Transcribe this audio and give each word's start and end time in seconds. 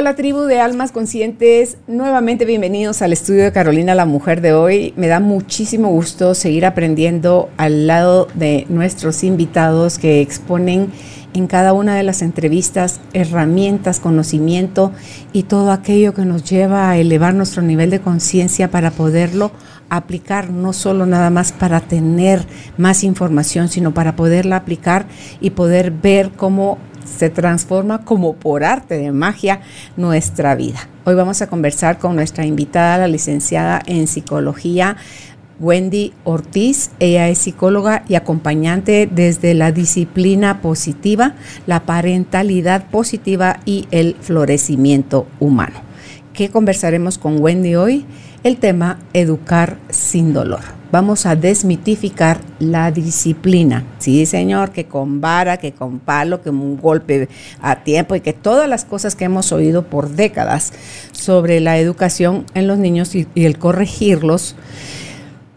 Hola 0.00 0.14
tribu 0.14 0.42
de 0.42 0.60
almas 0.60 0.92
conscientes, 0.92 1.76
nuevamente 1.88 2.44
bienvenidos 2.44 3.02
al 3.02 3.12
estudio 3.12 3.42
de 3.42 3.50
Carolina 3.50 3.96
la 3.96 4.06
Mujer 4.06 4.40
de 4.40 4.52
hoy. 4.52 4.94
Me 4.96 5.08
da 5.08 5.18
muchísimo 5.18 5.88
gusto 5.88 6.36
seguir 6.36 6.66
aprendiendo 6.66 7.48
al 7.56 7.88
lado 7.88 8.28
de 8.34 8.64
nuestros 8.68 9.24
invitados 9.24 9.98
que 9.98 10.20
exponen 10.20 10.92
en 11.34 11.48
cada 11.48 11.72
una 11.72 11.96
de 11.96 12.04
las 12.04 12.22
entrevistas 12.22 13.00
herramientas, 13.12 13.98
conocimiento 13.98 14.92
y 15.32 15.42
todo 15.42 15.72
aquello 15.72 16.14
que 16.14 16.24
nos 16.24 16.44
lleva 16.48 16.90
a 16.90 16.96
elevar 16.96 17.34
nuestro 17.34 17.62
nivel 17.62 17.90
de 17.90 17.98
conciencia 17.98 18.70
para 18.70 18.92
poderlo 18.92 19.50
aplicar, 19.90 20.50
no 20.50 20.74
solo 20.74 21.06
nada 21.06 21.30
más 21.30 21.50
para 21.50 21.80
tener 21.80 22.46
más 22.76 23.02
información, 23.02 23.68
sino 23.68 23.92
para 23.94 24.14
poderla 24.14 24.54
aplicar 24.54 25.06
y 25.40 25.50
poder 25.50 25.90
ver 25.90 26.30
cómo 26.36 26.78
se 27.08 27.30
transforma 27.30 28.04
como 28.04 28.36
por 28.36 28.64
arte 28.64 28.98
de 28.98 29.12
magia 29.12 29.60
nuestra 29.96 30.54
vida. 30.54 30.88
Hoy 31.04 31.14
vamos 31.14 31.42
a 31.42 31.46
conversar 31.48 31.98
con 31.98 32.14
nuestra 32.14 32.44
invitada, 32.44 32.98
la 32.98 33.08
licenciada 33.08 33.80
en 33.86 34.06
psicología, 34.06 34.96
Wendy 35.60 36.12
Ortiz. 36.24 36.90
Ella 37.00 37.28
es 37.28 37.38
psicóloga 37.38 38.04
y 38.08 38.14
acompañante 38.14 39.08
desde 39.10 39.54
la 39.54 39.72
disciplina 39.72 40.60
positiva, 40.60 41.34
la 41.66 41.84
parentalidad 41.84 42.88
positiva 42.90 43.60
y 43.64 43.88
el 43.90 44.16
florecimiento 44.20 45.26
humano. 45.40 45.80
¿Qué 46.32 46.50
conversaremos 46.50 47.18
con 47.18 47.40
Wendy 47.40 47.74
hoy? 47.74 48.06
El 48.44 48.58
tema 48.58 49.00
educar 49.12 49.78
sin 49.90 50.32
dolor. 50.32 50.60
Vamos 50.92 51.26
a 51.26 51.34
desmitificar 51.34 52.40
la 52.60 52.92
disciplina. 52.92 53.84
Sí, 53.98 54.26
señor, 54.26 54.70
que 54.70 54.86
con 54.86 55.20
vara, 55.20 55.56
que 55.56 55.72
con 55.72 55.98
palo, 55.98 56.40
que 56.40 56.48
un 56.48 56.78
golpe 56.80 57.28
a 57.60 57.82
tiempo 57.82 58.14
y 58.14 58.20
que 58.20 58.32
todas 58.32 58.68
las 58.68 58.84
cosas 58.84 59.16
que 59.16 59.24
hemos 59.24 59.50
oído 59.50 59.82
por 59.82 60.10
décadas 60.10 60.72
sobre 61.10 61.58
la 61.58 61.78
educación 61.78 62.46
en 62.54 62.68
los 62.68 62.78
niños 62.78 63.14
y, 63.16 63.26
y 63.34 63.44
el 63.44 63.58
corregirlos 63.58 64.54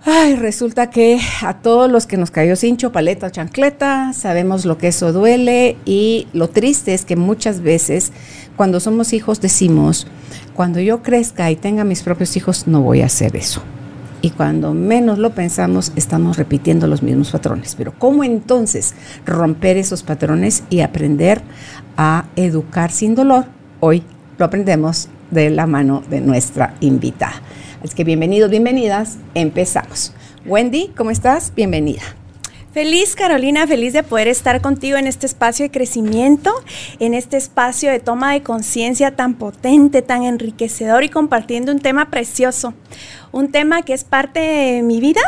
Ay, 0.03 0.35
resulta 0.35 0.89
que 0.89 1.19
a 1.43 1.61
todos 1.61 1.89
los 1.91 2.07
que 2.07 2.17
nos 2.17 2.31
cayó 2.31 2.55
cincho, 2.55 2.91
paleta 2.91 3.27
o 3.27 3.29
chancleta, 3.29 4.13
sabemos 4.13 4.65
lo 4.65 4.79
que 4.79 4.87
eso 4.87 5.13
duele 5.13 5.77
y 5.85 6.27
lo 6.33 6.49
triste 6.49 6.95
es 6.95 7.05
que 7.05 7.15
muchas 7.15 7.61
veces 7.61 8.11
cuando 8.55 8.79
somos 8.79 9.13
hijos 9.13 9.41
decimos, 9.41 10.07
cuando 10.55 10.79
yo 10.79 11.03
crezca 11.03 11.51
y 11.51 11.55
tenga 11.55 11.83
mis 11.83 12.01
propios 12.01 12.35
hijos 12.35 12.65
no 12.65 12.81
voy 12.81 13.01
a 13.01 13.05
hacer 13.05 13.35
eso. 13.35 13.61
Y 14.23 14.31
cuando 14.31 14.73
menos 14.73 15.19
lo 15.19 15.35
pensamos, 15.35 15.91
estamos 15.95 16.37
repitiendo 16.37 16.87
los 16.87 17.03
mismos 17.03 17.31
patrones. 17.31 17.75
Pero 17.75 17.93
¿cómo 17.97 18.23
entonces 18.23 18.95
romper 19.25 19.77
esos 19.77 20.01
patrones 20.01 20.63
y 20.71 20.81
aprender 20.81 21.41
a 21.95 22.25
educar 22.35 22.91
sin 22.91 23.13
dolor? 23.13 23.45
Hoy 23.79 24.03
lo 24.39 24.45
aprendemos 24.45 25.09
de 25.29 25.51
la 25.51 25.67
mano 25.67 26.03
de 26.09 26.21
nuestra 26.21 26.75
invitada. 26.81 27.41
Así 27.83 27.95
que 27.95 28.03
bienvenidos, 28.03 28.51
bienvenidas, 28.51 29.17
empezamos. 29.33 30.13
Wendy, 30.45 30.91
¿cómo 30.95 31.09
estás? 31.09 31.51
Bienvenida. 31.55 32.03
Feliz 32.73 33.15
Carolina, 33.15 33.65
feliz 33.65 33.91
de 33.93 34.03
poder 34.03 34.27
estar 34.27 34.61
contigo 34.61 34.97
en 34.97 35.07
este 35.07 35.25
espacio 35.25 35.65
de 35.65 35.71
crecimiento, 35.71 36.53
en 36.99 37.15
este 37.15 37.37
espacio 37.37 37.89
de 37.89 37.99
toma 37.99 38.33
de 38.33 38.43
conciencia 38.43 39.15
tan 39.15 39.33
potente, 39.33 40.03
tan 40.03 40.23
enriquecedor 40.23 41.03
y 41.03 41.09
compartiendo 41.09 41.71
un 41.71 41.79
tema 41.79 42.11
precioso, 42.11 42.75
un 43.31 43.51
tema 43.51 43.81
que 43.81 43.93
es 43.93 44.03
parte 44.03 44.39
de 44.39 44.83
mi 44.83 44.99
vida 44.99 45.21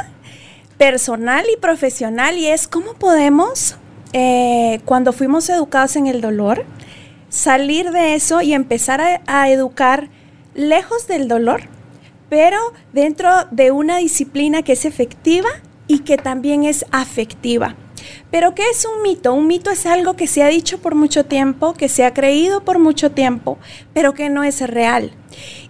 personal 0.77 1.43
y 1.51 1.59
profesional 1.59 2.37
y 2.37 2.45
es 2.45 2.67
cómo 2.67 2.93
podemos, 2.93 3.77
eh, 4.13 4.79
cuando 4.85 5.11
fuimos 5.11 5.49
educados 5.49 5.95
en 5.95 6.05
el 6.05 6.21
dolor, 6.21 6.65
salir 7.29 7.89
de 7.91 8.13
eso 8.13 8.41
y 8.41 8.53
empezar 8.53 9.01
a, 9.01 9.21
a 9.25 9.49
educar 9.49 10.09
lejos 10.53 11.07
del 11.07 11.27
dolor 11.27 11.72
pero 12.33 12.57
dentro 12.93 13.29
de 13.51 13.69
una 13.69 13.97
disciplina 13.97 14.63
que 14.63 14.71
es 14.71 14.85
efectiva 14.85 15.49
y 15.85 15.99
que 15.99 16.17
también 16.17 16.63
es 16.63 16.83
afectiva. 16.89 17.75
Pero 18.31 18.55
¿qué 18.55 18.63
es 18.69 18.85
un 18.85 19.01
mito? 19.01 19.33
Un 19.33 19.47
mito 19.47 19.69
es 19.69 19.85
algo 19.85 20.15
que 20.15 20.27
se 20.27 20.43
ha 20.43 20.47
dicho 20.47 20.79
por 20.79 20.95
mucho 20.95 21.25
tiempo, 21.25 21.73
que 21.73 21.89
se 21.89 22.05
ha 22.05 22.13
creído 22.13 22.63
por 22.63 22.79
mucho 22.79 23.11
tiempo, 23.11 23.57
pero 23.93 24.13
que 24.13 24.29
no 24.29 24.43
es 24.43 24.61
real. 24.61 25.11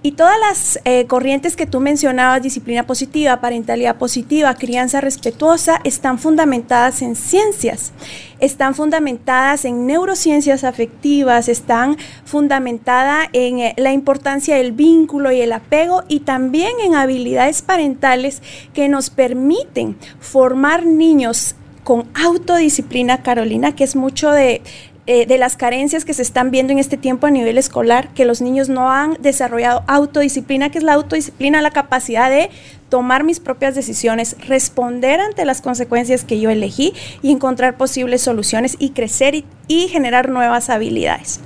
Y 0.01 0.13
todas 0.13 0.37
las 0.39 0.79
eh, 0.83 1.05
corrientes 1.07 1.55
que 1.55 1.65
tú 1.65 1.79
mencionabas, 1.79 2.41
disciplina 2.41 2.85
positiva, 2.85 3.39
parentalidad 3.39 3.95
positiva, 3.95 4.53
crianza 4.55 5.01
respetuosa, 5.01 5.79
están 5.83 6.19
fundamentadas 6.19 7.01
en 7.01 7.15
ciencias, 7.15 7.93
están 8.39 8.75
fundamentadas 8.75 9.65
en 9.65 9.87
neurociencias 9.87 10.63
afectivas, 10.63 11.47
están 11.47 11.97
fundamentadas 12.25 13.29
en 13.33 13.59
eh, 13.59 13.73
la 13.77 13.93
importancia 13.93 14.57
del 14.57 14.73
vínculo 14.73 15.31
y 15.31 15.41
el 15.41 15.53
apego 15.53 16.03
y 16.07 16.21
también 16.21 16.73
en 16.81 16.95
habilidades 16.95 17.61
parentales 17.61 18.41
que 18.73 18.89
nos 18.89 19.09
permiten 19.09 19.97
formar 20.19 20.85
niños 20.85 21.55
con 21.83 22.05
autodisciplina, 22.13 23.23
Carolina, 23.23 23.75
que 23.75 23.83
es 23.83 23.95
mucho 23.95 24.31
de 24.31 24.61
eh, 25.05 25.25
de 25.25 25.37
las 25.37 25.57
carencias 25.57 26.05
que 26.05 26.13
se 26.13 26.21
están 26.21 26.49
viendo 26.49 26.71
en 26.71 26.79
este 26.79 26.95
tiempo 26.95 27.27
a 27.27 27.29
nivel 27.29 27.57
escolar, 27.57 28.07
que 28.13 28.23
los 28.23 28.39
niños 28.39 28.69
no 28.69 28.89
han 28.89 29.17
desarrollado 29.19 29.83
autodisciplina, 29.85 30.69
que 30.69 30.77
es 30.77 30.83
la 30.85 30.93
autodisciplina, 30.93 31.61
la 31.61 31.71
capacidad 31.71 32.29
de 32.29 32.49
tomar 32.87 33.25
mis 33.25 33.41
propias 33.41 33.75
decisiones, 33.75 34.37
responder 34.47 35.19
ante 35.19 35.43
las 35.43 35.61
consecuencias 35.61 36.23
que 36.23 36.39
yo 36.39 36.49
elegí 36.49 36.93
y 37.21 37.31
encontrar 37.31 37.75
posibles 37.75 38.21
soluciones 38.21 38.77
y 38.79 38.91
crecer 38.91 39.43
y 39.67 39.89
generar 39.89 40.29
nuevas 40.29 40.69
habilidades. 40.69 41.41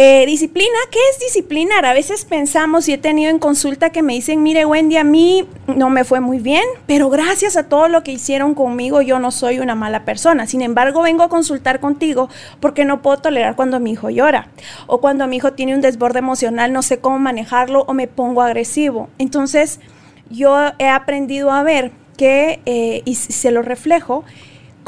Eh, 0.00 0.26
disciplina, 0.26 0.78
¿qué 0.92 0.98
es 1.10 1.18
disciplinar? 1.18 1.84
A 1.84 1.92
veces 1.92 2.24
pensamos 2.24 2.88
y 2.88 2.92
he 2.92 2.98
tenido 2.98 3.32
en 3.32 3.40
consulta 3.40 3.90
que 3.90 4.00
me 4.00 4.12
dicen, 4.12 4.44
mire 4.44 4.64
Wendy, 4.64 4.96
a 4.96 5.02
mí 5.02 5.44
no 5.66 5.90
me 5.90 6.04
fue 6.04 6.20
muy 6.20 6.38
bien, 6.38 6.62
pero 6.86 7.10
gracias 7.10 7.56
a 7.56 7.68
todo 7.68 7.88
lo 7.88 8.04
que 8.04 8.12
hicieron 8.12 8.54
conmigo 8.54 9.02
yo 9.02 9.18
no 9.18 9.32
soy 9.32 9.58
una 9.58 9.74
mala 9.74 10.04
persona. 10.04 10.46
Sin 10.46 10.62
embargo, 10.62 11.02
vengo 11.02 11.24
a 11.24 11.28
consultar 11.28 11.80
contigo 11.80 12.28
porque 12.60 12.84
no 12.84 13.02
puedo 13.02 13.16
tolerar 13.16 13.56
cuando 13.56 13.80
mi 13.80 13.90
hijo 13.90 14.08
llora 14.08 14.50
o 14.86 15.00
cuando 15.00 15.26
mi 15.26 15.38
hijo 15.38 15.54
tiene 15.54 15.74
un 15.74 15.80
desborde 15.80 16.20
emocional, 16.20 16.72
no 16.72 16.82
sé 16.82 17.00
cómo 17.00 17.18
manejarlo 17.18 17.82
o 17.88 17.92
me 17.92 18.06
pongo 18.06 18.42
agresivo. 18.42 19.08
Entonces, 19.18 19.80
yo 20.30 20.56
he 20.78 20.86
aprendido 20.86 21.50
a 21.50 21.64
ver 21.64 21.90
que, 22.16 22.60
eh, 22.66 23.02
y 23.04 23.16
se 23.16 23.50
lo 23.50 23.62
reflejo, 23.62 24.24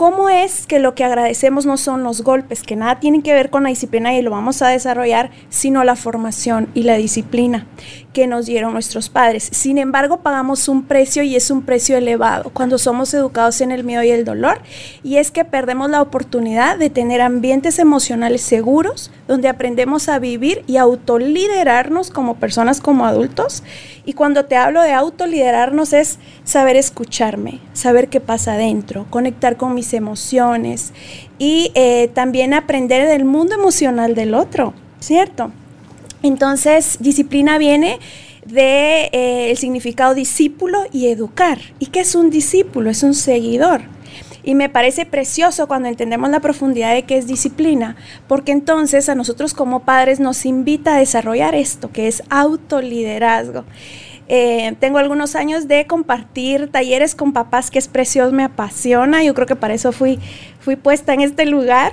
¿Cómo 0.01 0.31
es 0.31 0.67
que 0.67 0.79
lo 0.79 0.95
que 0.95 1.05
agradecemos 1.05 1.67
no 1.67 1.77
son 1.77 2.05
los 2.05 2.23
golpes, 2.23 2.63
que 2.63 2.75
nada 2.75 3.01
tienen 3.01 3.21
que 3.21 3.35
ver 3.35 3.51
con 3.51 3.65
la 3.65 3.69
disciplina 3.69 4.15
y 4.15 4.23
lo 4.23 4.31
vamos 4.31 4.63
a 4.63 4.69
desarrollar, 4.69 5.31
sino 5.51 5.85
la 5.85 5.95
formación 5.95 6.71
y 6.73 6.85
la 6.85 6.97
disciplina 6.97 7.67
que 8.15 8.27
nos 8.27 8.47
dieron 8.47 8.73
nuestros 8.73 9.11
padres? 9.11 9.51
Sin 9.53 9.77
embargo, 9.77 10.21
pagamos 10.21 10.69
un 10.69 10.85
precio 10.85 11.23
y 11.23 11.37
es 11.37 11.51
un 11.51 11.61
precio 11.67 11.99
elevado 11.99 12.49
cuando 12.49 12.79
somos 12.79 13.13
educados 13.13 13.61
en 13.61 13.73
el 13.73 13.85
miedo 13.85 14.03
y 14.03 14.09
el 14.09 14.25
dolor, 14.25 14.63
y 15.03 15.19
es 15.19 15.31
que 15.31 15.45
perdemos 15.45 15.91
la 15.91 16.01
oportunidad 16.01 16.79
de 16.79 16.89
tener 16.89 17.21
ambientes 17.21 17.79
emocionales 17.79 18.41
seguros, 18.41 19.11
donde 19.29 19.49
aprendemos 19.49 20.09
a 20.09 20.19
vivir 20.19 20.65
y 20.67 20.79
autoliderarnos 20.79 22.11
como 22.11 22.37
personas, 22.37 22.81
como 22.81 23.05
adultos. 23.05 23.63
Y 24.07 24.15
cuando 24.15 24.47
te 24.47 24.57
hablo 24.57 24.81
de 24.83 24.93
autoliderarnos 24.93 25.93
es 25.93 26.19
saber 26.45 26.77
escucharme, 26.77 27.61
saber 27.75 28.09
qué 28.09 28.21
pasa 28.21 28.55
adentro, 28.55 29.07
conectar 29.11 29.59
con 29.59 29.75
mis 29.75 29.90
emociones 29.95 30.93
y 31.39 31.73
eh, 31.75 32.09
también 32.15 32.55
aprender 32.55 33.09
del 33.09 33.25
mundo 33.25 33.55
emocional 33.55 34.15
del 34.15 34.35
otro, 34.35 34.75
¿cierto? 35.01 35.53
Entonces, 36.23 36.99
disciplina 37.01 37.59
viene 37.59 37.99
de 38.45 39.09
eh, 39.13 39.55
significado 39.57 40.15
discípulo 40.15 40.85
y 40.93 41.09
educar. 41.09 41.59
¿Y 41.79 41.87
qué 41.87 42.01
es 42.01 42.15
un 42.15 42.31
discípulo? 42.31 42.91
Es 42.91 43.03
un 43.03 43.15
seguidor. 43.15 43.83
Y 44.43 44.55
me 44.55 44.69
parece 44.69 45.05
precioso 45.05 45.69
cuando 45.69 45.89
entendemos 45.89 46.31
la 46.31 46.41
profundidad 46.41 46.95
de 46.95 47.03
qué 47.03 47.19
es 47.19 47.27
disciplina, 47.27 47.97
porque 48.27 48.53
entonces 48.53 49.09
a 49.09 49.15
nosotros 49.15 49.53
como 49.53 49.81
padres 49.81 50.19
nos 50.19 50.47
invita 50.47 50.95
a 50.95 50.99
desarrollar 50.99 51.55
esto, 51.55 51.93
que 51.93 52.09
es 52.09 52.23
autoliderazgo. 52.31 53.65
Eh, 54.33 54.77
tengo 54.79 54.99
algunos 54.99 55.35
años 55.35 55.67
de 55.67 55.89
compartir 55.89 56.71
talleres 56.71 57.17
con 57.17 57.33
papás, 57.33 57.69
que 57.69 57.81
es 57.81 57.89
precioso, 57.89 58.31
me 58.31 58.45
apasiona. 58.45 59.25
Yo 59.25 59.35
creo 59.35 59.49
que 59.49 59.57
para 59.57 59.75
eso 59.75 59.91
fui, 59.91 60.21
puesta 60.85 61.13
en 61.13 61.21
este 61.21 61.47
lugar. 61.47 61.93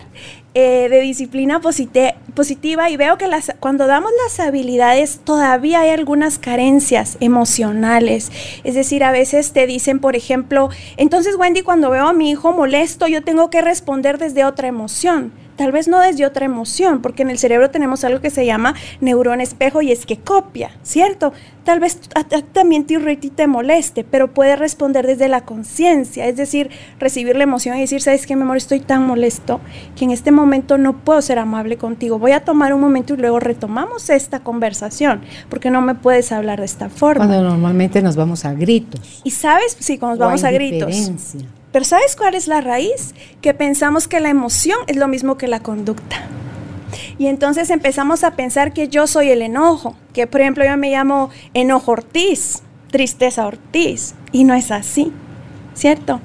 eh, 0.54 0.88
de 0.90 1.02
disciplina 1.02 1.62
positiva 1.62 2.90
y 2.90 2.98
veo 2.98 3.20
que 3.20 3.28
las, 3.28 3.54
cuando 3.60 3.86
damos 3.86 4.10
las 4.24 4.40
habilidades 4.40 5.20
todavía 5.24 5.82
hay 5.82 5.90
algunas 5.92 6.40
carencias 6.40 7.18
emocionales. 7.20 8.32
Es 8.64 8.74
decir, 8.74 9.04
a 9.04 9.12
veces 9.12 9.52
te 9.52 9.68
dicen, 9.68 10.00
por 10.00 10.16
ejemplo, 10.16 10.70
entonces 10.96 11.36
Wendy, 11.36 11.62
cuando 11.62 11.92
veo 11.92 12.08
a 12.08 12.14
mi 12.14 12.32
hijo 12.32 12.54
molesto, 12.54 13.08
yo 13.08 13.24
tengo 13.24 13.52
que 13.52 13.62
responder 13.62 14.18
desde 14.18 14.46
otra 14.46 14.68
emoción 14.68 15.32
tal 15.58 15.72
vez 15.72 15.88
no 15.88 16.00
desde 16.00 16.26
otra 16.26 16.46
emoción, 16.46 17.02
porque 17.02 17.24
en 17.24 17.30
el 17.30 17.38
cerebro 17.38 17.70
tenemos 17.70 18.04
algo 18.04 18.22
que 18.22 18.30
se 18.30 18.46
llama 18.46 18.76
neurón 19.02 19.42
espejo 19.42 19.82
y 19.82 19.92
es 19.92 20.06
que 20.06 20.18
copia, 20.18 20.72
¿cierto? 20.84 21.34
Tal 21.66 21.82
vez 21.82 22.00
también 22.54 22.86
te 22.86 22.94
irrite 22.94 23.28
y 23.28 23.30
te 23.30 23.46
moleste, 23.46 24.06
pero 24.06 24.34
puede 24.34 24.56
responder 24.56 25.06
desde 25.06 25.28
la 25.28 25.42
conciencia, 25.42 26.26
es 26.26 26.38
decir, 26.38 26.70
recibir 26.98 27.36
la 27.36 27.44
emoción 27.44 27.76
y 27.76 27.82
decir, 27.82 28.02
¿sabes 28.02 28.26
qué, 28.26 28.38
mi 28.38 28.44
amor? 28.44 28.56
Estoy 28.56 28.80
tan 28.80 29.06
molesto 29.06 29.60
que 29.98 30.06
en 30.06 30.12
este 30.12 30.32
momento 30.32 30.78
no 30.78 31.00
puedo 31.00 31.22
ser 31.22 31.40
amable 31.40 31.78
contigo. 31.78 32.20
Voy 32.20 32.32
a 32.32 32.46
tomar 32.46 32.74
un 32.74 32.80
momento 32.80 33.16
y 33.16 33.18
luego 33.18 33.42
retomamos 33.42 34.10
esta 34.10 34.40
conversación, 34.40 35.22
porque 35.50 35.70
no 35.70 35.82
me 35.82 35.96
puedes 35.96 36.32
hablar 36.32 36.60
de 36.60 36.66
esta 36.66 36.90
forma. 36.90 37.26
Cuando 37.26 37.44
normalmente 37.44 38.02
nos 38.02 38.16
vamos 38.16 38.46
a 38.46 38.54
gritos. 38.54 39.22
Y 39.26 39.32
sabes, 39.32 39.76
sí, 39.78 39.98
cuando 39.98 40.20
nos 40.20 40.28
vamos 40.28 40.44
a 40.46 40.52
gritos. 40.52 41.12
Pero 41.72 41.86
¿sabes 41.86 42.16
cuál 42.16 42.36
es 42.36 42.48
la 42.48 42.62
raíz? 42.62 43.14
Que 43.42 43.54
pensamos 43.54 44.08
que 44.08 44.20
la 44.20 44.30
emoción 44.30 44.80
es 44.88 44.96
lo 44.96 45.08
mismo 45.08 45.38
que 45.38 45.48
la 45.48 45.62
conducta. 45.62 46.18
Y 47.18 47.28
entonces 47.28 47.70
empezamos 47.70 48.24
a 48.24 48.32
pensar 48.32 48.74
que 48.74 48.88
yo 48.88 49.08
soy 49.08 49.30
el 49.30 49.42
enojo, 49.42 49.96
que 50.14 50.28
por 50.28 50.42
ejemplo 50.42 50.64
yo 50.64 50.78
me 50.78 50.92
llamo 50.92 51.30
enojo 51.54 51.92
Ortiz, 51.92 52.62
tristeza 52.92 53.46
Ortiz, 53.46 54.16
y 54.32 54.44
no 54.44 54.54
es 54.54 54.72
así. 54.72 55.12
¿Cierto? 55.78 56.20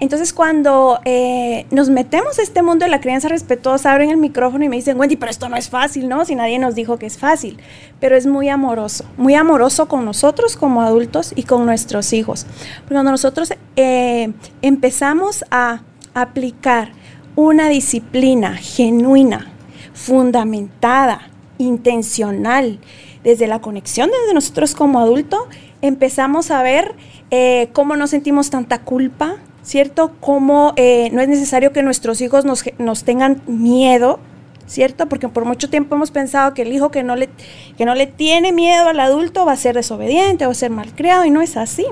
Entonces 0.00 0.32
cuando 0.32 1.00
eh, 1.04 1.66
nos 1.70 1.88
metemos 1.88 2.38
a 2.38 2.42
este 2.42 2.62
mundo 2.62 2.84
de 2.84 2.90
la 2.90 3.00
crianza 3.00 3.28
respetuosa, 3.28 3.92
abren 3.92 4.10
el 4.10 4.18
micrófono 4.18 4.64
y 4.64 4.68
me 4.68 4.76
dicen, 4.76 5.00
Wendy, 5.00 5.16
pero 5.16 5.30
esto 5.30 5.48
no 5.48 5.56
es 5.56 5.70
fácil, 5.70 6.08
¿no? 6.08 6.24
Si 6.24 6.34
nadie 6.34 6.58
nos 6.58 6.74
dijo 6.74 6.98
que 6.98 7.06
es 7.06 7.16
fácil, 7.18 7.58
pero 8.00 8.16
es 8.16 8.26
muy 8.26 8.50
amoroso, 8.50 9.04
muy 9.16 9.34
amoroso 9.34 9.88
con 9.88 10.04
nosotros 10.04 10.56
como 10.56 10.82
adultos 10.82 11.32
y 11.34 11.44
con 11.44 11.64
nuestros 11.64 12.12
hijos. 12.12 12.46
Cuando 12.86 13.10
nosotros 13.10 13.52
eh, 13.76 14.32
empezamos 14.60 15.44
a 15.50 15.80
aplicar 16.12 16.92
una 17.34 17.68
disciplina 17.68 18.56
genuina, 18.56 19.50
fundamentada, 19.94 21.30
intencional, 21.56 22.78
desde 23.24 23.46
la 23.46 23.60
conexión 23.60 24.10
desde 24.10 24.34
nosotros 24.34 24.74
como 24.74 25.00
adulto, 25.00 25.48
empezamos 25.82 26.50
a 26.50 26.62
ver 26.62 26.94
eh, 27.30 27.68
cómo 27.72 27.96
no 27.96 28.06
sentimos 28.06 28.50
tanta 28.50 28.80
culpa, 28.80 29.36
¿cierto? 29.62 30.12
Cómo 30.20 30.72
eh, 30.76 31.10
no 31.12 31.20
es 31.20 31.28
necesario 31.28 31.72
que 31.72 31.82
nuestros 31.82 32.20
hijos 32.20 32.44
nos, 32.44 33.04
tengan 33.04 33.42
miedo, 33.46 34.18
¿cierto? 34.66 35.08
Porque 35.08 35.28
por 35.28 35.44
mucho 35.44 35.68
tiempo 35.68 35.94
hemos 35.94 36.10
pensado 36.10 36.54
que 36.54 36.62
el 36.62 36.72
hijo 36.72 36.90
que 36.90 37.02
no, 37.02 37.16
le, 37.16 37.28
que 37.76 37.84
no 37.84 37.94
le 37.94 38.06
tiene 38.06 38.52
miedo 38.52 38.88
al 38.88 39.00
adulto 39.00 39.44
va 39.44 39.52
a 39.52 39.56
ser 39.56 39.74
desobediente, 39.74 40.46
va 40.46 40.52
a 40.52 40.54
ser 40.54 40.70
malcriado, 40.70 41.24
y 41.24 41.30
no 41.30 41.42
es 41.42 41.56
así. 41.56 41.84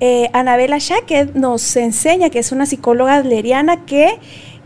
Eh, 0.00 0.30
Anabela 0.32 0.78
Shackett 0.78 1.34
nos 1.34 1.76
enseña, 1.76 2.30
que 2.30 2.38
es 2.38 2.52
una 2.52 2.66
psicóloga 2.66 3.16
adleriana, 3.16 3.84
que 3.84 4.18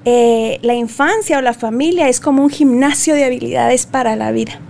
eh, 0.04 0.58
la 0.62 0.74
infancia 0.74 1.38
o 1.38 1.40
la 1.40 1.54
familia 1.54 2.08
es 2.08 2.20
como 2.20 2.42
un 2.42 2.50
gimnasio 2.50 3.14
de 3.14 3.24
habilidades 3.24 3.86
para 3.86 4.16
la 4.16 4.32
vida. 4.32 4.60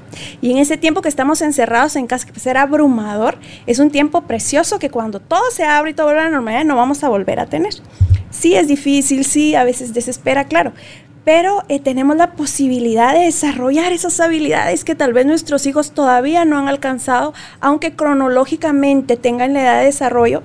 Y 0.41 0.51
en 0.51 0.59
ese 0.59 0.77
tiempo 0.77 1.03
que 1.03 1.09
estamos 1.09 1.41
encerrados 1.41 1.97
en 1.97 2.07
casa, 2.07 2.27
que 2.27 2.39
ser 2.39 2.57
abrumador, 2.57 3.39
es 3.67 3.79
un 3.79 3.91
tiempo 3.91 4.23
precioso 4.23 4.79
que 4.79 4.91
cuando 4.91 5.21
todo 5.21 5.51
se 5.51 5.65
abre 5.65 5.93
y 5.93 5.95
todo 5.95 6.07
vuelve 6.07 6.21
a 6.21 6.25
la 6.25 6.31
normalidad 6.31 6.65
no 6.65 6.77
vamos 6.77 7.03
a 7.03 7.09
volver 7.09 7.41
a 7.41 7.47
tener. 7.47 7.73
Sí 8.31 8.55
es 8.55 8.69
difícil, 8.69 9.25
sí, 9.25 9.55
a 9.55 9.65
veces 9.65 9.95
desespera, 9.95 10.45
claro, 10.45 10.73
pero 11.25 11.63
eh, 11.69 11.79
tenemos 11.79 12.17
la 12.17 12.33
posibilidad 12.33 13.15
de 13.15 13.21
desarrollar 13.21 13.93
esas 13.93 14.19
habilidades 14.21 14.85
que 14.85 14.95
tal 14.95 15.13
vez 15.13 15.27
nuestros 15.27 15.67
hijos 15.67 15.93
todavía 15.93 16.45
no 16.45 16.59
han 16.59 16.69
alcanzado, 16.69 17.33
aunque 17.61 17.95
cronológicamente 17.95 19.17
tengan 19.17 19.53
la 19.53 19.63
edad 19.63 19.79
de 19.81 19.87
desarrollo, 19.87 20.43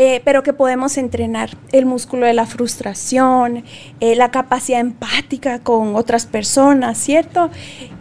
eh, 0.00 0.22
pero 0.24 0.44
que 0.44 0.52
podemos 0.52 0.96
entrenar 0.96 1.50
el 1.72 1.84
músculo 1.84 2.24
de 2.24 2.32
la 2.32 2.46
frustración, 2.46 3.64
eh, 3.98 4.14
la 4.14 4.30
capacidad 4.30 4.78
empática 4.78 5.58
con 5.58 5.96
otras 5.96 6.24
personas, 6.24 6.98
¿cierto? 6.98 7.50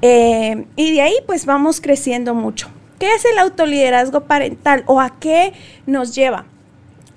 Eh, 0.04 0.66
y 0.76 0.94
de 0.94 1.02
ahí 1.02 1.16
pues 1.26 1.48
vamos 1.48 1.82
creciendo 1.82 2.36
mucho. 2.36 2.70
¿Qué 3.00 3.14
es 3.16 3.26
el 3.26 3.40
autoliderazgo 3.40 4.26
parental 4.26 4.84
o 4.86 5.02
a 5.02 5.20
qué 5.20 5.54
nos 5.88 6.14
lleva? 6.14 6.46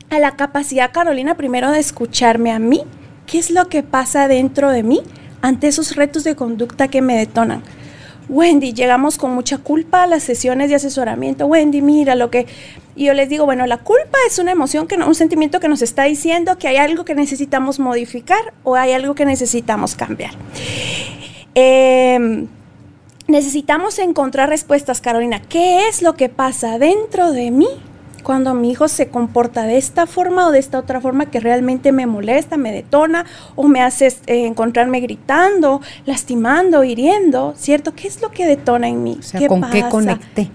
A 0.09 0.19
la 0.19 0.37
capacidad, 0.37 0.93
Carolina, 0.93 1.37
primero 1.37 1.71
de 1.71 1.79
escucharme 1.79 2.51
a 2.51 2.59
mí, 2.59 2.83
qué 3.27 3.39
es 3.39 3.51
lo 3.51 3.69
que 3.69 3.83
pasa 3.83 4.29
dentro 4.29 4.71
de 4.71 4.83
mí 4.83 5.03
ante 5.43 5.69
esos 5.69 5.95
retos 5.95 6.25
de 6.25 6.37
conducta 6.37 6.89
que 6.89 7.03
me 7.03 7.17
detonan. 7.17 7.63
Wendy, 8.31 8.73
llegamos 8.73 9.19
con 9.19 9.33
mucha 9.33 9.59
culpa 9.59 10.05
a 10.05 10.07
las 10.07 10.23
sesiones 10.23 10.71
de 10.71 10.77
asesoramiento. 10.77 11.47
Wendy, 11.47 11.83
mira 11.83 12.15
lo 12.15 12.31
que... 12.31 12.47
Y 12.95 13.07
yo 13.07 13.15
les 13.15 13.29
digo, 13.29 13.45
bueno, 13.45 13.67
la 13.67 13.79
culpa 13.79 14.19
es 14.29 14.39
una 14.39 14.53
emoción, 14.53 14.87
que 14.87 14.95
un 14.95 15.15
sentimiento 15.17 15.59
que 15.59 15.69
nos 15.69 15.83
está 15.83 16.05
diciendo 16.05 16.57
que 16.57 16.69
hay 16.69 16.77
algo 16.77 17.05
que 17.05 17.17
necesitamos 17.17 17.81
modificar 17.81 18.55
o 18.63 18.77
hay 18.77 18.93
algo 18.93 19.17
que 19.17 19.25
necesitamos 19.25 19.97
cambiar. 19.97 20.31
Em, 21.57 22.47
necesitamos 23.27 23.99
encontrar 23.99 24.49
respuestas, 24.49 25.01
Carolina. 25.01 25.43
¿Qué 25.43 25.89
es 25.89 26.01
lo 26.01 26.15
que 26.15 26.29
pasa 26.29 26.79
dentro 26.79 27.33
de 27.33 27.51
mí 27.51 27.69
cuando 28.21 28.55
mi 28.55 28.71
hijo 28.71 28.89
se 28.89 29.09
comporta 29.09 29.65
de 29.65 29.77
esta 29.77 30.07
forma 30.07 30.47
o 30.47 30.51
de 30.51 30.59
esta 30.59 30.79
otra 30.79 31.01
forma 31.01 31.27
que 31.27 31.41
realmente 31.41 31.93
me 31.93 32.07
molesta, 32.07 32.57
me 32.57 32.73
detona 32.73 33.27
o 33.57 33.69
me 33.69 33.83
hace 33.83 34.07
eh, 34.07 34.47
encontrarme 34.47 35.01
gritando, 35.01 35.81
lastimando, 36.07 36.85
hiriendo, 36.85 37.55
¿cierto? 37.57 37.95
¿Qué 37.95 38.09
es 38.09 38.21
lo 38.23 38.31
que 38.31 38.47
detona 38.47 38.89
en 38.89 39.03
mí? 39.03 39.19
¿Con 39.49 39.63
qué 39.71 39.85
conecté? 39.89 40.51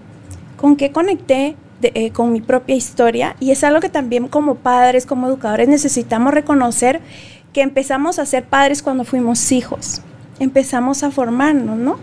¿Con 0.57 0.75
qué 0.75 0.91
conecté? 0.91 1.55
Eh, 1.81 2.11
con 2.11 2.31
mi 2.31 2.41
propia 2.41 2.73
historia 2.73 3.35
y 3.39 3.51
es 3.51 3.63
algo 3.63 3.79
que 3.79 3.89
también 3.89 4.27
como 4.27 4.55
padres, 4.55 5.05
como 5.05 5.27
educadores 5.27 5.67
necesitamos 5.67 6.33
reconocer 6.33 7.01
que 7.53 7.61
empezamos 7.61 8.17
a 8.17 8.25
ser 8.25 8.45
padres 8.45 8.81
cuando 8.81 9.03
fuimos 9.03 9.51
hijos, 9.51 10.01
empezamos 10.39 11.03
a 11.03 11.11
formarnos, 11.11 11.77
¿no? 11.77 11.99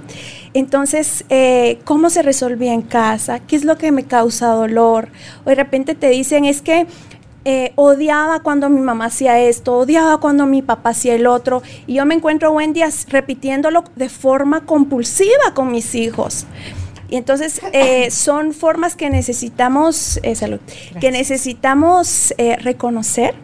Entonces, 0.55 1.25
eh, 1.31 1.79
¿cómo 1.85 2.11
se 2.11 2.23
resolvía 2.23 2.75
en 2.75 2.83
casa? 2.83 3.41
¿Qué 3.41 3.57
es 3.57 3.65
lo 3.65 3.79
que 3.79 3.91
me 3.91 4.05
causa 4.05 4.49
dolor? 4.49 5.09
O 5.45 5.49
de 5.49 5.55
repente 5.55 5.95
te 5.95 6.09
dicen, 6.09 6.45
es 6.45 6.61
que 6.61 6.87
eh, 7.45 7.73
odiaba 7.75 8.41
cuando 8.41 8.69
mi 8.69 8.81
mamá 8.81 9.07
hacía 9.07 9.41
esto, 9.41 9.79
odiaba 9.79 10.19
cuando 10.19 10.47
mi 10.47 10.61
papá 10.61 10.91
hacía 10.91 11.15
el 11.15 11.27
otro, 11.27 11.63
y 11.87 11.95
yo 11.95 12.07
me 12.07 12.15
encuentro 12.15 12.53
buen 12.53 12.73
día 12.73 12.89
repitiéndolo 13.09 13.85
de 13.97 14.09
forma 14.09 14.67
compulsiva 14.67 15.55
con 15.55 15.73
mis 15.73 15.95
hijos. 15.95 16.47
Y 17.09 17.17
entonces 17.17 17.61
eh, 17.73 18.11
son 18.11 18.53
formas 18.53 18.95
que 18.95 19.09
necesitamos, 19.09 20.21
salud, 20.35 20.61
que 21.01 21.11
necesitamos 21.11 22.35
reconocer 22.59 23.35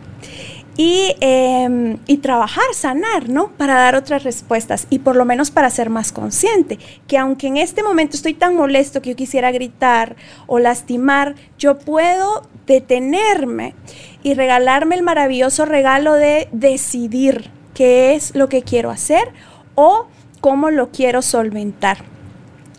Em, 0.80 1.98
y, 2.06 2.18
trabajar, 2.18 2.62
sanar, 2.72 3.28
¿no? 3.28 3.48
Para 3.48 3.74
dar 3.74 3.96
otras 3.96 4.22
respuestas 4.22 4.86
y 4.90 5.00
por 5.00 5.16
lo 5.16 5.24
menos 5.24 5.50
para 5.50 5.70
ser 5.70 5.90
más 5.90 6.12
consciente, 6.12 6.78
que 7.08 7.18
aunque 7.18 7.48
en 7.48 7.56
este 7.56 7.82
momento 7.82 8.14
estoy 8.14 8.34
tan 8.34 8.54
molesto 8.54 9.02
que 9.02 9.10
yo 9.10 9.16
quisiera 9.16 9.50
gritar 9.50 10.14
o 10.46 10.60
lastimar, 10.60 11.34
yo 11.58 11.80
puedo 11.80 12.46
detenerme 12.68 13.74
y 14.22 14.34
regalarme 14.34 14.94
el 14.94 15.02
maravilloso 15.02 15.64
regalo 15.64 16.12
de 16.12 16.48
decidir 16.52 17.50
qué 17.74 18.14
es 18.14 18.36
lo 18.36 18.48
que 18.48 18.62
quiero 18.62 18.90
hacer 18.90 19.32
o 19.74 20.06
cómo 20.40 20.70
lo 20.70 20.92
quiero 20.92 21.22
solventar. 21.22 22.04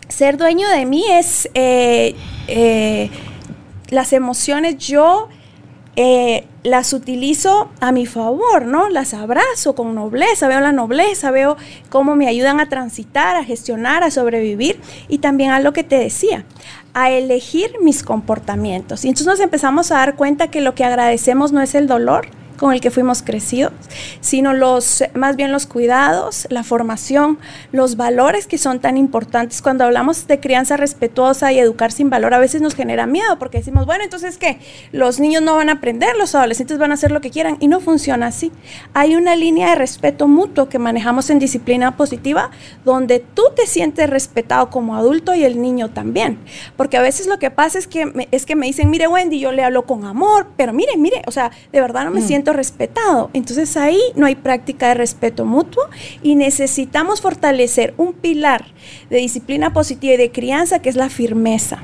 Ser 0.08 0.38
dueño 0.38 0.70
de 0.70 0.86
mí 0.86 1.04
es 1.10 1.50
eh, 1.52 2.14
eh, 2.48 3.10
las 3.90 4.14
emociones, 4.14 4.78
yo 4.78 5.28
eh, 5.96 6.46
las 6.62 6.92
utilizo 6.92 7.70
a 7.80 7.90
mi 7.90 8.06
favor, 8.06 8.66
¿no? 8.66 8.88
Las 8.88 9.12
abrazo 9.14 9.74
con 9.74 9.94
nobleza, 9.94 10.46
veo 10.46 10.60
la 10.60 10.72
nobleza, 10.72 11.30
veo 11.30 11.56
cómo 11.88 12.14
me 12.14 12.28
ayudan 12.28 12.60
a 12.60 12.68
transitar, 12.68 13.36
a 13.36 13.44
gestionar, 13.44 14.02
a 14.02 14.10
sobrevivir 14.10 14.80
y 15.08 15.18
también 15.18 15.50
a 15.50 15.60
lo 15.60 15.72
que 15.72 15.82
te 15.82 15.98
decía, 15.98 16.44
a 16.94 17.10
elegir 17.10 17.72
mis 17.82 18.02
comportamientos. 18.02 19.04
Y 19.04 19.08
entonces 19.08 19.26
nos 19.26 19.40
empezamos 19.40 19.90
a 19.90 19.96
dar 19.96 20.16
cuenta 20.16 20.48
que 20.48 20.60
lo 20.60 20.74
que 20.74 20.84
agradecemos 20.84 21.52
no 21.52 21.60
es 21.60 21.74
el 21.74 21.86
dolor, 21.86 22.28
con 22.60 22.74
el 22.74 22.82
que 22.82 22.90
fuimos 22.90 23.22
crecidos, 23.22 23.72
sino 24.20 24.52
los, 24.52 25.02
más 25.14 25.34
bien 25.36 25.50
los 25.50 25.64
cuidados, 25.64 26.46
la 26.50 26.62
formación, 26.62 27.38
los 27.72 27.96
valores 27.96 28.46
que 28.46 28.58
son 28.58 28.80
tan 28.80 28.98
importantes. 28.98 29.62
Cuando 29.62 29.84
hablamos 29.84 30.26
de 30.26 30.40
crianza 30.40 30.76
respetuosa 30.76 31.52
y 31.52 31.58
educar 31.58 31.90
sin 31.90 32.10
valor, 32.10 32.34
a 32.34 32.38
veces 32.38 32.60
nos 32.60 32.74
genera 32.74 33.06
miedo 33.06 33.38
porque 33.38 33.56
decimos, 33.56 33.86
bueno, 33.86 34.04
entonces 34.04 34.36
¿qué? 34.36 34.58
Los 34.92 35.20
niños 35.20 35.42
no 35.42 35.56
van 35.56 35.70
a 35.70 35.72
aprender, 35.72 36.16
los 36.16 36.34
adolescentes 36.34 36.76
van 36.76 36.90
a 36.90 36.94
hacer 36.94 37.12
lo 37.12 37.22
que 37.22 37.30
quieran 37.30 37.56
y 37.60 37.68
no 37.68 37.80
funciona 37.80 38.26
así. 38.26 38.52
Hay 38.92 39.16
una 39.16 39.36
línea 39.36 39.70
de 39.70 39.76
respeto 39.76 40.28
mutuo 40.28 40.68
que 40.68 40.78
manejamos 40.78 41.30
en 41.30 41.38
disciplina 41.38 41.96
positiva 41.96 42.50
donde 42.84 43.20
tú 43.20 43.44
te 43.56 43.66
sientes 43.66 44.10
respetado 44.10 44.68
como 44.68 44.96
adulto 44.96 45.34
y 45.34 45.44
el 45.44 45.62
niño 45.62 45.88
también. 45.88 46.38
Porque 46.76 46.98
a 46.98 47.02
veces 47.02 47.26
lo 47.26 47.38
que 47.38 47.50
pasa 47.50 47.78
es 47.78 47.86
que 47.86 48.04
me, 48.04 48.28
es 48.32 48.44
que 48.44 48.54
me 48.54 48.66
dicen, 48.66 48.90
mire 48.90 49.08
Wendy, 49.08 49.40
yo 49.40 49.50
le 49.50 49.64
hablo 49.64 49.86
con 49.86 50.04
amor, 50.04 50.48
pero 50.58 50.74
mire, 50.74 50.98
mire, 50.98 51.22
o 51.26 51.30
sea, 51.30 51.50
de 51.72 51.80
verdad 51.80 52.04
no 52.04 52.10
me 52.10 52.20
mm. 52.20 52.26
siento 52.26 52.49
siento 52.50 52.52
respetado. 52.52 53.30
Entonces 53.32 53.76
ahí 53.76 54.00
no 54.16 54.26
hay 54.26 54.34
práctica 54.34 54.88
de 54.88 54.94
respeto 54.94 55.44
mutuo 55.44 55.84
y 56.22 56.34
necesitamos 56.34 57.20
fortalecer 57.20 57.94
un 57.96 58.12
pilar 58.12 58.64
de 59.08 59.18
disciplina 59.18 59.72
positiva 59.72 60.14
y 60.14 60.16
de 60.16 60.30
crianza 60.30 60.80
que 60.80 60.88
es 60.88 60.96
la 60.96 61.08
firmeza. 61.08 61.78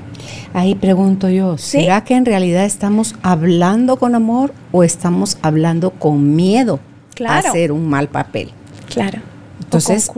Ahí 0.53 0.75
pregunto 0.75 1.29
yo, 1.29 1.59
¿será 1.59 2.05
que 2.05 2.15
en 2.15 2.25
realidad 2.25 2.65
estamos 2.65 3.15
hablando 3.23 3.97
con 3.97 4.15
amor 4.15 4.53
o 4.73 4.83
estamos 4.83 5.39
hablando 5.43 5.91
con 5.91 6.35
miedo 6.35 6.81
a 7.27 7.39
hacer 7.39 7.73
un 7.73 7.89
mal 7.89 8.09
papel? 8.09 8.51
Claro. 8.89 9.21
Entonces, 9.63 10.11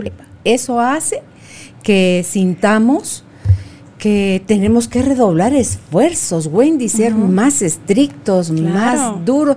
eso 0.45 0.81
hace 0.81 1.23
que 1.83 2.25
sintamos 2.29 3.25
que 3.99 4.43
tenemos 4.47 4.87
que 4.89 5.03
redoblar 5.03 5.53
esfuerzos, 5.55 6.47
Wendy, 6.47 6.89
ser 6.89 7.15
más 7.15 7.63
estrictos, 7.63 8.51
más 8.51 9.25
duros. 9.25 9.57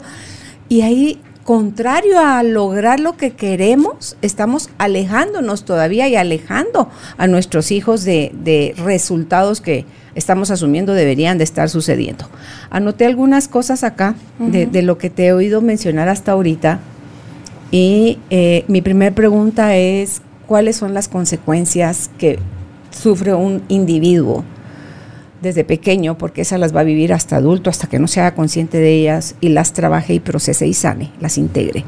Y 0.72 0.84
ahí, 0.84 1.20
contrario 1.44 2.18
a 2.18 2.42
lograr 2.44 3.02
lo 3.02 3.18
que 3.18 3.32
queremos, 3.32 4.16
estamos 4.22 4.70
alejándonos 4.78 5.66
todavía 5.66 6.08
y 6.08 6.16
alejando 6.16 6.88
a 7.18 7.28
nuestros 7.28 7.74
hijos 7.74 8.06
de, 8.06 8.74
resultados 8.78 9.60
que 9.60 9.84
estamos 10.16 10.50
asumiendo 10.50 10.94
deberían 10.94 11.38
de 11.38 11.44
estar 11.44 11.68
sucediendo. 11.68 12.24
Anoté 12.70 13.06
algunas 13.06 13.50
cosas 13.50 13.84
acá 13.84 14.16
de, 14.40 14.82
lo 14.82 14.98
que 14.98 15.10
te 15.10 15.26
he 15.26 15.34
oído 15.34 15.60
mencionar 15.60 16.08
hasta 16.08 16.32
ahorita. 16.32 16.80
Y 17.70 18.20
eh, 18.30 18.64
mi 18.70 18.82
primera 18.82 19.14
pregunta 19.14 19.76
es, 19.76 20.22
¿cuáles 20.48 20.78
son 20.78 20.94
las 20.94 21.10
consecuencias 21.10 22.10
que 22.18 22.40
sufre 22.92 23.34
un 23.34 23.62
individuo 23.68 24.46
desde 25.42 25.64
pequeño, 25.64 26.18
porque 26.18 26.42
esas 26.42 26.60
las 26.60 26.76
va 26.76 26.82
a 26.82 26.84
vivir 26.84 27.14
hasta 27.14 27.38
adulto, 27.38 27.70
hasta 27.70 27.88
que 27.88 28.00
no 28.00 28.08
se 28.08 28.22
haga 28.22 28.36
consciente 28.36 28.78
de 28.78 28.94
ellas 28.94 29.36
y 29.42 29.50
las 29.50 29.74
trabaje 29.74 30.14
y 30.14 30.20
procese 30.20 30.68
y 30.68 30.74
sane, 30.74 31.12
las 31.20 31.38
integre. 31.38 31.84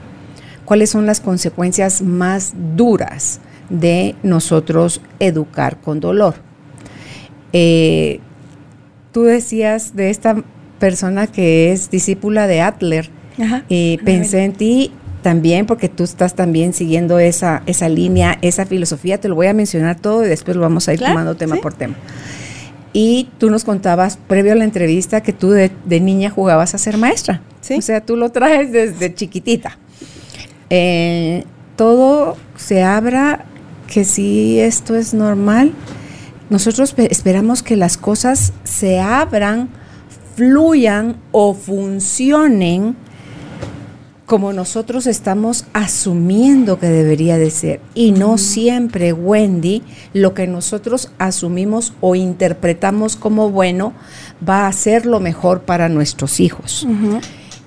¿Cuáles 0.66 0.90
son 0.90 1.06
las 1.06 1.20
consecuencias 1.20 2.02
más 2.02 2.54
duras 2.76 3.40
de 3.70 4.16
nosotros 4.24 5.02
educar 5.20 5.80
con 5.82 6.00
dolor? 6.00 6.36
Eh, 7.52 8.20
tú 9.12 9.24
decías 9.24 9.96
de 9.96 10.10
esta 10.10 10.44
persona 10.80 11.28
que 11.28 11.72
es 11.72 11.90
discípula 11.90 12.48
de 12.48 12.62
Adler, 12.62 13.10
y 13.68 13.98
pensé 14.06 14.44
en 14.44 14.54
ti 14.54 14.92
también, 15.22 15.66
porque 15.66 15.90
tú 15.90 16.04
estás 16.04 16.36
también 16.36 16.74
siguiendo 16.74 17.18
esa, 17.18 17.64
esa 17.66 17.90
línea, 17.90 18.38
esa 18.42 18.66
filosofía, 18.66 19.20
te 19.20 19.28
lo 19.28 19.36
voy 19.36 19.48
a 19.48 19.54
mencionar 19.54 20.00
todo 20.00 20.26
y 20.26 20.28
después 20.28 20.56
lo 20.56 20.62
vamos 20.62 20.88
a 20.88 20.94
ir 20.94 21.00
tomando 21.00 21.36
tema 21.36 21.56
por 21.56 21.74
tema. 21.74 21.96
Y 22.94 23.28
tú 23.40 23.50
nos 23.50 23.64
contabas, 23.64 24.18
previo 24.28 24.54
a 24.54 24.56
la 24.56 24.64
entrevista, 24.64 25.22
que 25.22 25.34
tú 25.34 25.50
de, 25.50 25.72
niña 25.86 26.30
jugabas 26.30 26.76
a 26.76 26.78
ser 26.78 26.98
maestra. 26.98 27.42
¿Sí? 27.60 27.76
O 27.76 27.82
sea, 27.82 28.02
tú 28.02 28.16
lo 28.16 28.30
traes 28.30 28.72
desde 28.72 29.14
chiquitita. 29.14 29.78
Eh, 30.70 31.44
todo 31.76 32.38
se 32.56 32.84
abra, 32.84 33.46
que 33.88 34.06
si 34.06 34.60
esto 34.60 34.96
es 34.96 35.14
normal, 35.14 35.74
nosotros 36.50 36.94
esperamos 36.98 37.64
que 37.64 37.76
las 37.76 37.98
cosas 37.98 38.54
se 38.64 39.00
abran, 39.00 39.70
fluyan 40.36 41.18
o 41.32 41.54
funcionen 41.56 42.96
como 44.26 44.54
nosotros 44.54 45.06
estamos 45.06 45.66
asumiendo 45.74 46.80
que 46.80 46.88
debería 46.88 47.38
de 47.38 47.52
ser. 47.52 47.82
Y 47.94 48.12
no 48.12 48.38
siempre, 48.38 49.12
Wendy, 49.12 49.84
lo 50.14 50.34
que 50.34 50.48
nosotros 50.48 51.12
asumimos 51.18 51.94
o 52.00 52.16
interpretamos 52.16 53.16
como 53.16 53.50
bueno 53.50 53.94
va 54.48 54.68
a 54.68 54.74
ser 54.74 55.06
lo 55.06 55.20
mejor 55.20 55.62
para 55.62 55.90
nuestros 55.90 56.40
hijos. 56.40 56.88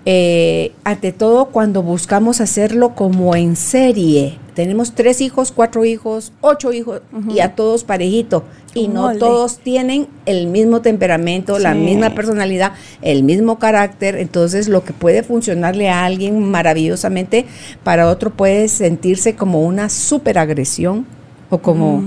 Eh, 0.06 0.72
ante 0.84 1.12
todo, 1.12 1.46
cuando 1.46 1.82
buscamos 1.82 2.40
hacerlo 2.40 2.94
como 2.94 3.34
en 3.36 3.56
serie, 3.56 4.38
tenemos 4.56 4.92
tres 4.94 5.20
hijos, 5.20 5.52
cuatro 5.52 5.84
hijos, 5.84 6.32
ocho 6.40 6.72
hijos 6.72 7.02
y 7.28 7.40
a 7.40 7.54
todos 7.54 7.84
parejito. 7.84 8.42
Y 8.72 8.88
no 8.88 9.14
todos 9.18 9.58
tienen 9.58 10.08
el 10.24 10.46
mismo 10.46 10.80
temperamento, 10.80 11.58
la 11.58 11.74
misma 11.74 12.14
personalidad, 12.14 12.72
el 13.02 13.22
mismo 13.22 13.58
carácter. 13.58 14.16
Entonces 14.16 14.68
lo 14.68 14.82
que 14.82 14.94
puede 14.94 15.22
funcionarle 15.22 15.90
a 15.90 16.06
alguien 16.06 16.42
maravillosamente, 16.42 17.44
para 17.84 18.08
otro 18.08 18.30
puede 18.30 18.68
sentirse 18.68 19.34
como 19.34 19.62
una 19.62 19.90
superagresión 19.90 21.04
o 21.50 21.58
como, 21.58 22.02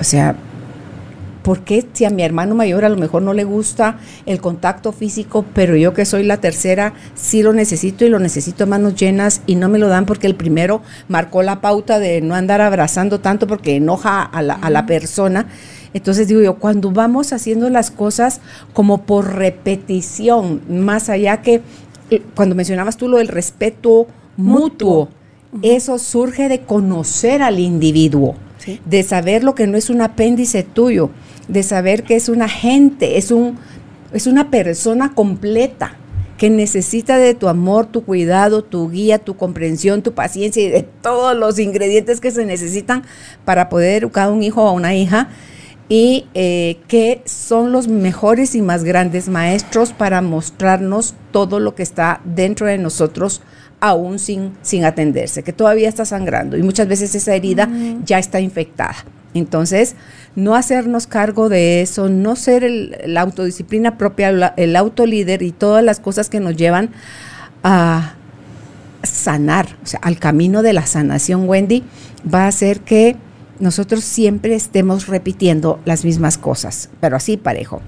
o 0.00 0.04
sea, 0.04 0.34
¿por 1.44 1.60
qué 1.60 1.86
si 1.92 2.04
a 2.04 2.10
mi 2.10 2.24
hermano 2.24 2.56
mayor 2.56 2.84
a 2.84 2.88
lo 2.88 2.96
mejor 2.96 3.22
no 3.22 3.34
le 3.34 3.44
gusta 3.44 3.98
el 4.26 4.40
contacto 4.40 4.90
físico, 4.90 5.44
pero 5.54 5.76
yo 5.76 5.92
que 5.92 6.06
soy 6.06 6.24
la 6.24 6.38
tercera 6.38 6.94
sí 7.14 7.42
lo 7.42 7.52
necesito 7.52 8.04
y 8.04 8.08
lo 8.08 8.18
necesito 8.18 8.64
a 8.64 8.66
manos 8.66 8.96
llenas 8.96 9.42
y 9.46 9.54
no 9.54 9.68
me 9.68 9.78
lo 9.78 9.88
dan 9.88 10.06
porque 10.06 10.26
el 10.26 10.34
primero 10.34 10.82
marcó 11.06 11.42
la 11.42 11.60
pauta 11.60 11.98
de 11.98 12.20
no 12.22 12.34
andar 12.34 12.62
abrazando 12.62 13.20
tanto 13.20 13.46
porque 13.46 13.76
enoja 13.76 14.22
a 14.22 14.42
la, 14.42 14.54
a 14.54 14.70
la 14.70 14.86
persona? 14.86 15.46
Entonces 15.92 16.26
digo 16.26 16.40
yo, 16.40 16.56
cuando 16.56 16.90
vamos 16.90 17.32
haciendo 17.32 17.70
las 17.70 17.90
cosas 17.90 18.40
como 18.72 19.02
por 19.02 19.34
repetición, 19.34 20.62
más 20.68 21.08
allá 21.08 21.42
que 21.42 21.62
eh, 22.10 22.22
cuando 22.34 22.54
mencionabas 22.54 22.96
tú 22.96 23.08
lo 23.08 23.18
del 23.18 23.28
respeto 23.28 24.06
mutuo, 24.36 25.08
eso 25.62 25.98
surge 25.98 26.48
de 26.48 26.62
conocer 26.62 27.42
al 27.42 27.60
individuo, 27.60 28.34
de 28.84 29.02
saber 29.02 29.44
lo 29.44 29.54
que 29.54 29.66
no 29.66 29.76
es 29.76 29.88
un 29.88 30.00
apéndice 30.00 30.62
tuyo, 30.64 31.10
de 31.48 31.62
saber 31.62 32.02
que 32.04 32.16
es 32.16 32.28
una 32.28 32.48
gente, 32.48 33.18
es, 33.18 33.30
un, 33.30 33.58
es 34.12 34.26
una 34.26 34.50
persona 34.50 35.14
completa 35.14 35.96
que 36.38 36.50
necesita 36.50 37.16
de 37.16 37.34
tu 37.34 37.48
amor, 37.48 37.86
tu 37.86 38.04
cuidado, 38.04 38.62
tu 38.64 38.90
guía, 38.90 39.18
tu 39.18 39.36
comprensión, 39.36 40.02
tu 40.02 40.14
paciencia 40.14 40.62
y 40.62 40.68
de 40.68 40.82
todos 40.82 41.36
los 41.36 41.58
ingredientes 41.58 42.20
que 42.20 42.30
se 42.30 42.44
necesitan 42.44 43.04
para 43.44 43.68
poder 43.68 44.02
educar 44.02 44.28
a 44.28 44.30
un 44.30 44.42
hijo 44.42 44.62
o 44.62 44.68
a 44.68 44.72
una 44.72 44.94
hija 44.94 45.28
y 45.88 46.26
eh, 46.34 46.78
que 46.88 47.22
son 47.24 47.70
los 47.70 47.88
mejores 47.88 48.54
y 48.54 48.62
más 48.62 48.84
grandes 48.84 49.28
maestros 49.28 49.92
para 49.92 50.22
mostrarnos 50.22 51.14
todo 51.30 51.60
lo 51.60 51.74
que 51.74 51.82
está 51.82 52.20
dentro 52.24 52.66
de 52.66 52.78
nosotros 52.78 53.42
aún 53.80 54.18
sin, 54.18 54.52
sin 54.62 54.84
atenderse, 54.84 55.42
que 55.42 55.52
todavía 55.52 55.88
está 55.88 56.04
sangrando 56.04 56.56
y 56.56 56.62
muchas 56.62 56.88
veces 56.88 57.14
esa 57.14 57.34
herida 57.34 57.68
ya 58.04 58.18
está 58.18 58.40
infectada. 58.40 58.96
Entonces, 59.34 59.94
no 60.36 60.54
hacernos 60.54 61.06
cargo 61.06 61.48
de 61.48 61.82
eso, 61.82 62.08
no 62.08 62.36
ser 62.36 62.64
la 63.06 63.20
autodisciplina 63.20 63.98
propia, 63.98 64.54
el 64.56 64.76
autolíder 64.76 65.42
y 65.42 65.52
todas 65.52 65.84
las 65.84 66.00
cosas 66.00 66.28
que 66.28 66.40
nos 66.40 66.56
llevan 66.56 66.90
a 67.62 68.14
sanar, 69.02 69.76
o 69.82 69.86
sea, 69.86 70.00
al 70.02 70.18
camino 70.18 70.62
de 70.62 70.72
la 70.72 70.86
sanación, 70.86 71.48
Wendy, 71.48 71.84
va 72.32 72.44
a 72.44 72.48
hacer 72.48 72.80
que 72.80 73.16
nosotros 73.60 74.02
siempre 74.02 74.54
estemos 74.54 75.06
repitiendo 75.06 75.80
las 75.84 76.04
mismas 76.04 76.38
cosas, 76.38 76.90
pero 77.00 77.16
así 77.16 77.36
parejo. 77.36 77.80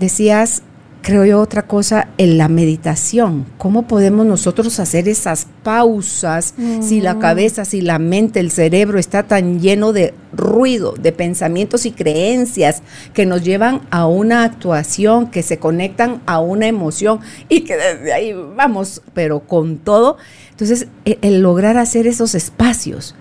Decías 0.00 0.62
creo 1.02 1.24
yo, 1.24 1.40
otra 1.40 1.62
cosa 1.62 2.08
en 2.18 2.38
la 2.38 2.48
meditación. 2.48 3.46
¿Cómo 3.58 3.86
podemos 3.86 4.26
nosotros 4.26 4.78
hacer 4.80 5.08
esas 5.08 5.46
pausas 5.62 6.54
si 6.80 7.00
la 7.00 7.14
mm. 7.14 7.18
cabeza, 7.18 7.64
si 7.64 7.80
la 7.80 7.98
mente, 7.98 8.40
el 8.40 8.50
cerebro 8.50 8.98
está 8.98 9.22
tan 9.22 9.60
lleno 9.60 9.92
de 9.92 10.14
ruido, 10.32 10.94
de 11.00 11.12
pensamientos 11.12 11.86
y 11.86 11.92
creencias 11.92 12.82
que 13.14 13.26
nos 13.26 13.42
llevan 13.42 13.82
a 13.90 14.06
una 14.06 14.44
actuación, 14.44 15.28
que 15.30 15.42
se 15.42 15.58
conectan 15.58 16.22
a 16.26 16.40
una 16.40 16.66
emoción 16.66 17.20
y 17.48 17.62
que 17.62 17.76
desde 17.76 18.12
ahí 18.12 18.34
vamos, 18.56 19.02
pero 19.14 19.40
con 19.40 19.78
todo. 19.78 20.16
Entonces, 20.50 20.88
el, 21.04 21.18
el 21.22 21.40
lograr 21.40 21.76
hacer 21.76 22.06
esos 22.06 22.34
espacios. 22.34 23.14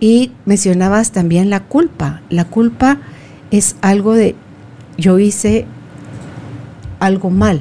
Y 0.00 0.32
mencionabas 0.46 1.12
también 1.12 1.48
la 1.48 1.60
culpa. 1.60 2.22
La 2.28 2.44
culpa 2.44 2.98
es 3.52 3.76
algo 3.82 4.14
de, 4.14 4.34
yo 4.96 5.18
hice 5.18 5.66
algo 7.02 7.30
mal. 7.30 7.60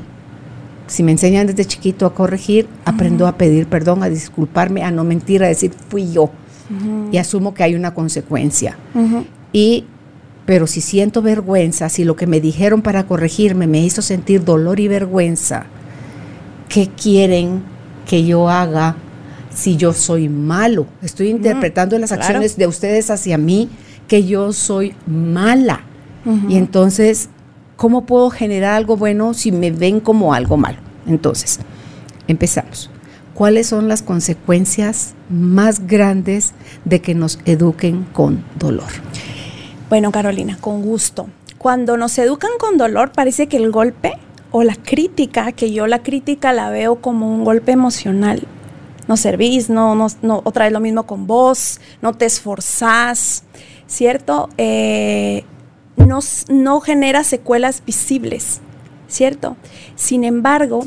Si 0.88 1.04
me 1.04 1.12
enseñan 1.12 1.48
desde 1.48 1.66
chiquito 1.66 2.06
a 2.06 2.14
corregir, 2.14 2.68
aprendo 2.86 3.28
a 3.28 3.38
pedir 3.38 3.68
perdón, 3.68 4.04
a 4.04 4.10
disculparme, 4.10 4.84
a 4.84 4.92
no 4.92 5.04
mentir, 5.04 5.44
a 5.44 5.48
decir 5.48 5.72
fui 5.90 6.12
yo. 6.12 6.30
Y 7.12 7.18
asumo 7.18 7.54
que 7.54 7.64
hay 7.64 7.76
una 7.76 7.94
consecuencia. 7.94 8.78
Y 9.52 9.86
pero 10.46 10.68
si 10.68 10.82
siento 10.82 11.22
vergüenza, 11.22 11.90
si 11.90 12.04
lo 12.04 12.16
que 12.16 12.28
me 12.28 12.42
dijeron 12.42 12.82
para 12.82 13.06
corregirme 13.06 13.68
me 13.68 13.80
hizo 13.80 14.02
sentir 14.02 14.44
dolor 14.44 14.80
y 14.80 14.88
vergüenza, 14.88 15.66
¿qué 16.68 16.90
quieren 16.90 17.64
que 18.08 18.26
yo 18.26 18.50
haga 18.50 18.96
si 19.54 19.78
yo 19.78 19.94
soy 19.94 20.30
malo? 20.30 20.88
Estoy 21.02 21.30
interpretando 21.30 21.98
las 22.00 22.12
acciones 22.12 22.58
de 22.58 22.68
ustedes 22.68 23.10
hacia 23.10 23.38
mí 23.38 23.70
que 24.08 24.26
yo 24.26 24.52
soy 24.52 24.94
mala. 25.08 25.82
Y 26.50 26.58
entonces 26.58 27.30
¿cómo 27.82 28.06
puedo 28.06 28.30
generar 28.30 28.76
algo 28.76 28.96
bueno 28.96 29.34
si 29.34 29.52
me 29.52 29.72
ven 29.72 30.02
como 30.02 30.36
algo 30.36 30.56
malo? 30.56 30.78
Entonces, 31.08 31.58
empezamos. 32.28 32.92
¿Cuáles 33.34 33.66
son 33.66 33.88
las 33.88 34.04
consecuencias 34.04 35.16
más 35.32 35.88
grandes 35.88 36.54
de 36.86 37.02
que 37.02 37.16
nos 37.16 37.40
eduquen 37.46 38.04
con 38.14 38.46
dolor? 38.60 38.86
Bueno, 39.90 40.12
Carolina, 40.12 40.60
con 40.62 40.84
gusto. 40.84 41.28
Cuando 41.58 41.98
nos 41.98 42.16
educan 42.20 42.52
con 42.60 42.78
dolor, 42.78 43.14
parece 43.14 43.48
que 43.48 43.58
el 43.58 43.72
golpe 43.72 44.14
o 44.52 44.62
la 44.62 44.76
crítica, 44.76 45.52
que 45.52 45.74
yo 45.74 45.88
la 45.88 46.04
crítica 46.04 46.54
la 46.54 46.70
veo 46.70 47.02
como 47.02 47.34
un 47.34 47.44
golpe 47.44 47.72
emocional. 47.72 48.44
No 49.08 49.18
servís, 49.18 49.72
no, 49.72 49.96
no, 49.96 50.42
otra 50.44 50.66
vez 50.66 50.72
lo 50.72 50.82
mismo 50.82 51.08
con 51.08 51.26
vos, 51.26 51.82
no 52.04 52.14
te 52.14 52.26
esforzás, 52.26 53.44
¿cierto? 53.88 54.50
Eh, 54.60 55.46
no, 56.06 56.20
no 56.50 56.80
genera 56.82 57.24
secuelas 57.24 57.84
visibles, 57.86 58.62
¿cierto? 59.08 59.58
Sin 59.96 60.24
embargo, 60.24 60.86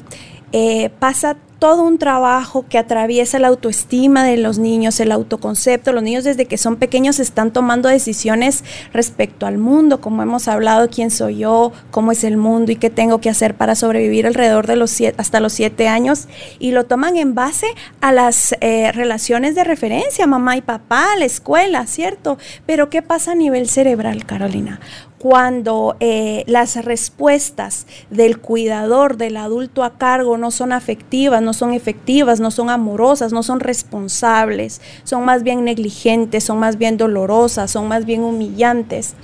eh, 0.53 0.91
pasa 0.99 1.37
todo 1.59 1.83
un 1.83 1.99
trabajo 1.99 2.67
que 2.69 2.79
atraviesa 2.79 3.39
la 3.39 3.49
autoestima 3.49 4.25
de 4.25 4.37
los 4.37 4.59
niños, 4.59 5.01
el 5.01 5.13
autoconcepto. 5.13 5.93
Los 5.93 6.03
niños 6.03 6.25
desde 6.25 6.47
que 6.47 6.59
son 6.59 6.77
pequeños 6.77 7.21
están 7.21 7.53
tomando 7.53 7.89
decisiones 7.89 8.65
respecto 8.93 9.47
al 9.47 9.59
mundo, 9.59 10.01
como 10.01 10.23
hemos 10.23 10.49
hablado, 10.49 10.89
quién 10.89 11.11
soy 11.11 11.39
yo, 11.39 11.73
cómo 11.91 12.13
es 12.13 12.25
el 12.25 12.37
mundo 12.37 12.73
y 12.73 12.77
qué 12.77 12.91
tengo 12.91 13.21
que 13.21 13.31
hacer 13.31 13.55
para 13.55 13.75
sobrevivir 13.75 14.27
alrededor 14.27 14.67
de 14.67 14.77
los 14.77 14.91
siete, 14.91 15.17
hasta 15.21 15.41
los 15.41 15.53
siete 15.53 15.89
años. 15.89 16.29
Y 16.59 16.73
lo 16.73 16.85
toman 16.85 17.17
en 17.17 17.35
base 17.35 17.67
a 18.01 18.13
las 18.13 18.55
eh, 18.61 18.93
relaciones 18.93 19.55
de 19.55 19.65
referencia, 19.65 20.27
mamá 20.27 20.57
y 20.57 20.63
papá, 20.63 21.07
la 21.19 21.25
escuela, 21.25 21.87
¿cierto? 21.87 22.39
Pero 22.67 22.91
¿qué 22.91 23.03
pasa 23.03 23.33
a 23.33 23.35
nivel 23.35 23.69
cerebral, 23.69 24.27
Carolina? 24.27 24.81
Cuando 25.25 25.97
eh, 26.01 26.45
las 26.47 26.85
respuestas 26.85 27.87
del 28.11 28.41
cuidador, 28.41 29.17
del 29.17 29.39
adulto 29.39 29.83
a 29.83 29.97
cargo, 29.97 30.37
no 30.37 30.51
son 30.51 30.71
afectivas, 30.71 31.41
no 31.41 31.55
son 31.55 31.73
efectivas, 31.73 32.41
no 32.41 32.51
son 32.51 32.69
amorosas, 32.69 33.33
no 33.33 33.43
son 33.43 33.61
responsables, 33.61 34.83
son 35.05 35.25
más 35.25 35.43
bien 35.43 35.65
negligentes, 35.65 36.45
son 36.45 36.59
más 36.59 36.77
bien 36.77 36.99
dolorosas, 36.99 37.71
son 37.71 37.89
más 37.89 38.05
bien 38.05 38.23
humillantes. 38.23 39.15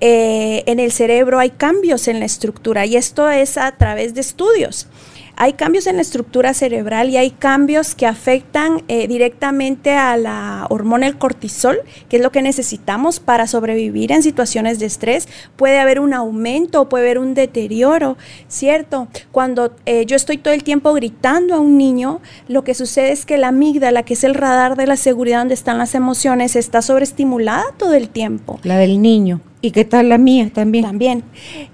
Eh, 0.00 0.64
en 0.66 0.80
el 0.80 0.90
cerebro 0.90 1.38
hay 1.38 1.50
cambios 1.50 2.08
en 2.08 2.18
la 2.18 2.24
estructura 2.24 2.84
y 2.84 2.96
esto 2.96 3.30
es 3.30 3.56
a 3.56 3.70
través 3.76 4.14
de 4.14 4.22
estudios 4.22 4.88
hay 5.36 5.52
cambios 5.52 5.86
en 5.86 5.96
la 5.96 6.02
estructura 6.02 6.54
cerebral 6.54 7.10
y 7.10 7.18
hay 7.18 7.30
cambios 7.30 7.94
que 7.94 8.06
afectan 8.06 8.82
eh, 8.88 9.06
directamente 9.06 9.92
a 9.92 10.16
la 10.16 10.66
hormona 10.70 11.06
el 11.06 11.18
cortisol, 11.18 11.78
que 12.08 12.16
es 12.16 12.22
lo 12.22 12.32
que 12.32 12.42
necesitamos 12.42 13.20
para 13.20 13.46
sobrevivir 13.46 14.12
en 14.12 14.22
situaciones 14.22 14.78
de 14.78 14.86
estrés. 14.86 15.28
Puede 15.56 15.78
haber 15.78 16.00
un 16.00 16.14
aumento, 16.14 16.88
puede 16.88 17.04
haber 17.04 17.18
un 17.18 17.34
deterioro, 17.34 18.16
¿cierto? 18.48 19.08
Cuando 19.30 19.74
eh, 19.84 20.06
yo 20.06 20.16
estoy 20.16 20.38
todo 20.38 20.54
el 20.54 20.64
tiempo 20.64 20.92
gritando 20.94 21.54
a 21.54 21.60
un 21.60 21.76
niño, 21.76 22.20
lo 22.48 22.64
que 22.64 22.74
sucede 22.74 23.12
es 23.12 23.26
que 23.26 23.36
la 23.36 23.48
amígdala, 23.48 24.02
que 24.02 24.14
es 24.14 24.24
el 24.24 24.34
radar 24.34 24.76
de 24.76 24.86
la 24.86 24.96
seguridad 24.96 25.38
donde 25.38 25.54
están 25.54 25.78
las 25.78 25.94
emociones, 25.94 26.56
está 26.56 26.80
sobreestimulada 26.80 27.64
todo 27.76 27.94
el 27.94 28.08
tiempo. 28.08 28.58
La 28.62 28.78
del 28.78 29.02
niño. 29.02 29.40
¿Y 29.66 29.72
qué 29.72 29.84
tal 29.84 30.08
la 30.08 30.16
mía 30.16 30.48
también? 30.54 30.84
También. 30.84 31.24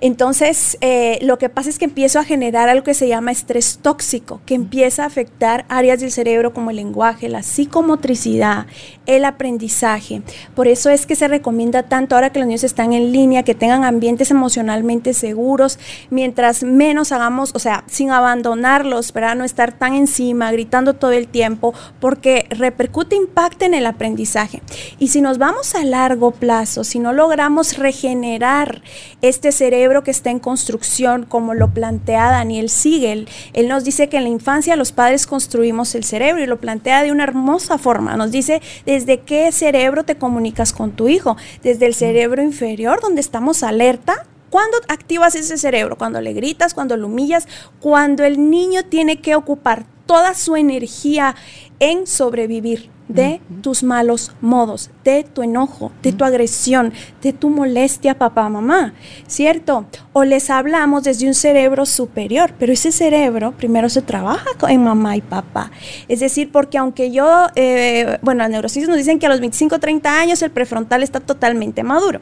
Entonces, 0.00 0.78
eh, 0.80 1.18
lo 1.20 1.36
que 1.36 1.50
pasa 1.50 1.68
es 1.68 1.78
que 1.78 1.84
empiezo 1.84 2.18
a 2.18 2.24
generar 2.24 2.70
algo 2.70 2.84
que 2.84 2.94
se 2.94 3.06
llama 3.06 3.32
estrés 3.32 3.80
tóxico, 3.82 4.40
que 4.46 4.54
empieza 4.54 5.02
a 5.02 5.06
afectar 5.08 5.66
áreas 5.68 6.00
del 6.00 6.10
cerebro 6.10 6.54
como 6.54 6.70
el 6.70 6.76
lenguaje, 6.76 7.28
la 7.28 7.42
psicomotricidad, 7.42 8.64
el 9.04 9.26
aprendizaje. 9.26 10.22
Por 10.54 10.68
eso 10.68 10.88
es 10.88 11.04
que 11.04 11.16
se 11.16 11.28
recomienda 11.28 11.82
tanto 11.82 12.14
ahora 12.14 12.30
que 12.30 12.38
los 12.38 12.48
niños 12.48 12.64
están 12.64 12.94
en 12.94 13.12
línea, 13.12 13.42
que 13.42 13.54
tengan 13.54 13.84
ambientes 13.84 14.30
emocionalmente 14.30 15.12
seguros, 15.12 15.78
mientras 16.08 16.62
menos 16.62 17.12
hagamos, 17.12 17.50
o 17.54 17.58
sea, 17.58 17.84
sin 17.88 18.10
abandonarlos, 18.10 19.12
para 19.12 19.34
no 19.34 19.44
estar 19.44 19.72
tan 19.72 19.92
encima, 19.92 20.50
gritando 20.50 20.94
todo 20.94 21.12
el 21.12 21.28
tiempo, 21.28 21.74
porque 22.00 22.46
repercute, 22.48 23.16
impacta 23.16 23.66
en 23.66 23.74
el 23.74 23.84
aprendizaje. 23.84 24.62
Y 24.98 25.08
si 25.08 25.20
nos 25.20 25.36
vamos 25.36 25.74
a 25.74 25.84
largo 25.84 26.30
plazo, 26.30 26.84
si 26.84 26.98
no 26.98 27.12
logramos 27.12 27.76
regenerar 27.82 28.82
este 29.20 29.52
cerebro 29.52 30.02
que 30.02 30.10
está 30.10 30.30
en 30.30 30.38
construcción, 30.38 31.24
como 31.24 31.54
lo 31.54 31.74
plantea 31.74 32.30
Daniel 32.30 32.70
Siegel. 32.70 33.28
Él 33.52 33.68
nos 33.68 33.84
dice 33.84 34.08
que 34.08 34.16
en 34.16 34.24
la 34.24 34.30
infancia 34.30 34.76
los 34.76 34.92
padres 34.92 35.26
construimos 35.26 35.94
el 35.94 36.04
cerebro 36.04 36.42
y 36.42 36.46
lo 36.46 36.60
plantea 36.60 37.02
de 37.02 37.12
una 37.12 37.24
hermosa 37.24 37.76
forma. 37.76 38.16
Nos 38.16 38.30
dice 38.30 38.62
desde 38.86 39.20
qué 39.20 39.52
cerebro 39.52 40.04
te 40.04 40.16
comunicas 40.16 40.72
con 40.72 40.92
tu 40.92 41.08
hijo, 41.08 41.36
desde 41.62 41.86
el 41.86 41.94
cerebro 41.94 42.42
inferior, 42.42 43.00
donde 43.02 43.20
estamos 43.20 43.62
alerta 43.62 44.26
¿Cuándo 44.52 44.76
activas 44.88 45.34
ese 45.34 45.56
cerebro? 45.56 45.96
Cuando 45.96 46.20
le 46.20 46.34
gritas, 46.34 46.74
cuando 46.74 46.98
lo 46.98 47.06
humillas, 47.06 47.48
cuando 47.80 48.22
el 48.22 48.50
niño 48.50 48.84
tiene 48.84 49.18
que 49.18 49.34
ocupar 49.34 49.86
toda 50.04 50.34
su 50.34 50.56
energía 50.56 51.34
en 51.78 52.06
sobrevivir 52.06 52.90
de 53.14 53.40
tus 53.60 53.82
malos 53.82 54.32
modos, 54.40 54.90
de 55.04 55.24
tu 55.24 55.42
enojo, 55.42 55.92
de 56.02 56.12
tu 56.12 56.24
agresión, 56.24 56.92
de 57.22 57.32
tu 57.32 57.50
molestia, 57.50 58.18
papá, 58.18 58.48
mamá, 58.48 58.94
¿cierto? 59.26 59.86
O 60.12 60.24
les 60.24 60.50
hablamos 60.50 61.04
desde 61.04 61.26
un 61.26 61.34
cerebro 61.34 61.86
superior, 61.86 62.54
pero 62.58 62.72
ese 62.72 62.92
cerebro 62.92 63.52
primero 63.52 63.88
se 63.88 64.02
trabaja 64.02 64.50
en 64.68 64.82
mamá 64.84 65.16
y 65.16 65.20
papá. 65.20 65.70
Es 66.08 66.20
decir, 66.20 66.50
porque 66.50 66.78
aunque 66.78 67.10
yo, 67.10 67.46
eh, 67.54 68.18
bueno, 68.22 68.38
las 68.38 68.50
neurociencias 68.50 68.88
nos 68.88 68.98
dicen 68.98 69.18
que 69.18 69.26
a 69.26 69.28
los 69.28 69.40
25, 69.40 69.78
30 69.78 70.20
años 70.20 70.42
el 70.42 70.50
prefrontal 70.50 71.02
está 71.02 71.20
totalmente 71.20 71.82
maduro. 71.82 72.20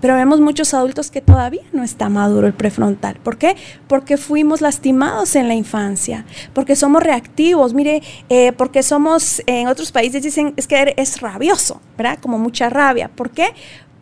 Pero 0.00 0.14
vemos 0.14 0.40
muchos 0.40 0.74
adultos 0.74 1.10
que 1.10 1.20
todavía 1.20 1.62
no 1.72 1.82
está 1.82 2.08
maduro 2.08 2.46
el 2.46 2.54
prefrontal. 2.54 3.16
¿Por 3.22 3.38
qué? 3.38 3.56
Porque 3.86 4.16
fuimos 4.16 4.60
lastimados 4.60 5.36
en 5.36 5.48
la 5.48 5.54
infancia, 5.54 6.24
porque 6.52 6.76
somos 6.76 7.02
reactivos, 7.02 7.74
mire, 7.74 8.02
eh, 8.28 8.52
porque 8.52 8.82
somos, 8.82 9.42
en 9.46 9.68
otros 9.68 9.92
países 9.92 10.22
dicen, 10.22 10.54
es 10.56 10.66
que 10.66 10.94
es 10.96 11.20
rabioso, 11.20 11.80
¿verdad? 11.96 12.18
Como 12.20 12.38
mucha 12.38 12.70
rabia. 12.70 13.08
¿Por 13.08 13.30
qué? 13.30 13.54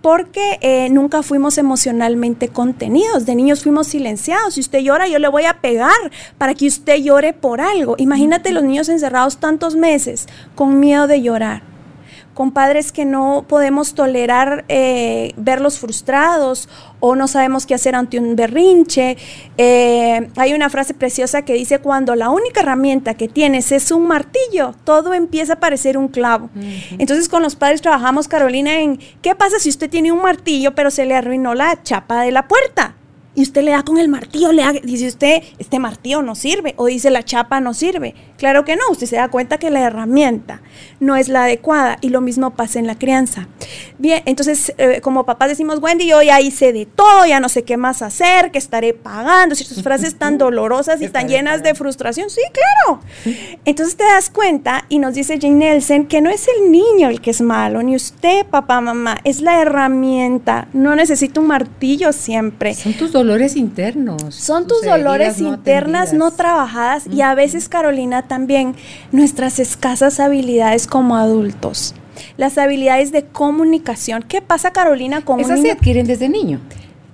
porque 0.03 0.59
eh, 0.61 0.89
nunca 0.89 1.25
fuimos 1.25 1.59
emocionalmente 1.59 2.47
contenidos. 2.47 3.27
De 3.27 3.35
niños 3.35 3.65
fuimos 3.65 3.89
silenciados. 3.89 4.55
Si 4.55 4.61
usted 4.61 4.79
llora, 4.79 5.09
yo 5.09 5.19
le 5.19 5.27
voy 5.27 5.47
a 5.47 5.61
pegar 5.61 6.13
para 6.39 6.55
que 6.55 6.69
usted 6.69 6.99
llore 6.99 7.33
por 7.33 7.61
algo. 7.61 7.97
Imagínate 7.99 8.53
los 8.53 8.63
niños 8.63 8.89
encerrados 8.89 9.39
tantos 9.39 9.75
meses 9.75 10.29
con 10.55 10.79
miedo 10.79 11.09
de 11.09 11.23
llorar 11.23 11.76
con 12.37 12.53
padres 12.53 12.92
que 12.92 13.07
no 13.07 13.46
podemos 13.49 13.94
tolerar 13.94 14.66
eh, 14.68 15.33
verlos 15.38 15.79
frustrados 15.79 16.68
o 17.01 17.16
no 17.16 17.29
sabemos 17.29 17.64
qué 17.64 17.75
hacer 17.75 17.94
ante 17.94 18.18
un 18.18 18.37
berrinche. 18.37 19.16
Eh, 19.57 20.29
hay 20.37 20.53
una 20.53 20.68
frase 20.68 20.92
preciosa 20.92 21.46
que 21.46 21.55
dice, 21.55 21.79
cuando 21.79 22.14
la 22.14 22.29
única 22.29 22.61
herramienta 22.61 23.14
que 23.14 23.27
tienes 23.27 23.72
es 23.72 23.90
un 23.90 24.07
martillo, 24.07 24.75
todo 24.85 25.14
empieza 25.14 25.55
a 25.55 25.61
parecer 25.61 25.96
un 25.96 26.09
clavo. 26.09 26.51
Entonces 26.99 27.31
con 27.31 27.42
los 27.42 27.57
padres 27.57 27.81
trabajamos, 27.81 28.29
Carolina, 28.29 28.81
en 28.81 29.01
qué 29.22 29.35
pasa 29.35 29.59
si 29.59 29.70
usted 29.70 29.88
tiene 29.88 30.12
un 30.12 30.20
martillo 30.20 30.75
pero 30.75 30.90
se 30.90 31.07
le 31.07 31.14
arruinó 31.14 31.55
la 31.55 31.83
chapa 31.83 32.20
de 32.20 32.33
la 32.33 32.46
puerta 32.46 32.96
y 33.37 33.42
usted 33.42 33.62
le 33.62 33.70
da 33.70 33.83
con 33.83 33.99
el 33.99 34.09
martillo, 34.09 34.51
le 34.51 34.81
dice 34.83 35.07
usted, 35.07 35.42
este 35.59 35.79
martillo 35.79 36.22
no 36.22 36.35
sirve, 36.35 36.72
o 36.79 36.87
dice 36.87 37.11
la 37.11 37.22
chapa 37.22 37.61
no 37.61 37.75
sirve. 37.75 38.14
Claro 38.37 38.64
que 38.64 38.77
no, 38.77 38.83
usted 38.90 39.07
se 39.07 39.16
da 39.16 39.29
cuenta 39.29 39.59
que 39.59 39.70
la 39.70 39.81
herramienta 39.81 40.61
no 41.01 41.16
es 41.16 41.29
la 41.29 41.44
adecuada 41.44 41.99
y 42.01 42.11
lo 42.11 42.20
mismo 42.20 42.51
pasa 42.51 42.79
en 42.79 42.87
la 42.87 42.99
crianza. 42.99 43.49
Bien, 43.99 44.22
entonces 44.27 44.75
eh, 44.79 45.01
como 45.01 45.25
papás 45.25 45.49
decimos, 45.49 45.79
Wendy, 45.81 46.07
yo 46.07 46.22
ya 46.22 46.40
hice 46.40 46.72
de 46.72 46.87
todo, 46.87 47.27
ya 47.27 47.40
no 47.40 47.49
sé 47.49 47.64
qué 47.64 47.77
más 47.77 48.03
hacer, 48.03 48.51
que 48.51 48.59
estaré 48.59 48.92
pagando, 48.92 49.55
ciertas 49.55 49.83
frases 49.83 50.16
tan 50.16 50.38
dolorosas 50.38 51.01
y 51.01 51.09
tan 51.09 51.29
llenas 51.29 51.62
de 51.62 51.75
frustración, 51.75 52.31
sí, 52.31 52.42
claro. 52.53 53.01
Entonces 53.64 53.96
te 53.96 54.05
das 54.05 54.31
cuenta 54.31 54.85
y 54.88 54.99
nos 54.99 55.14
dice 55.14 55.38
Jane 55.40 55.55
Nelson 55.55 56.07
que 56.07 56.20
no 56.20 56.31
es 56.31 56.46
el 56.49 56.70
niño 56.70 57.09
el 57.09 57.20
que 57.20 57.31
es 57.31 57.40
malo, 57.40 57.83
ni 57.83 57.96
usted, 57.96 58.46
papá, 58.46 58.81
mamá, 58.81 59.18
es 59.25 59.40
la 59.40 59.61
herramienta, 59.62 60.68
no 60.72 60.94
necesita 60.94 61.40
un 61.40 61.46
martillo 61.46 62.12
siempre. 62.12 62.75
Son 62.75 62.92
tus 62.94 63.12
dolores 63.12 63.57
internos. 63.57 64.35
Son 64.35 64.66
tus 64.66 64.83
dolores 64.83 65.40
internas 65.40 66.12
no 66.12 66.31
trabajadas 66.31 67.07
y 67.07 67.22
a 67.22 67.35
veces, 67.35 67.68
Carolina, 67.68 68.26
también 68.27 68.75
nuestras 69.12 69.59
escasas 69.59 70.21
habilidades 70.21 70.87
como 70.87 71.17
adultos. 71.17 71.95
Las 72.37 72.59
habilidades 72.59 73.12
de 73.12 73.25
comunicación. 73.25 74.23
¿Qué 74.23 74.41
pasa, 74.41 74.73
Carolina, 74.73 75.25
con 75.25 75.41
Esas 75.41 75.61
se 75.61 75.71
adquieren 75.71 76.07
desde 76.07 76.29
niño. 76.29 76.61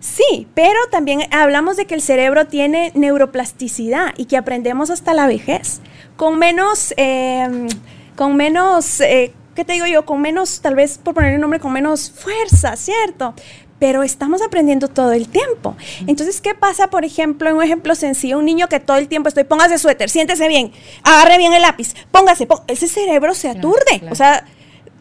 Sí, 0.03 0.48
pero 0.55 0.79
también 0.90 1.20
hablamos 1.31 1.77
de 1.77 1.87
que 1.87 1.94
el 1.94 2.03
cerebro 2.03 2.48
tiene 2.48 2.90
neuroplasticidad 2.96 4.14
y 4.16 4.25
que 4.25 4.37
aprendemos 4.37 4.90
hasta 4.90 5.14
la 5.14 5.29
vejez. 5.29 5.81
Con 6.16 6.40
menos, 6.40 6.92
em, 6.96 7.68
con 8.16 8.35
menos, 8.35 9.01
eh, 9.01 9.33
¿qué 9.55 9.64
te 9.64 9.75
digo 9.75 9.87
yo? 9.87 10.05
Con 10.05 10.20
menos, 10.20 10.61
tal 10.61 10.75
vez 10.75 10.98
por 10.98 11.14
poner 11.14 11.37
un 11.37 11.40
nombre, 11.40 11.61
con 11.61 11.72
menos 11.72 12.11
fuerza, 12.11 12.75
¿cierto? 12.75 13.35
Pero 13.83 14.05
estamos 14.05 14.42
aprendiendo 14.42 14.87
todo 14.87 15.11
el 15.11 15.27
tiempo. 15.27 15.77
Entonces, 16.07 16.40
¿qué 16.40 16.55
pasa, 16.55 16.87
por 16.87 17.05
ejemplo, 17.05 17.51
en 17.51 17.57
un 17.57 17.64
ejemplo 17.64 17.97
sencillo, 17.97 18.38
un 18.38 18.45
niño 18.45 18.68
que 18.68 18.79
todo 18.79 18.97
el 18.97 19.09
tiempo 19.09 19.29
estoy, 19.29 19.42
póngase 19.42 19.77
suéter, 19.77 20.09
siéntese 20.09 20.47
bien, 20.47 20.71
agarre 21.03 21.37
bien 21.37 21.53
el 21.53 21.62
lápiz, 21.62 21.92
póngase, 22.12 22.47
ese 22.68 22.87
cerebro 22.87 23.35
se 23.35 23.49
aturde, 23.49 24.03
o 24.09 24.14
sea, 24.14 24.47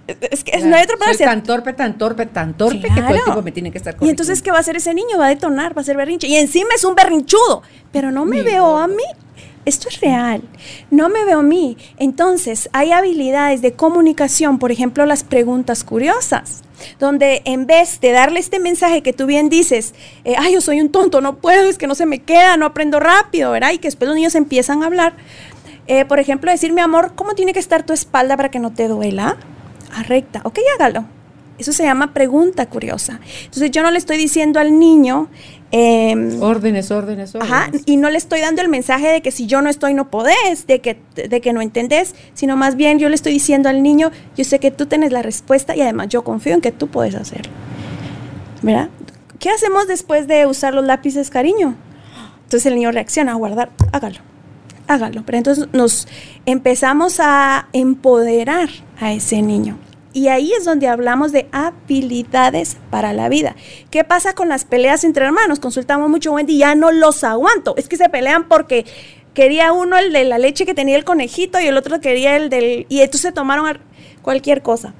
es 0.07 0.43
que 0.43 0.57
no 0.65 0.75
hay 0.75 0.85
otra 0.85 0.97
palabra. 0.97 1.25
tan 1.25 1.43
torpe, 1.43 1.73
tan 1.73 1.95
torpe, 1.99 2.25
tan 2.25 2.57
torpe 2.57 2.81
que 2.81 3.01
todo 3.01 3.13
el 3.13 3.23
tiempo 3.23 3.41
me 3.43 3.51
tiene 3.51 3.71
que 3.71 3.77
estar 3.77 3.95
Y 4.01 4.09
entonces, 4.09 4.41
¿qué 4.41 4.49
va 4.49 4.57
a 4.57 4.61
hacer 4.61 4.75
ese 4.75 4.95
niño? 4.95 5.19
Va 5.19 5.27
a 5.27 5.29
detonar, 5.29 5.77
va 5.77 5.81
a 5.81 5.85
ser 5.85 5.95
berrinche. 5.95 6.25
Y 6.25 6.37
encima 6.37 6.69
es 6.75 6.83
un 6.83 6.95
berrinchudo. 6.95 7.61
Pero 7.91 8.11
no 8.11 8.25
me 8.25 8.41
veo 8.41 8.77
a 8.77 8.87
mí 8.87 9.03
Esto 9.63 9.89
es 9.89 10.01
real. 10.01 10.41
No 10.89 11.07
me 11.09 11.23
veo 11.23 11.39
a 11.39 11.43
mí. 11.43 11.77
Entonces, 11.97 12.67
hay 12.73 12.91
habilidades 12.93 13.61
de 13.61 13.73
comunicación, 13.73 14.57
por 14.57 14.71
ejemplo, 14.71 15.05
las 15.05 15.23
preguntas 15.23 15.83
curiosas, 15.83 16.63
donde 16.99 17.41
en 17.45 17.65
vez 17.65 17.99
de 17.99 18.11
darle 18.11 18.39
este 18.39 18.59
mensaje 18.59 19.01
que 19.01 19.13
tú 19.13 19.25
bien 19.25 19.49
dices, 19.49 19.93
eh, 20.23 20.35
ay, 20.37 20.53
yo 20.53 20.61
soy 20.61 20.81
un 20.81 20.89
tonto, 20.89 21.21
no 21.21 21.37
puedo, 21.37 21.69
es 21.69 21.77
que 21.77 21.87
no 21.87 21.95
se 21.95 22.05
me 22.05 22.19
queda, 22.19 22.57
no 22.57 22.65
aprendo 22.65 22.99
rápido, 22.99 23.51
¿verdad? 23.51 23.71
Y 23.71 23.77
que 23.77 23.87
después 23.87 24.07
los 24.07 24.15
niños 24.15 24.35
empiezan 24.35 24.83
a 24.83 24.87
hablar. 24.87 25.13
Eh, 25.87 26.05
por 26.05 26.19
ejemplo, 26.19 26.51
decir, 26.51 26.73
mi 26.73 26.81
amor, 26.81 27.13
¿cómo 27.15 27.33
tiene 27.33 27.53
que 27.53 27.59
estar 27.59 27.83
tu 27.83 27.93
espalda 27.93 28.37
para 28.37 28.49
que 28.49 28.59
no 28.59 28.71
te 28.71 28.87
duela? 28.87 29.37
Ah, 29.93 30.03
recta. 30.03 30.41
Ok, 30.43 30.59
hágalo. 30.75 31.05
Eso 31.61 31.73
se 31.73 31.83
llama 31.83 32.13
pregunta 32.13 32.67
curiosa. 32.67 33.19
Entonces 33.45 33.71
yo 33.71 33.83
no 33.83 33.91
le 33.91 33.97
estoy 33.97 34.17
diciendo 34.17 34.59
al 34.59 34.77
niño... 34.77 35.29
Em, 35.71 36.41
órdenes, 36.41 36.91
órdenes, 36.91 37.33
órdenes. 37.33 37.53
Ajá, 37.53 37.71
y 37.85 37.95
no 37.97 38.09
le 38.09 38.17
estoy 38.17 38.41
dando 38.41 38.61
el 38.61 38.67
mensaje 38.67 39.07
de 39.07 39.21
que 39.21 39.31
si 39.31 39.47
yo 39.47 39.61
no 39.61 39.69
estoy 39.69 39.93
no 39.93 40.09
podés, 40.09 40.67
de 40.67 40.79
que, 40.79 40.99
de 41.15 41.39
que 41.39 41.53
no 41.53 41.61
entendés, 41.61 42.15
sino 42.33 42.57
más 42.57 42.75
bien 42.75 42.99
yo 42.99 43.07
le 43.07 43.15
estoy 43.15 43.31
diciendo 43.31 43.69
al 43.69 43.81
niño, 43.81 44.11
yo 44.35 44.43
sé 44.43 44.59
que 44.59 44.71
tú 44.71 44.87
tienes 44.87 45.11
la 45.11 45.21
respuesta 45.21 45.75
y 45.75 45.81
además 45.81 46.09
yo 46.09 46.23
confío 46.23 46.55
en 46.55 46.61
que 46.61 46.71
tú 46.71 46.87
puedes 46.87 47.15
hacerlo. 47.15 47.53
¿Verdad? 48.61 48.89
¿Qué 49.39 49.49
hacemos 49.49 49.87
después 49.87 50.27
de 50.27 50.45
usar 50.45 50.73
los 50.73 50.85
lápices, 50.85 51.29
cariño? 51.29 51.75
Entonces 52.43 52.65
el 52.65 52.75
niño 52.75 52.91
reacciona 52.91 53.31
a 53.31 53.35
guardar, 53.35 53.71
hágalo, 53.93 54.19
hágalo. 54.87 55.23
Pero 55.25 55.37
entonces 55.37 55.67
nos 55.71 56.07
empezamos 56.45 57.19
a 57.19 57.69
empoderar 57.71 58.69
a 58.99 59.13
ese 59.13 59.41
niño. 59.41 59.77
Y 60.13 60.27
ahí 60.27 60.51
es 60.53 60.65
donde 60.65 60.87
hablamos 60.87 61.31
de 61.31 61.47
habilidades 61.51 62.77
para 62.89 63.13
la 63.13 63.29
vida. 63.29 63.55
¿Qué 63.89 64.03
pasa 64.03 64.33
con 64.33 64.49
las 64.49 64.65
peleas 64.65 65.03
entre 65.03 65.25
hermanos? 65.25 65.59
Consultamos 65.59 66.09
mucho, 66.09 66.33
Wendy, 66.33 66.57
ya 66.57 66.75
no 66.75 66.91
los 66.91 67.23
aguanto. 67.23 67.75
Es 67.77 67.87
que 67.87 67.97
se 67.97 68.09
pelean 68.09 68.47
porque 68.47 68.85
quería 69.33 69.71
uno 69.71 69.97
el 69.97 70.11
de 70.11 70.25
la 70.25 70.37
leche 70.37 70.65
que 70.65 70.73
tenía 70.73 70.97
el 70.97 71.05
conejito 71.05 71.59
y 71.59 71.67
el 71.67 71.77
otro 71.77 72.01
quería 72.01 72.35
el 72.35 72.49
del... 72.49 72.85
Y 72.89 73.01
entonces 73.01 73.33
tomaron 73.33 73.79
cualquier 74.21 74.61
cosa 74.61 74.93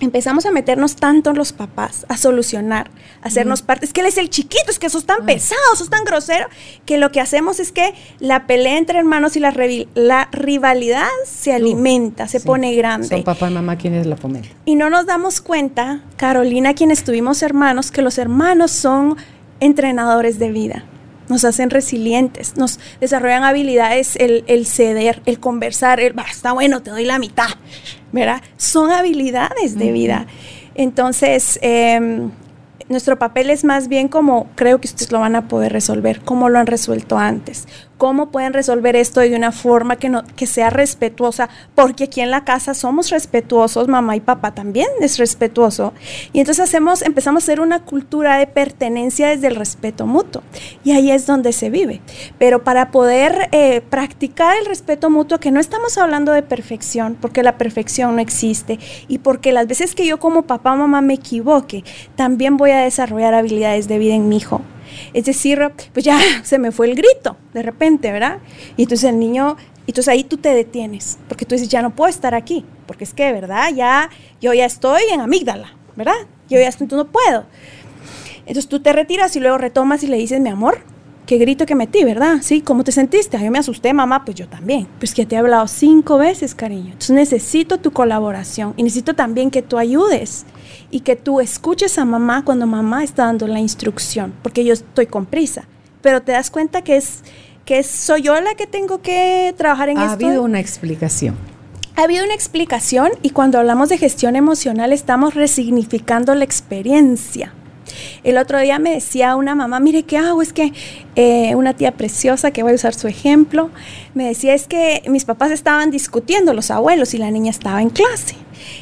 empezamos 0.00 0.46
a 0.46 0.50
meternos 0.50 0.96
tanto 0.96 1.30
en 1.30 1.36
los 1.36 1.52
papás, 1.52 2.06
a 2.08 2.16
solucionar, 2.16 2.90
a 3.22 3.28
hacernos 3.28 3.62
parte. 3.62 3.84
Es 3.84 3.92
que 3.92 4.00
él 4.00 4.06
es 4.06 4.18
el 4.18 4.30
chiquito, 4.30 4.70
es 4.70 4.78
que 4.78 4.88
sos 4.88 5.04
tan 5.04 5.24
pesado, 5.26 5.60
sos 5.76 5.90
tan 5.90 6.04
grosero, 6.04 6.46
que 6.86 6.98
lo 6.98 7.12
que 7.12 7.20
hacemos 7.20 7.60
es 7.60 7.70
que 7.72 7.94
la 8.18 8.46
pelea 8.46 8.78
entre 8.78 8.98
hermanos 8.98 9.36
y 9.36 9.40
la, 9.40 9.54
la 9.94 10.28
rivalidad 10.32 11.08
se 11.24 11.52
alimenta, 11.52 12.26
se 12.28 12.40
pone 12.40 12.74
grande. 12.74 13.08
Son 13.08 13.22
papá 13.22 13.50
y 13.50 13.54
mamá 13.54 13.76
quienes 13.76 14.06
la 14.06 14.16
fomentan. 14.16 14.52
Y 14.64 14.74
no 14.74 14.90
nos 14.90 15.06
damos 15.06 15.40
cuenta, 15.40 16.02
Carolina, 16.16 16.74
quienes 16.74 17.04
tuvimos 17.04 17.42
hermanos, 17.42 17.90
que 17.90 18.02
los 18.02 18.18
hermanos 18.18 18.70
son 18.70 19.16
entrenadores 19.60 20.38
de 20.38 20.50
vida 20.50 20.84
nos 21.30 21.44
hacen 21.44 21.70
resilientes, 21.70 22.56
nos 22.56 22.80
desarrollan 23.00 23.44
habilidades, 23.44 24.16
el, 24.16 24.44
el 24.48 24.66
ceder, 24.66 25.22
el 25.24 25.38
conversar, 25.38 26.00
el, 26.00 26.14
está 26.28 26.52
bueno, 26.52 26.82
te 26.82 26.90
doy 26.90 27.04
la 27.04 27.18
mitad, 27.20 27.46
¿verdad? 28.12 28.42
Son 28.56 28.90
habilidades 28.90 29.78
de 29.78 29.92
vida. 29.92 30.26
Entonces, 30.74 31.58
em, 31.62 32.30
nuestro 32.88 33.18
papel 33.18 33.50
es 33.50 33.64
más 33.64 33.88
bien 33.88 34.08
como 34.08 34.48
creo 34.54 34.80
que 34.80 34.88
ustedes 34.88 35.12
lo 35.12 35.20
van 35.20 35.36
a 35.36 35.48
poder 35.48 35.72
resolver, 35.72 36.20
como 36.20 36.48
lo 36.48 36.58
han 36.58 36.66
resuelto 36.66 37.18
antes, 37.18 37.68
cómo 38.00 38.30
pueden 38.30 38.54
resolver 38.54 38.96
esto 38.96 39.20
de 39.20 39.36
una 39.36 39.52
forma 39.52 39.96
que, 39.96 40.08
no, 40.08 40.24
que 40.34 40.46
sea 40.46 40.70
respetuosa, 40.70 41.50
porque 41.74 42.04
aquí 42.04 42.22
en 42.22 42.30
la 42.30 42.46
casa 42.46 42.72
somos 42.72 43.10
respetuosos, 43.10 43.88
mamá 43.88 44.16
y 44.16 44.20
papá 44.20 44.54
también 44.54 44.88
es 45.02 45.18
respetuoso. 45.18 45.92
Y 46.32 46.40
entonces 46.40 46.64
hacemos, 46.64 47.02
empezamos 47.02 47.42
a 47.42 47.44
hacer 47.44 47.60
una 47.60 47.84
cultura 47.84 48.38
de 48.38 48.46
pertenencia 48.46 49.28
desde 49.28 49.48
el 49.48 49.54
respeto 49.54 50.06
mutuo. 50.06 50.42
Y 50.82 50.92
ahí 50.92 51.10
es 51.10 51.26
donde 51.26 51.52
se 51.52 51.68
vive. 51.68 52.00
Pero 52.38 52.64
para 52.64 52.90
poder 52.90 53.50
eh, 53.52 53.82
practicar 53.82 54.56
el 54.56 54.64
respeto 54.64 55.10
mutuo, 55.10 55.38
que 55.38 55.50
no 55.50 55.60
estamos 55.60 55.98
hablando 55.98 56.32
de 56.32 56.42
perfección, 56.42 57.18
porque 57.20 57.42
la 57.42 57.58
perfección 57.58 58.16
no 58.16 58.22
existe, 58.22 58.78
y 59.08 59.18
porque 59.18 59.52
las 59.52 59.66
veces 59.66 59.94
que 59.94 60.06
yo 60.06 60.18
como 60.18 60.46
papá 60.46 60.72
o 60.72 60.76
mamá 60.76 61.02
me 61.02 61.12
equivoque, 61.12 61.84
también 62.16 62.56
voy 62.56 62.70
a 62.70 62.78
desarrollar 62.78 63.34
habilidades 63.34 63.88
de 63.88 63.98
vida 63.98 64.14
en 64.14 64.30
mi 64.30 64.38
hijo 64.38 64.62
es 65.12 65.24
decir, 65.24 65.60
pues 65.92 66.04
ya 66.04 66.18
se 66.42 66.58
me 66.58 66.72
fue 66.72 66.88
el 66.88 66.94
grito 66.94 67.36
de 67.52 67.62
repente, 67.62 68.12
¿verdad? 68.12 68.38
Y 68.76 68.82
entonces 68.82 69.10
el 69.10 69.18
niño, 69.18 69.56
entonces 69.86 70.08
ahí 70.08 70.24
tú 70.24 70.36
te 70.36 70.54
detienes, 70.54 71.18
porque 71.28 71.44
tú 71.44 71.54
dices, 71.54 71.68
ya 71.68 71.82
no 71.82 71.90
puedo 71.90 72.08
estar 72.08 72.34
aquí, 72.34 72.64
porque 72.86 73.04
es 73.04 73.14
que, 73.14 73.32
¿verdad? 73.32 73.70
Ya, 73.74 74.10
yo 74.40 74.52
ya 74.54 74.66
estoy 74.66 75.02
en 75.12 75.20
amígdala, 75.20 75.74
¿verdad? 75.96 76.14
Yo 76.48 76.58
ya 76.58 76.68
estoy, 76.68 76.86
no 76.88 77.06
puedo. 77.06 77.44
Entonces 78.40 78.68
tú 78.68 78.80
te 78.80 78.92
retiras 78.92 79.36
y 79.36 79.40
luego 79.40 79.58
retomas 79.58 80.02
y 80.02 80.06
le 80.06 80.16
dices, 80.16 80.40
mi 80.40 80.48
amor, 80.48 80.80
qué 81.26 81.38
grito 81.38 81.64
que 81.66 81.76
metí, 81.76 82.02
¿verdad? 82.02 82.38
Sí, 82.42 82.60
¿cómo 82.60 82.82
te 82.82 82.90
sentiste? 82.90 83.38
yo 83.40 83.50
me 83.52 83.60
asusté, 83.60 83.94
mamá, 83.94 84.24
pues 84.24 84.36
yo 84.36 84.48
también. 84.48 84.88
Pues 84.98 85.14
que 85.14 85.26
te 85.26 85.36
he 85.36 85.38
hablado 85.38 85.68
cinco 85.68 86.18
veces, 86.18 86.56
cariño. 86.56 86.86
Entonces 86.86 87.10
necesito 87.10 87.78
tu 87.78 87.92
colaboración 87.92 88.74
y 88.76 88.82
necesito 88.82 89.14
también 89.14 89.52
que 89.52 89.62
tú 89.62 89.78
ayudes 89.78 90.44
y 90.90 91.00
que 91.00 91.16
tú 91.16 91.40
escuches 91.40 91.98
a 91.98 92.04
mamá 92.04 92.44
cuando 92.44 92.66
mamá 92.66 93.04
está 93.04 93.26
dando 93.26 93.46
la 93.46 93.60
instrucción, 93.60 94.34
porque 94.42 94.64
yo 94.64 94.72
estoy 94.72 95.06
con 95.06 95.26
prisa, 95.26 95.64
pero 96.02 96.22
te 96.22 96.32
das 96.32 96.50
cuenta 96.50 96.82
que 96.82 96.96
es 96.96 97.22
que 97.64 97.82
soy 97.82 98.22
yo 98.22 98.40
la 98.40 98.54
que 98.54 98.66
tengo 98.66 99.00
que 99.00 99.54
trabajar 99.56 99.90
en 99.90 99.98
esto. 99.98 100.10
Ha 100.10 100.12
habido 100.12 100.42
una 100.42 100.58
explicación. 100.58 101.36
Ha 101.96 102.04
habido 102.04 102.24
una 102.24 102.34
explicación 102.34 103.10
y 103.22 103.30
cuando 103.30 103.58
hablamos 103.58 103.88
de 103.90 103.98
gestión 103.98 104.34
emocional 104.34 104.92
estamos 104.92 105.34
resignificando 105.34 106.34
la 106.34 106.44
experiencia. 106.44 107.52
El 108.24 108.38
otro 108.38 108.58
día 108.58 108.78
me 108.78 108.92
decía 108.92 109.36
una 109.36 109.54
mamá, 109.54 109.80
mire, 109.80 110.02
¿qué 110.02 110.16
hago? 110.16 110.42
Es 110.42 110.52
que 110.52 110.72
eh, 111.16 111.54
una 111.54 111.74
tía 111.74 111.92
preciosa, 111.92 112.50
que 112.50 112.62
voy 112.62 112.72
a 112.72 112.74
usar 112.74 112.94
su 112.94 113.08
ejemplo, 113.08 113.70
me 114.14 114.26
decía, 114.26 114.54
es 114.54 114.66
que 114.66 115.02
mis 115.08 115.24
papás 115.24 115.50
estaban 115.50 115.90
discutiendo, 115.90 116.54
los 116.54 116.70
abuelos, 116.70 117.14
y 117.14 117.18
la 117.18 117.30
niña 117.30 117.50
estaba 117.50 117.82
en 117.82 117.90
clase. 117.90 118.36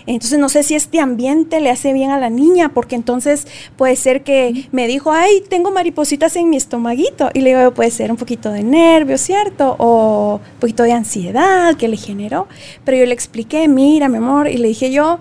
Entonces 0.06 0.38
no 0.38 0.48
sé 0.48 0.62
si 0.62 0.74
este 0.74 1.00
ambiente 1.00 1.60
le 1.60 1.70
hace 1.70 1.92
bien 1.92 2.10
a 2.10 2.18
la 2.18 2.30
niña, 2.30 2.70
porque 2.70 2.96
entonces 2.96 3.46
puede 3.76 3.96
ser 3.96 4.22
que 4.22 4.68
me 4.72 4.86
dijo, 4.86 5.12
ay, 5.12 5.42
tengo 5.48 5.70
maripositas 5.70 6.36
en 6.36 6.50
mi 6.50 6.56
estomaguito. 6.56 7.30
Y 7.34 7.40
le 7.40 7.56
digo, 7.56 7.72
puede 7.72 7.90
ser 7.90 8.10
un 8.10 8.16
poquito 8.16 8.50
de 8.50 8.62
nervio, 8.62 9.18
¿cierto? 9.18 9.76
O 9.78 10.40
un 10.54 10.60
poquito 10.60 10.82
de 10.82 10.92
ansiedad 10.92 11.76
que 11.76 11.88
le 11.88 11.96
generó. 11.96 12.48
Pero 12.84 12.98
yo 12.98 13.06
le 13.06 13.14
expliqué, 13.14 13.68
mira, 13.68 14.08
mi 14.08 14.18
amor, 14.18 14.48
y 14.48 14.56
le 14.56 14.68
dije 14.68 14.90
yo, 14.90 15.18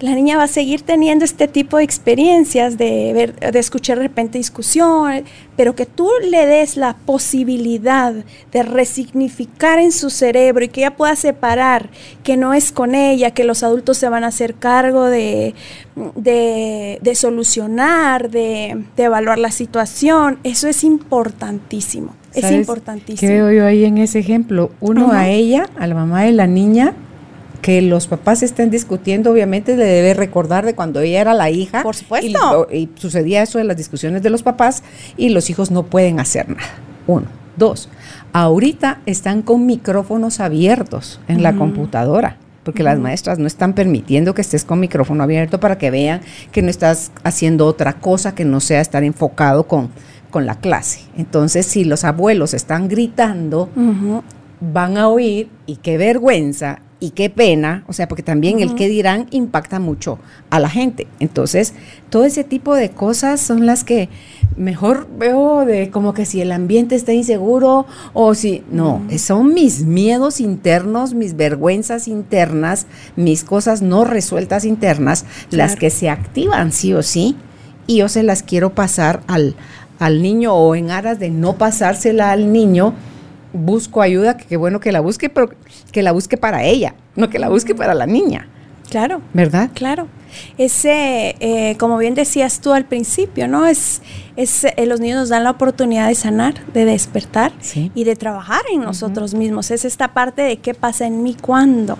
la 0.00 0.14
niña 0.14 0.38
va 0.38 0.44
a 0.44 0.48
seguir 0.48 0.82
teniendo 0.82 1.24
este 1.24 1.46
tipo 1.46 1.76
de 1.76 1.84
experiencias 1.84 2.78
de, 2.78 3.12
ver, 3.12 3.52
de 3.52 3.58
escuchar 3.58 3.98
de 3.98 4.04
repente 4.04 4.38
discusión, 4.38 5.24
pero 5.56 5.74
que 5.74 5.84
tú 5.84 6.08
le 6.28 6.46
des 6.46 6.76
la 6.78 6.96
posibilidad 6.96 8.14
de 8.50 8.62
resignificar 8.62 9.78
en 9.78 9.92
su 9.92 10.08
cerebro 10.08 10.64
y 10.64 10.68
que 10.68 10.80
ella 10.80 10.96
pueda 10.96 11.16
separar 11.16 11.90
que 12.22 12.38
no 12.38 12.54
es 12.54 12.72
con 12.72 12.94
ella, 12.94 13.32
que 13.32 13.44
los 13.44 13.62
adultos 13.62 13.98
se 13.98 14.08
van 14.08 14.24
a 14.24 14.28
hacer 14.28 14.54
cargo 14.54 15.04
de, 15.04 15.54
de, 16.14 17.14
solucionar, 17.14 18.30
de, 18.30 18.84
evaluar 18.96 19.38
la 19.38 19.50
situación, 19.50 20.38
eso 20.44 20.66
es 20.66 20.82
importantísimo. 20.82 22.14
Es 22.32 22.50
importantísimo. 22.50 23.28
¿Qué 23.28 23.34
veo 23.34 23.52
yo 23.52 23.66
ahí 23.66 23.84
en 23.84 23.98
ese 23.98 24.20
ejemplo? 24.20 24.70
Uno 24.80 25.10
a 25.12 25.28
ella, 25.28 25.68
a 25.76 25.86
la 25.86 25.96
mamá 25.96 26.22
de 26.22 26.32
la 26.32 26.46
niña, 26.46 26.94
que 27.62 27.82
los 27.82 28.06
papás 28.06 28.42
estén 28.42 28.70
discutiendo, 28.70 29.30
obviamente 29.30 29.76
le 29.76 29.84
debe 29.84 30.14
recordar 30.14 30.64
de 30.64 30.74
cuando 30.74 31.00
ella 31.00 31.20
era 31.20 31.34
la 31.34 31.50
hija. 31.50 31.82
Por 31.82 31.94
supuesto. 31.94 32.68
Y, 32.72 32.88
sucedía 32.94 33.42
eso 33.42 33.58
en 33.58 33.68
las 33.68 33.76
discusiones 33.76 34.22
de 34.22 34.30
los 34.30 34.42
papás 34.42 34.82
y 35.16 35.30
los 35.30 35.50
hijos 35.50 35.70
no 35.70 35.84
pueden 35.84 36.20
hacer 36.20 36.48
nada. 36.48 36.68
Uno. 37.06 37.26
Dos, 37.56 37.90
ahorita 38.32 39.00
están 39.04 39.42
con 39.42 39.66
micrófonos 39.66 40.40
abiertos 40.40 41.20
en 41.28 41.42
la 41.42 41.54
computadora 41.54 42.38
porque 42.64 42.82
las 42.82 42.98
maestras 42.98 43.38
no 43.38 43.46
están 43.46 43.74
permitiendo 43.74 44.34
que 44.34 44.42
estés 44.42 44.64
con 44.64 44.80
micrófono 44.80 45.22
abierto 45.22 45.60
para 45.60 45.76
que 45.76 45.90
vean 45.90 46.20
que 46.52 46.62
no 46.62 46.68
estás 46.68 47.10
haciendo 47.22 47.66
otra 47.66 47.94
cosa 47.94 48.34
que 48.34 48.44
no 48.44 48.60
sea 48.60 48.80
estar 48.80 49.02
enfocado 49.02 49.66
con, 49.66 49.90
con 50.30 50.46
la 50.46 50.56
clase. 50.56 51.00
Entonces, 51.16 51.66
si 51.66 51.84
los 51.84 52.04
abuelos 52.04 52.54
están 52.54 52.88
gritando, 52.88 53.68
van 54.60 54.96
a 54.96 55.08
oír 55.08 55.48
y 55.66 55.76
qué 55.76 55.98
vergüenza 55.98 56.80
y 57.00 57.10
qué 57.10 57.30
pena, 57.30 57.82
o 57.88 57.94
sea, 57.94 58.06
porque 58.08 58.22
también 58.22 58.60
el 58.60 58.74
qué 58.74 58.86
dirán 58.86 59.26
impacta 59.30 59.80
mucho 59.80 60.18
a 60.50 60.60
la 60.60 60.68
gente. 60.68 61.06
Entonces, 61.18 61.72
todo 62.10 62.24
ese 62.24 62.44
tipo 62.44 62.74
de 62.74 62.90
cosas 62.90 63.40
son 63.40 63.64
las 63.64 63.84
que 63.84 64.10
mejor 64.56 65.08
veo 65.18 65.64
de 65.64 65.90
como 65.90 66.12
que 66.12 66.26
si 66.26 66.42
el 66.42 66.52
ambiente 66.52 66.94
está 66.94 67.14
inseguro 67.14 67.86
o 68.12 68.34
si, 68.34 68.62
no, 68.70 69.02
son 69.16 69.54
mis 69.54 69.82
miedos 69.84 70.40
internos, 70.40 71.14
mis 71.14 71.36
vergüenzas 71.36 72.06
internas, 72.06 72.86
mis 73.16 73.44
cosas 73.44 73.80
no 73.80 74.04
resueltas 74.04 74.66
internas, 74.66 75.24
las 75.50 75.76
que 75.76 75.88
se 75.88 76.10
activan 76.10 76.70
sí 76.70 76.92
o 76.92 77.02
sí, 77.02 77.34
y 77.86 77.96
yo 77.96 78.08
se 78.08 78.22
las 78.22 78.42
quiero 78.42 78.74
pasar 78.74 79.22
al, 79.26 79.56
al 79.98 80.20
niño 80.20 80.54
o 80.54 80.74
en 80.74 80.90
aras 80.90 81.18
de 81.18 81.30
no 81.30 81.56
pasársela 81.56 82.30
al 82.30 82.52
niño 82.52 82.94
busco 83.52 84.02
ayuda, 84.02 84.36
que 84.36 84.46
qué 84.46 84.56
bueno 84.56 84.80
que 84.80 84.92
la 84.92 85.00
busque, 85.00 85.28
pero 85.28 85.50
que 85.92 86.02
la 86.02 86.12
busque 86.12 86.36
para 86.36 86.64
ella, 86.64 86.94
no 87.16 87.30
que 87.30 87.38
la 87.38 87.48
busque 87.48 87.74
para 87.74 87.94
la 87.94 88.06
niña. 88.06 88.48
Claro. 88.90 89.22
¿Verdad? 89.32 89.70
Claro. 89.72 90.08
Ese, 90.58 91.36
eh, 91.40 91.76
como 91.78 91.96
bien 91.96 92.14
decías 92.14 92.60
tú 92.60 92.72
al 92.72 92.84
principio, 92.84 93.48
¿no? 93.48 93.66
Es, 93.66 94.02
es 94.36 94.64
eh, 94.64 94.74
los 94.86 95.00
niños 95.00 95.18
nos 95.18 95.28
dan 95.28 95.44
la 95.44 95.50
oportunidad 95.50 96.08
de 96.08 96.14
sanar, 96.14 96.54
de 96.72 96.84
despertar 96.84 97.52
y 97.94 98.04
de 98.04 98.16
trabajar 98.16 98.62
en 98.72 98.82
nosotros 98.82 99.34
mismos. 99.34 99.70
Es 99.70 99.84
esta 99.84 100.08
parte 100.08 100.42
de 100.42 100.56
qué 100.58 100.74
pasa 100.74 101.06
en 101.06 101.22
mí 101.22 101.36
cuando 101.40 101.98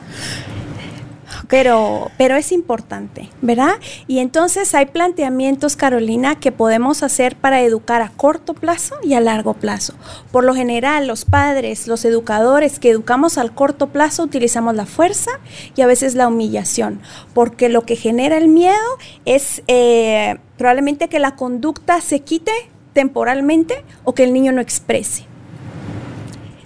pero, 1.49 2.11
pero 2.19 2.37
es 2.37 2.53
importante, 2.53 3.31
¿verdad? 3.41 3.75
Y 4.07 4.19
entonces 4.19 4.75
hay 4.75 4.87
planteamientos, 4.87 5.77
Carolina, 5.77 6.39
que 6.39 6.53
podemos 6.53 7.03
hacer 7.03 7.37
para 7.37 7.63
educar 7.63 8.03
a 8.03 8.11
corto 8.11 8.55
plazo 8.55 8.97
y 9.03 9.15
a 9.15 9.21
largo 9.21 9.55
plazo. 9.55 9.95
Por 10.33 10.45
lo 10.45 10.55
general, 10.55 11.07
los 11.07 11.25
padres, 11.25 11.87
los 11.87 12.05
educadores 12.05 12.79
que 12.79 12.91
educamos 12.91 13.39
al 13.39 13.55
corto 13.55 13.89
plazo 13.89 14.23
utilizamos 14.23 14.75
la 14.75 14.87
fuerza 14.87 15.31
y 15.77 15.83
a 15.83 15.87
veces 15.87 16.15
la 16.15 16.29
humillación, 16.29 17.01
porque 17.35 17.69
lo 17.69 17.83
que 17.83 17.97
genera 17.97 18.37
el 18.37 18.49
miedo 18.49 18.77
es 19.25 19.63
eh, 19.67 20.39
probablemente 20.57 21.09
que 21.09 21.19
la 21.19 21.37
conducta 21.37 22.01
se 22.01 22.21
quite 22.21 22.53
temporalmente 22.93 23.85
o 24.05 24.15
que 24.15 24.25
el 24.25 24.33
niño 24.33 24.53
no 24.53 24.61
exprese. 24.61 25.30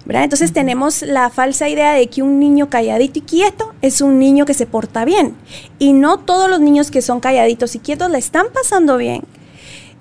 Entonces 0.07 0.53
tenemos 0.53 1.01
la 1.01 1.29
falsa 1.29 1.67
idea 1.67 1.93
de 1.93 2.07
que 2.07 2.21
un 2.21 2.39
niño 2.39 2.69
calladito 2.69 3.19
y 3.19 3.21
quieto 3.23 3.73
es 3.81 4.01
un 4.01 4.19
niño 4.19 4.45
que 4.45 4.53
se 4.53 4.65
porta 4.65 5.03
bien. 5.03 5.35
Y 5.79 5.93
no 5.93 6.19
todos 6.19 6.49
los 6.49 6.59
niños 6.59 6.91
que 6.91 7.01
son 7.01 7.19
calladitos 7.19 7.75
y 7.75 7.79
quietos 7.79 8.11
le 8.11 8.19
están 8.19 8.47
pasando 8.53 8.97
bien. 8.97 9.23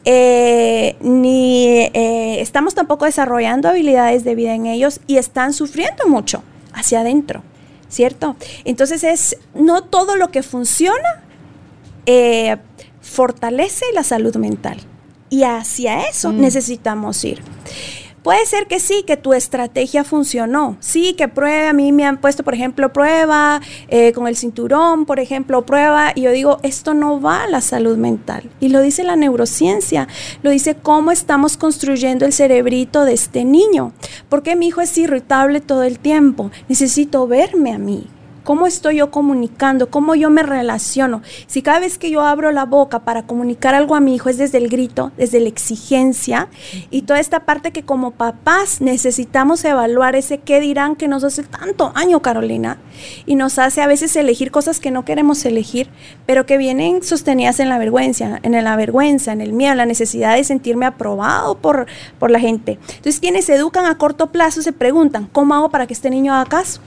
Eh, 0.07 0.97
ni 1.01 1.67
eh, 1.95 2.41
estamos 2.41 2.75
tampoco 2.75 3.07
desarrollando 3.07 3.71
habilidades 3.71 4.23
de 4.23 4.35
vida 4.35 4.55
en 4.55 4.67
ellos 4.67 5.01
y 5.07 5.17
están 5.17 5.55
sufriendo 5.55 6.07
mucho 6.07 6.43
hacia 6.75 7.01
adentro, 7.01 7.43
¿cierto? 7.89 8.37
Entonces 8.67 9.03
es 9.03 9.39
no 9.55 9.83
todo 9.83 10.17
lo 10.17 10.29
que 10.29 10.43
funciona 10.43 11.23
eh, 12.05 12.59
fortalece 13.01 13.87
la 13.95 14.05
salud 14.05 14.37
mental 14.37 14.77
y 15.31 15.45
hacia 15.45 16.07
eso 16.07 16.33
mm. 16.33 16.41
necesitamos 16.41 17.25
ir. 17.25 17.41
Puede 18.25 18.47
ser 18.47 18.67
que 18.67 18.81
sí, 18.81 19.05
que 19.07 19.19
tu 19.19 19.35
estrategia 19.35 20.03
funcionó. 20.03 20.79
Sí, 20.81 21.13
que 21.13 21.29
pruebe. 21.29 21.69
A 21.69 21.75
mí 21.75 21.93
me 21.93 22.07
han 22.07 22.17
puesto, 22.17 22.43
por 22.43 22.55
ejemplo, 22.55 22.91
prueba 22.91 23.61
eh, 23.89 24.13
con 24.15 24.27
el 24.27 24.35
cinturón, 24.35 25.05
por 25.05 25.21
ejemplo, 25.21 25.67
prueba. 25.67 26.11
Y 26.15 26.23
yo 26.23 26.31
digo, 26.31 26.59
esto 26.63 26.95
no 26.95 27.21
va 27.21 27.45
a 27.45 27.49
la 27.49 27.61
salud 27.61 27.99
mental. 27.99 28.49
Y 28.61 28.71
lo 28.71 28.81
dice 28.81 29.05
la 29.05 29.17
neurociencia. 29.17 30.09
Lo 30.43 30.49
dice 30.49 30.75
cómo 30.75 31.11
estamos 31.11 31.59
construyendo 31.59 32.25
el 32.25 32.33
cerebrito 32.33 33.05
de 33.05 33.13
este 33.13 33.45
niño. 33.45 33.93
Porque 34.31 34.57
mi 34.57 34.69
hijo 34.69 34.81
es 34.81 34.97
irritable 34.97 35.61
todo 35.61 35.83
el 35.83 35.99
tiempo. 35.99 36.51
Necesito 36.67 37.27
verme 37.27 37.75
a 37.75 37.79
mí. 37.79 38.09
¿Cómo 38.45 38.67
estoy 38.67 38.97
yo 38.97 39.11
comunicando? 39.11 39.89
¿Cómo 39.89 40.15
yo 40.15 40.29
me 40.29 40.43
relaciono? 40.43 41.23
Si 41.47 41.63
cada 41.63 41.81
vez 41.81 41.97
que 41.97 42.11
yo 42.11 42.21
abro 42.21 42.53
la 42.53 42.67
boca 42.67 42.99
para 42.99 43.23
comunicar 43.23 43.75
algo 43.75 43.95
a 43.95 44.01
mi 44.01 44.15
hijo 44.15 44.29
es 44.29 44.37
desde 44.37 44.59
el 44.59 44.69
grito, 44.69 45.13
desde 45.17 45.41
la 45.41 45.49
exigencia 45.49 46.49
y 46.91 47.03
toda 47.03 47.21
esta 47.21 47.47
parte 47.47 47.73
que 47.73 47.85
como 47.85 48.11
papás 48.11 48.83
necesitamos 48.83 49.65
evaluar 49.65 50.15
ese 50.15 50.39
qué 50.39 50.61
dirán 50.61 50.95
que 50.95 51.09
nos 51.09 51.25
hace 51.25 51.43
tanto 51.45 51.93
daño, 51.95 52.21
Carolina, 52.21 52.77
y 53.25 53.35
nos 53.35 53.59
hace 53.59 53.81
a 53.81 53.87
veces 53.87 54.15
elegir 54.15 54.51
cosas 54.51 54.79
que 54.79 54.91
no 54.91 55.07
queremos 55.07 55.43
elegir, 55.47 55.89
pero 56.27 56.45
que 56.45 56.59
vienen 56.59 57.03
sostenidas 57.03 57.61
en 57.61 57.71
la 57.71 57.79
vergüenza, 57.79 58.41
en 58.43 58.63
la 58.63 58.77
vergüenza, 58.77 59.33
en 59.33 59.41
el 59.41 59.55
miedo, 59.55 59.73
en 59.73 59.79
la 59.79 59.87
necesidad 59.87 60.37
de 60.37 60.45
sentirme 60.45 60.85
aprobado 60.85 61.57
por, 61.57 61.87
por 62.19 62.31
la 62.31 62.41
gente. 62.41 62.79
Entonces, 62.89 63.21
quienes 63.21 63.47
se 63.47 63.55
educan 63.55 63.87
a 63.87 63.97
corto 63.97 64.33
plazo 64.33 64.61
se 64.61 64.75
preguntan, 64.75 65.31
¿cómo 65.33 65.55
hago 65.55 65.71
para 65.71 65.87
que 65.87 65.95
este 65.95 66.11
niño 66.11 66.35
haga 66.35 66.45
caso? 66.45 66.83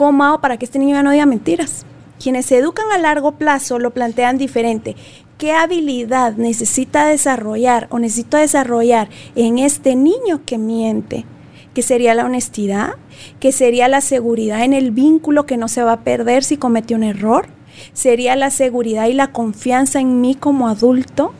¿Cómo 0.00 0.24
hago 0.24 0.40
para 0.40 0.56
que 0.56 0.64
este 0.64 0.78
niño 0.78 0.94
ya 0.94 1.02
no 1.02 1.10
diga 1.10 1.26
mentiras? 1.26 1.84
Quienes 2.18 2.46
se 2.46 2.56
educan 2.56 2.90
a 2.90 2.96
largo 2.96 3.32
plazo 3.32 3.78
lo 3.78 3.90
plantean 3.90 4.38
diferente. 4.38 4.96
¿Qué 5.36 5.52
habilidad 5.52 6.36
necesita 6.36 7.04
desarrollar 7.04 7.86
o 7.90 7.98
necesito 7.98 8.38
desarrollar 8.38 9.10
en 9.34 9.58
este 9.58 9.96
niño 9.96 10.40
que 10.46 10.56
miente? 10.56 11.26
¿Qué 11.74 11.82
sería 11.82 12.14
la 12.14 12.24
honestidad? 12.24 12.94
¿Qué 13.40 13.52
sería 13.52 13.88
la 13.88 14.00
seguridad 14.00 14.64
en 14.64 14.72
el 14.72 14.90
vínculo 14.90 15.44
que 15.44 15.58
no 15.58 15.68
se 15.68 15.82
va 15.82 15.92
a 15.92 16.00
perder 16.00 16.44
si 16.44 16.56
cometió 16.56 16.96
un 16.96 17.02
error? 17.02 17.48
¿Sería 17.92 18.36
la 18.36 18.48
seguridad 18.48 19.06
y 19.06 19.12
la 19.12 19.32
confianza 19.32 20.00
en 20.00 20.22
mí 20.22 20.34
como 20.34 20.68
adulto? 20.68 21.34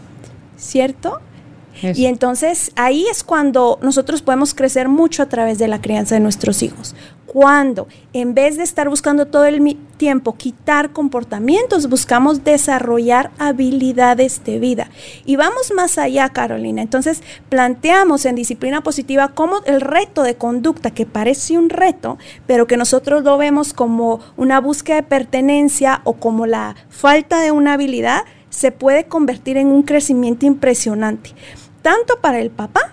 ¿Cierto? 0.59 1.23
Y 1.83 2.07
entonces 2.07 2.73
ahí 2.77 3.07
es 3.11 3.25
cuando 3.25 3.79
nosotros 3.83 4.23
podemos 4.23 4.55
crecer 4.55 4.88
mucho 4.88 5.23
a 5.23 5.27
través 5.27 5.59
de 5.59 5.69
la 5.69 5.81
crianza 5.81 6.14
de 6.14 6.21
nuestros 6.21 6.62
hijos. 6.62 6.95
Cuando 7.27 7.87
en 8.12 8.35
vez 8.35 8.57
de 8.57 8.64
estar 8.64 8.88
buscando 8.88 9.27
todo 9.27 9.45
el 9.45 9.77
tiempo 9.97 10.37
quitar 10.37 10.90
comportamientos, 10.90 11.88
buscamos 11.88 12.43
desarrollar 12.43 13.31
habilidades 13.38 14.43
de 14.43 14.59
vida. 14.59 14.90
Y 15.25 15.37
vamos 15.37 15.73
más 15.77 15.97
allá, 15.97 16.29
Carolina. 16.31 16.83
Entonces 16.83 17.23
planteamos 17.49 18.25
en 18.27 18.35
disciplina 18.35 18.83
positiva 18.83 19.29
como 19.29 19.62
el 19.64 19.81
reto 19.81 20.25
de 20.25 20.35
conducta, 20.35 20.90
que 20.90 21.07
parece 21.07 21.57
un 21.57 21.71
reto, 21.71 22.19
pero 22.49 22.66
que 22.66 22.77
nosotros 22.77 23.23
lo 23.23 23.38
vemos 23.38 23.75
como 23.75 24.19
una 24.37 24.61
búsqueda 24.61 24.97
de 24.97 25.03
pertenencia 25.05 26.01
o 26.03 26.14
como 26.14 26.47
la 26.47 26.75
falta 26.88 27.40
de 27.40 27.53
una 27.53 27.75
habilidad, 27.75 28.25
se 28.49 28.73
puede 28.73 29.05
convertir 29.05 29.57
en 29.57 29.69
un 29.69 29.85
crecimiento 29.85 30.47
impresionante 30.47 31.31
tanto 31.83 32.21
para 32.21 32.40
el 32.40 32.51
papá 32.51 32.93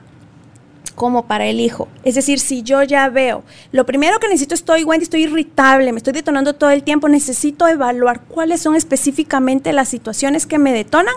como 0.95 1.27
para 1.27 1.45
el 1.45 1.59
hijo. 1.59 1.87
Es 2.03 2.15
decir, 2.15 2.39
si 2.39 2.63
yo 2.63 2.81
ya 2.81 3.07
veo, 3.09 3.43
lo 3.71 3.85
primero 3.85 4.19
que 4.19 4.27
necesito 4.27 4.55
estoy, 4.55 4.83
Wendy, 4.83 5.03
estoy 5.03 5.23
irritable, 5.23 5.91
me 5.91 5.99
estoy 5.99 6.13
detonando 6.13 6.55
todo 6.55 6.71
el 6.71 6.81
tiempo, 6.81 7.07
necesito 7.07 7.67
evaluar 7.67 8.21
cuáles 8.21 8.61
son 8.61 8.75
específicamente 8.75 9.73
las 9.73 9.89
situaciones 9.89 10.47
que 10.47 10.57
me 10.57 10.73
detonan, 10.73 11.13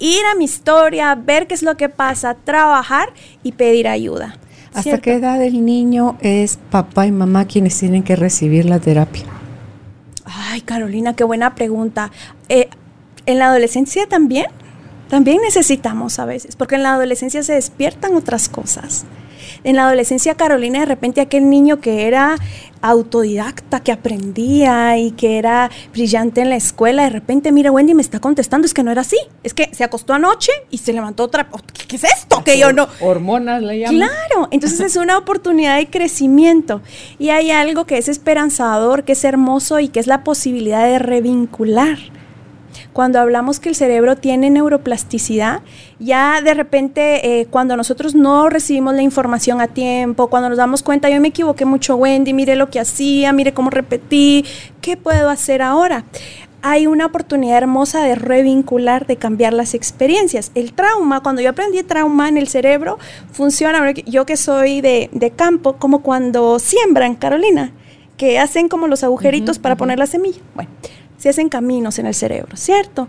ir 0.00 0.20
a 0.32 0.34
mi 0.34 0.46
historia, 0.46 1.14
ver 1.14 1.46
qué 1.46 1.54
es 1.54 1.62
lo 1.62 1.76
que 1.76 1.88
pasa, 1.88 2.34
trabajar 2.34 3.10
y 3.44 3.52
pedir 3.52 3.86
ayuda. 3.86 4.36
¿Hasta 4.74 4.98
qué 4.98 5.14
edad 5.14 5.40
el 5.42 5.64
niño 5.64 6.16
es 6.20 6.58
papá 6.70 7.06
y 7.06 7.12
mamá 7.12 7.46
quienes 7.46 7.78
tienen 7.78 8.02
que 8.02 8.16
recibir 8.16 8.64
la 8.64 8.80
terapia? 8.80 9.24
Ay, 10.24 10.60
Carolina, 10.60 11.14
qué 11.14 11.24
buena 11.24 11.54
pregunta. 11.54 12.10
Eh, 12.48 12.68
¿En 13.26 13.38
la 13.38 13.46
adolescencia 13.46 14.06
también? 14.08 14.46
También 15.08 15.38
necesitamos 15.42 16.18
a 16.18 16.24
veces, 16.24 16.56
porque 16.56 16.74
en 16.74 16.82
la 16.82 16.94
adolescencia 16.94 17.42
se 17.42 17.54
despiertan 17.54 18.14
otras 18.14 18.48
cosas. 18.48 19.06
En 19.64 19.76
la 19.76 19.86
adolescencia, 19.86 20.34
Carolina, 20.34 20.80
de 20.80 20.86
repente 20.86 21.20
aquel 21.20 21.48
niño 21.48 21.80
que 21.80 22.06
era 22.06 22.36
autodidacta, 22.80 23.80
que 23.80 23.90
aprendía 23.90 24.98
y 24.98 25.10
que 25.12 25.38
era 25.38 25.70
brillante 25.92 26.42
en 26.42 26.50
la 26.50 26.56
escuela, 26.56 27.04
de 27.04 27.10
repente, 27.10 27.50
mira, 27.50 27.72
Wendy 27.72 27.94
me 27.94 28.02
está 28.02 28.20
contestando, 28.20 28.66
es 28.66 28.74
que 28.74 28.84
no 28.84 28.92
era 28.92 29.00
así, 29.00 29.16
es 29.42 29.54
que 29.54 29.68
se 29.72 29.82
acostó 29.82 30.12
anoche 30.12 30.52
y 30.70 30.78
se 30.78 30.92
levantó 30.92 31.24
otra, 31.24 31.48
¿qué, 31.88 31.96
es 31.96 32.04
esto? 32.04 32.44
Que 32.44 32.58
yo 32.58 32.72
no... 32.72 32.86
Hormonas 33.00 33.62
le 33.62 33.80
llaman. 33.80 33.96
Claro, 33.96 34.48
entonces 34.50 34.80
es 34.80 34.96
una 35.02 35.18
oportunidad 35.18 35.76
de 35.76 35.88
crecimiento 35.88 36.82
y 37.18 37.30
hay 37.30 37.50
algo 37.50 37.84
que 37.84 37.98
es 37.98 38.08
esperanzador, 38.08 39.04
que 39.04 39.12
es 39.12 39.24
hermoso 39.24 39.80
y 39.80 39.88
que 39.88 39.98
es 39.98 40.06
la 40.06 40.22
posibilidad 40.22 40.84
de 40.84 40.98
revincular 40.98 41.98
cuando 42.98 43.20
hablamos 43.20 43.60
que 43.60 43.68
el 43.68 43.76
cerebro 43.76 44.16
tiene 44.16 44.50
neuroplasticidad, 44.50 45.62
ya 46.00 46.40
de 46.42 46.52
repente 46.52 47.40
eh, 47.40 47.46
cuando 47.46 47.76
nosotros 47.76 48.16
no 48.16 48.48
recibimos 48.48 48.92
la 48.92 49.02
información 49.02 49.60
a 49.60 49.68
tiempo, 49.68 50.26
cuando 50.26 50.48
nos 50.48 50.58
damos 50.58 50.82
cuenta, 50.82 51.08
yo 51.08 51.20
me 51.20 51.28
equivoqué 51.28 51.64
mucho, 51.64 51.94
Wendy, 51.94 52.32
mire 52.32 52.56
lo 52.56 52.70
que 52.70 52.80
hacía, 52.80 53.32
mire 53.32 53.54
cómo 53.54 53.70
repetí, 53.70 54.44
¿qué 54.80 54.96
puedo 54.96 55.30
hacer 55.30 55.62
ahora? 55.62 56.06
hay 56.60 56.88
una 56.88 57.06
oportunidad 57.06 57.58
hermosa 57.58 58.02
de 58.02 58.16
revincular, 58.16 59.06
de 59.06 59.14
cambiar 59.14 59.52
las 59.52 59.74
experiencias. 59.74 60.50
El 60.56 60.72
trauma, 60.72 61.22
cuando 61.22 61.40
yo 61.40 61.50
aprendí 61.50 61.80
trauma 61.84 62.28
en 62.28 62.36
el 62.36 62.48
cerebro, 62.48 62.98
funciona, 63.30 63.92
yo 63.92 64.26
que 64.26 64.36
soy 64.36 64.80
de, 64.80 65.32
campo, 65.36 65.76
como 65.76 66.02
cuando 66.02 66.58
siembran, 66.58 67.14
Carolina, 67.14 67.70
que 68.16 68.40
hacen 68.40 68.68
como 68.68 68.88
los 68.88 69.04
agujeritos 69.04 69.60
para 69.60 69.76
poner 69.76 70.00
la 70.00 70.06
semilla. 70.06 70.40
Bueno, 70.56 70.72
se 71.18 71.28
hacen 71.28 71.48
caminos 71.48 71.98
en 71.98 72.06
el 72.06 72.14
cerebro, 72.14 72.56
¿cierto? 72.56 73.08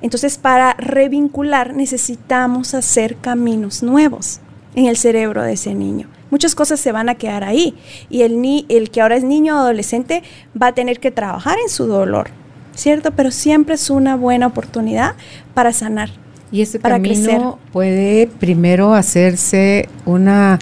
Entonces, 0.00 0.38
para 0.38 0.74
revincular 0.74 1.74
necesitamos 1.74 2.74
hacer 2.74 3.16
caminos 3.16 3.82
nuevos 3.82 4.40
en 4.74 4.86
el 4.86 4.96
cerebro 4.96 5.42
de 5.42 5.54
ese 5.54 5.74
niño. 5.74 6.08
Muchas 6.30 6.54
cosas 6.54 6.78
se 6.78 6.92
van 6.92 7.08
a 7.08 7.16
quedar 7.16 7.42
ahí 7.42 7.74
y 8.10 8.22
el, 8.22 8.40
ni, 8.40 8.66
el 8.68 8.90
que 8.90 9.00
ahora 9.00 9.16
es 9.16 9.24
niño 9.24 9.56
o 9.56 9.58
adolescente 9.58 10.22
va 10.60 10.68
a 10.68 10.72
tener 10.72 11.00
que 11.00 11.10
trabajar 11.10 11.56
en 11.62 11.68
su 11.68 11.86
dolor, 11.86 12.30
¿cierto? 12.74 13.10
Pero 13.12 13.30
siempre 13.30 13.74
es 13.74 13.90
una 13.90 14.14
buena 14.14 14.46
oportunidad 14.46 15.14
para 15.54 15.72
sanar. 15.72 16.10
Y 16.52 16.62
ese 16.62 16.78
para 16.78 16.96
camino 16.96 17.58
puede 17.72 18.26
primero 18.26 18.94
hacerse 18.94 19.88
una 20.06 20.58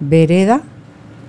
vereda, 0.00 0.62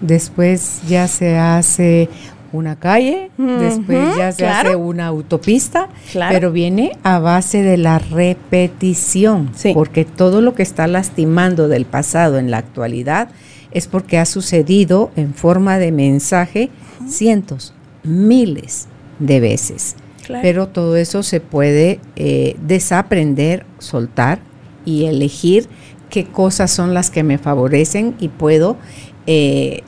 después 0.02 0.82
ya 0.88 1.08
se 1.08 1.38
hace 1.38 2.10
una 2.54 2.78
calle, 2.78 3.32
después 3.38 4.16
ya 4.16 4.32
se 4.32 4.48
hace 4.48 4.76
una 4.76 5.08
autopista, 5.08 5.90
pero 6.30 6.52
viene 6.52 6.98
a 7.04 7.20
base 7.20 7.64
de 7.64 7.78
la 7.78 8.00
repetición, 8.00 9.52
porque 9.74 10.06
todo 10.06 10.42
lo 10.42 10.54
que 10.54 10.64
está 10.64 10.88
lastimando 10.88 11.68
del 11.68 11.86
pasado 11.86 12.38
en 12.38 12.52
la 12.52 12.60
actualidad 12.60 13.30
es 13.72 13.88
porque 13.88 14.20
ha 14.20 14.26
sucedido 14.26 15.12
en 15.16 15.34
forma 15.34 15.80
de 15.80 15.92
mensaje 15.92 16.70
cientos, 17.08 17.74
miles 18.04 18.88
de 19.20 19.40
veces. 19.40 19.96
pero 20.42 20.68
todo 20.70 20.96
eso 20.96 21.22
se 21.22 21.42
puede 21.42 22.00
eh, 22.16 22.56
desaprender, 22.66 23.66
soltar 23.80 24.40
y 24.86 25.06
elegir 25.06 25.68
qué 26.10 26.26
cosas 26.26 26.72
son 26.72 26.94
las 26.94 27.10
que 27.10 27.24
me 27.24 27.38
favorecen 27.38 28.16
y 28.20 28.30
puedo 28.30 28.78
eh, 29.26 29.82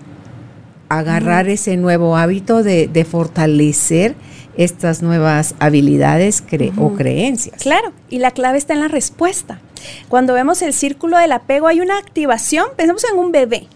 agarrar 0.90 1.50
ese 1.50 1.78
nuevo 1.78 2.18
hábito 2.18 2.64
de, 2.64 3.08
fortalecer 3.10 4.16
estas 4.58 5.02
nuevas 5.02 5.56
habilidades 5.60 6.44
o 6.78 6.94
creencias. 6.94 7.62
Claro, 7.62 7.92
y 8.10 8.20
la 8.20 8.32
clave 8.32 8.58
está 8.58 8.74
en 8.74 8.80
la 8.80 8.88
respuesta. 8.88 9.60
Cuando 10.08 10.34
vemos 10.34 10.62
el 10.62 10.74
círculo 10.74 11.18
del 11.18 11.32
apego 11.32 11.68
hay 11.68 11.82
una 11.82 11.98
activación, 11.98 12.68
pensemos 12.78 13.04
en 13.12 13.20
un 13.20 13.32
bebé, 13.32 13.68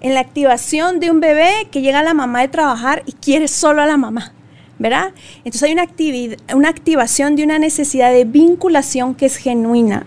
en 0.00 0.14
la 0.14 0.20
activación 0.20 1.00
de 1.00 1.10
un 1.10 1.20
bebé 1.20 1.50
que 1.70 1.82
llega 1.82 2.00
a 2.00 2.04
la 2.04 2.14
mamá 2.14 2.40
de 2.40 2.48
trabajar 2.48 3.02
y 3.06 3.12
quiere 3.12 3.48
solo 3.48 3.82
a 3.82 3.86
la 3.86 3.96
mamá. 3.96 4.32
¿verdad? 4.78 5.12
Entonces 5.44 5.64
hay 5.64 5.72
una, 5.72 5.86
una 6.54 6.70
activación 6.70 7.36
de 7.36 7.44
una 7.44 7.58
necesidad 7.58 8.10
de 8.12 8.24
vinculación 8.24 9.14
que 9.14 9.26
es 9.26 9.36
genuina. 9.36 10.06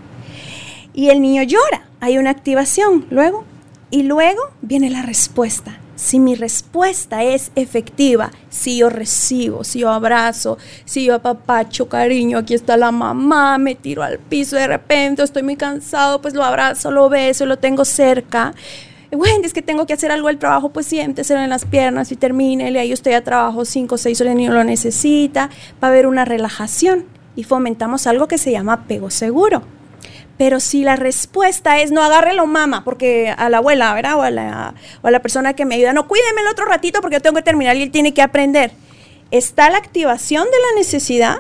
Y 0.95 1.09
el 1.09 1.21
niño 1.21 1.43
llora, 1.43 1.87
hay 1.99 2.17
una 2.17 2.31
activación 2.31 3.05
luego. 3.11 3.45
Y 3.91 4.01
luego 4.01 4.41
viene 4.63 4.89
la 4.89 5.03
respuesta. 5.03 5.77
Si 6.03 6.19
mi 6.19 6.35
respuesta 6.35 7.23
es 7.23 7.53
efectiva, 7.55 8.29
si 8.49 8.79
yo 8.79 8.89
recibo, 8.89 9.63
si 9.63 9.79
yo 9.79 9.89
abrazo, 9.89 10.57
si 10.83 11.05
yo 11.05 11.15
apapacho, 11.15 11.87
cariño, 11.87 12.39
aquí 12.39 12.55
está 12.55 12.75
la 12.75 12.91
mamá, 12.91 13.57
me 13.57 13.73
tiro 13.73 14.03
al 14.03 14.19
piso 14.19 14.57
de 14.57 14.67
repente, 14.67 15.23
estoy 15.23 15.43
muy 15.43 15.55
cansado, 15.55 16.21
pues 16.21 16.33
lo 16.33 16.43
abrazo, 16.43 16.91
lo 16.91 17.07
beso, 17.07 17.45
lo 17.45 17.57
tengo 17.57 17.85
cerca 17.85 18.53
bueno, 19.11 19.45
es 19.45 19.53
que 19.53 19.61
tengo 19.61 19.85
que 19.85 19.93
hacer 19.93 20.11
algo 20.11 20.27
del 20.27 20.39
trabajo, 20.39 20.69
pues 20.69 20.87
siéntese 20.87 21.35
en 21.35 21.49
las 21.49 21.63
piernas 21.63 22.11
y 22.11 22.17
termine, 22.17 22.69
y 22.69 22.77
ahí 22.77 22.91
usted 22.91 23.11
ya 23.11 23.23
trabajo 23.23 23.63
5 23.63 23.95
o 23.95 23.97
6 23.97 24.19
horas, 24.19 24.31
el 24.31 24.37
niño 24.39 24.51
lo 24.51 24.63
necesita, 24.65 25.49
va 25.81 25.87
a 25.87 25.91
haber 25.91 26.05
una 26.05 26.25
relajación 26.25 27.05
y 27.35 27.43
fomentamos 27.43 28.07
algo 28.07 28.27
que 28.27 28.37
se 28.37 28.51
llama 28.51 28.73
apego 28.73 29.09
seguro. 29.09 29.61
Pero 30.37 30.59
si 30.59 30.83
la 30.83 30.95
respuesta 30.95 31.79
es 31.79 31.91
no 31.91 32.01
agárrelo 32.01 32.47
mamá, 32.47 32.83
porque 32.83 33.33
a 33.37 33.49
la 33.49 33.57
abuela, 33.57 33.93
¿verdad? 33.93 34.17
O 34.17 34.21
a 34.23 34.31
la, 34.31 34.73
o 35.01 35.07
a 35.07 35.11
la 35.11 35.21
persona 35.21 35.53
que 35.53 35.65
me 35.65 35.75
ayuda, 35.75 35.93
no 35.93 36.07
cuídeme 36.07 36.41
el 36.41 36.47
otro 36.47 36.65
ratito 36.65 37.01
porque 37.01 37.17
yo 37.17 37.21
tengo 37.21 37.35
que 37.35 37.43
terminar 37.43 37.75
y 37.75 37.83
él 37.83 37.91
tiene 37.91 38.13
que 38.13 38.21
aprender. 38.21 38.71
Está 39.31 39.69
la 39.69 39.77
activación 39.77 40.45
de 40.45 40.57
la 40.57 40.79
necesidad, 40.79 41.37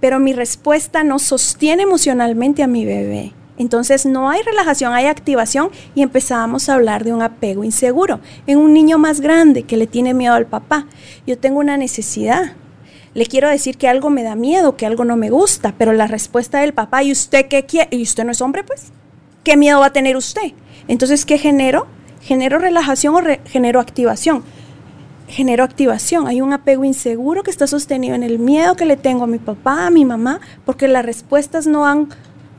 pero 0.00 0.18
mi 0.18 0.32
respuesta 0.32 1.04
no 1.04 1.18
sostiene 1.18 1.82
emocionalmente 1.82 2.62
a 2.62 2.66
mi 2.66 2.84
bebé. 2.84 3.34
Entonces 3.60 4.06
no 4.06 4.30
hay 4.30 4.40
relajación, 4.42 4.94
hay 4.94 5.04
activación 5.04 5.68
y 5.94 6.00
empezamos 6.00 6.70
a 6.70 6.74
hablar 6.74 7.04
de 7.04 7.12
un 7.12 7.20
apego 7.20 7.62
inseguro 7.62 8.20
en 8.46 8.56
un 8.56 8.72
niño 8.72 8.96
más 8.96 9.20
grande 9.20 9.64
que 9.64 9.76
le 9.76 9.86
tiene 9.86 10.14
miedo 10.14 10.32
al 10.32 10.46
papá. 10.46 10.86
Yo 11.26 11.36
tengo 11.36 11.60
una 11.60 11.76
necesidad. 11.76 12.54
Le 13.12 13.26
quiero 13.26 13.48
decir 13.48 13.76
que 13.76 13.88
algo 13.88 14.08
me 14.08 14.22
da 14.22 14.36
miedo, 14.36 14.76
que 14.76 14.86
algo 14.86 15.04
no 15.04 15.16
me 15.16 15.30
gusta, 15.30 15.74
pero 15.76 15.92
la 15.92 16.06
respuesta 16.06 16.60
del 16.60 16.74
papá, 16.74 17.02
¿y 17.02 17.10
usted 17.10 17.48
qué 17.48 17.66
quiere? 17.66 17.96
¿Y 17.96 18.02
usted 18.02 18.24
no 18.24 18.30
es 18.30 18.40
hombre, 18.40 18.62
pues? 18.62 18.92
¿Qué 19.42 19.56
miedo 19.56 19.80
va 19.80 19.86
a 19.86 19.92
tener 19.92 20.16
usted? 20.16 20.52
Entonces, 20.86 21.24
¿qué 21.24 21.36
genero? 21.36 21.86
¿Genero 22.20 22.58
relajación 22.58 23.14
o 23.16 23.20
genero 23.46 23.80
activación? 23.80 24.44
Genero 25.26 25.64
activación. 25.64 26.28
Hay 26.28 26.40
un 26.40 26.52
apego 26.52 26.84
inseguro 26.84 27.42
que 27.42 27.50
está 27.50 27.66
sostenido 27.66 28.14
en 28.14 28.22
el 28.22 28.38
miedo 28.38 28.76
que 28.76 28.84
le 28.84 28.96
tengo 28.96 29.24
a 29.24 29.28
mi 29.28 29.38
papá, 29.38 29.86
a 29.86 29.90
mi 29.90 30.04
mamá, 30.04 30.40
porque 30.64 30.86
las 30.86 31.04
respuestas 31.04 31.66
no 31.66 31.86
han 31.86 32.08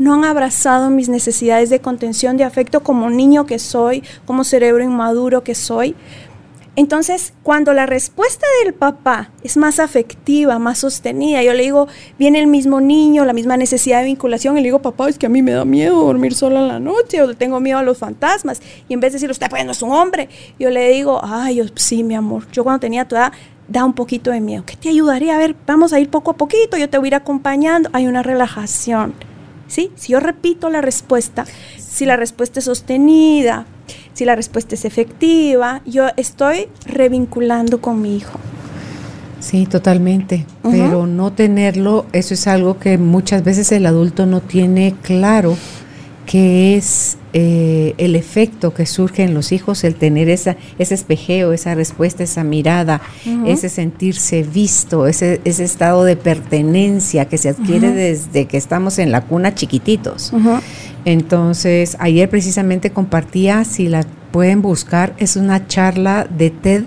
no 0.01 0.15
han 0.15 0.25
abrazado 0.25 0.89
mis 0.89 1.09
necesidades 1.09 1.69
de 1.69 1.79
contención, 1.79 2.35
de 2.35 2.43
afecto 2.43 2.81
como 2.81 3.09
niño 3.11 3.45
que 3.45 3.59
soy, 3.59 4.03
como 4.25 4.43
cerebro 4.43 4.83
inmaduro 4.83 5.43
que 5.43 5.53
soy. 5.53 5.95
Entonces, 6.77 7.33
cuando 7.43 7.73
la 7.73 7.85
respuesta 7.85 8.45
del 8.63 8.73
papá 8.73 9.29
es 9.43 9.57
más 9.57 9.77
afectiva, 9.77 10.57
más 10.57 10.77
sostenida, 10.79 11.43
yo 11.43 11.53
le 11.53 11.63
digo, 11.63 11.89
viene 12.17 12.39
el 12.39 12.47
mismo 12.47 12.79
niño, 12.79 13.25
la 13.25 13.33
misma 13.33 13.57
necesidad 13.57 13.99
de 13.99 14.05
vinculación, 14.05 14.57
y 14.57 14.61
le 14.61 14.67
digo, 14.67 14.81
papá, 14.81 15.09
es 15.09 15.17
que 15.17 15.25
a 15.25 15.29
mí 15.29 15.41
me 15.41 15.51
da 15.51 15.65
miedo 15.65 16.05
dormir 16.05 16.33
sola 16.33 16.61
en 16.61 16.67
la 16.69 16.79
noche, 16.79 17.21
o 17.21 17.35
tengo 17.35 17.59
miedo 17.59 17.79
a 17.79 17.83
los 17.83 17.97
fantasmas, 17.97 18.61
y 18.87 18.93
en 18.93 19.01
vez 19.01 19.11
de 19.11 19.17
decir, 19.17 19.29
usted 19.29 19.49
pues 19.49 19.65
no 19.65 19.73
es 19.73 19.81
un 19.81 19.91
hombre, 19.91 20.29
yo 20.59 20.69
le 20.69 20.89
digo, 20.91 21.19
ay, 21.21 21.55
yo, 21.55 21.65
sí, 21.75 22.03
mi 22.03 22.15
amor, 22.15 22.49
yo 22.53 22.63
cuando 22.63 22.79
tenía 22.79 23.05
tu 23.05 23.17
edad, 23.17 23.33
da 23.67 23.83
un 23.83 23.93
poquito 23.93 24.31
de 24.31 24.39
miedo, 24.39 24.63
¿qué 24.65 24.77
te 24.77 24.87
ayudaría? 24.87 25.35
A 25.35 25.39
ver, 25.39 25.57
vamos 25.67 25.91
a 25.91 25.99
ir 25.99 26.09
poco 26.09 26.31
a 26.31 26.37
poquito, 26.37 26.77
yo 26.77 26.89
te 26.89 26.97
voy 26.97 27.07
a 27.07 27.09
ir 27.09 27.15
acompañando, 27.15 27.89
hay 27.91 28.07
una 28.07 28.23
relajación. 28.23 29.13
Si 29.67 29.89
yo 30.07 30.19
repito 30.19 30.69
la 30.69 30.81
respuesta, 30.81 31.45
si 31.77 32.05
la 32.05 32.17
respuesta 32.17 32.59
es 32.59 32.65
sostenida, 32.65 33.65
si 34.13 34.25
la 34.25 34.35
respuesta 34.35 34.75
es 34.75 34.85
efectiva, 34.85 35.81
yo 35.85 36.07
estoy 36.17 36.67
revinculando 36.85 37.81
con 37.81 38.01
mi 38.01 38.15
hijo. 38.15 38.39
Sí, 39.39 39.65
totalmente. 39.65 40.45
Pero 40.61 41.07
no 41.07 41.33
tenerlo, 41.33 42.05
eso 42.13 42.35
es 42.35 42.45
algo 42.47 42.77
que 42.77 42.99
muchas 42.99 43.43
veces 43.43 43.71
el 43.71 43.87
adulto 43.87 44.27
no 44.27 44.39
tiene 44.39 44.93
claro 45.01 45.57
que 46.31 46.77
es 46.77 47.17
eh, 47.33 47.93
el 47.97 48.15
efecto 48.15 48.73
que 48.73 48.85
surge 48.85 49.23
en 49.23 49.33
los 49.33 49.51
hijos, 49.51 49.83
el 49.83 49.95
tener 49.95 50.29
esa, 50.29 50.55
ese 50.79 50.95
espejeo, 50.95 51.51
esa 51.51 51.75
respuesta, 51.75 52.23
esa 52.23 52.45
mirada, 52.45 53.01
ese 53.45 53.67
sentirse 53.67 54.41
visto, 54.41 55.07
ese, 55.07 55.41
ese, 55.43 55.65
estado 55.65 56.05
de 56.05 56.15
pertenencia 56.15 57.25
que 57.25 57.37
se 57.37 57.49
adquiere 57.49 57.91
desde 57.91 58.45
que 58.45 58.55
estamos 58.55 58.97
en 58.97 59.11
la 59.11 59.25
cuna 59.25 59.55
chiquititos. 59.55 60.31
Entonces, 61.03 61.97
ayer 61.99 62.29
precisamente 62.29 62.91
compartía, 62.91 63.65
si 63.65 63.89
la 63.89 64.05
pueden 64.31 64.61
buscar, 64.61 65.13
es 65.17 65.35
una 65.35 65.67
charla 65.67 66.25
de 66.29 66.49
TED. 66.49 66.83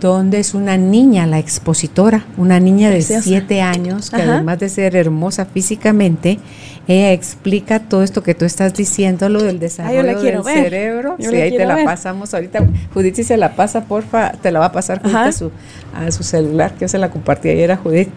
Donde 0.00 0.38
es 0.38 0.54
una 0.54 0.76
niña 0.76 1.26
la 1.26 1.38
expositora, 1.38 2.24
una 2.36 2.60
niña 2.60 2.90
de 2.90 3.02
siete 3.02 3.60
años, 3.60 4.10
que 4.10 4.22
además 4.22 4.58
de 4.58 4.68
ser 4.68 4.96
hermosa 4.96 5.46
físicamente, 5.46 6.38
ella 6.86 7.12
explica 7.12 7.80
todo 7.80 8.02
esto 8.02 8.22
que 8.22 8.34
tú 8.34 8.44
estás 8.44 8.72
diciendo, 8.72 9.28
lo 9.28 9.42
del 9.42 9.58
desarrollo 9.58 10.02
del 10.04 10.42
cerebro. 10.42 11.16
sí, 11.18 11.36
ahí 11.36 11.56
te 11.56 11.66
la 11.66 11.84
pasamos 11.84 12.32
ahorita. 12.32 12.66
Judith, 12.94 13.16
si 13.16 13.24
se 13.24 13.36
la 13.36 13.54
pasa, 13.54 13.84
porfa, 13.84 14.32
te 14.32 14.50
la 14.50 14.60
va 14.60 14.66
a 14.66 14.72
pasar 14.72 15.02
a 15.04 15.30
su, 15.32 15.50
a 15.94 16.10
su 16.10 16.22
celular, 16.22 16.72
que 16.72 16.80
yo 16.80 16.88
se 16.88 16.98
la 16.98 17.10
compartí 17.10 17.50
ayer 17.50 17.70
a 17.72 17.76
Judith. 17.76 18.08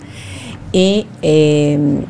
Y 0.71 1.05
em, 1.21 2.03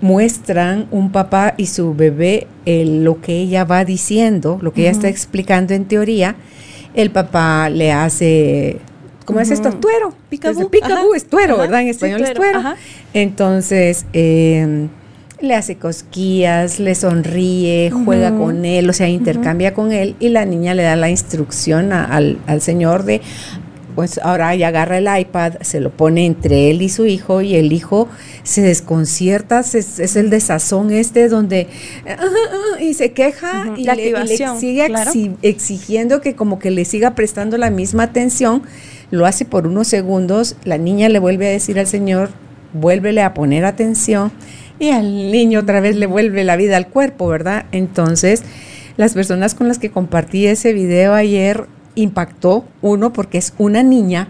muestran 0.00 0.88
un 0.90 1.12
papá 1.12 1.54
y 1.56 1.66
su 1.66 1.94
bebé 1.94 2.48
lo 2.66 3.20
que 3.20 3.38
ella 3.38 3.64
va 3.64 3.84
diciendo, 3.84 4.58
lo 4.60 4.72
que 4.72 4.82
ella 4.82 4.90
está 4.90 5.08
explicando 5.08 5.72
en 5.74 5.84
teoría. 5.84 6.34
El 6.96 7.10
papá 7.10 7.70
le 7.70 7.92
hace 7.92 8.80
¿Cómo 9.26 9.40
es 9.40 9.50
esto? 9.50 9.70
Tuero. 9.72 10.14
Picabú. 10.30 10.70
Picabú 10.70 11.14
es 11.14 11.26
tuero, 11.26 11.58
¿verdad? 11.58 11.82
En 11.82 11.88
español 11.88 12.22
es 12.22 12.32
tuero. 12.32 12.60
Entonces, 13.12 14.06
em, 14.12 14.88
le 15.40 15.54
hace 15.54 15.76
cosquillas, 15.76 16.78
le 16.78 16.94
sonríe, 16.94 17.90
juega 17.90 18.30
con 18.30 18.64
él, 18.64 18.88
o 18.88 18.92
sea, 18.92 19.08
intercambia 19.08 19.74
con 19.74 19.92
él 19.92 20.16
y 20.18 20.30
la 20.30 20.46
niña 20.46 20.74
le 20.74 20.82
da 20.82 20.96
la 20.96 21.10
instrucción 21.10 21.92
al, 21.92 22.38
señor 22.60 23.04
de, 23.04 23.20
pues 23.96 24.20
ahora 24.22 24.54
ya 24.54 24.68
agarra 24.68 24.98
el 24.98 25.08
iPad, 25.20 25.54
se 25.62 25.80
lo 25.80 25.90
pone 25.90 26.26
entre 26.26 26.70
él 26.70 26.82
y 26.82 26.88
su 26.88 27.06
hijo 27.06 27.40
y 27.40 27.56
el 27.56 27.72
hijo 27.72 28.08
se 28.44 28.60
desconcierta, 28.60 29.60
es, 29.60 30.16
el 30.16 30.30
desazón 30.30 30.92
este 30.92 31.28
donde 31.28 31.66
y 32.80 32.94
se 32.94 33.12
queja 33.12 33.74
y, 33.76 33.84
le, 33.84 34.36
sigue 34.60 34.86
exigiendo 35.42 36.20
que 36.20 36.36
como 36.36 36.58
que 36.58 36.70
le 36.70 36.84
siga 36.84 37.14
prestando 37.14 37.56
la 37.56 37.70
misma 37.70 38.04
atención 38.04 38.62
lo 39.10 39.26
hace 39.26 39.44
por 39.44 39.66
unos 39.66 39.88
segundos, 39.88 40.56
la 40.64 40.78
niña 40.78 41.08
le 41.08 41.18
vuelve 41.18 41.46
a 41.46 41.50
decir 41.50 41.78
al 41.78 41.86
Señor, 41.86 42.30
vuélvele 42.72 43.22
a 43.22 43.34
poner 43.34 43.64
atención 43.64 44.32
y 44.78 44.90
al 44.90 45.30
niño 45.30 45.60
otra 45.60 45.80
vez 45.80 45.96
le 45.96 46.06
vuelve 46.06 46.44
la 46.44 46.56
vida 46.56 46.76
al 46.76 46.88
cuerpo, 46.88 47.28
¿verdad? 47.28 47.66
Entonces, 47.72 48.42
las 48.96 49.14
personas 49.14 49.54
con 49.54 49.68
las 49.68 49.78
que 49.78 49.90
compartí 49.90 50.46
ese 50.46 50.72
video 50.72 51.14
ayer 51.14 51.66
impactó 51.96 52.64
uno 52.82 53.12
porque 53.12 53.38
es 53.38 53.52
una 53.58 53.82
niña 53.82 54.28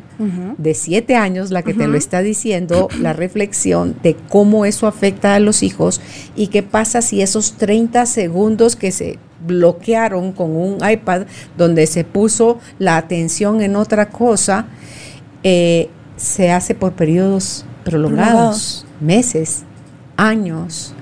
de 0.57 0.73
siete 0.73 1.15
años 1.15 1.51
la 1.51 1.63
que 1.63 1.75
te 1.75 1.87
lo 1.87 1.99
está 1.99 2.23
diciendo, 2.23 2.89
la 3.01 3.13
reflexión 3.13 3.97
de 4.03 4.17
cómo 4.31 4.65
eso 4.65 4.87
afecta 4.87 5.35
a 5.35 5.41
los 5.41 5.63
hijos 5.63 6.01
y 6.35 6.47
qué 6.47 6.63
pasa 6.63 7.03
si 7.03 7.21
esos 7.21 7.53
30 7.55 8.07
segundos 8.07 8.77
que 8.77 8.93
se 8.93 9.19
bloquearon 9.47 10.33
con 10.33 10.57
un 10.57 10.79
iPad 10.89 11.27
donde 11.59 11.87
se 11.87 12.05
puso 12.05 12.59
la 12.79 12.97
atención 12.97 13.61
en 13.61 13.77
otra 13.77 14.09
cosa, 14.09 14.67
eh, 15.43 15.91
se 16.17 16.51
hace 16.51 16.75
por 16.75 16.93
periodos 16.93 17.67
prolongados, 17.85 18.87
meses, 19.01 19.65
años. 20.17 20.95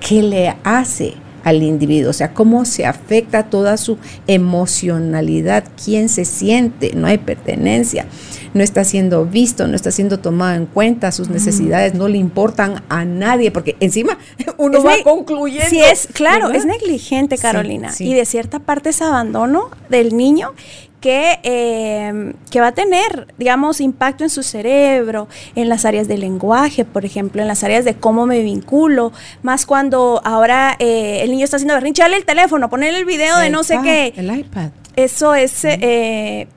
¿Qué 0.00 0.22
le 0.22 0.56
hace? 0.62 1.14
Al 1.48 1.62
individuo, 1.62 2.10
o 2.10 2.12
sea, 2.12 2.34
cómo 2.34 2.64
se 2.64 2.84
afecta 2.84 3.44
toda 3.44 3.76
su 3.76 3.96
emocionalidad, 4.26 5.64
quién 5.82 6.08
se 6.08 6.24
siente, 6.24 6.92
no 6.94 7.06
hay 7.06 7.18
pertenencia, 7.18 8.06
no 8.52 8.62
está 8.62 8.84
siendo 8.84 9.24
visto, 9.24 9.66
no 9.66 9.74
está 9.74 9.90
siendo 9.90 10.18
tomado 10.18 10.56
en 10.56 10.66
cuenta, 10.66 11.10
sus 11.10 11.30
necesidades 11.30 11.94
no 11.94 12.08
le 12.08 12.18
importan 12.18 12.82
a 12.88 13.04
nadie, 13.04 13.50
porque 13.50 13.76
encima 13.80 14.18
uno 14.58 14.82
va 14.82 14.94
concluyendo. 15.02 15.70
Sí, 15.70 15.80
es, 15.80 16.06
claro, 16.12 16.50
es 16.50 16.66
negligente, 16.66 17.38
Carolina, 17.38 17.92
y 17.98 18.12
de 18.12 18.26
cierta 18.26 18.58
parte 18.58 18.90
es 18.90 19.00
abandono 19.00 19.70
del 19.88 20.16
niño 20.16 20.52
que, 21.00 21.38
eh, 21.42 22.34
que, 22.50 22.60
va 22.60 22.68
a 22.68 22.72
tener, 22.72 23.32
digamos, 23.38 23.80
impacto 23.80 24.24
en 24.24 24.30
su 24.30 24.42
cerebro, 24.42 25.28
en 25.54 25.68
las 25.68 25.84
áreas 25.84 26.08
del 26.08 26.20
lenguaje, 26.20 26.84
por 26.84 27.04
ejemplo, 27.04 27.40
en 27.42 27.48
las 27.48 27.62
áreas 27.64 27.84
de 27.84 27.94
cómo 27.94 28.26
me 28.26 28.40
vinculo, 28.42 29.12
más 29.42 29.66
cuando 29.66 30.20
ahora 30.24 30.76
eh, 30.78 31.20
el 31.22 31.30
niño 31.30 31.44
está 31.44 31.56
haciendo 31.56 31.74
berrinche, 31.74 32.02
dale 32.02 32.16
el 32.16 32.24
teléfono, 32.24 32.68
ponerle 32.68 32.98
el 32.98 33.04
video 33.04 33.38
de 33.38 33.50
no 33.50 33.62
sé 33.62 33.78
qué. 33.82 34.12
El 34.16 34.36
iPad 34.36 34.70
eso 34.98 35.36
es, 35.36 35.64
eh, 35.64 36.48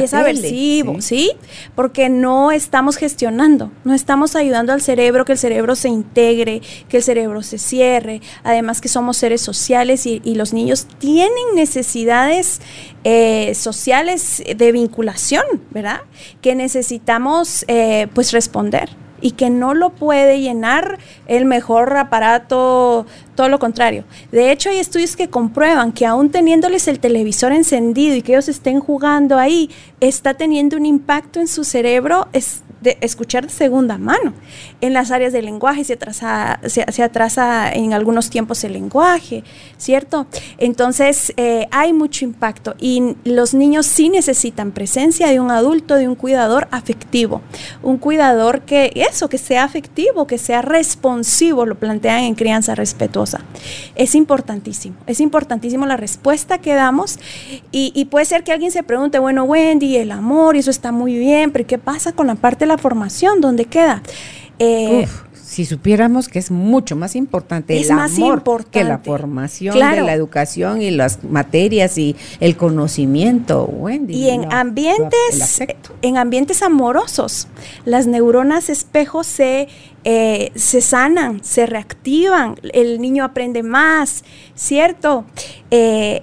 es 0.00 0.14
aversivo, 0.14 1.00
sí. 1.00 1.32
Porque 1.74 2.08
no 2.08 2.52
estamos 2.52 2.96
gestionando, 2.96 3.72
no 3.82 3.92
estamos 3.92 4.36
ayudando 4.36 4.72
al 4.72 4.80
cerebro 4.80 5.24
que 5.24 5.32
el 5.32 5.38
cerebro 5.38 5.74
se 5.74 5.88
integre, 5.88 6.62
que 6.88 6.98
el 6.98 7.02
cerebro 7.02 7.42
se 7.42 7.58
cierre. 7.58 8.20
Además 8.44 8.80
que 8.80 8.86
somos 8.88 9.16
seres 9.16 9.40
sociales 9.40 10.06
y, 10.06 10.20
los 10.38 10.52
niños 10.52 10.86
tienen 11.00 11.32
necesidades 11.56 12.60
eh, 13.04 13.54
sociales 13.54 14.42
de 14.56 14.72
vinculación, 14.72 15.44
¿verdad? 15.70 16.00
Que 16.42 16.54
necesitamos 16.54 17.64
eh, 17.68 18.08
pues 18.14 18.32
responder 18.32 18.90
y 19.20 19.32
que 19.32 19.50
no 19.50 19.74
lo 19.74 19.90
puede 19.90 20.40
llenar 20.40 20.98
el 21.26 21.44
mejor 21.44 21.96
aparato, 21.96 23.06
todo 23.34 23.48
lo 23.48 23.58
contrario. 23.58 24.04
De 24.32 24.50
hecho, 24.50 24.70
hay 24.70 24.78
estudios 24.78 25.16
que 25.16 25.28
comprueban 25.28 25.92
que 25.92 26.06
aún 26.06 26.30
teniéndoles 26.30 26.88
el 26.88 27.00
televisor 27.00 27.52
encendido 27.52 28.14
y 28.14 28.22
que 28.22 28.32
ellos 28.32 28.48
estén 28.48 28.80
jugando 28.80 29.38
ahí, 29.38 29.70
está 30.00 30.34
teniendo 30.34 30.76
un 30.76 30.86
impacto 30.86 31.40
en 31.40 31.48
su 31.48 31.64
cerebro, 31.64 32.28
es 32.32 32.62
de 32.80 32.96
escuchar 33.00 33.46
de 33.46 33.52
segunda 33.52 33.98
mano. 33.98 34.32
En 34.80 34.92
las 34.92 35.10
áreas 35.10 35.32
del 35.32 35.46
lenguaje 35.46 35.84
se 35.84 35.94
atrasa, 35.94 36.60
se, 36.66 37.02
atrasa 37.02 37.72
en 37.72 37.92
algunos 37.92 38.30
tiempos 38.30 38.62
el 38.64 38.72
lenguaje, 38.74 39.42
¿cierto? 39.76 40.26
Entonces 40.58 41.32
eh, 41.36 41.66
hay 41.70 41.92
mucho 41.92 42.24
impacto 42.24 42.74
y 42.78 43.16
los 43.24 43.54
niños 43.54 43.86
sí 43.86 44.08
necesitan 44.08 44.72
presencia 44.72 45.28
de 45.28 45.40
un 45.40 45.50
adulto, 45.50 45.96
de 45.96 46.08
un 46.08 46.14
cuidador 46.14 46.68
afectivo, 46.70 47.42
un 47.82 47.98
cuidador 47.98 48.62
que 48.62 48.92
eso, 48.94 49.28
que 49.28 49.38
sea 49.38 49.64
afectivo, 49.64 50.26
que 50.26 50.38
sea 50.38 50.62
responsivo, 50.62 51.66
lo 51.66 51.74
plantean 51.76 52.20
en 52.20 52.34
crianza 52.34 52.74
respetuosa. 52.74 53.40
Es 53.96 54.14
importantísimo, 54.14 54.96
es 55.06 55.20
importantísimo 55.20 55.86
la 55.86 55.96
respuesta 55.96 56.58
que 56.58 56.74
damos 56.74 57.18
y, 57.72 57.92
y 57.94 58.04
puede 58.04 58.24
ser 58.24 58.44
que 58.44 58.52
alguien 58.52 58.70
se 58.70 58.82
pregunte, 58.82 59.18
bueno, 59.18 59.44
Wendy, 59.44 59.96
el 59.96 60.12
amor, 60.12 60.56
eso 60.56 60.70
está 60.70 60.92
muy 60.92 61.18
bien, 61.18 61.50
pero 61.50 61.66
¿qué 61.66 61.78
pasa 61.78 62.12
con 62.12 62.28
la 62.28 62.36
parte 62.36 62.66
la 62.68 62.78
formación, 62.78 63.40
¿dónde 63.40 63.64
queda? 63.64 64.02
Eh, 64.58 65.06
si 65.48 65.64
supiéramos 65.64 66.28
que 66.28 66.38
es 66.38 66.50
mucho 66.50 66.94
más 66.94 67.16
importante 67.16 67.80
el 67.80 67.90
amor 67.90 68.64
que 68.70 68.84
la 68.84 68.98
formación 68.98 69.74
de 69.74 70.02
la 70.02 70.12
educación 70.12 70.82
y 70.82 70.90
las 70.90 71.24
materias 71.24 71.96
y 71.96 72.16
el 72.38 72.56
conocimiento, 72.56 73.64
Wendy. 73.64 74.14
Y 74.14 74.30
en 74.30 74.52
ambientes, 74.52 75.60
en 76.02 76.16
ambientes 76.18 76.62
amorosos, 76.62 77.48
las 77.86 78.06
neuronas 78.06 78.68
espejos 78.68 79.26
se, 79.26 79.68
eh, 80.04 80.52
se 80.54 80.82
sanan, 80.82 81.42
se 81.42 81.66
reactivan, 81.66 82.56
el 82.74 83.00
niño 83.00 83.24
aprende 83.24 83.62
más, 83.62 84.24
¿cierto? 84.54 85.24
Eh, 85.70 86.22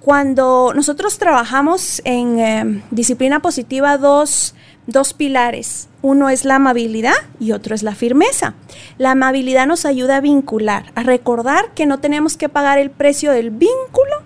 cuando 0.00 0.72
nosotros 0.74 1.18
trabajamos 1.18 2.00
en 2.04 2.82
disciplina 2.90 3.40
positiva 3.40 3.98
2, 3.98 4.54
dos 4.86 5.14
pilares. 5.14 5.88
Uno 6.02 6.28
es 6.28 6.44
la 6.44 6.56
amabilidad 6.56 7.14
y 7.40 7.52
otro 7.52 7.74
es 7.74 7.82
la 7.82 7.94
firmeza. 7.94 8.54
La 8.98 9.12
amabilidad 9.12 9.66
nos 9.66 9.84
ayuda 9.84 10.16
a 10.16 10.20
vincular, 10.20 10.92
a 10.94 11.02
recordar 11.02 11.72
que 11.74 11.86
no 11.86 11.98
tenemos 11.98 12.36
que 12.36 12.48
pagar 12.48 12.78
el 12.78 12.90
precio 12.90 13.32
del 13.32 13.50
vínculo 13.50 14.16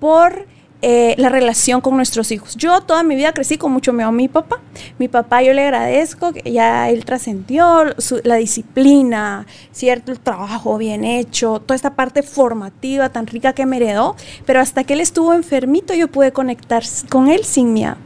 por 0.00 0.46
eh, 0.82 1.14
la 1.18 1.28
relación 1.28 1.82
con 1.82 1.94
nuestros 1.96 2.32
hijos. 2.32 2.56
Yo 2.56 2.80
toda 2.80 3.02
mi 3.02 3.14
vida 3.14 3.34
crecí 3.34 3.58
con 3.58 3.70
mucho 3.70 3.92
miedo 3.92 4.08
a 4.08 4.12
mi 4.12 4.28
papá. 4.28 4.60
Mi 4.98 5.08
papá 5.08 5.42
yo 5.42 5.52
le 5.52 5.62
agradezco 5.62 6.32
que 6.32 6.50
ya 6.50 6.88
él 6.88 7.04
trascendió 7.04 7.84
la 8.24 8.36
disciplina, 8.36 9.46
cierto, 9.72 10.10
el 10.10 10.20
trabajo 10.20 10.78
bien 10.78 11.04
hecho, 11.04 11.60
toda 11.60 11.76
esta 11.76 11.94
parte 11.96 12.22
formativa 12.22 13.10
tan 13.10 13.26
rica 13.26 13.52
que 13.52 13.66
me 13.66 13.76
heredó, 13.76 14.16
pero 14.46 14.60
hasta 14.60 14.84
que 14.84 14.94
él 14.94 15.00
estuvo 15.00 15.34
enfermito 15.34 15.92
yo 15.92 16.08
pude 16.08 16.32
conectar 16.32 16.82
con 17.10 17.28
él 17.28 17.44
sin 17.44 17.74
miedo. 17.74 17.96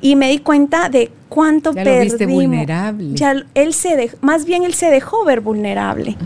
Y 0.00 0.16
me 0.16 0.28
di 0.28 0.38
cuenta 0.38 0.88
de 0.88 1.10
cuánto 1.28 1.72
ya 1.72 1.84
Lo 1.84 2.00
viste 2.00 2.26
vulnerable. 2.26 3.14
Ya 3.14 3.34
él 3.54 3.74
se 3.74 4.10
más 4.20 4.44
bien 4.44 4.64
él 4.64 4.74
se 4.74 4.90
dejó 4.90 5.24
ver 5.24 5.40
vulnerable 5.40 6.16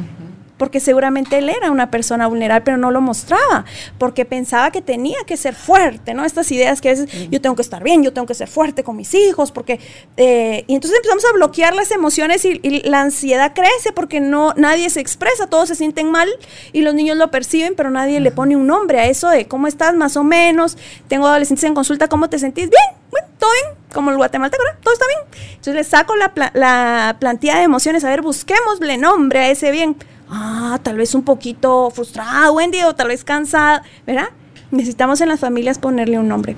porque 0.58 0.80
seguramente 0.80 1.38
él 1.38 1.48
era 1.48 1.70
una 1.70 1.90
persona 1.90 2.26
vulnerable, 2.26 2.64
pero 2.64 2.76
no 2.76 2.90
lo 2.90 3.00
mostraba, 3.00 3.64
porque 3.96 4.24
pensaba 4.24 4.70
que 4.70 4.82
tenía 4.82 5.18
que 5.24 5.36
ser 5.36 5.54
fuerte, 5.54 6.12
¿no? 6.12 6.24
Estas 6.24 6.50
ideas 6.52 6.80
que 6.80 6.90
es, 6.90 7.06
yo 7.30 7.40
tengo 7.40 7.56
que 7.56 7.62
estar 7.62 7.82
bien, 7.82 8.02
yo 8.02 8.12
tengo 8.12 8.26
que 8.26 8.34
ser 8.34 8.48
fuerte 8.48 8.84
con 8.84 8.96
mis 8.96 9.14
hijos, 9.14 9.52
porque... 9.52 9.80
Eh, 10.16 10.64
y 10.66 10.74
entonces 10.74 10.98
empezamos 10.98 11.24
a 11.24 11.32
bloquear 11.32 11.74
las 11.74 11.90
emociones 11.92 12.44
y, 12.44 12.58
la 12.88 13.02
ansiedad 13.02 13.52
crece 13.54 13.92
porque 13.94 14.20
no, 14.20 14.52
nadie 14.56 14.90
se 14.90 15.00
expresa, 15.00 15.46
todos 15.46 15.68
se 15.68 15.74
sienten 15.74 16.10
mal 16.10 16.28
y 16.72 16.82
los 16.82 16.94
niños 16.94 17.16
lo 17.16 17.30
perciben, 17.30 17.74
pero 17.76 17.90
nadie 17.90 18.18
le 18.20 18.32
pone 18.32 18.56
un 18.56 18.66
nombre 18.66 18.98
a 18.98 19.06
eso 19.06 19.28
de 19.28 19.46
cómo 19.46 19.68
estás 19.68 19.94
más 19.94 20.16
o 20.16 20.24
menos, 20.24 20.76
tengo 21.06 21.28
adolescentes 21.28 21.64
en 21.64 21.74
consulta, 21.74 22.08
¿cómo 22.08 22.28
te 22.28 22.38
sentís? 22.38 22.68
Bien, 22.68 22.97
bueno, 23.10 23.28
todo 23.38 23.50
bien, 23.62 23.76
como 23.92 24.10
el 24.10 24.16
guatemalteco, 24.16 24.62
todo 24.82 24.94
está 24.94 25.06
bien. 25.06 25.20
Entonces 25.50 25.74
le 25.74 25.84
saco 25.84 26.14
la, 26.16 26.32
la 26.54 27.16
plantilla 27.18 27.56
de 27.56 27.62
emociones, 27.62 28.04
a 28.04 28.08
ver, 28.08 28.22
busquémosle 28.22 28.98
nombre 28.98 29.40
a 29.40 29.50
ese 29.50 29.70
bien 29.70 29.96
ah, 30.30 30.78
tal 30.82 30.96
vez 30.96 31.14
un 31.14 31.22
poquito 31.22 31.90
frustrada, 31.90 32.50
Wendy, 32.50 32.82
o 32.82 32.94
tal 32.94 33.08
vez 33.08 33.24
cansada, 33.24 33.82
¿verdad? 34.06 34.28
Necesitamos 34.70 35.20
en 35.20 35.28
las 35.28 35.40
familias 35.40 35.78
ponerle 35.78 36.18
un 36.18 36.28
nombre. 36.28 36.56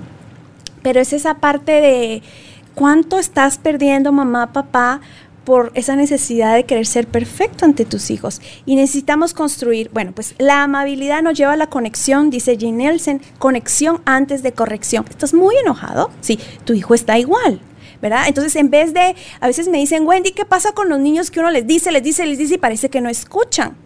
Pero 0.83 1.01
es 1.01 1.13
esa 1.13 1.35
parte 1.35 1.73
de 1.73 2.23
cuánto 2.75 3.19
estás 3.19 3.59
perdiendo, 3.59 4.13
mamá, 4.13 4.53
papá, 4.53 5.01
por 5.45 5.72
esa 5.74 5.97
necesidad 5.97 6.55
de 6.55 6.64
querer 6.64 6.86
ser 6.86 7.07
perfecto 7.07 7.64
ante 7.64 7.84
tus 7.84 8.11
hijos. 8.11 8.41
Y 8.66 8.76
necesitamos 8.76 9.34
construir, 9.34 9.91
bueno, 9.93 10.12
pues 10.12 10.34
la 10.38 10.62
amabilidad 10.62 11.22
nos 11.22 11.36
lleva 11.36 11.55
a 11.55 11.57
la 11.57 11.68
conexión, 11.68 12.30
dice 12.30 12.57
Jean 12.57 12.76
Nelson, 12.76 13.20
conexión 13.38 14.03
antes 14.05 14.43
de 14.43 14.53
corrección. 14.53 15.05
¿Estás 15.09 15.34
muy 15.34 15.57
enojado? 15.57 16.11
Sí, 16.20 16.38
tu 16.64 16.74
hijo 16.74 16.95
está 16.95 17.18
igual. 17.18 17.61
¿verdad? 18.01 18.28
Entonces, 18.28 18.57
en 18.57 18.70
vez 18.70 18.95
de, 18.95 19.14
a 19.41 19.47
veces 19.47 19.68
me 19.68 19.76
dicen, 19.76 20.07
Wendy, 20.07 20.30
¿qué 20.32 20.47
pasa 20.47 20.72
con 20.72 20.88
los 20.88 20.99
niños 20.99 21.30
que 21.30 21.41
uno 21.41 21.51
les 21.51 21.66
dice, 21.66 21.93
les 21.93 22.03
dice, 22.03 22.26
les 22.26 22.38
dice 22.38 22.55
y 22.55 22.59
parece 22.59 22.88
que 22.88 23.03
no 23.03 23.11
escuchan? 23.11 23.76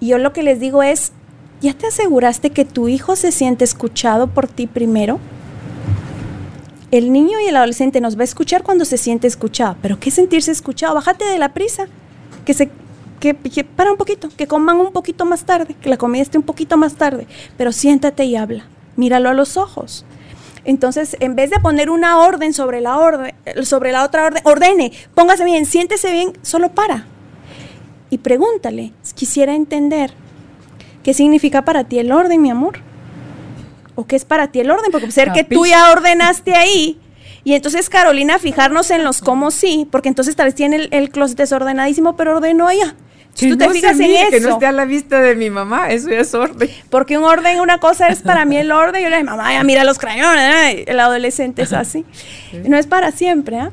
Y 0.00 0.08
yo 0.08 0.18
lo 0.18 0.32
que 0.32 0.42
les 0.42 0.60
digo 0.60 0.82
es, 0.82 1.12
¿ya 1.60 1.74
te 1.74 1.86
aseguraste 1.86 2.50
que 2.50 2.64
tu 2.64 2.88
hijo 2.88 3.16
se 3.16 3.32
siente 3.32 3.64
escuchado 3.64 4.28
por 4.28 4.48
ti 4.48 4.66
primero? 4.66 5.20
El 6.90 7.12
niño 7.12 7.38
y 7.40 7.46
el 7.46 7.56
adolescente 7.56 8.00
nos 8.00 8.16
va 8.16 8.22
a 8.22 8.24
escuchar 8.24 8.62
cuando 8.62 8.84
se 8.84 8.98
siente 8.98 9.26
escuchado, 9.26 9.76
pero 9.80 10.00
¿qué 10.00 10.10
sentirse 10.10 10.50
escuchado? 10.50 10.94
Bájate 10.94 11.24
de 11.24 11.38
la 11.38 11.52
prisa, 11.52 11.86
que 12.44 12.54
se 12.54 12.70
que, 13.20 13.34
para 13.64 13.92
un 13.92 13.98
poquito, 13.98 14.28
que 14.34 14.46
coman 14.46 14.78
un 14.78 14.92
poquito 14.92 15.26
más 15.26 15.44
tarde, 15.44 15.74
que 15.74 15.90
la 15.90 15.98
comida 15.98 16.22
esté 16.22 16.38
un 16.38 16.44
poquito 16.44 16.76
más 16.76 16.94
tarde, 16.94 17.26
pero 17.56 17.70
siéntate 17.70 18.24
y 18.24 18.34
habla, 18.34 18.64
míralo 18.96 19.28
a 19.28 19.34
los 19.34 19.56
ojos. 19.56 20.06
Entonces, 20.64 21.16
en 21.20 21.36
vez 21.36 21.50
de 21.50 21.60
poner 21.60 21.90
una 21.90 22.18
orden 22.18 22.52
sobre 22.52 22.80
la 22.80 22.98
orden, 22.98 23.34
sobre 23.62 23.92
la 23.92 24.04
otra 24.04 24.24
orden, 24.24 24.42
ordene, 24.44 24.92
póngase 25.14 25.44
bien, 25.44 25.66
siéntese 25.66 26.10
bien, 26.12 26.32
solo 26.42 26.70
para. 26.70 27.06
Y 28.08 28.18
pregúntale, 28.18 28.92
quisiera 29.14 29.54
entender 29.54 30.12
qué 31.02 31.14
significa 31.14 31.62
para 31.62 31.84
ti 31.84 31.98
el 31.98 32.12
orden, 32.12 32.42
mi 32.42 32.50
amor. 32.50 32.80
¿O 34.00 34.06
qué 34.06 34.16
es 34.16 34.24
para 34.24 34.50
ti 34.50 34.60
el 34.60 34.70
orden? 34.70 34.90
Porque 34.90 35.06
puede 35.06 35.12
ser 35.12 35.32
que 35.32 35.44
tú 35.44 35.66
ya 35.66 35.92
ordenaste 35.92 36.54
ahí. 36.54 36.98
Y 37.44 37.54
entonces, 37.54 37.88
Carolina, 37.88 38.38
fijarnos 38.38 38.90
en 38.90 39.04
los 39.04 39.20
cómo 39.20 39.50
sí, 39.50 39.86
porque 39.90 40.08
entonces 40.08 40.36
tal 40.36 40.46
vez 40.46 40.54
tiene 40.54 40.76
el, 40.76 40.88
el 40.92 41.10
closet 41.10 41.38
desordenadísimo, 41.38 42.16
pero 42.16 42.36
ordenó 42.36 42.70
ella. 42.70 42.94
Si 43.34 43.48
tú 43.48 43.56
te 43.56 43.68
fijas 43.70 43.98
en 44.00 44.10
eso. 44.10 44.30
Que 44.30 44.40
no 44.40 44.48
esté 44.50 44.66
a 44.66 44.72
la 44.72 44.84
vista 44.84 45.20
de 45.20 45.36
mi 45.36 45.50
mamá, 45.50 45.90
eso 45.90 46.10
ya 46.10 46.20
es 46.20 46.34
orden. 46.34 46.68
Porque 46.90 47.16
un 47.16 47.24
orden, 47.24 47.60
una 47.60 47.78
cosa 47.78 48.08
es 48.08 48.20
para 48.20 48.44
mí 48.44 48.56
el 48.56 48.72
orden, 48.72 49.00
y 49.00 49.04
yo 49.04 49.10
le 49.10 49.18
digo, 49.18 49.30
mamá, 49.30 49.52
ya 49.52 49.62
mira 49.64 49.84
los 49.84 49.98
crayones, 49.98 50.84
el 50.86 51.00
adolescente 51.00 51.62
es 51.62 51.72
así. 51.72 52.04
No 52.66 52.76
es 52.76 52.86
para 52.86 53.12
siempre, 53.12 53.58
¿ah? 53.58 53.70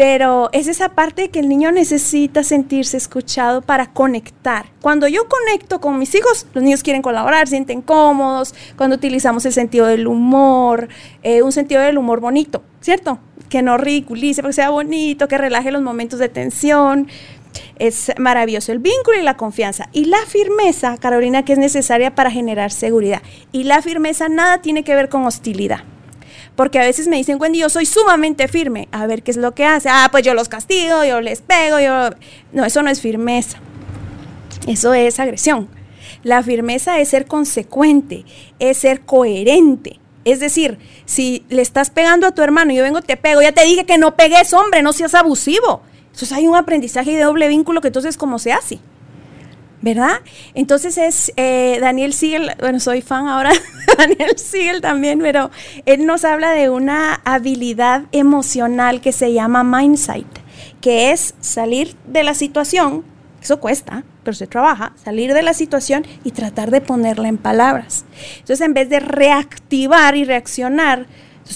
Pero 0.00 0.48
es 0.52 0.66
esa 0.66 0.94
parte 0.94 1.28
que 1.28 1.40
el 1.40 1.48
niño 1.50 1.70
necesita 1.72 2.42
sentirse 2.42 2.96
escuchado 2.96 3.60
para 3.60 3.92
conectar. 3.92 4.64
Cuando 4.80 5.06
yo 5.06 5.28
conecto 5.28 5.78
con 5.78 5.98
mis 5.98 6.14
hijos, 6.14 6.46
los 6.54 6.64
niños 6.64 6.82
quieren 6.82 7.02
colaborar, 7.02 7.48
sienten 7.48 7.82
cómodos, 7.82 8.54
cuando 8.78 8.96
utilizamos 8.96 9.44
el 9.44 9.52
sentido 9.52 9.84
del 9.84 10.06
humor, 10.06 10.88
eh, 11.22 11.42
un 11.42 11.52
sentido 11.52 11.82
del 11.82 11.98
humor 11.98 12.20
bonito, 12.20 12.62
¿cierto? 12.80 13.18
Que 13.50 13.60
no 13.60 13.76
ridiculice, 13.76 14.40
porque 14.40 14.54
sea 14.54 14.70
bonito, 14.70 15.28
que 15.28 15.36
relaje 15.36 15.70
los 15.70 15.82
momentos 15.82 16.18
de 16.18 16.30
tensión. 16.30 17.06
Es 17.78 18.10
maravilloso 18.16 18.72
el 18.72 18.78
vínculo 18.78 19.18
y 19.18 19.22
la 19.22 19.36
confianza. 19.36 19.90
Y 19.92 20.06
la 20.06 20.24
firmeza, 20.26 20.96
Carolina, 20.96 21.44
que 21.44 21.52
es 21.52 21.58
necesaria 21.58 22.14
para 22.14 22.30
generar 22.30 22.72
seguridad. 22.72 23.20
Y 23.52 23.64
la 23.64 23.82
firmeza 23.82 24.30
nada 24.30 24.62
tiene 24.62 24.82
que 24.82 24.94
ver 24.94 25.10
con 25.10 25.26
hostilidad. 25.26 25.80
Porque 26.56 26.78
a 26.78 26.84
veces 26.84 27.08
me 27.08 27.16
dicen, 27.16 27.38
Wendy, 27.40 27.60
yo 27.60 27.68
soy 27.68 27.86
sumamente 27.86 28.48
firme. 28.48 28.88
A 28.92 29.06
ver 29.06 29.22
qué 29.22 29.30
es 29.30 29.36
lo 29.36 29.54
que 29.54 29.64
hace. 29.64 29.88
Ah, 29.90 30.08
pues 30.10 30.24
yo 30.24 30.34
los 30.34 30.48
castigo, 30.48 31.04
yo 31.04 31.20
les 31.20 31.40
pego, 31.40 31.80
yo... 31.80 32.10
No, 32.52 32.64
eso 32.64 32.82
no 32.82 32.90
es 32.90 33.00
firmeza. 33.00 33.58
Eso 34.66 34.92
es 34.92 35.18
agresión. 35.18 35.68
La 36.22 36.42
firmeza 36.42 36.98
es 37.00 37.08
ser 37.08 37.26
consecuente, 37.26 38.26
es 38.58 38.78
ser 38.78 39.00
coherente 39.00 40.00
Es 40.24 40.38
decir, 40.38 40.78
si 41.06 41.44
le 41.48 41.62
estás 41.62 41.88
pegando 41.88 42.26
a 42.26 42.32
tu 42.32 42.42
hermano 42.42 42.74
yo 42.74 42.82
vengo 42.82 43.00
te 43.00 43.16
pego, 43.16 43.40
ya 43.40 43.52
te 43.52 43.64
dije 43.64 43.86
que 43.86 43.96
no 43.96 44.16
pegues, 44.16 44.52
hombre, 44.52 44.82
no 44.82 44.92
seas 44.92 45.14
abusivo. 45.14 45.82
Entonces 46.06 46.32
hay 46.32 46.46
un 46.46 46.56
aprendizaje 46.56 47.12
de 47.16 47.22
doble 47.22 47.48
vínculo 47.48 47.80
que 47.80 47.88
entonces, 47.88 48.18
¿cómo 48.18 48.38
se 48.38 48.52
hace? 48.52 48.80
¿Verdad? 49.82 50.20
Entonces 50.54 50.98
es 50.98 51.32
eh, 51.36 51.78
Daniel 51.80 52.12
Siegel, 52.12 52.52
bueno, 52.60 52.80
soy 52.80 53.02
fan 53.02 53.28
ahora 53.28 53.50
Daniel 53.98 54.36
Siegel 54.36 54.80
también, 54.80 55.20
pero 55.20 55.50
él 55.86 56.06
nos 56.06 56.24
habla 56.24 56.52
de 56.52 56.70
una 56.70 57.20
habilidad 57.24 58.04
emocional 58.12 59.00
que 59.00 59.12
se 59.12 59.32
llama 59.32 59.64
mindsight, 59.64 60.28
que 60.80 61.12
es 61.12 61.34
salir 61.40 61.96
de 62.06 62.22
la 62.22 62.34
situación, 62.34 63.04
eso 63.42 63.58
cuesta, 63.58 64.04
pero 64.22 64.34
se 64.34 64.46
trabaja, 64.46 64.92
salir 65.02 65.32
de 65.32 65.42
la 65.42 65.54
situación 65.54 66.06
y 66.24 66.32
tratar 66.32 66.70
de 66.70 66.82
ponerla 66.82 67.28
en 67.28 67.38
palabras. 67.38 68.04
Entonces, 68.38 68.60
en 68.60 68.74
vez 68.74 68.90
de 68.90 69.00
reactivar 69.00 70.14
y 70.14 70.24
reaccionar, 70.24 71.06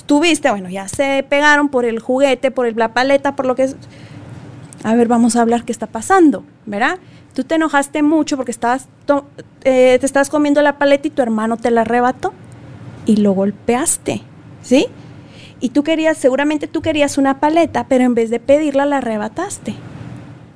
tú 0.07 0.21
viste, 0.21 0.51
bueno, 0.51 0.71
ya 0.71 0.89
se 0.89 1.25
pegaron 1.29 1.69
por 1.69 1.85
el 1.85 2.01
juguete, 2.01 2.51
por 2.51 2.75
la 2.77 2.95
paleta, 2.95 3.37
por 3.37 3.47
lo 3.47 3.55
que 3.55 3.65
es... 3.65 3.77
A 4.83 4.95
ver, 4.95 5.09
vamos 5.09 5.37
a 5.37 5.43
hablar 5.43 5.65
qué 5.65 5.73
está 5.73 5.87
pasando, 5.87 6.45
¿verdad? 6.67 6.99
Tú 7.35 7.45
te 7.45 7.57
enojaste 7.57 8.03
mucho 8.03 8.37
porque 8.37 8.53
estabas 8.53 8.89
eh, 9.65 9.99
te 9.99 10.07
estabas 10.07 10.31
comiendo 10.31 10.63
la 10.63 10.79
paleta 10.79 11.09
y 11.09 11.11
tu 11.11 11.21
hermano 11.21 11.57
te 11.57 11.71
la 11.71 11.83
arrebató 11.83 12.33
y 13.07 13.17
lo 13.17 13.33
golpeaste, 13.33 14.23
¿sí? 14.63 14.87
Y 15.61 15.71
tú 15.71 15.83
querías, 15.83 16.19
seguramente 16.19 16.67
tú 16.67 16.83
querías 16.83 17.19
una 17.19 17.41
paleta, 17.41 17.87
pero 17.89 18.05
en 18.05 18.15
vez 18.15 18.31
de 18.31 18.41
pedirla 18.41 18.87
la 18.87 18.99
arrebataste. 18.99 19.75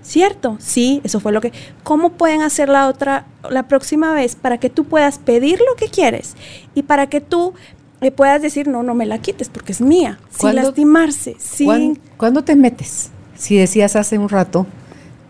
¿Cierto? 0.02 0.56
Sí, 0.58 1.00
eso 1.04 1.20
fue 1.20 1.32
lo 1.32 1.40
que... 1.40 1.52
¿Cómo 1.82 2.10
pueden 2.10 2.40
hacer 2.40 2.68
la 2.68 2.88
otra, 2.88 3.26
la 3.50 3.68
próxima 3.68 4.14
vez 4.14 4.36
para 4.36 4.58
que 4.58 4.70
tú 4.70 4.84
puedas 4.84 5.18
pedir 5.18 5.58
lo 5.60 5.76
que 5.76 5.88
quieres 5.88 6.34
y 6.74 6.82
para 6.82 7.08
que 7.08 7.20
tú 7.20 7.52
eh, 8.00 8.10
puedas 8.10 8.40
decir, 8.40 8.68
no, 8.68 8.82
no 8.82 8.94
me 8.94 9.06
la 9.06 9.18
quites 9.18 9.48
porque 9.48 9.72
es 9.72 9.80
mía, 9.80 10.18
sin 10.30 10.54
lastimarse, 10.54 11.36
sin... 11.38 11.98
¿Cuándo 12.16 12.42
te 12.42 12.56
metes? 12.56 13.10
Si 13.36 13.56
decías 13.56 13.96
hace 13.96 14.18
un 14.18 14.28
rato, 14.28 14.66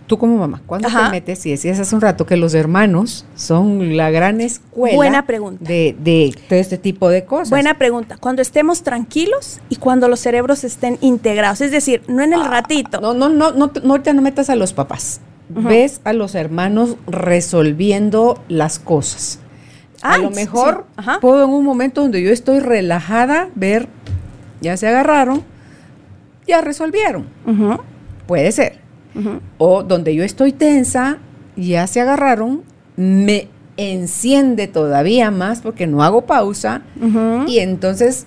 tú 0.09 0.19
como 0.19 0.39
mamá, 0.39 0.63
¿cuándo 0.67 0.89
te 0.89 1.11
metes? 1.11 1.47
Y 1.47 1.51
decías 1.51 1.79
hace 1.79 1.95
un 1.95 2.01
rato 2.01 2.27
que 2.27 2.37
los 2.37 2.55
hermanos 2.55 3.27
son 3.37 3.97
la 3.97 4.11
gran 4.11 4.41
escuela 4.41 4.97
Buena 4.97 5.27
pregunta. 5.27 5.65
De, 5.65 5.95
de, 6.01 6.35
este 6.49 6.79
tipo 6.79 7.09
de 7.11 7.25
cosas. 7.25 7.51
Buena 7.51 7.75
pregunta. 7.75 8.17
Cuando 8.19 8.43
estemos 8.43 8.83
tranquilos 8.83 9.61
y 9.69 9.77
cuando 9.77 10.09
los 10.09 10.19
cerebros 10.19 10.65
estén 10.65 10.99
integrados, 11.03 11.61
es 11.61 11.71
decir, 11.71 12.03
no 12.09 12.23
en 12.23 12.33
el 12.33 12.41
ah, 12.41 12.49
ratito. 12.49 13.01
No, 13.01 13.15
no, 13.15 13.29
no, 13.29 13.53
no, 13.53 13.71
no, 13.85 13.99
no 13.99 14.23
metas 14.23 14.51
a 14.51 14.57
los 14.57 14.73
papás. 14.73 15.21
Ves 15.51 16.01
a 16.05 16.13
los 16.13 16.35
hermanos 16.35 16.97
resolviendo 17.07 18.43
las 18.49 18.79
cosas. 18.79 19.39
a 20.03 20.19
lo 20.19 20.31
mejor 20.31 20.87
puedo 21.21 21.45
en 21.45 21.51
un 21.51 21.65
momento 21.65 22.03
donde 22.03 22.23
yo 22.23 22.31
estoy 22.31 22.61
relajada 22.61 23.49
ver, 23.55 23.89
ya 24.61 24.77
se 24.77 24.89
agarraron, 24.89 25.43
ya 26.47 26.61
resolvieron. 26.61 27.27
Puede 28.27 28.53
ser 28.53 28.88
o 29.59 29.83
donde 29.83 30.15
yo 30.15 30.25
estoy 30.25 30.53
tensa, 30.53 31.19
ya 31.57 31.87
se 31.87 32.01
agarraron, 32.01 32.63
me 32.97 33.49
enciende 33.77 34.67
todavía 34.67 35.31
más 35.31 35.61
porque 35.61 35.87
no 35.87 36.03
hago 36.03 36.27
pausa. 36.27 36.83
Y 37.47 37.59
entonces 37.59 38.27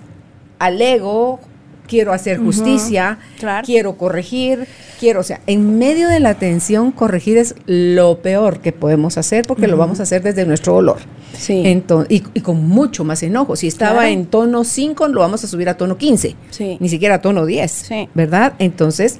alego, 0.59 1.39
quiero 1.87 2.13
hacer 2.13 2.37
justicia, 2.37 3.19
quiero 3.65 3.97
corregir, 3.97 4.65
quiero, 4.99 5.19
o 5.19 5.23
sea, 5.23 5.41
en 5.45 5.77
medio 5.77 6.07
de 6.07 6.21
la 6.21 6.35
tensión, 6.35 6.91
corregir 6.93 7.37
es 7.37 7.53
lo 7.65 8.19
peor 8.21 8.61
que 8.61 8.71
podemos 8.71 9.17
hacer 9.17 9.45
porque 9.45 9.67
lo 9.67 9.75
vamos 9.75 9.99
a 9.99 10.03
hacer 10.03 10.23
desde 10.23 10.45
nuestro 10.45 10.73
dolor. 10.73 10.99
Sí. 11.37 11.83
y, 12.09 12.19
con 12.41 12.67
mucho 12.67 13.03
más 13.03 13.23
enojo. 13.23 13.55
Si 13.55 13.67
estaba 13.67 14.09
en 14.09 14.25
tono 14.27 14.63
5, 14.63 15.07
lo 15.09 15.19
vamos 15.19 15.43
a 15.43 15.47
subir 15.47 15.67
a 15.67 15.75
tono 15.75 15.97
15, 15.97 16.35
ni 16.79 16.87
siquiera 16.89 17.15
a 17.15 17.21
tono 17.21 17.45
10, 17.45 17.89
¿verdad? 18.13 18.53
Entonces, 18.59 19.19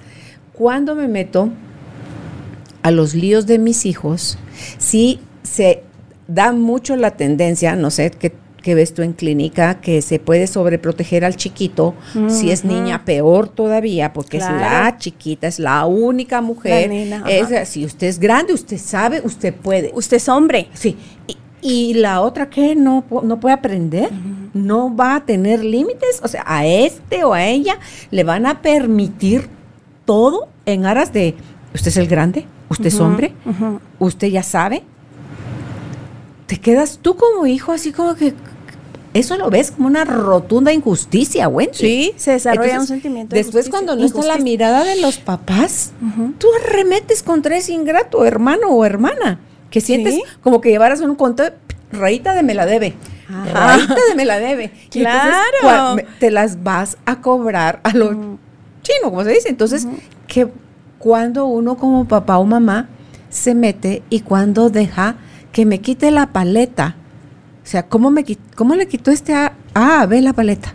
cuando 0.61 0.93
me 0.93 1.07
meto 1.07 1.49
a 2.83 2.91
los 2.91 3.15
líos 3.15 3.47
de 3.47 3.57
mis 3.57 3.87
hijos, 3.87 4.37
sí 4.77 5.19
se 5.41 5.81
da 6.27 6.51
mucho 6.51 6.95
la 6.95 7.17
tendencia, 7.17 7.75
no 7.75 7.89
sé, 7.89 8.11
qué 8.11 8.75
ves 8.75 8.93
tú 8.93 9.01
en 9.01 9.13
clínica, 9.13 9.81
que 9.81 10.03
se 10.03 10.19
puede 10.19 10.45
sobreproteger 10.45 11.25
al 11.25 11.35
chiquito. 11.35 11.95
Si 12.27 12.51
es 12.51 12.63
niña, 12.63 13.05
peor 13.05 13.49
todavía, 13.49 14.13
porque 14.13 14.37
es 14.37 14.43
la 14.43 14.97
chiquita, 14.99 15.47
es 15.47 15.57
la 15.57 15.87
única 15.87 16.41
mujer. 16.41 16.91
si 17.65 17.83
usted 17.83 18.05
es 18.05 18.19
grande, 18.19 18.53
usted 18.53 18.77
sabe, 18.77 19.19
usted 19.23 19.55
puede. 19.55 19.89
Usted 19.95 20.17
es 20.17 20.29
hombre. 20.29 20.67
Sí. 20.75 20.95
Y, 21.63 21.95
la 21.95 22.21
otra 22.21 22.51
que 22.51 22.75
no, 22.75 23.03
no 23.23 23.39
puede 23.39 23.55
aprender, 23.55 24.11
no 24.53 24.95
va 24.95 25.15
a 25.15 25.25
tener 25.25 25.65
límites. 25.65 26.19
O 26.21 26.27
sea, 26.27 26.43
a 26.45 26.67
este 26.67 27.23
o 27.23 27.33
a 27.33 27.47
ella 27.47 27.79
le 28.11 28.23
van 28.23 28.45
a 28.45 28.61
permitir 28.61 29.49
todo 30.11 30.49
en 30.65 30.85
aras 30.85 31.13
de, 31.13 31.35
usted 31.73 31.87
es 31.87 31.95
el 31.95 32.07
grande, 32.07 32.45
usted 32.67 32.87
es 32.87 32.99
hombre, 32.99 33.33
usted 33.97 34.27
ya 34.27 34.43
sabe. 34.43 34.83
Te 36.47 36.59
quedas 36.59 36.99
tú 37.01 37.15
como 37.15 37.47
hijo 37.47 37.71
así 37.71 37.93
como 37.93 38.15
que 38.15 38.33
eso 39.13 39.37
lo 39.37 39.49
ves 39.49 39.71
como 39.71 39.87
una 39.87 40.03
rotunda 40.03 40.73
injusticia, 40.73 41.45
güey. 41.45 41.69
Sí, 41.71 42.11
se 42.17 42.31
desarrolla 42.31 42.81
un 42.81 42.87
sentimiento. 42.87 43.33
después, 43.33 43.69
cuando 43.69 43.95
no 43.95 44.03
está 44.03 44.21
la 44.23 44.37
mirada 44.37 44.83
de 44.83 44.99
los 44.99 45.15
papás, 45.15 45.93
tú 46.37 46.47
arremetes 46.61 47.23
contra 47.23 47.55
ese 47.55 47.71
ingrato 47.71 48.25
hermano 48.25 48.67
o 48.67 48.83
hermana, 48.83 49.39
que 49.69 49.79
sientes 49.79 50.19
como 50.43 50.59
que 50.59 50.71
llevaras 50.71 50.99
un 50.99 51.15
conto 51.15 51.43
de 51.43 51.53
rayita 51.93 52.35
de 52.35 52.43
me 52.43 52.53
la 52.53 52.65
debe. 52.65 52.95
Rayita 53.29 53.95
de 54.09 54.15
me 54.15 54.25
la 54.25 54.39
debe. 54.39 54.73
claro. 54.89 55.95
te 56.19 56.31
las 56.31 56.63
vas 56.63 56.97
a 57.05 57.21
cobrar 57.21 57.79
a 57.85 57.93
lo 57.93 58.37
chino, 58.81 59.09
como 59.09 59.23
se 59.23 59.31
dice. 59.31 59.49
Entonces, 59.49 59.87
que 60.27 60.47
cuando 60.99 61.45
uno 61.45 61.77
como 61.77 62.07
papá 62.07 62.37
o 62.37 62.45
mamá 62.45 62.89
se 63.29 63.55
mete 63.55 64.03
y 64.09 64.19
cuando 64.21 64.69
deja 64.69 65.15
que 65.51 65.65
me 65.65 65.79
quite 65.81 66.11
la 66.11 66.27
paleta. 66.27 66.95
O 67.63 67.67
sea, 67.67 67.87
¿cómo, 67.87 68.11
me, 68.11 68.25
cómo 68.55 68.75
le 68.75 68.87
quitó 68.87 69.11
este 69.11 69.33
A? 69.33 69.53
Ah, 69.73 70.05
ve 70.07 70.21
la 70.21 70.33
paleta. 70.33 70.73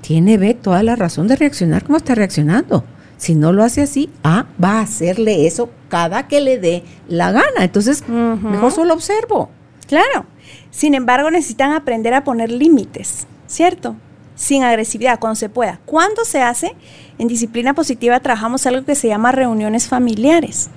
Tiene 0.00 0.38
B 0.38 0.54
toda 0.54 0.82
la 0.82 0.96
razón 0.96 1.28
de 1.28 1.36
reaccionar 1.36 1.84
como 1.84 1.96
está 1.96 2.14
reaccionando. 2.14 2.84
Si 3.16 3.34
no 3.34 3.52
lo 3.52 3.64
hace 3.64 3.82
así, 3.82 4.10
A 4.22 4.46
va 4.62 4.78
a 4.78 4.82
hacerle 4.82 5.46
eso 5.46 5.70
cada 5.88 6.28
que 6.28 6.40
le 6.40 6.58
dé 6.58 6.84
la 7.08 7.32
gana. 7.32 7.62
Entonces, 7.64 8.08
mejor 8.08 8.72
solo 8.72 8.94
observo. 8.94 9.50
Claro. 9.86 10.26
Sin 10.70 10.94
embargo, 10.94 11.30
necesitan 11.30 11.72
aprender 11.72 12.14
a 12.14 12.24
poner 12.24 12.50
límites, 12.50 13.26
¿cierto? 13.46 13.96
Sin 14.38 14.62
agresividad, 14.62 15.18
cuando 15.18 15.34
se 15.34 15.48
pueda. 15.48 15.80
¿Cuándo 15.84 16.24
se 16.24 16.40
hace? 16.40 16.74
En 17.18 17.26
disciplina 17.26 17.74
positiva 17.74 18.20
trabajamos 18.20 18.64
algo 18.66 18.84
que 18.84 18.94
se 18.94 19.08
llama 19.08 19.32
reuniones 19.32 19.88
familiares. 19.88 20.70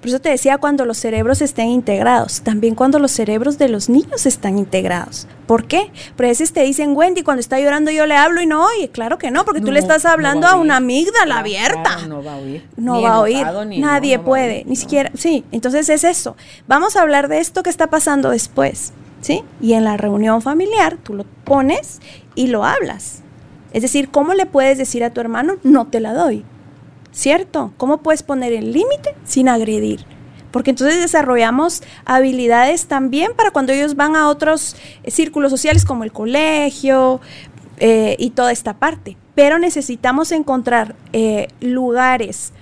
Por 0.00 0.08
eso 0.08 0.18
te 0.18 0.30
decía 0.30 0.56
cuando 0.58 0.84
los 0.86 0.96
cerebros 0.96 1.42
estén 1.42 1.68
integrados, 1.68 2.40
también 2.40 2.74
cuando 2.74 2.98
los 2.98 3.10
cerebros 3.10 3.58
de 3.58 3.68
los 3.68 3.88
niños 3.88 4.24
están 4.24 4.56
integrados. 4.56 5.26
¿Por 5.46 5.66
qué? 5.66 5.90
Porque 6.16 6.26
a 6.26 6.28
veces 6.28 6.52
te 6.52 6.62
dicen, 6.62 6.96
Wendy, 6.96 7.22
cuando 7.22 7.40
está 7.40 7.60
llorando 7.60 7.90
yo 7.90 8.06
le 8.06 8.16
hablo 8.16 8.40
y 8.40 8.46
no 8.46 8.64
oye. 8.64 8.88
Claro 8.88 9.18
que 9.18 9.30
no, 9.30 9.44
porque 9.44 9.60
tú 9.60 9.72
le 9.72 9.80
estás 9.80 10.06
hablando 10.06 10.46
a, 10.46 10.56
una 10.56 10.76
amígdala 10.76 11.40
abierta. 11.40 12.06
no 12.06 12.22
va 12.22 12.34
a 12.34 12.36
oír. 12.38 12.64
No 12.76 13.02
va 13.02 13.14
a 13.14 13.20
oír. 13.20 13.46
Nadie 13.78 14.18
puede, 14.18 14.64
ni 14.64 14.76
siquiera. 14.76 15.10
Sí, 15.14 15.44
entonces 15.52 15.88
es 15.90 16.04
eso. 16.04 16.34
Vamos 16.66 16.96
a 16.96 17.02
hablar 17.02 17.28
de 17.28 17.40
esto 17.40 17.62
que 17.62 17.70
está 17.70 17.88
pasando 17.88 18.30
después. 18.30 18.92
¿Sí? 19.24 19.42
Y 19.58 19.72
en 19.72 19.84
la 19.84 19.96
reunión 19.96 20.42
familiar 20.42 20.98
tú 21.02 21.14
lo 21.14 21.24
pones 21.44 22.02
y 22.34 22.48
lo 22.48 22.62
hablas. 22.62 23.22
Es 23.72 23.80
decir, 23.80 24.10
¿cómo 24.10 24.34
le 24.34 24.44
puedes 24.44 24.76
decir 24.76 25.02
a 25.02 25.14
tu 25.14 25.22
hermano, 25.22 25.54
no 25.62 25.86
te 25.86 25.98
la 26.00 26.12
doy? 26.12 26.44
¿Cierto? 27.10 27.72
¿Cómo 27.78 28.02
puedes 28.02 28.22
poner 28.22 28.52
el 28.52 28.74
límite 28.74 29.14
sin 29.24 29.48
agredir? 29.48 30.04
Porque 30.50 30.68
entonces 30.68 31.00
desarrollamos 31.00 31.82
habilidades 32.04 32.84
también 32.84 33.32
para 33.34 33.50
cuando 33.50 33.72
ellos 33.72 33.96
van 33.96 34.14
a 34.14 34.28
otros 34.28 34.76
círculos 35.06 35.50
sociales 35.50 35.86
como 35.86 36.04
el 36.04 36.12
colegio 36.12 37.22
eh, 37.78 38.16
y 38.18 38.28
toda 38.28 38.52
esta 38.52 38.74
parte. 38.74 39.16
Pero 39.34 39.58
necesitamos 39.58 40.32
encontrar 40.32 40.96
eh, 41.14 41.48
lugares 41.60 42.52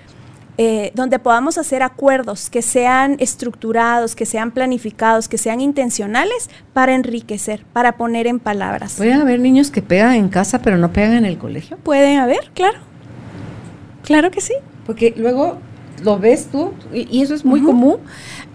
eh, 0.58 0.92
donde 0.94 1.18
podamos 1.18 1.56
hacer 1.56 1.82
acuerdos 1.82 2.50
que 2.50 2.60
sean 2.60 3.16
estructurados, 3.20 4.14
que 4.14 4.26
sean 4.26 4.50
planificados, 4.50 5.28
que 5.28 5.38
sean 5.38 5.60
intencionales 5.60 6.50
para 6.72 6.94
enriquecer, 6.94 7.64
para 7.72 7.96
poner 7.96 8.26
en 8.26 8.38
palabras. 8.38 8.94
¿Pueden 8.96 9.20
haber 9.20 9.40
niños 9.40 9.70
que 9.70 9.80
pegan 9.80 10.14
en 10.14 10.28
casa 10.28 10.60
pero 10.60 10.76
no 10.76 10.92
pegan 10.92 11.14
en 11.14 11.24
el 11.24 11.38
colegio? 11.38 11.78
Pueden 11.78 12.18
haber, 12.18 12.50
claro. 12.54 12.78
Claro 14.04 14.30
que 14.30 14.40
sí. 14.40 14.54
Porque 14.84 15.14
luego 15.16 15.58
lo 16.02 16.18
ves 16.18 16.48
tú 16.50 16.72
y, 16.92 17.22
eso 17.22 17.34
es 17.34 17.44
muy 17.44 17.62
común 17.62 17.98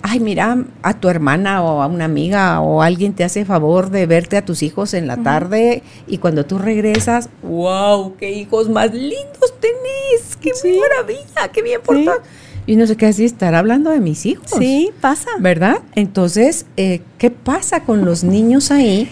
ay, 0.01 0.19
mira, 0.19 0.65
a 0.81 0.93
tu 0.99 1.09
hermana 1.09 1.63
o 1.63 1.81
a 1.81 1.87
una 1.87 2.05
amiga 2.05 2.61
o 2.61 2.81
alguien 2.81 3.13
te 3.13 3.23
hace 3.23 3.45
favor 3.45 3.89
de 3.89 4.05
verte 4.05 4.37
a 4.37 4.45
tus 4.45 4.63
hijos 4.63 4.93
en 4.93 5.07
la 5.07 5.17
tarde 5.17 5.83
y 6.07 6.17
cuando 6.17 6.45
tú 6.45 6.57
regresas, 6.57 7.29
wow, 7.43 8.15
qué 8.17 8.31
hijos 8.31 8.69
más 8.69 8.93
lindos 8.93 9.53
tenés, 9.59 10.35
qué 10.37 10.51
maravilla, 10.79 11.51
qué 11.51 11.61
bien 11.61 11.81
portado. 11.81 12.21
Y 12.65 12.75
no 12.75 12.85
sé 12.85 12.97
qué 12.97 13.05
así 13.05 13.23
estar 13.23 13.55
hablando 13.55 13.91
de 13.91 14.01
mis 14.01 14.25
hijos. 14.25 14.51
Sí, 14.57 14.91
pasa. 14.99 15.29
¿Verdad? 15.39 15.79
Entonces, 15.95 16.65
eh, 16.75 17.01
¿qué 17.17 17.31
pasa 17.31 17.83
con 17.83 18.03
los 18.03 18.25
niños 18.25 18.71
ahí? 18.71 19.09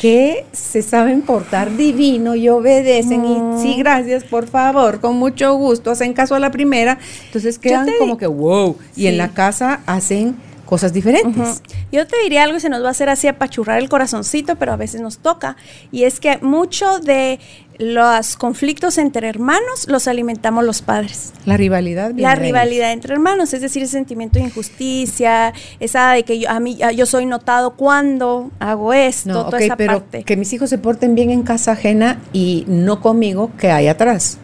Que 0.00 0.44
se 0.52 0.82
saben 0.82 1.22
portar 1.22 1.76
divino 1.76 2.34
y 2.36 2.48
obedecen 2.48 3.24
y 3.24 3.34
Mm. 3.38 3.62
sí, 3.62 3.74
gracias, 3.78 4.24
por 4.24 4.46
favor, 4.46 5.00
con 5.00 5.16
mucho 5.16 5.54
gusto, 5.54 5.90
hacen 5.90 6.12
caso 6.12 6.34
a 6.34 6.38
la 6.38 6.50
primera, 6.50 6.98
entonces 7.26 7.58
quedan 7.58 7.86
te 7.86 7.96
como 7.98 8.16
que 8.16 8.26
wow, 8.26 8.76
y 8.96 9.06
en 9.08 9.18
la 9.18 9.30
casa 9.30 9.80
hacen 9.86 10.36
cosas 10.68 10.92
diferentes. 10.92 11.62
Yo 11.90 12.06
te 12.06 12.16
diría 12.22 12.42
algo 12.44 12.58
y 12.58 12.60
se 12.60 12.68
nos 12.68 12.82
va 12.82 12.88
a 12.88 12.90
hacer 12.90 13.08
así 13.08 13.26
apachurrar 13.26 13.78
el 13.78 13.88
corazoncito, 13.88 14.56
pero 14.56 14.72
a 14.72 14.76
veces 14.76 15.00
nos 15.00 15.16
toca. 15.16 15.56
Y 15.90 16.04
es 16.04 16.20
que 16.20 16.36
mucho 16.42 16.98
de 16.98 17.40
los 17.78 18.36
conflictos 18.36 18.98
entre 18.98 19.28
hermanos 19.28 19.86
los 19.88 20.08
alimentamos 20.08 20.64
los 20.64 20.82
padres. 20.82 21.32
La 21.46 21.56
rivalidad. 21.56 22.12
La 22.14 22.34
rivalidad 22.34 22.92
entre 22.92 23.14
hermanos, 23.14 23.54
es 23.54 23.62
decir, 23.62 23.82
ese 23.82 23.92
sentimiento 23.92 24.38
de 24.38 24.44
injusticia, 24.46 25.54
esa 25.80 26.10
de 26.10 26.24
que 26.24 26.38
yo, 26.38 26.50
a 26.50 26.60
mí, 26.60 26.78
yo 26.94 27.06
soy 27.06 27.24
notado 27.24 27.70
cuando 27.70 28.50
hago 28.58 28.92
esto, 28.92 29.30
No, 29.30 29.44
toda 29.46 29.60
esa 29.60 29.76
pero 29.76 30.00
parte. 30.00 30.24
que 30.24 30.36
mis 30.36 30.52
hijos 30.52 30.68
se 30.68 30.76
porten 30.76 31.14
bien 31.14 31.30
en 31.30 31.44
casa 31.44 31.72
ajena 31.72 32.20
y 32.34 32.64
no 32.68 33.00
conmigo, 33.00 33.52
que 33.56 33.70
hay 33.70 33.88
atrás? 33.88 34.38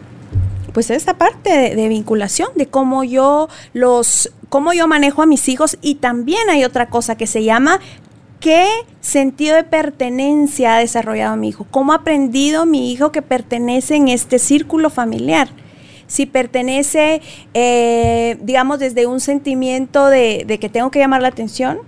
Pues 0.75 0.89
esa 0.89 1.13
parte 1.13 1.49
de, 1.57 1.73
de 1.73 1.87
vinculación, 1.87 2.49
de 2.55 2.67
cómo 2.67 3.05
yo 3.05 3.47
los, 3.71 4.29
cómo 4.49 4.73
yo 4.73 4.89
manejo 4.89 5.21
a 5.21 5.25
mis 5.25 5.47
hijos 5.47 5.77
y 5.81 5.95
también 5.95 6.49
hay 6.49 6.65
otra 6.65 6.89
cosa 6.89 7.15
que 7.15 7.27
se 7.27 7.45
llama 7.45 7.79
qué 8.41 8.67
sentido 8.99 9.55
de 9.55 9.63
pertenencia 9.63 10.75
ha 10.75 10.79
desarrollado 10.79 11.37
mi 11.37 11.47
hijo, 11.47 11.65
cómo 11.71 11.93
ha 11.93 11.95
aprendido 11.95 12.65
mi 12.65 12.91
hijo 12.91 13.13
que 13.13 13.21
pertenece 13.21 13.95
en 13.95 14.09
este 14.09 14.37
círculo 14.37 14.89
familiar. 14.89 15.47
Si 16.07 16.25
pertenece, 16.25 17.21
eh, 17.53 18.37
digamos, 18.41 18.79
desde 18.79 19.07
un 19.07 19.21
sentimiento 19.21 20.07
de, 20.07 20.43
de 20.45 20.59
que 20.59 20.67
tengo 20.67 20.91
que 20.91 20.99
llamar 20.99 21.21
la 21.21 21.29
atención, 21.29 21.79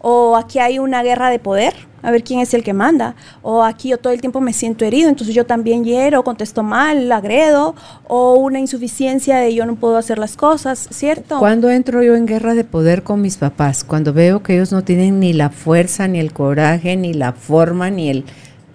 o 0.00 0.36
aquí 0.36 0.58
hay 0.58 0.80
una 0.80 1.04
guerra 1.04 1.30
de 1.30 1.38
poder, 1.38 1.74
a 2.02 2.10
ver 2.10 2.24
quién 2.24 2.40
es 2.40 2.52
el 2.54 2.62
que 2.62 2.72
manda, 2.72 3.14
o 3.42 3.62
aquí 3.62 3.88
yo 3.90 3.98
todo 3.98 4.12
el 4.12 4.20
tiempo 4.20 4.40
me 4.40 4.52
siento 4.52 4.84
herido, 4.84 5.08
entonces 5.08 5.34
yo 5.34 5.46
también 5.46 5.84
hiero, 5.84 6.24
contesto 6.24 6.62
mal, 6.62 7.10
agredo, 7.12 7.74
o 8.08 8.34
una 8.34 8.58
insuficiencia 8.58 9.38
de 9.38 9.54
yo 9.54 9.66
no 9.66 9.76
puedo 9.76 9.96
hacer 9.96 10.18
las 10.18 10.36
cosas, 10.36 10.88
¿cierto? 10.90 11.38
Cuando 11.38 11.70
entro 11.70 12.02
yo 12.02 12.14
en 12.16 12.26
guerra 12.26 12.54
de 12.54 12.64
poder 12.64 13.02
con 13.02 13.20
mis 13.20 13.36
papás? 13.36 13.84
Cuando 13.84 14.12
veo 14.12 14.42
que 14.42 14.54
ellos 14.54 14.72
no 14.72 14.82
tienen 14.82 15.20
ni 15.20 15.32
la 15.32 15.50
fuerza, 15.50 16.08
ni 16.08 16.18
el 16.18 16.32
coraje, 16.32 16.96
ni 16.96 17.14
la 17.14 17.32
forma, 17.32 17.90
ni 17.90 18.10
el... 18.10 18.24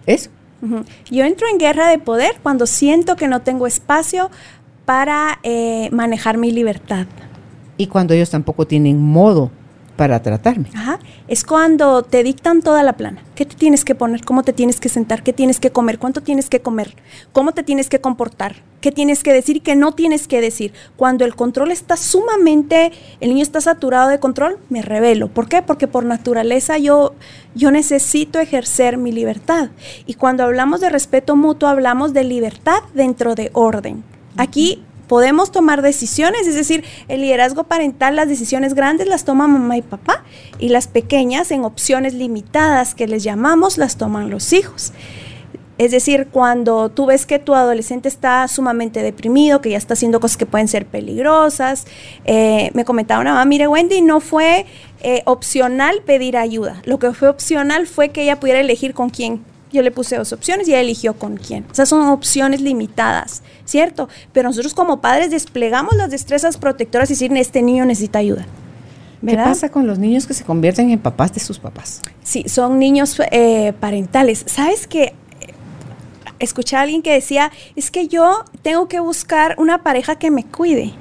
Eso. 0.05 0.29
Yo 1.11 1.23
entro 1.23 1.47
en 1.51 1.59
guerra 1.59 1.87
de 1.87 1.99
poder 1.99 2.37
cuando 2.41 2.65
siento 2.65 3.15
que 3.15 3.27
no 3.27 3.41
tengo 3.41 3.67
espacio 3.67 4.31
para 4.85 5.39
eh, 5.43 5.89
manejar 5.91 6.37
mi 6.37 6.51
libertad. 6.51 7.05
Y 7.77 7.87
cuando 7.87 8.13
ellos 8.13 8.29
tampoco 8.29 8.65
tienen 8.65 8.99
modo 8.99 9.51
para 9.97 10.21
tratarme. 10.21 10.69
Ajá. 10.73 10.99
Es 11.27 11.43
cuando 11.43 12.03
te 12.03 12.23
dictan 12.23 12.61
toda 12.61 12.83
la 12.83 12.93
plana. 12.93 13.21
¿Qué 13.35 13.45
te 13.45 13.55
tienes 13.55 13.83
que 13.83 13.95
poner? 13.95 14.23
¿Cómo 14.23 14.43
te 14.43 14.53
tienes 14.53 14.79
que 14.79 14.87
sentar? 14.87 15.23
¿Qué 15.23 15.33
tienes 15.33 15.59
que 15.59 15.71
comer? 15.71 15.99
¿Cuánto 15.99 16.21
tienes 16.21 16.49
que 16.49 16.61
comer? 16.61 16.95
¿Cómo 17.33 17.51
te 17.51 17.63
tienes 17.63 17.89
que 17.89 17.99
comportar? 17.99 18.55
¿Qué 18.79 18.91
tienes 18.91 19.23
que 19.23 19.33
decir 19.33 19.57
y 19.57 19.59
qué 19.59 19.75
no 19.75 19.91
tienes 19.91 20.27
que 20.27 20.39
decir? 20.39 20.71
Cuando 20.95 21.25
el 21.25 21.35
control 21.35 21.71
está 21.71 21.97
sumamente, 21.97 22.91
el 23.19 23.29
niño 23.29 23.41
está 23.41 23.59
saturado 23.59 24.09
de 24.09 24.19
control, 24.19 24.59
me 24.69 24.83
revelo. 24.83 25.27
¿Por 25.27 25.49
qué? 25.49 25.63
Porque 25.63 25.87
por 25.87 26.05
naturaleza 26.05 26.77
yo, 26.77 27.15
yo 27.55 27.71
necesito 27.71 28.39
ejercer 28.39 28.97
mi 28.97 29.11
libertad. 29.11 29.71
Y 30.05 30.13
cuando 30.13 30.43
hablamos 30.43 30.79
de 30.79 30.89
respeto 30.89 31.35
mutuo, 31.35 31.67
hablamos 31.67 32.13
de 32.13 32.23
libertad 32.23 32.79
dentro 32.93 33.33
de 33.33 33.49
orden. 33.53 34.03
Aquí 34.37 34.83
podemos 35.07 35.51
tomar 35.51 35.81
decisiones, 35.81 36.47
es 36.47 36.55
decir, 36.55 36.83
el 37.07 37.21
liderazgo 37.21 37.63
parental, 37.63 38.15
las 38.15 38.27
decisiones 38.27 38.73
grandes 38.73 39.07
las 39.07 39.25
toma 39.25 39.47
mamá 39.47 39.77
y 39.77 39.81
papá 39.81 40.23
y 40.59 40.69
las 40.69 40.87
pequeñas 40.87 41.51
en 41.51 41.63
opciones 41.63 42.13
limitadas 42.13 42.95
que 42.95 43.07
les 43.07 43.23
llamamos 43.23 43.77
las 43.77 43.97
toman 43.97 44.29
los 44.29 44.53
hijos. 44.53 44.93
Es 45.77 45.91
decir, 45.91 46.29
cuando 46.31 46.89
tú 46.89 47.05
ves 47.05 47.27
que 47.27 47.37
tu 47.37 47.53
adolescente 47.53 48.09
está 48.09 48.47
sumamente 48.47 49.03
deprimido, 49.03 49.61
que 49.61 49.69
ya 49.69 49.77
está 49.77 49.93
haciendo 49.93 50.19
cosas 50.19 50.35
que 50.35 50.47
pueden 50.47 50.67
ser 50.67 50.87
peligrosas, 50.87 51.85
eh, 52.25 52.71
me 52.73 52.83
comentaba 52.83 53.21
una 53.21 53.33
mamá, 53.33 53.45
mire 53.45 53.67
Wendy, 53.67 54.01
no 54.01 54.19
fue 54.19 54.65
eh, 55.01 55.21
opcional 55.25 56.01
pedir 56.03 56.35
ayuda, 56.35 56.81
lo 56.85 56.97
que 56.97 57.13
fue 57.13 57.29
opcional 57.29 57.85
fue 57.85 58.09
que 58.09 58.23
ella 58.23 58.39
pudiera 58.39 58.59
elegir 58.59 58.95
con 58.95 59.09
quién 59.09 59.43
yo 59.71 59.81
le 59.81 59.91
puse 59.91 60.17
dos 60.17 60.31
opciones 60.33 60.67
y 60.67 60.71
ella 60.71 60.81
eligió 60.81 61.13
con 61.13 61.37
quién. 61.37 61.65
O 61.71 61.75
sea, 61.75 61.85
son 61.85 62.07
opciones 62.07 62.61
limitadas, 62.61 63.43
¿cierto? 63.65 64.07
Pero 64.33 64.49
nosotros 64.49 64.73
como 64.73 65.01
padres 65.01 65.31
desplegamos 65.31 65.95
las 65.95 66.09
destrezas 66.09 66.57
protectoras 66.57 67.09
y 67.09 67.13
decir, 67.13 67.35
este 67.35 67.61
niño 67.61 67.85
necesita 67.85 68.19
ayuda. 68.19 68.45
¿Qué 69.25 69.35
pasa 69.35 69.69
con 69.69 69.87
los 69.87 69.97
niños 69.97 70.27
que 70.27 70.33
se 70.33 70.43
convierten 70.43 70.91
en 70.91 70.99
papás 70.99 71.33
de 71.33 71.39
sus 71.39 71.57
papás? 71.59 72.01
Sí, 72.23 72.45
son 72.47 72.77
niños 72.77 73.19
eh, 73.31 73.73
parentales. 73.79 74.43
¿Sabes 74.45 74.85
qué? 74.87 75.15
Escuché 76.39 76.75
a 76.75 76.81
alguien 76.81 77.01
que 77.01 77.11
decía, 77.13 77.51
es 77.75 77.89
que 77.89 78.07
yo 78.07 78.45
tengo 78.61 78.87
que 78.87 78.99
buscar 78.99 79.55
una 79.57 79.81
pareja 79.81 80.17
que 80.17 80.29
me 80.29 80.43
cuide. 80.45 80.93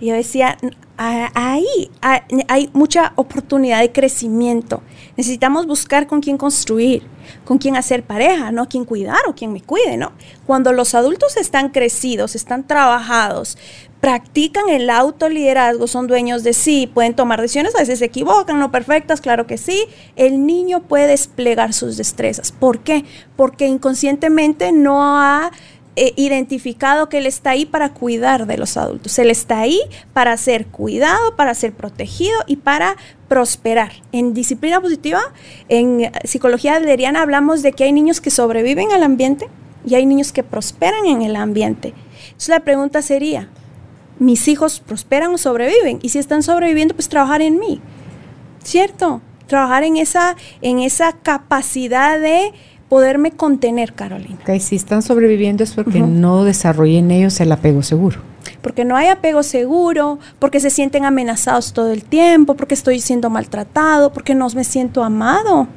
Y 0.00 0.06
yo 0.06 0.14
decía, 0.14 0.56
"Ah, 0.62 0.68
ahí 0.98 1.90
ah, 2.02 2.22
hay 2.48 2.70
mucha 2.72 3.12
oportunidad 3.16 3.80
de 3.80 3.92
crecimiento. 3.92 4.82
Necesitamos 5.16 5.66
buscar 5.66 6.06
con 6.06 6.20
quién 6.20 6.36
construir, 6.36 7.02
con 7.44 7.58
quién 7.58 7.76
hacer 7.76 8.02
pareja, 8.02 8.50
no 8.52 8.68
quién 8.68 8.84
cuidar 8.84 9.20
o 9.28 9.34
quién 9.34 9.52
me 9.52 9.60
cuide, 9.60 9.96
¿no? 9.96 10.12
Cuando 10.46 10.72
los 10.72 10.94
adultos 10.94 11.36
están 11.36 11.68
crecidos, 11.70 12.34
están 12.34 12.66
trabajados, 12.66 13.56
practican 14.00 14.68
el 14.68 14.90
autoliderazgo, 14.90 15.86
son 15.86 16.06
dueños 16.06 16.42
de 16.44 16.52
sí, 16.52 16.90
pueden 16.92 17.14
tomar 17.14 17.40
decisiones, 17.40 17.74
a 17.74 17.80
veces 17.80 17.98
se 17.98 18.04
equivocan, 18.04 18.58
no 18.58 18.70
perfectas, 18.70 19.20
claro 19.20 19.46
que 19.46 19.58
sí, 19.58 19.86
el 20.16 20.46
niño 20.46 20.82
puede 20.82 21.08
desplegar 21.08 21.72
sus 21.72 21.96
destrezas. 21.96 22.52
¿Por 22.52 22.80
qué? 22.80 23.04
Porque 23.36 23.66
inconscientemente 23.66 24.72
no 24.72 25.18
ha 25.18 25.50
eh, 26.00 26.12
identificado 26.14 27.08
que 27.08 27.18
él 27.18 27.26
está 27.26 27.50
ahí 27.50 27.66
para 27.66 27.92
cuidar 27.92 28.46
de 28.46 28.56
los 28.56 28.76
adultos. 28.76 29.18
Él 29.18 29.30
está 29.30 29.58
ahí 29.58 29.80
para 30.12 30.36
ser 30.36 30.66
cuidado, 30.66 31.34
para 31.34 31.52
ser 31.54 31.72
protegido 31.72 32.38
y 32.46 32.54
para 32.54 32.96
prosperar. 33.26 33.90
En 34.12 34.32
disciplina 34.32 34.80
positiva, 34.80 35.20
en 35.68 36.02
eh, 36.02 36.12
psicología 36.22 36.76
adleriana 36.76 37.20
hablamos 37.20 37.62
de 37.62 37.72
que 37.72 37.82
hay 37.82 37.92
niños 37.92 38.20
que 38.20 38.30
sobreviven 38.30 38.92
al 38.92 39.02
ambiente 39.02 39.48
y 39.84 39.96
hay 39.96 40.06
niños 40.06 40.30
que 40.30 40.44
prosperan 40.44 41.04
en 41.06 41.22
el 41.22 41.34
ambiente. 41.34 41.94
Entonces 42.26 42.48
la 42.48 42.60
pregunta 42.60 43.02
sería, 43.02 43.48
¿mis 44.20 44.46
hijos 44.46 44.78
prosperan 44.78 45.34
o 45.34 45.38
sobreviven? 45.38 45.98
Y 46.00 46.10
si 46.10 46.20
están 46.20 46.44
sobreviviendo, 46.44 46.94
pues 46.94 47.08
trabajar 47.08 47.42
en 47.42 47.58
mí. 47.58 47.80
¿Cierto? 48.62 49.20
Trabajar 49.48 49.82
en 49.82 49.96
esa, 49.96 50.36
en 50.62 50.78
esa 50.78 51.10
capacidad 51.12 52.20
de 52.20 52.52
poderme 52.88 53.32
contener, 53.32 53.92
Carolina. 53.92 54.38
Que 54.44 54.58
si 54.60 54.76
están 54.76 55.02
sobreviviendo 55.02 55.62
es 55.64 55.72
porque 55.72 55.98
Ujú. 56.02 56.06
no 56.10 56.44
desarrollé 56.44 56.98
en 56.98 57.10
ellos 57.10 57.38
el 57.40 57.52
apego 57.52 57.82
seguro. 57.82 58.18
porque 58.62 58.84
no 58.84 58.96
hay 58.96 59.06
apego 59.08 59.42
seguro, 59.42 60.18
porque 60.38 60.58
se 60.58 60.70
sienten 60.70 61.04
amenazados 61.04 61.72
todo 61.72 61.92
el 61.92 62.02
tiempo, 62.02 62.54
porque 62.54 62.74
estoy 62.74 62.98
siendo 63.00 63.30
maltratado, 63.30 64.12
porque 64.12 64.34
no 64.34 64.48
me 64.50 64.64
siento 64.64 65.04
amado. 65.04 65.68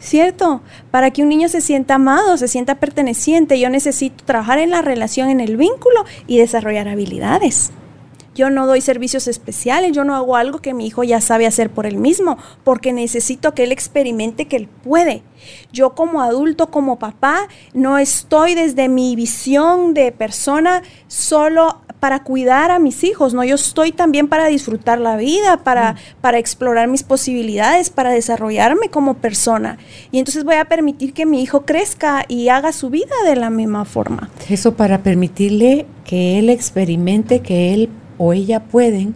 ¿Cierto? 0.00 0.60
Para 0.90 1.10
que 1.10 1.22
un 1.22 1.28
niño 1.28 1.48
se 1.48 1.60
sienta 1.60 1.96
amado, 1.96 2.36
se 2.36 2.46
sienta 2.48 2.76
perteneciente, 2.76 3.58
yo 3.58 3.68
necesito 3.68 4.24
trabajar 4.24 4.58
en 4.58 4.70
la 4.70 4.80
relación, 4.80 5.28
en 5.28 5.40
el 5.40 5.56
vínculo 5.56 6.04
y 6.28 6.38
desarrollar 6.38 6.86
habilidades. 6.88 7.70
Yo 8.38 8.50
no 8.50 8.68
doy 8.68 8.80
servicios 8.80 9.26
especiales, 9.26 9.90
yo 9.90 10.04
no 10.04 10.14
hago 10.14 10.36
algo 10.36 10.60
que 10.60 10.72
mi 10.72 10.86
hijo 10.86 11.02
ya 11.02 11.20
sabe 11.20 11.44
hacer 11.44 11.70
por 11.70 11.86
él 11.86 11.96
mismo, 11.96 12.38
porque 12.62 12.92
necesito 12.92 13.52
que 13.52 13.64
él 13.64 13.72
experimente 13.72 14.46
que 14.46 14.54
él 14.54 14.68
puede. 14.68 15.24
Yo 15.72 15.96
como 15.96 16.22
adulto, 16.22 16.70
como 16.70 17.00
papá, 17.00 17.48
no 17.74 17.98
estoy 17.98 18.54
desde 18.54 18.88
mi 18.88 19.16
visión 19.16 19.92
de 19.92 20.12
persona 20.12 20.84
solo 21.08 21.80
para 21.98 22.22
cuidar 22.22 22.70
a 22.70 22.78
mis 22.78 23.02
hijos, 23.02 23.34
no, 23.34 23.42
yo 23.42 23.56
estoy 23.56 23.90
también 23.90 24.28
para 24.28 24.46
disfrutar 24.46 25.00
la 25.00 25.16
vida, 25.16 25.64
para, 25.64 25.96
para 26.20 26.38
explorar 26.38 26.86
mis 26.86 27.02
posibilidades, 27.02 27.90
para 27.90 28.10
desarrollarme 28.10 28.88
como 28.88 29.14
persona. 29.14 29.78
Y 30.12 30.20
entonces 30.20 30.44
voy 30.44 30.54
a 30.54 30.66
permitir 30.66 31.12
que 31.12 31.26
mi 31.26 31.42
hijo 31.42 31.62
crezca 31.62 32.24
y 32.28 32.50
haga 32.50 32.70
su 32.70 32.88
vida 32.88 33.16
de 33.24 33.34
la 33.34 33.50
misma 33.50 33.84
forma. 33.84 34.30
Eso 34.48 34.74
para 34.74 35.02
permitirle 35.02 35.86
que 36.04 36.38
él 36.38 36.50
experimente 36.50 37.40
que 37.40 37.74
él 37.74 37.90
o 38.18 38.32
ella 38.32 38.60
pueden, 38.60 39.14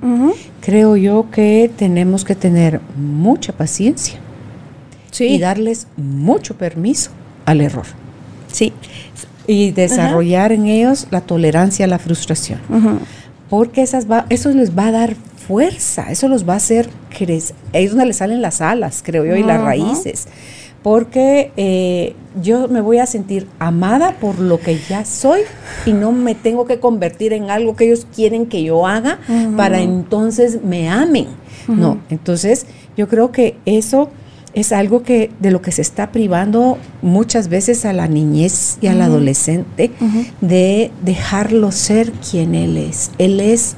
creo 0.60 0.96
yo 0.96 1.26
que 1.30 1.70
tenemos 1.76 2.24
que 2.24 2.34
tener 2.34 2.80
mucha 2.96 3.52
paciencia 3.52 4.18
Sí, 5.10 5.26
y 5.26 5.38
darles 5.38 5.88
mucho 5.96 6.56
permiso 6.56 7.10
al 7.44 7.60
error 7.60 7.84
sí. 8.50 8.72
y 9.46 9.72
desarrollar 9.72 10.52
en 10.52 10.66
ellos 10.66 11.08
la 11.10 11.20
tolerancia 11.20 11.84
a 11.84 11.88
la 11.88 11.98
frustración. 11.98 12.60
Porque 13.50 13.82
esas 13.82 14.10
va, 14.10 14.24
eso 14.30 14.48
les 14.50 14.76
va 14.76 14.86
a 14.86 14.92
dar 14.92 15.16
fuerza, 15.46 16.10
eso 16.10 16.28
los 16.28 16.48
va 16.48 16.54
a 16.54 16.56
hacer 16.56 16.88
crecer. 17.10 17.54
Ahí 17.74 17.84
es 17.84 17.90
donde 17.90 18.06
les 18.06 18.16
salen 18.16 18.40
las 18.40 18.62
alas, 18.62 19.02
creo 19.04 19.26
yo, 19.26 19.36
y 19.36 19.42
las 19.42 19.60
raíces. 19.60 20.28
Porque 20.82 21.52
eh, 21.56 22.14
yo 22.42 22.68
me 22.68 22.80
voy 22.80 22.98
a 22.98 23.06
sentir 23.06 23.46
amada 23.58 24.16
por 24.20 24.38
lo 24.38 24.58
que 24.58 24.78
ya 24.88 25.04
soy 25.04 25.42
y 25.86 25.92
no 25.92 26.12
me 26.12 26.34
tengo 26.34 26.66
que 26.66 26.80
convertir 26.80 27.32
en 27.32 27.50
algo 27.50 27.76
que 27.76 27.84
ellos 27.84 28.06
quieren 28.14 28.46
que 28.46 28.62
yo 28.62 28.86
haga 28.86 29.18
para 29.56 29.80
entonces 29.80 30.62
me 30.62 30.88
amen. 30.88 31.26
No, 31.68 31.98
entonces 32.10 32.66
yo 32.96 33.08
creo 33.08 33.30
que 33.30 33.56
eso 33.64 34.10
es 34.54 34.72
algo 34.72 35.02
que 35.02 35.30
de 35.40 35.50
lo 35.50 35.62
que 35.62 35.72
se 35.72 35.82
está 35.82 36.12
privando 36.12 36.78
muchas 37.00 37.48
veces 37.48 37.84
a 37.84 37.92
la 37.92 38.06
niñez 38.06 38.78
y 38.80 38.86
al 38.88 39.00
adolescente 39.00 39.90
de 40.40 40.90
dejarlo 41.02 41.72
ser 41.72 42.12
quien 42.12 42.54
él 42.54 42.76
es. 42.76 43.10
Él 43.18 43.40
es 43.40 43.76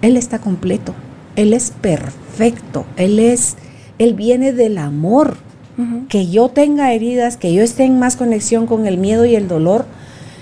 él 0.00 0.16
está 0.16 0.38
completo, 0.38 0.94
él 1.34 1.52
es 1.52 1.72
perfecto, 1.72 2.86
él 2.96 3.18
es 3.18 3.56
él 3.98 4.14
viene 4.14 4.52
del 4.52 4.78
amor. 4.78 5.36
Que 6.08 6.28
yo 6.28 6.48
tenga 6.48 6.92
heridas, 6.92 7.36
que 7.36 7.52
yo 7.52 7.62
esté 7.62 7.84
en 7.84 7.98
más 7.98 8.16
conexión 8.16 8.66
con 8.66 8.86
el 8.86 8.98
miedo 8.98 9.24
y 9.24 9.36
el 9.36 9.46
dolor, 9.46 9.86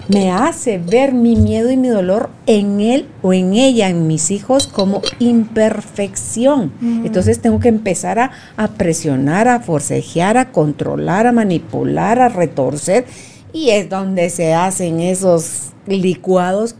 me 0.08 0.30
hace 0.30 0.78
ver 0.78 1.12
mi 1.12 1.36
miedo 1.36 1.70
y 1.70 1.76
mi 1.76 1.88
dolor 1.88 2.30
en 2.46 2.80
él 2.80 3.08
o 3.22 3.32
en 3.32 3.54
ella, 3.54 3.88
en 3.88 4.06
mis 4.06 4.30
hijos, 4.30 4.66
como 4.66 5.02
imperfección. 5.18 6.72
Entonces 7.04 7.40
tengo 7.40 7.60
que 7.60 7.68
empezar 7.68 8.18
a, 8.18 8.68
presionar, 8.76 9.48
a 9.48 9.60
forcejear, 9.60 10.36
a 10.36 10.52
controlar, 10.52 11.26
a 11.26 11.32
manipular, 11.32 12.20
a 12.20 12.28
retorcer. 12.28 13.06
Y 13.52 13.70
es 13.70 13.88
donde 13.88 14.30
se 14.30 14.54
hacen 14.54 15.00
esos 15.00 15.72
licuados, 15.86 16.76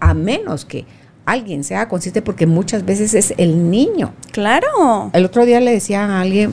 a 0.00 0.14
menos 0.14 0.64
que 0.64 0.84
alguien 1.24 1.64
sea 1.64 1.88
consciente, 1.88 2.22
porque 2.22 2.46
muchas 2.46 2.84
veces 2.84 3.14
es 3.14 3.34
el 3.38 3.70
niño. 3.70 4.12
Claro. 4.32 5.10
El 5.12 5.24
otro 5.24 5.44
día 5.46 5.60
le 5.60 5.72
decía 5.72 6.04
a 6.04 6.20
alguien, 6.20 6.52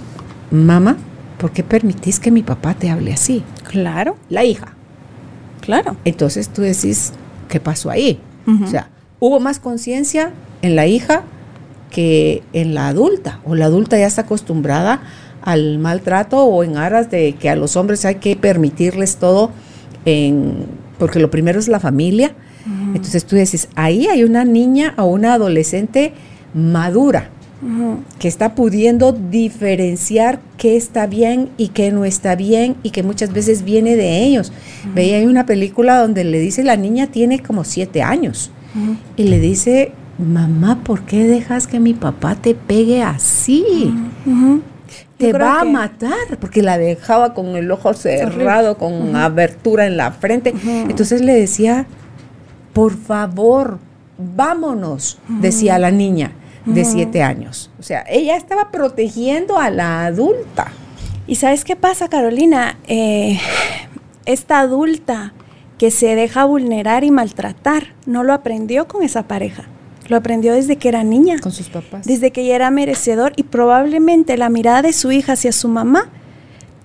mamá, 0.53 0.97
¿por 1.37 1.51
qué 1.51 1.63
permitís 1.63 2.19
que 2.19 2.31
mi 2.31 2.43
papá 2.43 2.73
te 2.73 2.89
hable 2.89 3.11
así? 3.13 3.43
Claro. 3.67 4.15
La 4.29 4.45
hija. 4.45 4.73
Claro. 5.61 5.95
Entonces 6.05 6.49
tú 6.49 6.61
decís, 6.61 7.13
¿qué 7.49 7.59
pasó 7.59 7.89
ahí? 7.89 8.19
O 8.45 8.67
sea, 8.67 8.89
hubo 9.19 9.39
más 9.39 9.59
conciencia 9.59 10.31
en 10.61 10.75
la 10.75 10.85
hija 10.85 11.23
que 11.89 12.43
en 12.51 12.73
la 12.73 12.89
adulta, 12.89 13.39
o 13.45 13.55
la 13.55 13.65
adulta 13.65 13.97
ya 13.97 14.07
está 14.07 14.23
acostumbrada 14.23 15.01
al 15.41 15.77
maltrato 15.79 16.43
o 16.43 16.63
en 16.63 16.77
aras 16.77 17.09
de 17.09 17.33
que 17.33 17.49
a 17.49 17.55
los 17.55 17.75
hombres 17.75 18.03
hay 18.05 18.15
que 18.15 18.35
permitirles 18.35 19.17
todo, 19.17 19.51
en, 20.05 20.65
porque 20.97 21.19
lo 21.19 21.29
primero 21.29 21.59
es 21.59 21.67
la 21.67 21.79
familia. 21.79 22.33
Entonces 22.93 23.25
tú 23.25 23.35
dices, 23.35 23.67
ahí 23.75 24.07
hay 24.07 24.23
una 24.23 24.45
niña 24.45 24.93
o 24.97 25.05
una 25.05 25.33
adolescente 25.33 26.13
madura, 26.53 27.29
que 28.19 28.27
está 28.27 28.55
pudiendo 28.55 29.11
diferenciar 29.11 30.39
qué 30.57 30.75
está 30.75 31.07
bien 31.07 31.49
y 31.57 31.69
qué 31.69 31.91
no 31.91 32.05
está 32.05 32.35
bien 32.35 32.75
y 32.83 32.91
que 32.91 33.03
muchas 33.03 33.33
veces 33.33 33.63
viene 33.63 33.95
de 33.95 34.23
ellos. 34.23 34.51
Veía 34.93 35.19
una 35.27 35.45
película 35.45 35.99
donde 35.99 36.23
le 36.23 36.39
dice 36.39 36.63
la 36.63 36.75
niña 36.75 37.07
tiene 37.07 37.39
como 37.39 37.63
siete 37.63 38.01
años 38.01 38.51
y 39.17 39.23
le 39.23 39.39
dice, 39.39 39.91
mamá, 40.17 40.83
¿por 40.83 41.03
qué 41.03 41.27
dejas 41.27 41.67
que 41.67 41.79
mi 41.79 41.93
papá 41.93 42.35
te 42.35 42.55
pegue 42.55 43.03
así? 43.03 43.93
Te 45.17 45.31
va 45.31 45.61
a 45.61 45.63
matar, 45.63 46.37
porque 46.39 46.61
la 46.61 46.77
dejaba 46.77 47.33
con 47.33 47.55
el 47.55 47.71
ojo 47.71 47.93
cerrado, 47.93 48.77
con 48.77 49.15
abertura 49.15 49.85
en 49.85 49.95
la 49.95 50.11
frente. 50.11 50.53
Entonces 50.65 51.21
le 51.21 51.33
decía, 51.33 51.85
por 52.73 52.97
favor, 52.97 53.79
vámonos, 54.17 55.19
decía 55.39 55.77
la 55.79 55.91
niña 55.91 56.31
de 56.65 56.85
siete 56.85 57.23
años. 57.23 57.69
O 57.79 57.83
sea, 57.83 58.03
ella 58.07 58.37
estaba 58.37 58.71
protegiendo 58.71 59.57
a 59.57 59.69
la 59.69 60.05
adulta. 60.05 60.71
¿Y 61.27 61.35
sabes 61.35 61.63
qué 61.63 61.75
pasa, 61.75 62.09
Carolina? 62.09 62.77
Eh, 62.87 63.39
esta 64.25 64.59
adulta 64.59 65.33
que 65.77 65.91
se 65.91 66.15
deja 66.15 66.45
vulnerar 66.45 67.03
y 67.03 67.11
maltratar 67.11 67.93
no 68.05 68.23
lo 68.23 68.33
aprendió 68.33 68.87
con 68.87 69.03
esa 69.03 69.27
pareja. 69.27 69.65
Lo 70.07 70.17
aprendió 70.17 70.53
desde 70.53 70.77
que 70.77 70.89
era 70.89 71.03
niña. 71.03 71.39
Con 71.39 71.51
sus 71.51 71.69
papás. 71.69 72.05
Desde 72.05 72.31
que 72.31 72.41
ella 72.41 72.55
era 72.55 72.71
merecedor 72.71 73.33
y 73.35 73.43
probablemente 73.43 74.37
la 74.37 74.49
mirada 74.49 74.81
de 74.81 74.93
su 74.93 75.11
hija 75.11 75.33
hacia 75.33 75.51
su 75.51 75.67
mamá 75.69 76.09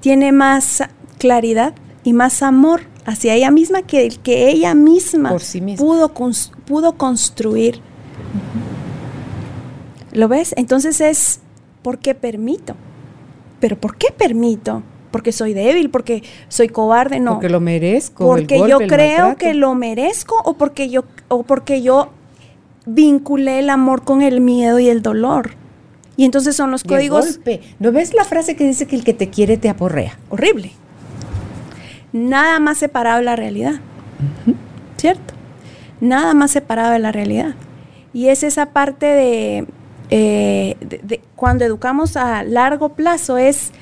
tiene 0.00 0.30
más 0.32 0.84
claridad 1.18 1.74
y 2.04 2.12
más 2.12 2.42
amor 2.42 2.82
hacia 3.04 3.34
ella 3.34 3.50
misma 3.50 3.82
que 3.82 4.06
el 4.06 4.20
que 4.20 4.50
ella 4.50 4.74
misma, 4.74 5.34
Pudo, 5.76 6.12
pudo 6.66 6.92
construir. 6.96 7.80
¿Lo 10.18 10.26
ves? 10.26 10.52
Entonces 10.56 11.00
es, 11.00 11.38
¿por 11.80 11.98
qué 11.98 12.12
permito? 12.12 12.74
¿Pero 13.60 13.76
por 13.78 13.96
qué 13.96 14.08
permito? 14.10 14.82
Porque 15.12 15.30
soy 15.30 15.54
débil, 15.54 15.90
porque 15.90 16.24
soy 16.48 16.68
cobarde, 16.68 17.20
no. 17.20 17.34
Porque 17.34 17.48
lo 17.48 17.60
merezco. 17.60 18.26
Porque 18.26 18.58
yo 18.68 18.78
creo 18.80 19.36
que 19.36 19.54
lo 19.54 19.76
merezco 19.76 20.34
o 20.44 20.54
porque 20.54 20.90
yo, 20.90 21.04
o 21.28 21.44
porque 21.44 21.82
yo 21.82 22.08
vinculé 22.84 23.60
el 23.60 23.70
amor 23.70 24.02
con 24.02 24.20
el 24.20 24.40
miedo 24.40 24.80
y 24.80 24.88
el 24.88 25.02
dolor. 25.02 25.50
Y 26.16 26.24
entonces 26.24 26.56
son 26.56 26.72
los 26.72 26.82
códigos. 26.82 27.38
¿No 27.78 27.92
ves 27.92 28.12
la 28.12 28.24
frase 28.24 28.56
que 28.56 28.64
dice 28.64 28.86
que 28.86 28.96
el 28.96 29.04
que 29.04 29.14
te 29.14 29.30
quiere 29.30 29.56
te 29.56 29.68
aporrea? 29.68 30.18
Horrible. 30.30 30.72
Nada 32.12 32.58
más 32.58 32.78
separado 32.78 33.18
de 33.18 33.24
la 33.24 33.36
realidad. 33.36 33.74
¿Cierto? 34.96 35.34
Nada 36.00 36.34
más 36.34 36.50
separado 36.50 36.90
de 36.90 36.98
la 36.98 37.12
realidad. 37.12 37.54
Y 38.12 38.30
es 38.30 38.42
esa 38.42 38.72
parte 38.72 39.06
de, 39.06 39.66
eh, 40.10 40.76
cuando 41.36 41.64
educamos 41.64 42.16
a 42.16 42.42
largo 42.42 42.90
plazo 42.90 43.38
es 43.38 43.72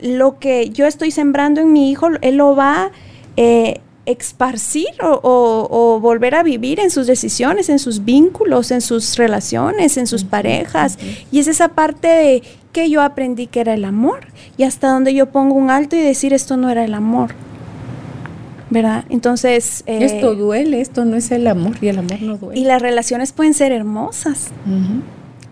lo 0.00 0.38
que 0.38 0.70
yo 0.70 0.86
estoy 0.86 1.10
sembrando 1.10 1.60
en 1.60 1.72
mi 1.72 1.90
hijo, 1.90 2.08
él 2.20 2.36
lo 2.36 2.56
va 2.56 2.84
a 2.84 2.90
eh, 3.36 3.80
esparcir 4.04 4.88
o, 5.00 5.98
volver 6.02 6.34
a 6.34 6.42
vivir 6.42 6.80
en 6.80 6.90
sus 6.90 7.06
decisiones, 7.06 7.68
en 7.68 7.78
sus 7.78 8.04
vínculos, 8.04 8.72
en 8.72 8.80
sus 8.80 9.16
relaciones, 9.16 9.96
en 9.96 10.08
sus 10.08 10.24
parejas. 10.24 10.98
Y 11.30 11.38
es 11.38 11.46
esa 11.46 11.68
parte 11.68 12.08
de 12.08 12.42
que 12.72 12.90
yo 12.90 13.02
aprendí 13.02 13.46
que 13.46 13.60
era 13.60 13.74
el 13.74 13.84
amor 13.84 14.26
y 14.56 14.64
hasta 14.64 14.88
donde 14.88 15.14
yo 15.14 15.30
pongo 15.30 15.54
un 15.54 15.70
alto 15.70 15.94
y 15.94 16.00
decir 16.00 16.32
esto 16.32 16.56
no 16.56 16.68
era 16.68 16.84
el 16.84 16.94
amor. 16.94 17.30
¿verdad? 18.70 19.04
Entonces... 19.10 19.84
Eh, 19.86 20.02
esto 20.02 20.34
duele, 20.34 20.80
esto 20.80 21.04
no 21.04 21.16
es 21.16 21.30
el 21.30 21.46
amor 21.46 21.76
y 21.82 21.88
el 21.88 21.98
amor 21.98 22.22
no 22.22 22.38
duele. 22.38 22.58
Y 22.58 22.64
las 22.64 22.80
relaciones 22.80 23.32
pueden 23.32 23.52
ser 23.52 23.70
hermosas 23.70 24.50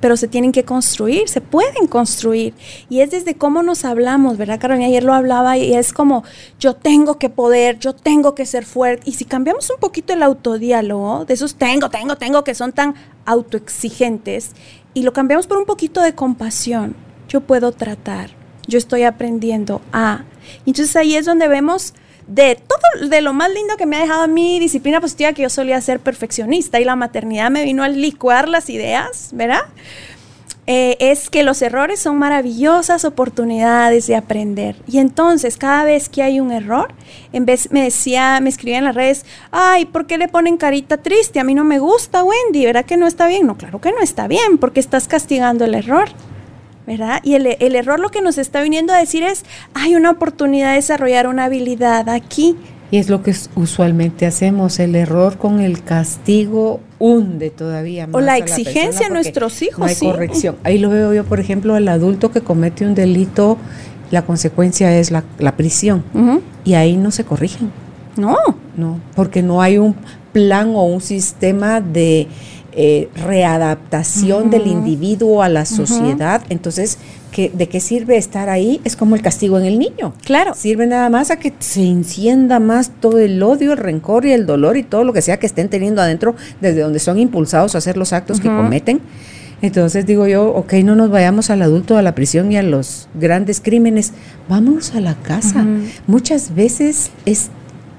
pero 0.01 0.17
se 0.17 0.29
tienen 0.29 0.53
que 0.53 0.65
construir, 0.65 1.29
se 1.29 1.41
pueden 1.41 1.87
construir. 1.87 2.55
Y 2.89 3.01
es 3.01 3.11
desde 3.11 3.35
cómo 3.35 3.63
nos 3.63 3.85
hablamos, 3.85 4.39
¿verdad, 4.39 4.59
Carolina? 4.59 4.87
Ayer 4.87 5.05
lo 5.05 5.15
hablaba 5.15 5.57
y 5.59 5.75
es 5.75 5.93
como, 5.93 6.25
yo 6.59 6.75
tengo 6.75 7.19
que 7.19 7.29
poder, 7.29 7.79
yo 7.79 7.95
tengo 7.95 8.35
que 8.35 8.47
ser 8.47 8.65
fuerte. 8.65 9.09
Y 9.09 9.13
si 9.13 9.25
cambiamos 9.25 9.71
un 9.71 9.79
poquito 9.79 10.13
el 10.13 10.23
autodiálogo, 10.23 11.25
de 11.25 11.35
esos 11.35 11.55
tengo, 11.55 11.91
tengo, 11.91 12.17
tengo, 12.17 12.45
que 12.45 12.55
son 12.55 12.73
tan 12.73 12.95
autoexigentes, 13.27 14.53
y 14.95 15.03
lo 15.03 15.13
cambiamos 15.13 15.47
por 15.47 15.59
un 15.59 15.67
poquito 15.67 16.01
de 16.01 16.15
compasión, 16.15 16.97
yo 17.29 17.43
puedo 17.43 17.73
tratar, 17.73 18.31
yo 18.67 18.79
estoy 18.79 19.05
aprendiendo 19.05 19.81
a. 19.93 20.25
Entonces 20.67 20.97
ahí 20.97 21.15
es 21.15 21.27
donde 21.27 21.47
vemos 21.47 21.95
de 22.27 22.57
todo, 22.57 23.09
de 23.09 23.21
lo 23.21 23.33
más 23.33 23.51
lindo 23.51 23.77
que 23.77 23.87
me 23.87 23.97
ha 23.97 24.01
dejado 24.01 24.29
mi 24.29 24.59
disciplina 24.59 25.01
positiva, 25.01 25.33
que 25.33 25.43
yo 25.43 25.51
solía 25.51 25.81
ser 25.81 26.01
perfeccionista 26.01 26.81
y 26.81 26.85
la 26.85 26.97
maternidad 26.97 27.51
me 27.51 27.65
vino 27.65 27.83
a 27.83 27.89
licuar 27.89 28.49
las 28.49 28.71
ideas, 28.71 29.31
¿verdad? 29.33 29.63
Eh, 30.73 30.97
es 31.01 31.31
que 31.31 31.43
los 31.43 31.63
errores 31.63 31.99
son 31.99 32.19
maravillosas 32.19 33.05
oportunidades 33.05 34.07
de 34.07 34.15
aprender. 34.15 34.77
Y 34.87 34.99
entonces, 34.99 35.57
cada 35.57 35.83
vez 35.83 36.09
que 36.09 36.23
hay 36.23 36.39
un 36.39 36.53
error, 36.53 36.95
en 37.33 37.45
vez 37.45 37.73
me 37.73 37.83
decía, 37.83 38.39
me 38.41 38.51
escribía 38.51 38.79
en 38.79 38.85
las 38.85 38.95
redes, 38.95 39.27
ay, 39.51 39.87
¿por 39.87 40.07
qué 40.07 40.17
le 40.17 40.29
ponen 40.29 40.59
carita 40.59 40.99
triste? 40.99 41.41
A 41.41 41.45
mí 41.45 41.57
no 41.57 41.65
me 41.65 41.81
gusta, 41.81 42.23
Wendy, 42.23 42.67
¿verdad 42.67 42.85
que 42.85 42.97
no 42.97 43.09
está 43.09 43.27
bien? 43.27 43.49
No, 43.49 43.57
claro 43.57 43.81
que 43.81 43.91
no 43.91 44.01
está 44.01 44.29
bien, 44.29 44.59
porque 44.59 44.79
estás 44.79 45.09
castigando 45.09 45.65
el 45.65 45.75
error. 45.75 46.11
¿Verdad? 46.87 47.21
Y 47.23 47.35
el, 47.35 47.75
error 47.75 48.01
lo 48.01 48.11
que 48.11 48.23
nos 48.23 48.39
está 48.39 48.63
viniendo 48.63 48.93
a 48.93 48.99
decir 48.99 49.23
es, 49.23 49.45
hay 49.75 49.95
una 49.95 50.11
oportunidad 50.11 50.71
de 50.71 50.77
desarrollar 50.77 51.27
una 51.27 51.45
habilidad 51.45 52.09
aquí. 52.09 52.57
Y 52.91 52.99
es 52.99 53.09
lo 53.09 53.23
que 53.23 53.35
usualmente 53.55 54.27
hacemos, 54.27 54.81
el 54.81 54.97
error 54.97 55.39
con 55.39 55.61
el 55.61 55.83
castigo 55.85 56.81
hunde 56.99 57.51
todavía 57.51 58.07
más. 58.07 58.17
O 58.17 58.21
la 58.21 58.37
exigencia 58.37 59.07
a, 59.07 59.11
nuestros 59.11 59.63
hijos. 59.63 59.79
No 59.79 59.87
hay 59.87 59.95
corrección. 59.95 60.57
Ahí 60.65 60.79
lo 60.79 60.91
veo 60.91 61.15
yo, 61.15 61.25
por 61.25 61.39
ejemplo, 61.39 61.77
el 61.77 61.87
adulto 61.87 62.33
que 62.33 62.41
comete 62.41 62.85
un 62.85 62.95
delito, 62.95 63.59
la 64.11 64.23
consecuencia 64.23 64.99
es 64.99 65.13
la, 65.13 65.23
prisión. 65.57 66.03
Y 66.65 66.75
ahí 66.75 66.97
no 66.97 67.13
se 67.13 67.25
corrigen. 67.25 67.71
No. 68.17 68.37
No, 68.77 69.01
porque 69.15 69.43
no 69.43 69.63
hay 69.63 69.79
un 69.79 69.95
plan 70.33 70.71
o 70.75 70.85
un 70.85 71.01
sistema 71.01 71.81
de 71.81 72.29
eh, 72.73 73.09
readaptación 73.15 74.51
del 74.51 74.67
individuo 74.67 75.43
a 75.43 75.49
la 75.49 75.65
sociedad. 75.65 76.43
Entonces, 76.49 76.99
¿qué, 77.33 77.51
¿de 77.53 77.69
qué 77.69 77.81
sirve 77.81 78.17
estar 78.17 78.49
ahí? 78.49 78.81
Es 78.85 78.97
como 78.97 79.17
el 79.17 79.23
castigo 79.23 79.59
en 79.59 79.65
el 79.65 79.79
niño. 79.79 80.13
Claro. 80.25 80.55
Sirve 80.55 80.87
nada 80.87 81.11
más 81.11 81.31
a 81.31 81.37
que 81.37 81.53
se 81.59 81.83
encienda 81.83 82.61
más 82.61 82.91
todo 83.01 83.19
el 83.19 83.43
odio, 83.43 83.73
el 83.73 83.79
rencor 83.79 84.25
y 84.25 84.33
el 84.33 84.47
dolor 84.47 84.77
y 84.77 84.83
todo 84.83 85.05
lo 85.05 85.13
que 85.13 85.23
sea 85.23 85.39
que 85.39 85.47
estén 85.47 85.69
teniendo 85.69 86.01
adentro, 86.01 86.35
desde 86.61 86.81
donde 86.81 86.99
son 86.99 87.19
impulsados 87.19 87.75
a 87.75 87.79
hacer 87.79 87.97
los 87.97 88.13
actos 88.13 88.41
que 88.41 88.49
cometen. 88.49 89.01
Entonces 89.63 90.07
digo 90.07 90.27
yo, 90.27 90.49
ok, 90.55 90.75
no 90.85 90.97
nos 90.97 91.11
vayamos 91.11 91.51
al 91.51 91.63
adulto, 91.63 91.97
a 91.97 92.03
la 92.03 92.15
prisión 92.15 92.51
y 92.51 92.57
a 92.57 92.63
los 92.63 93.09
grandes 93.15 93.61
crímenes, 93.61 94.13
vámonos 94.49 94.95
a 94.95 95.01
la 95.01 95.15
casa. 95.17 95.67
Muchas 96.07 96.55
veces 96.55 97.11
es 97.27 97.51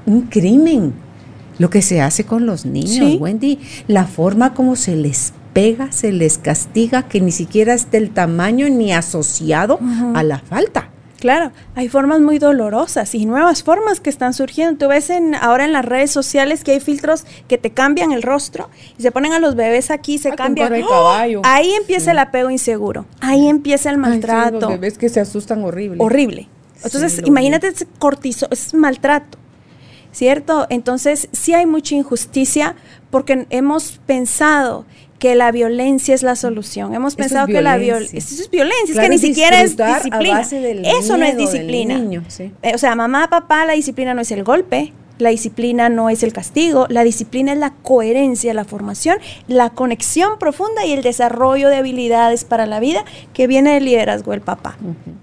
un 0.06 0.22
crimen 0.22 0.94
lo 1.62 1.70
que 1.70 1.82
se 1.82 2.02
hace 2.02 2.24
con 2.26 2.46
los 2.46 2.66
niños, 2.66 3.20
Wendy, 3.20 3.60
la 3.88 4.06
forma 4.06 4.54
como 4.54 4.76
se 4.76 4.96
les 4.96 5.34
pega, 5.54 5.92
se 5.92 6.12
les 6.12 6.38
castiga, 6.38 7.04
que 7.08 7.22
ni 7.22 7.32
siquiera 7.32 7.74
es 7.74 7.92
del 7.92 8.10
tamaño 8.12 8.68
ni 8.70 8.94
asociado 8.94 9.80
a 10.16 10.24
la 10.24 10.40
falta. 10.40 10.90
Claro, 11.20 11.52
hay 11.76 11.88
formas 11.88 12.20
muy 12.20 12.40
dolorosas 12.40 13.14
y 13.14 13.28
nuevas 13.28 13.62
formas 13.62 14.00
que 14.00 14.10
están 14.10 14.34
surgiendo. 14.34 14.80
Tú 14.80 14.88
ves 14.90 15.12
en, 15.12 15.36
ahora 15.36 15.66
en 15.66 15.72
las 15.72 15.86
redes 15.86 16.10
sociales 16.10 16.64
que 16.64 16.72
hay 16.72 16.80
filtros 16.80 17.26
que 17.48 17.60
te 17.60 17.70
cambian 17.70 18.12
el 18.12 18.24
rostro 18.24 18.70
y 18.98 19.04
se 19.04 19.12
ponen 19.12 19.32
a 19.34 19.40
los 19.40 19.54
bebés 19.54 19.92
aquí, 19.92 20.18
se 20.18 20.30
Ah, 20.30 20.36
cambian. 20.36 20.74
¡Oh! 20.90 21.42
Ahí 21.44 21.72
empieza 21.80 22.10
el 22.14 22.18
apego 22.18 22.50
inseguro, 22.50 23.06
ahí 23.20 23.48
empieza 23.50 23.92
el 23.92 23.98
Ay, 23.98 24.02
sí, 24.04 24.10
maltrato. 24.10 24.60
los 24.62 24.70
bebés 24.72 24.98
que 24.98 25.10
se 25.10 25.20
asustan 25.20 25.64
horrible. 25.64 25.98
horrible. 26.00 26.50
Entonces, 26.84 27.14
Sí, 27.18 27.22
imagínate 27.26 27.68
ese 27.68 27.86
cortisol, 28.00 28.50
es 28.52 28.74
maltrato, 28.74 29.38
¿cierto? 30.12 30.68
Entonces, 30.70 31.28
sí 31.32 31.54
hay 31.54 31.66
mucha 31.66 31.96
injusticia 31.96 32.76
porque 33.10 33.46
hemos 33.50 34.00
pensado 34.06 34.86
que 35.20 35.36
la 35.36 35.52
violencia 35.52 36.16
es 36.16 36.24
la 36.24 36.36
solución. 36.36 36.96
Hemos 36.96 37.14
Eso 37.14 37.22
es 37.22 37.28
pensado 37.28 37.48
que 37.48 37.62
la 37.62 37.78
violencia. 37.78 38.18
eso 38.18 38.42
es 38.42 38.50
violencia, 38.50 38.96
es 38.96 39.00
que 39.00 39.10
ni 39.10 39.20
siquiera 39.20 39.62
es 39.62 39.80
a 39.80 39.96
disciplina. 39.98 40.38
base 40.40 40.60
del 40.60 40.84
Eso 40.86 41.16
no 41.16 41.26
es 41.26 41.38
del 41.38 41.46
disciplina. 41.46 41.98
niño, 42.00 42.24
sí. 42.28 42.52
Eh, 42.64 42.72
o 42.74 42.78
sea, 42.80 42.96
mamá, 42.96 43.30
papá, 43.30 43.66
la 43.68 43.74
disciplina 43.74 44.16
no 44.16 44.22
es 44.22 44.32
el 44.32 44.44
golpe, 44.44 44.94
la 45.22 45.30
disciplina 45.30 45.88
no 45.90 46.10
es 46.10 46.24
el 46.24 46.34
castigo, 46.34 46.86
la 46.90 47.04
disciplina 47.04 47.54
es 47.54 47.58
la 47.60 47.72
coherencia, 47.72 48.54
la 48.54 48.66
formación, 48.66 49.18
la 49.48 49.70
conexión 49.70 50.40
profunda 50.40 50.86
y 50.86 50.92
el 50.92 51.04
desarrollo 51.04 51.70
de 51.70 51.78
habilidades 51.78 52.44
para 52.44 52.66
la 52.66 52.80
vida 52.80 53.06
que 53.34 53.48
viene 53.48 53.74
del 53.76 53.86
liderazgo 53.86 54.32
del 54.32 54.42
papá. 54.42 54.78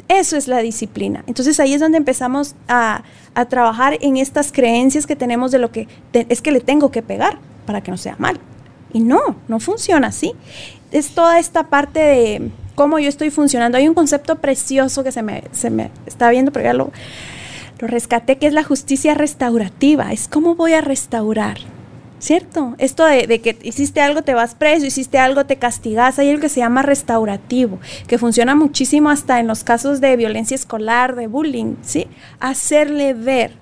Eso 0.08 0.36
es 0.36 0.48
la 0.48 0.58
disciplina. 0.58 1.24
Entonces 1.26 1.60
ahí 1.60 1.74
es 1.74 1.80
donde 1.80 1.98
empezamos 1.98 2.54
a, 2.68 3.02
a 3.34 3.44
trabajar 3.46 3.98
en 4.00 4.16
estas 4.16 4.52
creencias 4.52 5.06
que 5.06 5.16
tenemos 5.16 5.50
de 5.50 5.58
lo 5.58 5.70
que 5.70 5.86
te- 6.12 6.26
es 6.28 6.40
que 6.40 6.52
le 6.52 6.60
tengo 6.60 6.90
que 6.90 7.02
pegar 7.02 7.38
para 7.66 7.82
que 7.82 7.90
no 7.90 7.96
sea 7.96 8.16
mal. 8.18 8.38
Y 8.92 9.00
no, 9.00 9.20
no 9.48 9.60
funciona 9.60 10.06
así. 10.08 10.32
Es 10.92 11.10
toda 11.10 11.38
esta 11.38 11.64
parte 11.64 12.00
de 12.00 12.50
cómo 12.74 12.98
yo 12.98 13.08
estoy 13.10 13.28
funcionando. 13.30 13.76
Hay 13.76 13.86
un 13.86 13.92
concepto 13.94 14.36
precioso 14.36 15.04
que 15.04 15.12
se 15.12 15.22
me, 15.22 15.42
se 15.52 15.68
me 15.68 15.90
está 16.06 16.30
viendo, 16.30 16.52
pero 16.52 16.64
ya 16.64 16.72
lo, 16.72 16.90
lo 17.78 17.86
rescaté, 17.88 18.36
que 18.38 18.46
es 18.46 18.52
la 18.52 18.64
justicia 18.64 19.14
restaurativa. 19.14 20.12
Es 20.12 20.28
cómo 20.28 20.54
voy 20.54 20.72
a 20.72 20.80
restaurar. 20.80 21.58
¿Cierto? 22.20 22.74
Esto 22.78 23.04
de, 23.04 23.40
que 23.40 23.56
hiciste 23.62 24.00
algo, 24.00 24.22
te 24.22 24.34
vas 24.34 24.56
preso, 24.56 24.84
hiciste 24.84 25.18
algo, 25.20 25.46
te 25.46 25.54
castigas. 25.54 26.18
Hay 26.18 26.28
algo 26.30 26.40
que 26.40 26.48
se 26.48 26.58
llama 26.58 26.82
restaurativo, 26.82 27.78
que 28.08 28.18
funciona 28.18 28.56
muchísimo 28.56 29.08
hasta 29.08 29.38
en 29.38 29.46
los 29.46 29.62
casos 29.62 30.00
de 30.00 30.16
violencia 30.16 30.56
escolar, 30.56 31.14
de 31.14 31.28
bullying, 31.28 31.76
¿sí? 31.82 32.08
Hacerle 32.40 33.14
ver 33.14 33.52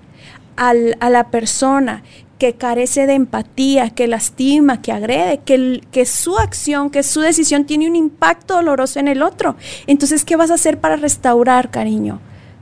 al- 0.55 0.97
a 1.01 1.11
la 1.11 1.25
persona 1.29 2.01
que 2.39 2.53
carece 2.53 3.05
de 3.05 3.13
empatía, 3.13 3.91
que 3.91 4.07
lastima, 4.07 4.81
que 4.81 4.91
agrede, 4.91 5.39
que, 5.45 5.53
el- 5.53 5.87
que 5.91 6.07
su 6.07 6.39
acción, 6.39 6.89
que 6.89 7.03
su 7.03 7.21
decisión 7.21 7.65
tiene 7.65 7.87
un 7.87 7.95
impacto 7.95 8.55
doloroso 8.55 8.99
en 8.99 9.07
el 9.07 9.21
otro. 9.21 9.55
Entonces, 9.85 10.25
¿qué 10.25 10.35
vas 10.35 10.49
a 10.49 10.55
hacer 10.55 10.79
para 10.79 10.95
restaurar, 10.95 11.69
cariño? 11.69 12.19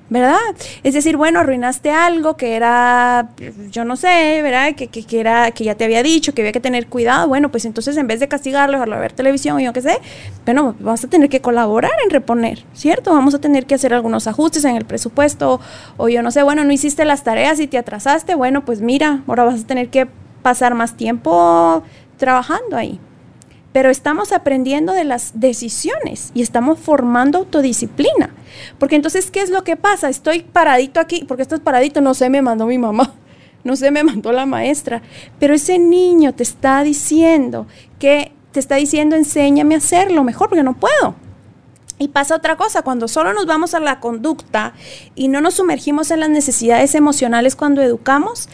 ¿Verdad? 0.07 0.37
Es 0.83 0.93
decir, 0.93 1.17
bueno, 1.17 1.39
arruinaste 1.39 1.89
algo 1.89 2.37
que 2.37 2.55
era, 2.55 3.29
yo 3.71 3.85
no 3.85 3.95
sé, 3.95 4.41
¿verdad? 4.43 4.75
Que, 4.75 4.87
que, 4.87 5.03
que 5.03 5.19
era, 5.19 5.49
que 5.49 5.63
ya 5.63 5.73
te 5.73 5.83
había 5.83 6.03
dicho, 6.03 6.33
que 6.33 6.43
había 6.43 6.51
que 6.51 6.59
tener 6.59 6.85
cuidado. 6.87 7.27
Bueno, 7.27 7.49
pues 7.49 7.65
entonces 7.65 7.97
en 7.97 8.05
vez 8.05 8.19
de 8.19 8.27
castigarlo, 8.27 8.73
dejarlo 8.73 8.99
ver 8.99 9.13
televisión, 9.13 9.59
yo 9.59 9.73
qué 9.73 9.81
sé, 9.81 9.97
bueno, 10.45 10.75
vamos 10.79 11.03
a 11.03 11.07
tener 11.07 11.27
que 11.27 11.41
colaborar 11.41 11.91
en 12.03 12.11
reponer, 12.11 12.63
¿cierto? 12.73 13.13
Vamos 13.13 13.33
a 13.33 13.39
tener 13.39 13.65
que 13.65 13.73
hacer 13.73 13.95
algunos 13.95 14.27
ajustes 14.27 14.63
en 14.65 14.75
el 14.75 14.85
presupuesto, 14.85 15.59
o 15.97 16.07
yo 16.07 16.21
no 16.21 16.29
sé, 16.29 16.43
bueno, 16.43 16.63
no 16.63 16.71
hiciste 16.71 17.03
las 17.03 17.23
tareas 17.23 17.59
y 17.59 17.65
te 17.65 17.79
atrasaste, 17.79 18.35
bueno, 18.35 18.63
pues 18.63 18.81
mira, 18.81 19.23
ahora 19.27 19.43
vas 19.45 19.63
a 19.63 19.67
tener 19.67 19.89
que 19.89 20.07
pasar 20.43 20.75
más 20.75 20.95
tiempo 20.95 21.81
trabajando 22.17 22.77
ahí 22.77 22.99
pero 23.75 23.89
estamos 23.89 24.31
aprendiendo 24.31 24.93
de 24.93 25.03
las 25.03 25.37
decisiones 25.37 26.31
y 26.33 26.41
estamos 26.41 26.79
formando 26.79 27.39
autodisciplina. 27.39 28.33
Porque 28.79 28.95
entonces, 28.95 29.29
¿qué 29.29 29.41
es 29.41 29.49
lo 29.49 29.65
que 29.65 29.75
pasa? 29.75 30.07
Estoy 30.07 30.43
paradito 30.43 31.01
aquí, 31.01 31.25
porque 31.27 31.41
estás 31.41 31.59
paradito, 31.59 31.99
no 31.99 32.13
sé, 32.13 32.29
me 32.29 32.41
mandó 32.41 32.67
mi 32.67 32.77
mamá, 32.77 33.13
no 33.65 33.75
sé, 33.75 33.91
me 33.91 34.05
mandó 34.05 34.31
la 34.31 34.45
maestra, 34.45 35.01
pero 35.41 35.53
ese 35.53 35.77
niño 35.77 36.33
te 36.33 36.43
está 36.43 36.83
diciendo 36.83 37.67
que 37.99 38.31
te 38.53 38.61
está 38.61 38.75
diciendo, 38.75 39.17
enséñame 39.17 39.75
a 39.75 39.79
hacerlo 39.79 40.23
mejor, 40.23 40.47
porque 40.47 40.63
no 40.63 40.77
puedo. 40.79 41.15
Y 41.99 42.07
pasa 42.07 42.37
otra 42.37 42.55
cosa, 42.55 42.81
cuando 42.81 43.09
solo 43.09 43.33
nos 43.33 43.45
vamos 43.45 43.73
a 43.73 43.81
la 43.81 43.99
conducta 43.99 44.73
y 45.15 45.27
no 45.27 45.41
nos 45.41 45.55
sumergimos 45.55 46.11
en 46.11 46.21
las 46.21 46.29
necesidades 46.29 46.95
emocionales 46.95 47.57
cuando 47.57 47.81
educamos, 47.81 48.47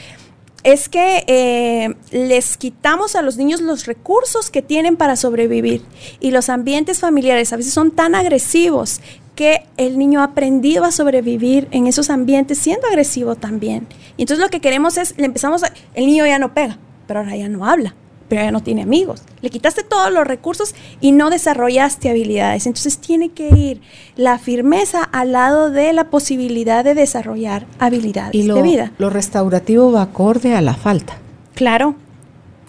es 0.63 0.89
que 0.89 1.23
eh, 1.27 1.95
les 2.11 2.57
quitamos 2.57 3.15
a 3.15 3.21
los 3.21 3.37
niños 3.37 3.61
los 3.61 3.85
recursos 3.85 4.49
que 4.49 4.61
tienen 4.61 4.95
para 4.97 5.15
sobrevivir. 5.15 5.83
Y 6.19 6.31
los 6.31 6.49
ambientes 6.49 6.99
familiares 6.99 7.51
a 7.53 7.57
veces 7.57 7.73
son 7.73 7.91
tan 7.91 8.15
agresivos 8.15 9.01
que 9.35 9.63
el 9.77 9.97
niño 9.97 10.21
ha 10.21 10.25
aprendido 10.25 10.83
a 10.83 10.91
sobrevivir 10.91 11.67
en 11.71 11.87
esos 11.87 12.09
ambientes 12.09 12.57
siendo 12.57 12.87
agresivo 12.87 13.35
también. 13.35 13.87
Y 14.17 14.23
entonces 14.23 14.43
lo 14.43 14.49
que 14.49 14.59
queremos 14.59 14.97
es, 14.97 15.17
le 15.17 15.25
empezamos 15.25 15.63
a, 15.63 15.73
el 15.95 16.05
niño 16.05 16.25
ya 16.25 16.37
no 16.37 16.53
pega, 16.53 16.77
pero 17.07 17.21
ahora 17.21 17.35
ya 17.35 17.49
no 17.49 17.65
habla, 17.65 17.95
pero 18.31 18.43
ya 18.43 18.51
no 18.51 18.63
tiene 18.63 18.83
amigos. 18.83 19.23
Le 19.41 19.49
quitaste 19.49 19.83
todos 19.83 20.09
los 20.09 20.25
recursos 20.25 20.73
y 21.01 21.11
no 21.11 21.29
desarrollaste 21.29 22.09
habilidades. 22.09 22.65
Entonces 22.65 22.97
tiene 22.97 23.27
que 23.27 23.49
ir 23.49 23.81
la 24.15 24.39
firmeza 24.39 25.03
al 25.03 25.33
lado 25.33 25.69
de 25.69 25.91
la 25.91 26.05
posibilidad 26.05 26.85
de 26.85 26.95
desarrollar 26.95 27.65
habilidades 27.77 28.33
Y 28.33 28.43
lo, 28.43 28.55
de 28.55 28.61
vida. 28.61 28.93
lo 28.99 29.09
restaurativo 29.09 29.91
va 29.91 30.03
acorde 30.03 30.55
a 30.55 30.61
la 30.61 30.75
falta. 30.75 31.17
Claro, 31.55 31.95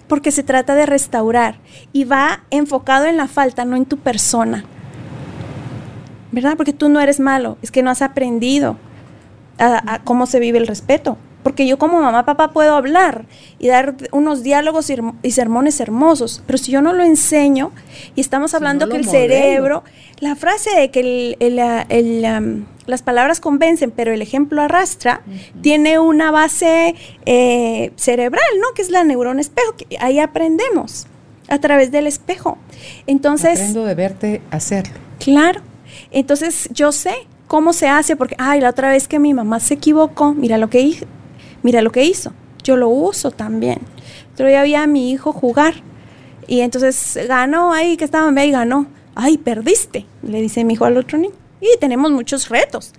porque 0.08 0.32
se 0.32 0.42
trata 0.42 0.74
de 0.74 0.84
restaurar 0.84 1.60
y 1.92 2.06
va 2.06 2.42
enfocado 2.50 3.04
en 3.04 3.16
la 3.16 3.28
falta, 3.28 3.64
no 3.64 3.76
en 3.76 3.84
tu 3.86 3.98
persona. 3.98 4.64
¿Verdad? 6.32 6.56
Porque 6.56 6.72
tú 6.72 6.88
no 6.88 6.98
eres 6.98 7.20
malo, 7.20 7.56
es 7.62 7.70
que 7.70 7.84
no 7.84 7.90
has 7.90 8.02
aprendido 8.02 8.78
a, 9.58 9.94
a 9.94 9.98
cómo 10.02 10.26
se 10.26 10.40
vive 10.40 10.58
el 10.58 10.66
respeto. 10.66 11.18
Porque 11.42 11.66
yo 11.66 11.76
como 11.78 12.00
mamá, 12.00 12.24
papá 12.24 12.52
puedo 12.52 12.74
hablar 12.76 13.24
y 13.58 13.68
dar 13.68 13.96
unos 14.12 14.42
diálogos 14.42 14.90
y, 15.22 15.30
sermones 15.32 15.80
hermosos, 15.80 16.42
pero 16.46 16.56
si 16.58 16.70
yo 16.70 16.80
no 16.82 16.92
lo 16.92 17.02
enseño 17.02 17.72
y 18.14 18.20
estamos 18.20 18.52
Si 18.52 18.56
hablando 18.56 18.86
no 18.86 18.92
que 18.92 18.98
el 18.98 19.06
modelo. 19.06 19.20
cerebro, 19.34 19.84
la 20.20 20.36
frase 20.36 20.70
de 20.78 20.90
que 20.90 21.00
el- 21.00 21.36
el, 21.40 21.58
ah, 21.58 21.84
el, 21.88 22.24
am, 22.24 22.66
las 22.86 23.02
palabras 23.02 23.40
convencen, 23.40 23.90
pero 23.90 24.12
el 24.12 24.22
ejemplo 24.22 24.62
arrastra, 24.62 25.22
tiene 25.62 25.98
una 25.98 26.30
base 26.30 26.94
eh, 27.26 27.92
cerebral, 27.96 28.44
¿no? 28.60 28.66
Que 28.74 28.82
es 28.82 28.90
la 28.90 29.02
neurona 29.02 29.40
espejo, 29.40 29.74
que 29.76 29.96
ahí 30.00 30.18
aprendemos 30.20 31.06
a 31.48 31.58
través 31.58 31.90
del 31.90 32.06
espejo. 32.06 32.56
Entonces, 33.08 33.58
Aprendo 33.58 33.84
de 33.84 33.94
verte 33.96 34.42
hacerlo. 34.52 34.94
Claro. 35.18 35.60
Entonces 36.10 36.68
yo 36.72 36.92
sé 36.92 37.14
cómo 37.46 37.72
se 37.72 37.88
hace 37.88 38.16
porque, 38.16 38.34
ay, 38.38 38.60
la 38.60 38.70
otra 38.70 38.90
vez 38.90 39.08
que 39.08 39.18
mi 39.18 39.34
mamá 39.34 39.60
se 39.60 39.74
equivocó, 39.74 40.34
mira 40.34 40.56
lo 40.58 40.70
que 40.70 40.80
mira 41.62 41.82
lo 41.82 41.90
que 41.90 42.04
hizo. 42.04 42.32
Yo 42.62 42.76
lo 42.76 42.88
uso 42.88 43.30
también. 43.30 43.80
Otro 44.32 44.46
día 44.46 44.62
vi 44.62 44.74
a 44.74 44.86
mi 44.86 45.10
hijo 45.10 45.32
jugar 45.32 45.74
y 46.46 46.60
entonces 46.60 47.18
ganó 47.28 47.72
ahí 47.72 47.96
que 47.96 48.04
estaba 48.04 48.44
y 48.44 48.50
ganó. 48.50 48.86
Ay, 49.14 49.38
perdiste, 49.38 50.06
le 50.22 50.40
dice 50.40 50.64
mi 50.64 50.74
hijo 50.74 50.84
al 50.84 50.96
otro 50.96 51.18
niño. 51.18 51.34
Y 51.60 51.78
tenemos 51.78 52.10
muchos 52.10 52.48
retos. 52.48 52.92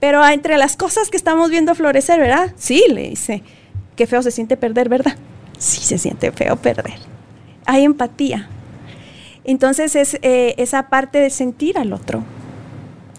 Pero 0.00 0.26
entre 0.26 0.58
las 0.58 0.76
cosas 0.76 1.10
que 1.10 1.16
estamos 1.16 1.50
viendo 1.50 1.74
florecer, 1.74 2.18
¿verdad? 2.18 2.52
Sí, 2.56 2.84
le 2.88 3.10
dice. 3.10 3.42
Qué 3.96 4.06
feo 4.06 4.22
se 4.22 4.30
siente 4.30 4.56
perder, 4.56 4.88
¿verdad? 4.88 5.16
Sí, 5.58 5.80
se 5.80 5.98
siente 5.98 6.32
feo 6.32 6.56
perder. 6.56 6.94
Hay 7.66 7.84
empatía. 7.84 8.48
Entonces 9.44 9.94
es 9.94 10.18
eh, 10.22 10.54
esa 10.56 10.88
parte 10.88 11.18
de 11.18 11.30
sentir 11.30 11.78
al 11.78 11.92
otro. 11.92 12.24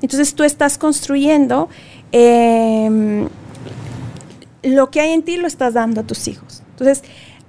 Entonces 0.02 0.36
tú 0.36 0.44
estás 0.44 0.78
construyendo 0.78 1.70
eh, 2.12 3.28
lo 4.64 4.90
que 4.90 5.02
hay 5.02 5.12
en 5.12 5.24
ti, 5.24 5.38
lo 5.38 5.48
estás 5.48 5.74
dando 5.74 6.02
a 6.02 6.04
tus 6.04 6.28
hijos. 6.28 6.64
Entonces 6.72 7.04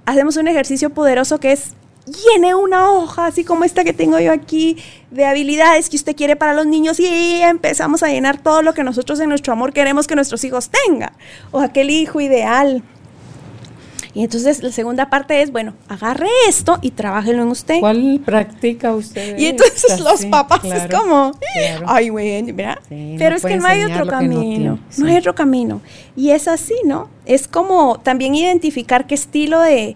hacemos 0.05 0.37
un 0.37 0.47
ejercicio 0.47 0.91
poderoso 0.91 1.39
que 1.39 1.51
es 1.53 1.73
llene 2.05 2.53
una 2.53 2.91
hoja, 2.91 3.25
así 3.25 3.43
como 3.43 3.63
esta 3.63 3.83
que 3.83 3.93
tengo 3.93 4.19
yo 4.19 4.31
aquí, 4.31 4.77
de 5.09 5.25
habilidades 5.25 5.89
que 5.89 5.95
usted 5.95 6.15
quiere 6.15 6.35
para 6.35 6.53
los 6.53 6.67
niños 6.67 6.99
y 6.99 7.41
empezamos 7.41 8.03
a 8.03 8.07
llenar 8.07 8.41
todo 8.41 8.61
lo 8.61 8.73
que 8.73 8.83
nosotros 8.83 9.19
en 9.19 9.29
nuestro 9.29 9.53
amor 9.53 9.73
queremos 9.73 10.05
que 10.05 10.15
nuestros 10.15 10.43
hijos 10.43 10.69
tengan. 10.69 11.13
O 11.51 11.59
aquel 11.59 11.89
hijo 11.89 12.21
ideal. 12.21 12.83
Y 14.15 14.23
entonces 14.23 14.63
la 14.63 14.71
segunda 14.71 15.09
parte 15.09 15.41
es, 15.41 15.51
bueno, 15.51 15.73
agarre 15.89 16.29
esto 16.47 16.79
y 16.81 16.91
trabájelo 16.91 17.43
en 17.43 17.49
usted. 17.49 17.81
¿Cuál 17.81 18.21
practica 18.25 18.95
usted? 18.95 19.37
Y 19.37 19.47
entonces 19.47 19.91
esta? 19.91 20.03
los 20.03 20.21
Sí, 20.21 20.27
papás 20.29 20.61
claro, 20.61 20.81
es 20.81 20.89
como, 20.99 21.31
claro. 21.53 21.85
ay, 21.87 22.09
güey, 22.09 22.51
¿verdad? 22.53 22.79
Sí, 22.87 23.15
Pero 23.19 23.31
no 23.31 23.35
es 23.35 23.41
que 23.43 23.57
no 23.57 23.67
hay 23.67 23.83
otro 23.83 24.05
no 24.05 24.11
camino, 24.11 24.71
no, 24.71 24.79
tiene, 24.95 25.11
hay 25.11 25.17
otro 25.17 25.35
camino. 25.35 25.81
Y 26.15 26.29
es 26.29 26.47
así, 26.47 26.75
¿no? 26.85 27.09
Es 27.25 27.47
como 27.47 27.99
también 27.99 28.35
identificar 28.35 29.07
qué 29.07 29.15
estilo 29.15 29.59
de, 29.59 29.95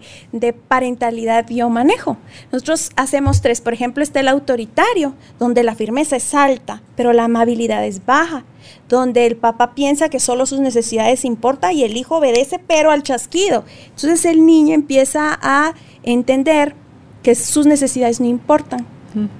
parentalidad 0.68 1.46
yo 1.48 1.68
manejo. 1.68 2.16
Nosotros 2.52 2.90
hacemos 2.96 3.40
tres, 3.40 3.60
por 3.60 3.72
ejemplo, 3.72 4.02
está 4.02 4.20
el 4.20 4.28
autoritario, 4.28 5.14
donde 5.38 5.62
la 5.62 5.74
firmeza 5.74 6.16
es 6.16 6.34
alta, 6.34 6.82
pero 6.96 7.12
la 7.12 7.24
amabilidad 7.24 7.84
es 7.86 8.04
baja, 8.04 8.44
donde 8.88 9.26
el 9.26 9.36
papá 9.36 9.74
piensa 9.74 10.08
que 10.08 10.20
solo 10.20 10.46
sus 10.46 10.60
necesidades 10.60 11.24
importan 11.24 11.72
y 11.72 11.84
el 11.84 11.96
hijo 11.96 12.16
obedece, 12.16 12.58
pero 12.58 12.90
al 12.90 13.02
chasquido. 13.02 13.64
Entonces 13.86 14.24
el 14.24 14.44
niño 14.44 14.74
empieza 14.74 15.38
a 15.40 15.74
entender 16.02 16.74
que 17.22 17.34
sus 17.34 17.66
necesidades 17.66 18.20
no 18.20 18.26
importan. 18.26 18.86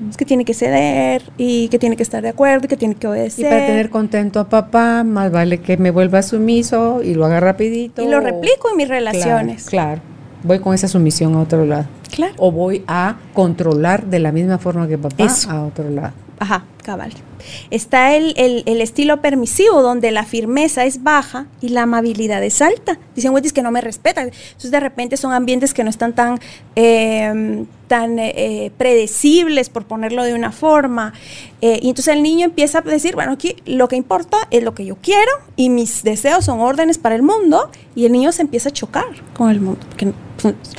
Es 0.08 0.16
que 0.16 0.24
tiene 0.24 0.44
que 0.44 0.54
ceder 0.54 1.22
y 1.36 1.68
que 1.68 1.78
tiene 1.78 1.96
que 1.96 2.02
estar 2.02 2.22
de 2.22 2.30
acuerdo 2.30 2.66
y 2.66 2.68
que 2.68 2.76
tiene 2.76 2.94
que 2.94 3.06
obedecer. 3.06 3.46
Y 3.46 3.48
para 3.48 3.66
tener 3.66 3.90
contento 3.90 4.40
a 4.40 4.48
papá, 4.48 5.04
más 5.04 5.30
vale 5.30 5.58
que 5.58 5.76
me 5.76 5.90
vuelva 5.90 6.22
sumiso 6.22 7.02
y 7.02 7.14
lo 7.14 7.24
haga 7.24 7.40
rapidito. 7.40 8.02
Y 8.02 8.08
lo 8.08 8.20
replico 8.20 8.70
en 8.70 8.76
mis 8.76 8.88
relaciones. 8.88 9.66
Claro, 9.66 10.00
voy 10.42 10.58
con 10.58 10.74
esa 10.74 10.88
sumisión 10.88 11.34
a 11.34 11.40
otro 11.40 11.64
lado. 11.64 11.86
Claro. 12.10 12.34
O 12.38 12.50
voy 12.50 12.82
a 12.86 13.16
controlar 13.32 14.06
de 14.06 14.18
la 14.18 14.32
misma 14.32 14.58
forma 14.58 14.88
que 14.88 14.98
papá 14.98 15.28
a 15.48 15.62
otro 15.62 15.88
lado. 15.88 16.12
Ajá, 16.40 16.64
cabal. 16.82 17.12
Está 17.70 18.16
el, 18.16 18.32
el, 18.36 18.80
estilo 18.80 19.20
permisivo, 19.20 19.82
donde 19.82 20.10
la 20.10 20.24
firmeza 20.24 20.86
es 20.86 21.02
baja 21.02 21.46
y 21.60 21.68
la 21.68 21.82
amabilidad 21.82 22.42
es 22.42 22.62
alta. 22.62 22.98
Dicen, 23.14 23.32
güey, 23.32 23.44
que 23.44 23.62
no 23.62 23.70
me 23.70 23.82
respetan. 23.82 24.28
Entonces, 24.28 24.70
de 24.70 24.80
repente 24.80 25.18
son 25.18 25.34
ambientes 25.34 25.74
que 25.74 25.84
no 25.84 25.90
están 25.90 26.14
tan, 26.14 26.38
em, 26.76 27.66
tan 27.90 28.20
eh, 28.20 28.70
predecibles, 28.78 29.68
por 29.68 29.84
ponerlo 29.84 30.22
de 30.22 30.32
una 30.32 30.52
forma. 30.52 31.12
Eh, 31.60 31.80
y 31.82 31.88
entonces 31.88 32.14
el 32.14 32.22
niño 32.22 32.44
empieza 32.44 32.78
a 32.78 32.82
decir, 32.82 33.16
bueno, 33.16 33.32
aquí 33.32 33.56
lo 33.66 33.88
que 33.88 33.96
importa 33.96 34.36
es 34.52 34.62
lo 34.62 34.74
que 34.74 34.86
yo 34.86 34.94
quiero 34.94 35.32
y 35.56 35.70
mis 35.70 36.04
deseos 36.04 36.44
son 36.44 36.60
órdenes 36.60 36.98
para 36.98 37.16
el 37.16 37.24
mundo. 37.24 37.68
Y 37.96 38.06
el 38.06 38.12
niño 38.12 38.30
se 38.30 38.42
empieza 38.42 38.68
a 38.68 38.72
chocar 38.72 39.08
con 39.36 39.50
el 39.50 39.60
mundo. 39.60 39.80
Porque 39.88 40.12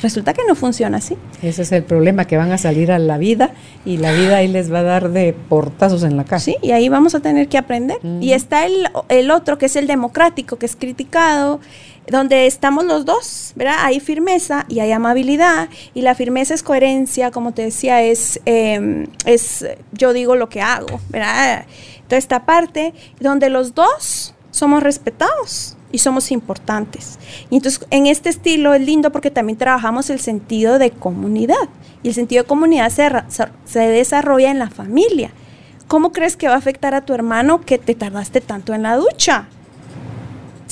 resulta 0.00 0.32
que 0.32 0.40
no 0.48 0.54
funciona 0.54 0.96
así. 0.96 1.18
Ese 1.42 1.60
es 1.60 1.72
el 1.72 1.84
problema, 1.84 2.24
que 2.24 2.38
van 2.38 2.50
a 2.50 2.56
salir 2.56 2.90
a 2.90 2.98
la 2.98 3.18
vida 3.18 3.52
y 3.84 3.98
la 3.98 4.12
vida 4.12 4.38
ahí 4.38 4.48
les 4.48 4.72
va 4.72 4.78
a 4.78 4.82
dar 4.82 5.10
de 5.10 5.34
portazos 5.50 6.04
en 6.04 6.16
la 6.16 6.24
casa. 6.24 6.46
Sí, 6.46 6.56
y 6.62 6.70
ahí 6.70 6.88
vamos 6.88 7.14
a 7.14 7.20
tener 7.20 7.48
que 7.48 7.58
aprender. 7.58 7.98
Y 8.22 8.32
está 8.32 8.64
el, 8.64 8.88
el, 9.10 9.30
otro, 9.30 9.58
que 9.58 9.66
es 9.66 9.76
el 9.76 9.86
democrático, 9.86 10.56
que 10.56 10.64
es 10.64 10.76
criticado, 10.76 11.60
donde 12.08 12.46
estamos 12.46 12.84
los 12.84 13.04
dos, 13.04 13.52
¿verdad? 13.54 13.76
Hay 13.80 14.00
firmeza 14.00 14.64
y 14.68 14.80
hay 14.80 14.92
amabilidad, 14.92 15.68
y 15.94 16.02
la 16.02 16.14
firmeza 16.14 16.54
es 16.54 16.62
coherencia, 16.62 17.30
como 17.30 17.52
te 17.52 17.62
decía, 17.62 18.02
es, 18.02 18.40
em, 18.44 19.06
es 19.24 19.66
yo 19.92 20.12
digo 20.12 20.36
lo 20.36 20.48
que 20.48 20.60
hago, 20.60 21.00
¿verdad? 21.10 21.66
Toda 22.08 22.18
esta 22.18 22.44
parte 22.44 22.92
donde 23.20 23.50
los 23.50 23.74
dos 23.74 24.34
somos 24.50 24.82
respetados 24.82 25.76
y 25.92 25.98
somos 25.98 26.30
importantes. 26.32 27.18
Y 27.50 27.56
entonces 27.56 27.86
en 27.90 28.06
este 28.06 28.30
estilo 28.30 28.74
es 28.74 28.82
lindo 28.82 29.12
porque 29.12 29.30
también 29.30 29.58
trabajamos 29.58 30.10
el 30.10 30.20
sentido 30.20 30.78
de 30.78 30.90
comunidad. 30.90 31.68
Y 32.02 32.08
el 32.08 32.14
sentido 32.14 32.42
de 32.42 32.48
comunidad 32.48 32.90
se, 32.90 33.08
se 33.64 33.80
desarrolla 33.80 34.50
en 34.50 34.58
la 34.58 34.70
familia. 34.70 35.30
¿Cómo 35.86 36.10
crees 36.12 36.36
que 36.36 36.48
va 36.48 36.54
a 36.54 36.58
afectar 36.58 36.94
a 36.94 37.04
tu 37.04 37.14
hermano 37.14 37.60
que 37.60 37.78
te 37.78 37.94
tardaste 37.94 38.40
tanto 38.40 38.74
en 38.74 38.82
la 38.82 38.96
ducha? 38.96 39.46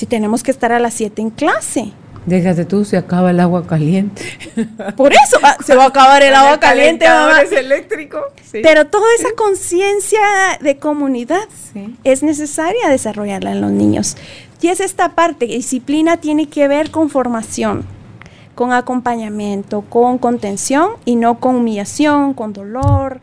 Si 0.01 0.07
tenemos 0.07 0.43
que 0.43 0.51
estar 0.51 0.73
a 0.73 0.79
las 0.79 0.95
7 0.95 1.21
en 1.21 1.29
clase. 1.29 1.93
Déjate 2.25 2.65
tú, 2.65 2.87
se 2.87 2.97
acaba 2.97 3.33
el 3.33 3.39
agua 3.39 3.67
caliente. 3.67 4.23
Por 4.97 5.13
eso 5.13 5.37
ah, 5.43 5.59
se 5.63 5.75
va 5.77 5.85
a 5.85 5.89
acabar 5.89 6.23
el 6.23 6.35
agua 6.35 6.59
caliente, 6.59 7.07
mamá. 7.07 7.43
es 7.43 7.53
eléctrico. 7.53 8.19
Pero 8.51 8.87
toda 8.87 9.05
esa 9.19 9.29
conciencia 9.37 10.19
de 10.63 10.79
comunidad 10.79 11.47
es 12.03 12.23
necesaria 12.23 12.89
desarrollarla 12.89 13.53
en 13.53 13.61
los 13.61 13.73
niños. 13.73 14.17
Y 14.63 14.69
es 14.69 14.81
esta 14.81 15.11
parte, 15.11 15.45
disciplina 15.45 16.17
tiene 16.17 16.49
que 16.49 16.67
ver 16.67 16.91
con 16.91 17.11
formación, 17.11 17.85
con 18.55 18.73
acompañamiento, 18.73 19.83
con 19.83 20.17
contención 20.17 20.93
y 21.05 21.17
no 21.17 21.41
con 21.41 21.57
humillación, 21.57 22.33
con 22.33 22.55
dolor. 22.55 23.21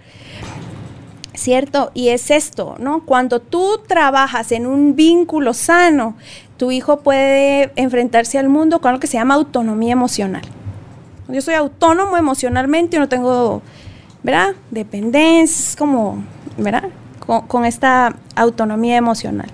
¿Cierto? 1.34 1.92
Y 1.94 2.10
es 2.10 2.32
esto, 2.32 2.78
¿no? 2.80 3.04
Cuando 3.06 3.40
tú 3.40 3.80
trabajas 3.88 4.52
en 4.52 4.66
un 4.66 4.96
vínculo 4.96 5.54
sano, 5.54 6.16
tu 6.58 6.72
hijo 6.72 7.00
puede 7.00 7.72
enfrentarse 7.76 8.38
al 8.38 8.50
mundo 8.50 8.82
con 8.82 8.94
lo 8.94 9.00
que 9.00 9.08
se 9.08 9.18
llama 9.18 9.36
autonomía 9.36 9.94
emocional. 9.94 10.42
Yo 11.28 11.42
soy 11.42 11.54
autónomo 11.56 12.18
emocionalmente, 12.18 12.98
y 12.98 13.00
no 13.00 13.10
tengo, 13.10 13.62
¿verdad? 14.24 14.56
Dependencia, 14.72 15.78
como, 15.78 16.24
¿verdad? 16.58 16.90
con 17.48 17.66
esta 17.66 18.16
autonomía 18.36 18.96
emocional. 18.96 19.50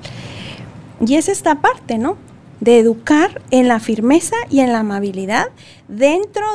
Y 1.05 1.15
es 1.15 1.27
esta 1.27 1.55
parte, 1.55 1.97
¿no? 1.97 2.17
De 2.59 2.79
educar 2.79 3.41
en 3.49 3.67
la 3.67 3.79
firmeza 3.79 4.35
y 4.49 4.59
en 4.59 4.71
la 4.71 4.79
amabilidad 4.79 5.47
dentro 5.87 6.45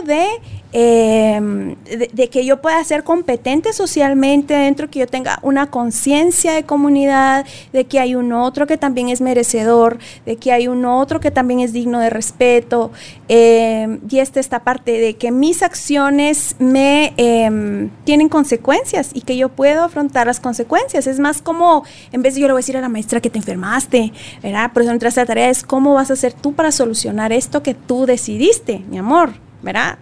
em, 0.73 1.77
de, 1.85 2.11
de, 2.13 2.29
que 2.29 2.45
yo 2.45 2.61
pueda 2.61 2.83
ser 2.85 3.05
competente 3.05 3.73
socialmente, 3.73 4.55
dentro 4.55 4.89
que 4.91 5.01
yo 5.01 5.07
tenga 5.07 5.39
una 5.43 5.71
conciencia 5.71 6.53
de 6.53 6.65
comunidad, 6.65 7.47
de 7.73 7.85
que 7.85 8.01
hay 8.01 8.15
un 8.15 8.33
otro 8.33 8.67
que 8.67 8.77
también 8.77 9.09
es 9.09 9.21
merecedor, 9.21 9.99
de 10.25 10.37
que 10.37 10.53
hay 10.53 10.69
un 10.69 10.85
otro 10.85 11.21
que 11.21 11.31
también 11.31 11.61
es 11.61 11.73
digno 11.73 12.01
de 12.01 12.11
respeto. 12.11 12.91
Em, 13.29 14.01
y 14.09 14.19
esta, 14.19 14.41
esta 14.41 14.61
parte 14.61 14.93
de 14.93 15.17
que 15.17 15.31
mis 15.31 15.63
acciones 15.63 16.57
me 16.59 17.13
em, 17.17 17.91
tienen 18.05 18.29
consecuencias 18.29 19.11
y 19.13 19.21
que 19.23 19.37
yo 19.37 19.51
puedo 19.51 19.85
afrontar 19.85 20.27
las 20.27 20.41
consecuencias. 20.41 21.07
Es 21.07 21.19
más 21.19 21.43
como, 21.43 21.85
en 22.13 22.23
vez 22.23 22.35
de 22.35 22.41
yo 22.41 22.47
le 22.47 22.53
voy 22.55 22.61
a 22.61 22.63
decir 22.63 22.77
a 22.77 22.81
la 22.81 22.89
maestra 22.89 23.21
que 23.21 23.31
te 23.31 23.39
enfermaste, 23.39 24.13
¿verdad? 24.43 24.73
Por 24.73 24.83
eso 24.83 24.93
entraste 24.93 25.21
a 25.21 25.25
la 25.25 25.27
tarea, 25.27 25.51
es 25.51 25.63
cómo 25.63 25.95
vas 25.95 26.11
a 26.11 26.15
hacer 26.15 26.33
tú 26.33 26.55
para 26.55 26.73
solucionar 26.73 27.33
esto 27.33 27.63
que 27.63 27.75
tú 27.75 28.07
decidiste, 28.07 28.83
mi 28.91 28.99
amor. 28.99 29.28
¿Verdad? 29.63 29.99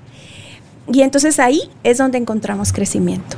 Y 0.93 1.03
entonces 1.03 1.39
ahí 1.39 1.61
es 1.83 1.99
donde 1.99 2.19
encontramos 2.19 2.73
crecimiento. 2.73 3.37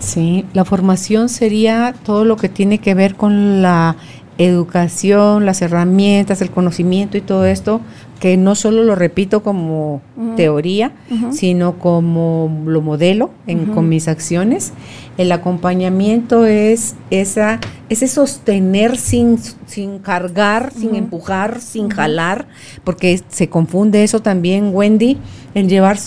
Sí, 0.00 0.44
la 0.52 0.64
formación 0.64 1.28
sería 1.28 1.94
todo 2.04 2.24
lo 2.24 2.36
que 2.36 2.48
tiene 2.48 2.78
que 2.78 2.94
ver 2.94 3.14
con 3.14 3.62
la 3.62 3.96
educación, 4.36 5.46
las 5.46 5.62
herramientas, 5.62 6.42
el 6.42 6.50
conocimiento 6.50 7.16
y 7.16 7.20
todo 7.20 7.46
esto, 7.46 7.80
que 8.20 8.36
no 8.36 8.54
solo 8.54 8.84
lo 8.84 8.94
repito 8.94 9.42
como 9.42 10.00
teoría, 10.36 10.92
sino 11.30 11.78
como 11.78 12.62
lo 12.64 12.80
modelo 12.80 13.30
en, 13.46 13.66
con 13.66 13.88
mis 13.88 14.08
acciones. 14.08 14.72
El 15.18 15.30
acompañamiento 15.30 16.46
es 16.46 16.94
esa, 17.10 17.60
ese 17.88 18.08
sostener 18.08 18.96
sin, 18.96 19.38
sin 19.66 19.98
cargar, 19.98 20.72
sin 20.72 20.94
empujar, 20.94 21.60
sin 21.60 21.90
jalar, 21.90 22.46
porque 22.82 23.20
se 23.28 23.48
confunde 23.48 24.04
eso 24.04 24.20
también, 24.20 24.70
Wendy, 24.72 25.18
en 25.54 25.68
llevar 25.68 25.98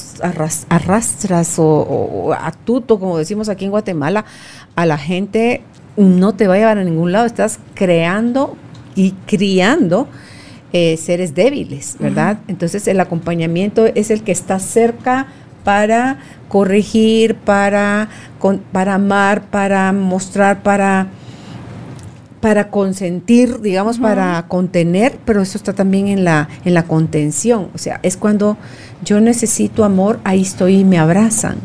arrastras 0.69 1.59
o, 1.59 1.65
o, 1.65 2.33
atuto, 2.33 2.99
como 2.99 3.17
decimos 3.17 3.47
aquí 3.47 3.65
en 3.65 3.71
Guatemala, 3.71 4.25
a 4.75 4.85
la 4.85 4.97
gente. 4.97 5.61
No 5.97 6.35
te 6.35 6.47
va 6.47 6.55
a 6.55 6.57
llevar 6.57 6.77
a 6.77 6.83
ningún 6.83 7.11
lado, 7.11 7.25
estás 7.25 7.59
creando 7.73 8.55
y 8.95 9.13
criando 9.25 10.07
eh, 10.79 10.95
seres 10.95 11.33
débiles, 11.33 11.95
¿verdad? 11.99 12.37
Entonces 12.47 12.87
el 12.87 12.99
acompañamiento 12.99 13.87
es 13.87 14.11
el 14.11 14.21
que 14.21 14.31
está 14.31 14.59
cerca 14.59 15.25
para 15.63 16.19
corregir, 16.49 17.33
para, 17.33 18.09
para 18.71 18.93
amar, 18.93 19.49
para 19.49 19.91
mostrar, 19.91 20.61
para, 20.61 21.07
para 22.41 22.69
consentir, 22.69 23.59
digamos, 23.59 23.97
para 23.97 24.45
contener, 24.47 25.17
pero 25.25 25.41
eso 25.41 25.57
está 25.57 25.73
también 25.73 26.09
en 26.09 26.23
la, 26.23 26.47
en 26.63 26.75
la 26.75 26.83
contención. 26.83 27.69
O 27.73 27.79
sea, 27.79 27.99
es 28.03 28.15
cuando 28.15 28.55
yo 29.03 29.19
necesito 29.19 29.83
amor, 29.83 30.19
ahí 30.25 30.43
estoy 30.43 30.81
y 30.81 30.85
me 30.85 30.99
abrazan. 30.99 31.55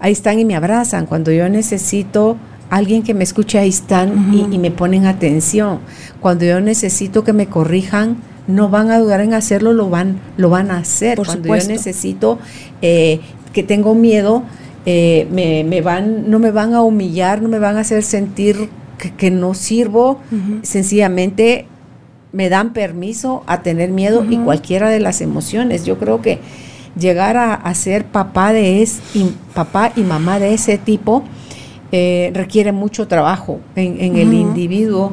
Ahí 0.00 0.12
están 0.12 0.38
y 0.38 0.46
me 0.46 0.56
abrazan. 0.56 1.04
Cuando 1.04 1.30
yo 1.30 1.46
necesito 1.50 2.38
alguien 2.70 3.02
que 3.02 3.12
me 3.12 3.22
escuche, 3.22 3.58
ahí 3.58 3.68
están 3.68 4.32
y, 4.32 4.56
me 4.56 4.70
ponen 4.70 5.04
atención. 5.04 5.80
Cuando 6.20 6.46
yo 6.46 6.58
necesito 6.62 7.22
que 7.22 7.34
me 7.34 7.46
corrijan, 7.46 8.16
no 8.46 8.68
van 8.68 8.90
a 8.90 8.98
dudar 8.98 9.20
en 9.20 9.34
hacerlo, 9.34 9.72
lo 9.72 9.88
van, 9.88 10.20
lo 10.36 10.50
van 10.50 10.70
a 10.70 10.78
hacer. 10.78 11.20
Cuando 11.24 11.56
yo 11.56 11.68
necesito 11.68 12.38
eh, 12.80 13.20
que 13.52 13.62
tengo 13.62 13.94
miedo, 13.94 14.42
eh, 14.84 15.26
me, 15.30 15.80
van, 15.80 16.30
no 16.30 16.38
me 16.38 16.50
van 16.50 16.74
a 16.74 16.82
humillar, 16.82 17.40
no 17.40 17.48
me 17.48 17.58
van 17.58 17.76
a 17.76 17.80
hacer 17.80 18.02
sentir 18.02 18.68
que, 19.16 19.30
no 19.30 19.54
sirvo, 19.54 20.20
sencillamente 20.62 21.66
me 22.32 22.48
dan 22.48 22.72
permiso 22.72 23.42
a 23.46 23.62
tener 23.62 23.90
miedo 23.90 24.24
y 24.28 24.38
cualquiera 24.38 24.88
de 24.88 25.00
las 25.00 25.20
emociones. 25.20 25.84
Yo 25.84 25.98
creo 25.98 26.22
que 26.22 26.38
llegar 26.98 27.36
a, 27.36 27.74
ser 27.74 28.04
papá 28.04 28.52
de 28.52 28.82
es, 28.82 29.00
y, 29.14 29.32
papá 29.54 29.92
y 29.96 30.02
mamá 30.02 30.38
de 30.38 30.54
ese 30.54 30.78
tipo, 30.78 31.22
eh, 31.90 32.30
requiere 32.34 32.72
mucho 32.72 33.06
trabajo 33.06 33.60
en, 33.76 34.16
el 34.16 34.32
individuo 34.32 35.12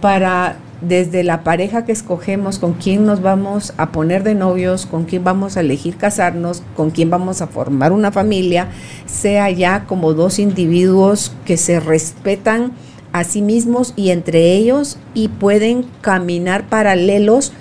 para 0.00 0.56
desde 0.80 1.24
la 1.24 1.42
pareja 1.42 1.84
que 1.84 1.92
escogemos, 1.92 2.58
con 2.58 2.74
quién 2.74 3.06
nos 3.06 3.22
vamos 3.22 3.72
a 3.76 3.92
poner 3.92 4.22
de 4.22 4.34
novios, 4.34 4.86
con 4.86 5.04
quién 5.04 5.24
vamos 5.24 5.56
a 5.56 5.60
elegir 5.60 5.96
casarnos, 5.96 6.62
con 6.76 6.90
quién 6.90 7.10
vamos 7.10 7.40
a 7.42 7.46
formar 7.46 7.92
una 7.92 8.12
familia, 8.12 8.68
sea 9.06 9.50
ya 9.50 9.84
como 9.86 10.12
dos 10.12 10.38
individuos 10.38 11.32
que 11.44 11.56
se 11.56 11.80
respetan 11.80 12.72
a 13.12 13.24
sí 13.24 13.40
mismos 13.40 13.94
y 13.96 14.10
entre 14.10 14.52
ellos 14.52 14.98
y 15.14 15.28
pueden 15.28 15.86
caminar 16.02 16.68
paralelos 16.68 17.52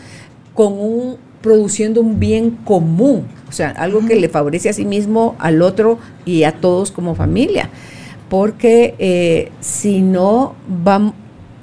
con 0.53 0.73
un 0.73 1.17
produciendo 1.41 2.01
un 2.01 2.19
bien 2.19 2.57
común, 2.65 3.27
o 3.47 3.51
sea, 3.51 3.69
algo 3.69 4.03
que 4.07 4.15
le 4.15 4.29
favorece 4.29 4.69
a 4.69 4.73
sí 4.73 4.83
mismo, 4.83 5.35
al 5.37 5.61
otro 5.61 5.99
y 6.25 6.43
a 6.43 6.53
todos 6.53 6.91
como 6.91 7.13
familia. 7.13 7.69
Porque 8.29 8.95
eh, 8.97 9.51
si 9.59 10.01
no, 10.01 10.55
vamos, 10.67 11.13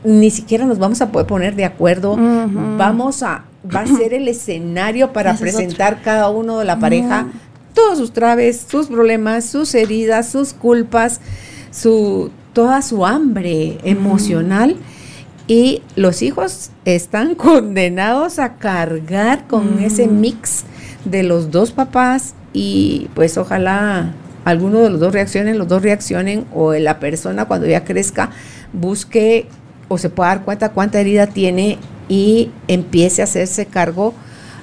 ni 0.04 0.30
siquiera 0.30 0.64
nos 0.64 0.78
vamos 0.78 1.00
a 1.00 1.12
poder 1.12 1.26
poner 1.26 1.54
de 1.54 1.64
acuerdo, 1.64 2.16
vamos 2.16 3.22
a, 3.22 3.44
va 3.74 3.80
a 3.80 3.86
ser 3.86 4.14
el 4.14 4.28
escenario 4.28 5.12
para 5.12 5.34
presentar 5.34 6.02
cada 6.02 6.28
uno 6.30 6.58
de 6.58 6.64
la 6.64 6.78
pareja 6.78 7.28
todos 7.74 7.98
sus 7.98 8.12
traves, 8.12 8.66
sus 8.68 8.86
problemas, 8.86 9.44
sus 9.44 9.74
heridas, 9.74 10.28
sus 10.28 10.52
culpas, 10.52 11.20
su, 11.70 12.30
toda 12.52 12.82
su 12.82 13.06
hambre 13.06 13.78
emocional. 13.84 14.76
Y 15.48 15.82
los 15.96 16.22
hijos 16.22 16.70
están 16.84 17.34
condenados 17.34 18.38
a 18.38 18.54
cargar 18.56 19.46
con 19.46 19.80
ese 19.80 20.06
mix 20.06 20.64
de 21.04 21.22
los 21.22 21.50
dos 21.50 21.72
papás 21.72 22.34
y 22.52 23.08
pues 23.14 23.36
ojalá 23.38 24.12
alguno 24.44 24.80
de 24.80 24.90
los 24.90 25.00
dos 25.00 25.12
reaccionen, 25.12 25.58
los 25.58 25.68
dos 25.68 25.82
reaccionen 25.82 26.46
o 26.54 26.74
la 26.74 27.00
persona 27.00 27.46
cuando 27.46 27.66
ya 27.66 27.84
crezca 27.84 28.30
busque 28.72 29.46
o 29.92 29.98
se 29.98 30.08
pueda 30.08 30.30
dar 30.30 30.44
cuenta 30.44 30.70
cuánta 30.70 31.00
herida 31.00 31.26
tiene 31.26 31.78
y 32.08 32.50
empiece 32.66 33.20
a 33.20 33.24
hacerse 33.24 33.66
cargo 33.66 34.14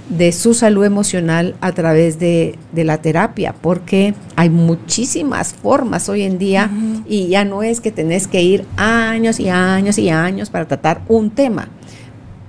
de 0.09 0.31
su 0.31 0.55
salud 0.55 0.83
emocional 0.85 1.55
a 1.61 1.71
través 1.71 2.17
de, 2.17 2.57
la 2.73 2.97
terapia, 2.97 3.53
porque 3.53 4.15
hay 4.35 4.49
muchísimas 4.49 5.53
formas 5.53 6.09
hoy 6.09 6.23
en 6.23 6.39
día 6.39 6.71
y 7.07 7.27
ya 7.27 7.45
no 7.45 7.61
es 7.61 7.79
que 7.79 7.91
tenés 7.91 8.27
que 8.27 8.41
ir 8.41 8.65
años 8.75 9.39
y 9.39 9.49
años 9.49 9.99
y 9.99 10.09
años 10.09 10.49
para 10.49 10.67
tratar 10.67 11.01
un 11.07 11.29
tema. 11.29 11.67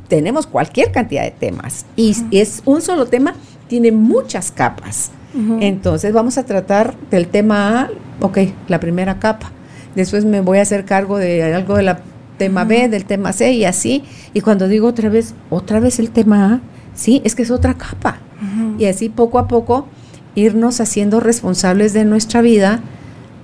Tenemos 0.09 0.47
cualquier 0.47 0.91
cantidad 0.91 1.23
de 1.23 1.33
temas 1.33 1.85
y 1.97 2.17
es 2.31 2.63
un 2.65 2.81
solo 2.81 3.05
tema, 3.07 3.35
tiene 3.69 3.93
muchas 3.93 4.51
capas. 4.51 5.11
Entonces 5.61 6.13
vamos 6.15 6.39
a 6.39 6.45
tratar 6.45 6.97
del 7.11 7.29
tema 7.29 7.83
A, 7.83 7.91
ok, 8.21 8.39
la 8.69 8.81
primera 8.81 9.19
capa. 9.19 9.53
Después 9.95 10.25
me 10.25 10.41
voy 10.41 10.59
a 10.59 10.63
hacer 10.63 10.85
cargo 10.85 11.19
de 11.19 11.43
algo 11.55 11.77
del 11.77 11.89
tema 12.41 12.65
B, 12.65 12.89
del 12.89 13.05
tema 13.05 13.35
C 13.35 13.53
y 13.53 13.67
así. 13.67 14.03
Y 14.33 14.41
cuando 14.41 14.67
digo 14.67 14.89
otra 14.89 15.11
vez, 15.11 15.35
otra 15.51 15.79
vez 15.79 15.99
el 15.99 16.11
tema 16.11 16.55
A, 16.55 16.61
sí, 16.95 17.21
es 17.23 17.35
que 17.35 17.43
es 17.43 17.51
otra 17.51 17.75
capa. 17.75 18.19
Y 18.79 18.87
así 18.87 19.11
poco 19.11 19.39
a 19.39 19.47
poco 19.47 19.87
irnos 20.35 20.81
haciendo 20.81 21.21
responsables 21.21 21.93
de 21.93 22.07
nuestra 22.07 22.41
vida 22.41 22.81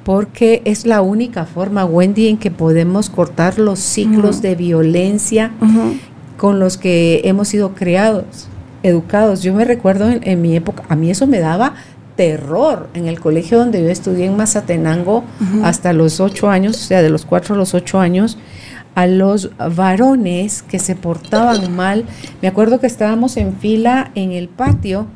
porque 0.03 0.63
es 0.65 0.87
la 0.87 1.03
única 1.03 1.45
forma, 1.45 1.85
Wendy, 1.85 2.29
en 2.29 2.39
que 2.39 2.51
podemos 2.51 3.11
cortar 3.11 3.59
los 3.59 3.81
ciclos 3.81 4.41
de 4.41 4.55
violencia 4.55 5.51
con 6.39 6.59
los 6.59 6.79
que 6.79 7.21
hemos 7.25 7.49
sido 7.49 7.75
creados 7.75 8.49
educados. 8.83 9.43
Yo 9.43 9.53
me 9.53 9.67
recuerdo 9.67 10.09
en, 10.09 10.41
mi 10.41 10.57
época, 10.57 10.85
a 10.89 10.97
mí 10.97 11.11
eso 11.11 11.27
me 11.27 11.41
daba 11.41 11.75
terror. 12.17 12.89
En 12.95 13.09
el 13.09 13.21
colegio 13.21 13.59
donde 13.59 13.83
yo 13.83 13.91
estudié 13.91 14.25
en 14.25 14.37
Mazatenango 14.39 15.25
hasta 15.63 15.93
los 15.93 16.21
ocho 16.21 16.49
años, 16.49 16.77
o 16.77 16.85
sea, 16.85 17.03
de 17.03 17.11
los 17.11 17.27
cuatro 17.27 17.55
a 17.55 17.59
los 17.59 17.75
ocho 17.75 18.01
años, 18.01 18.39
a 18.97 19.07
los 19.07 19.51
varones 19.77 20.63
que 20.63 20.81
se 20.81 20.97
portaban 20.97 21.77
mal. 21.77 22.05
Me 22.43 22.49
acuerdo 22.49 22.81
que 22.81 22.89
estábamos 22.89 23.37
en 23.37 23.55
fila 23.55 24.11
en 24.17 24.33
el 24.33 24.49
patio 24.49 25.07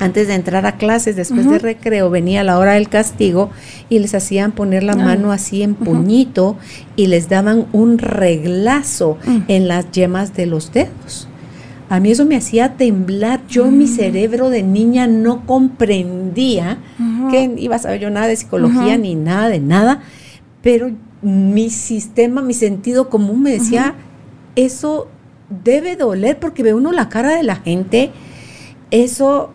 antes 0.00 0.28
de 0.28 0.34
entrar 0.34 0.64
a 0.66 0.76
clases, 0.76 1.16
después 1.16 1.48
de 1.50 1.58
recreo, 1.58 2.08
venía 2.08 2.44
la 2.44 2.58
hora 2.58 2.74
del 2.74 2.88
castigo 2.88 3.50
y 3.88 3.98
les 3.98 4.14
hacían 4.14 4.52
poner 4.52 4.84
la 4.84 4.94
mano 4.94 5.32
así 5.32 5.62
en 5.62 5.74
puñito 5.74 6.56
y 6.94 7.08
les 7.08 7.28
daban 7.28 7.66
un 7.72 7.98
reglazo 7.98 9.18
mm. 9.26 9.38
en 9.48 9.66
las 9.66 9.90
yemas 9.90 10.34
de 10.34 10.46
los 10.46 10.72
dedos. 10.72 11.28
A 11.88 12.00
mí 12.00 12.12
eso 12.12 12.26
me 12.26 12.36
hacía 12.36 12.74
temblar. 12.76 13.40
Yo, 13.48 13.70
mi 13.70 13.86
mm. 13.86 13.88
cerebro 13.88 14.50
de 14.50 14.62
niña 14.62 15.08
no 15.08 15.44
comprendía 15.46 16.78
que 17.30 17.52
iba 17.58 17.76
a 17.76 17.80
saber 17.80 18.00
yo 18.00 18.10
nada 18.10 18.28
de 18.28 18.36
psicología 18.36 18.96
ni 18.98 19.16
nada 19.16 19.48
de 19.48 19.58
nada, 19.58 20.00
pero 20.62 20.92
mi 21.22 21.70
sistema, 21.70 22.42
mi 22.42 22.54
sentido 22.54 23.08
común 23.08 23.42
me 23.42 23.50
decía, 23.50 23.94
eso 24.56 25.08
debe 25.48 25.96
doler 25.96 26.38
porque 26.38 26.62
ve 26.62 26.74
uno 26.74 26.92
la 26.92 27.08
cara 27.08 27.34
de 27.34 27.42
la 27.42 27.56
gente, 27.56 28.10
eso 28.90 29.52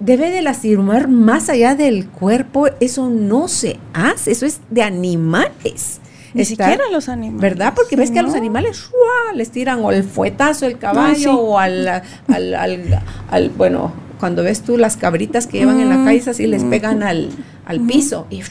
debe 0.00 0.30
de 0.30 0.42
lastimar 0.42 1.08
más 1.08 1.48
allá 1.48 1.74
del 1.74 2.08
cuerpo, 2.08 2.66
eso 2.80 3.08
no 3.10 3.48
se 3.48 3.78
hace, 3.92 4.32
eso 4.32 4.46
es 4.46 4.60
de 4.70 4.82
animales. 4.82 6.00
Ni 6.34 6.44
siquiera 6.44 6.82
los 6.90 7.08
animales. 7.08 7.40
¿Verdad? 7.40 7.74
Porque 7.76 7.94
ves 7.94 8.10
que 8.10 8.18
a 8.18 8.22
los 8.22 8.34
animales 8.34 8.90
les 9.34 9.50
tiran 9.50 9.84
o 9.84 9.92
el 9.92 10.02
fuetazo 10.02 10.66
el 10.66 10.78
caballo 10.78 11.38
o 11.38 11.58
al, 11.58 12.02
al, 12.26 13.50
bueno, 13.56 13.92
cuando 14.18 14.42
ves 14.42 14.62
tú 14.62 14.76
las 14.76 14.96
cabritas 14.96 15.46
que 15.46 15.58
llevan 15.58 15.80
en 15.80 15.88
la 15.88 16.04
calle, 16.04 16.28
así 16.28 16.46
les 16.46 16.64
pegan 16.64 17.02
al, 17.04 17.30
piso 17.86 18.26
y 18.30 18.42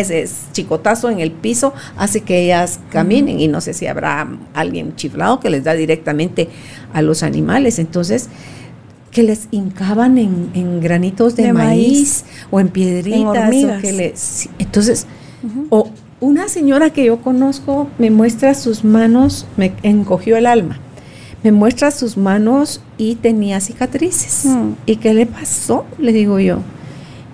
ese 0.00 0.28
chicotazo 0.52 1.10
en 1.10 1.20
el 1.20 1.30
piso 1.30 1.72
hace 1.96 2.22
que 2.22 2.42
ellas 2.42 2.80
caminen 2.90 3.40
y 3.40 3.48
no 3.48 3.60
sé 3.60 3.74
si 3.74 3.86
habrá 3.86 4.28
alguien 4.52 4.96
chiflado 4.96 5.40
que 5.40 5.50
les 5.50 5.64
da 5.64 5.74
directamente 5.74 6.48
a 6.92 7.02
los 7.02 7.22
animales. 7.22 7.78
Entonces, 7.78 8.28
que 9.10 9.22
les 9.22 9.48
hincaban 9.52 10.18
en, 10.18 10.80
granitos 10.80 11.36
de, 11.36 11.52
maíz, 11.52 12.24
o 12.50 12.58
en 12.58 12.68
piedritas. 12.68 13.54
o 13.54 13.80
que 13.80 13.92
les, 13.92 14.48
entonces, 14.58 15.06
o, 15.70 15.88
una 16.20 16.48
señora 16.48 16.90
que 16.90 17.04
yo 17.04 17.18
conozco 17.18 17.88
me 17.98 18.10
muestra 18.10 18.54
sus 18.54 18.82
manos, 18.84 19.46
me 19.56 19.72
encogió 19.82 20.36
el 20.36 20.46
alma. 20.46 20.78
Me 21.44 21.52
muestra 21.52 21.90
sus 21.90 22.16
manos 22.16 22.80
y 22.96 23.16
tenía 23.16 23.60
cicatrices. 23.60 24.46
Mm. 24.46 24.72
¿Y 24.86 24.96
qué 24.96 25.12
le 25.12 25.26
pasó? 25.26 25.84
Le 25.98 26.12
digo 26.12 26.40
yo. 26.40 26.60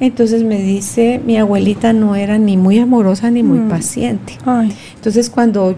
Entonces 0.01 0.43
me 0.43 0.59
dice, 0.59 1.21
mi 1.25 1.37
abuelita 1.37 1.93
no 1.93 2.17
era 2.17 2.39
ni 2.39 2.57
muy 2.57 2.79
amorosa 2.79 3.31
ni 3.31 3.43
muy 3.43 3.59
mm. 3.61 3.69
paciente. 3.69 4.39
Entonces 4.95 5.31
cuando 5.31 5.77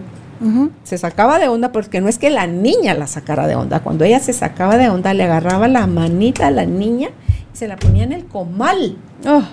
se 0.83 0.97
sacaba 0.97 1.39
de 1.39 1.47
onda, 1.47 1.71
porque 1.71 2.01
no 2.01 2.09
es 2.09 2.17
que 2.17 2.29
la 2.29 2.47
niña 2.47 2.93
la 2.93 3.07
sacara 3.07 3.47
de 3.47 3.55
onda, 3.55 3.81
cuando 3.81 4.03
ella 4.03 4.19
se 4.19 4.33
sacaba 4.33 4.77
de 4.77 4.89
onda, 4.89 5.13
le 5.13 5.23
agarraba 5.23 5.67
la 5.67 5.87
manita 5.87 6.47
a 6.47 6.51
la 6.51 6.65
niña 6.65 7.09
y 7.53 7.57
se 7.57 7.67
la 7.67 7.77
ponía 7.77 8.03
en 8.03 8.11
el 8.11 8.25
comal. 8.25 8.97
Oh. 9.25 9.43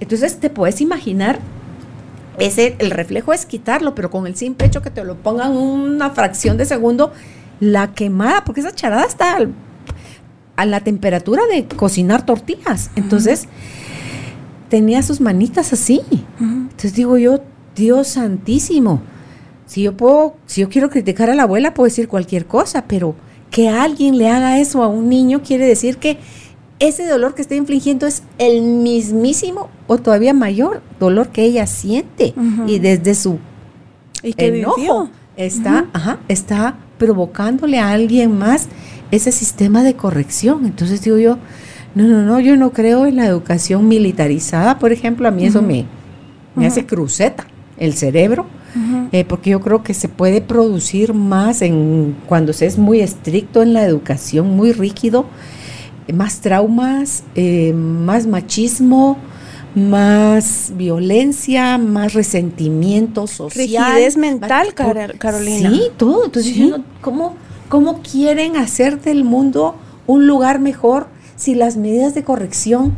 Entonces 0.00 0.38
te 0.40 0.48
puedes 0.48 0.80
imaginar 0.80 1.40
ese, 2.38 2.76
el 2.78 2.90
reflejo 2.90 3.32
es 3.32 3.44
quitarlo, 3.44 3.94
pero 3.94 4.10
con 4.10 4.26
el 4.26 4.34
simple 4.34 4.66
hecho 4.66 4.82
que 4.82 4.90
te 4.90 5.04
lo 5.04 5.16
pongan 5.16 5.56
una 5.56 6.10
fracción 6.10 6.56
de 6.56 6.64
segundo, 6.64 7.12
la 7.60 7.92
quemada, 7.92 8.44
porque 8.44 8.60
esa 8.60 8.74
charada 8.74 9.04
está 9.04 9.38
a 10.56 10.66
la 10.66 10.80
temperatura 10.80 11.42
de 11.52 11.66
cocinar 11.66 12.24
tortillas. 12.24 12.90
Entonces, 12.96 13.46
tenía 14.70 15.02
sus 15.02 15.20
manitas 15.20 15.74
así. 15.74 16.00
Entonces 16.40 16.94
digo 16.94 17.18
yo, 17.18 17.40
Dios 17.76 18.08
santísimo, 18.08 19.02
si 19.66 19.82
yo 19.82 19.96
puedo, 19.96 20.36
si 20.46 20.62
yo 20.62 20.70
quiero 20.70 20.88
criticar 20.88 21.28
a 21.28 21.34
la 21.34 21.42
abuela, 21.42 21.74
puedo 21.74 21.84
decir 21.84 22.08
cualquier 22.08 22.46
cosa, 22.46 22.84
pero 22.88 23.14
que 23.50 23.68
alguien 23.68 24.16
le 24.16 24.28
haga 24.28 24.58
eso 24.58 24.82
a 24.82 24.88
un 24.88 25.08
niño 25.08 25.42
quiere 25.42 25.66
decir 25.66 25.98
que 25.98 26.18
ese 26.78 27.06
dolor 27.06 27.34
que 27.34 27.42
está 27.42 27.56
infligiendo 27.56 28.06
es 28.06 28.22
el 28.38 28.62
mismísimo 28.62 29.68
o 29.86 29.98
todavía 29.98 30.32
mayor 30.32 30.80
dolor 30.98 31.28
que 31.28 31.44
ella 31.44 31.66
siente. 31.66 32.32
Y 32.66 32.78
desde 32.78 33.14
su 33.14 33.38
¿Y 34.22 34.34
enojo 34.38 35.10
está, 35.36 35.86
está 36.28 36.78
provocándole 36.98 37.78
a 37.78 37.90
alguien 37.90 38.38
más 38.38 38.68
ese 39.10 39.30
sistema 39.30 39.82
de 39.82 39.94
corrección. 39.94 40.64
Entonces 40.64 41.02
digo 41.02 41.18
yo, 41.18 41.38
no, 41.94 42.04
no, 42.04 42.22
no, 42.22 42.40
yo 42.40 42.56
no 42.56 42.72
creo 42.72 43.06
en 43.06 43.16
la 43.16 43.26
educación 43.26 43.88
militarizada, 43.88 44.78
por 44.78 44.92
ejemplo, 44.92 45.26
a 45.26 45.30
mí 45.30 45.44
eso 45.44 45.62
me, 45.62 45.86
me 46.54 46.66
hace 46.66 46.86
cruceta 46.86 47.46
el 47.78 47.94
cerebro, 47.94 48.46
eh, 49.10 49.24
porque 49.24 49.50
yo 49.50 49.60
creo 49.60 49.82
que 49.82 49.94
se 49.94 50.08
puede 50.08 50.40
producir 50.40 51.14
más 51.14 51.62
en 51.62 52.14
cuando 52.26 52.52
se 52.52 52.66
es 52.66 52.78
muy 52.78 53.00
estricto 53.00 53.62
en 53.62 53.72
la 53.72 53.84
educación, 53.84 54.54
muy 54.54 54.72
rígido, 54.72 55.26
más 56.12 56.40
traumas, 56.40 57.24
eh, 57.34 57.72
más 57.72 58.26
machismo, 58.26 59.16
más 59.74 60.72
violencia, 60.76 61.78
más 61.78 62.12
resentimiento 62.12 63.26
social. 63.26 63.92
Rigidez 63.92 64.16
mental, 64.16 64.74
Carolina. 64.74 65.70
Sí, 65.70 65.82
todo. 65.96 66.26
Entonces, 66.26 66.56
¿cómo, 67.00 67.36
¿cómo 67.68 68.02
quieren 68.02 68.56
hacer 68.56 69.00
del 69.00 69.24
mundo 69.24 69.76
un 70.06 70.26
lugar 70.26 70.60
mejor 70.60 71.06
si 71.40 71.54
las 71.54 71.76
medidas 71.76 72.14
de 72.14 72.22
corrección 72.22 72.92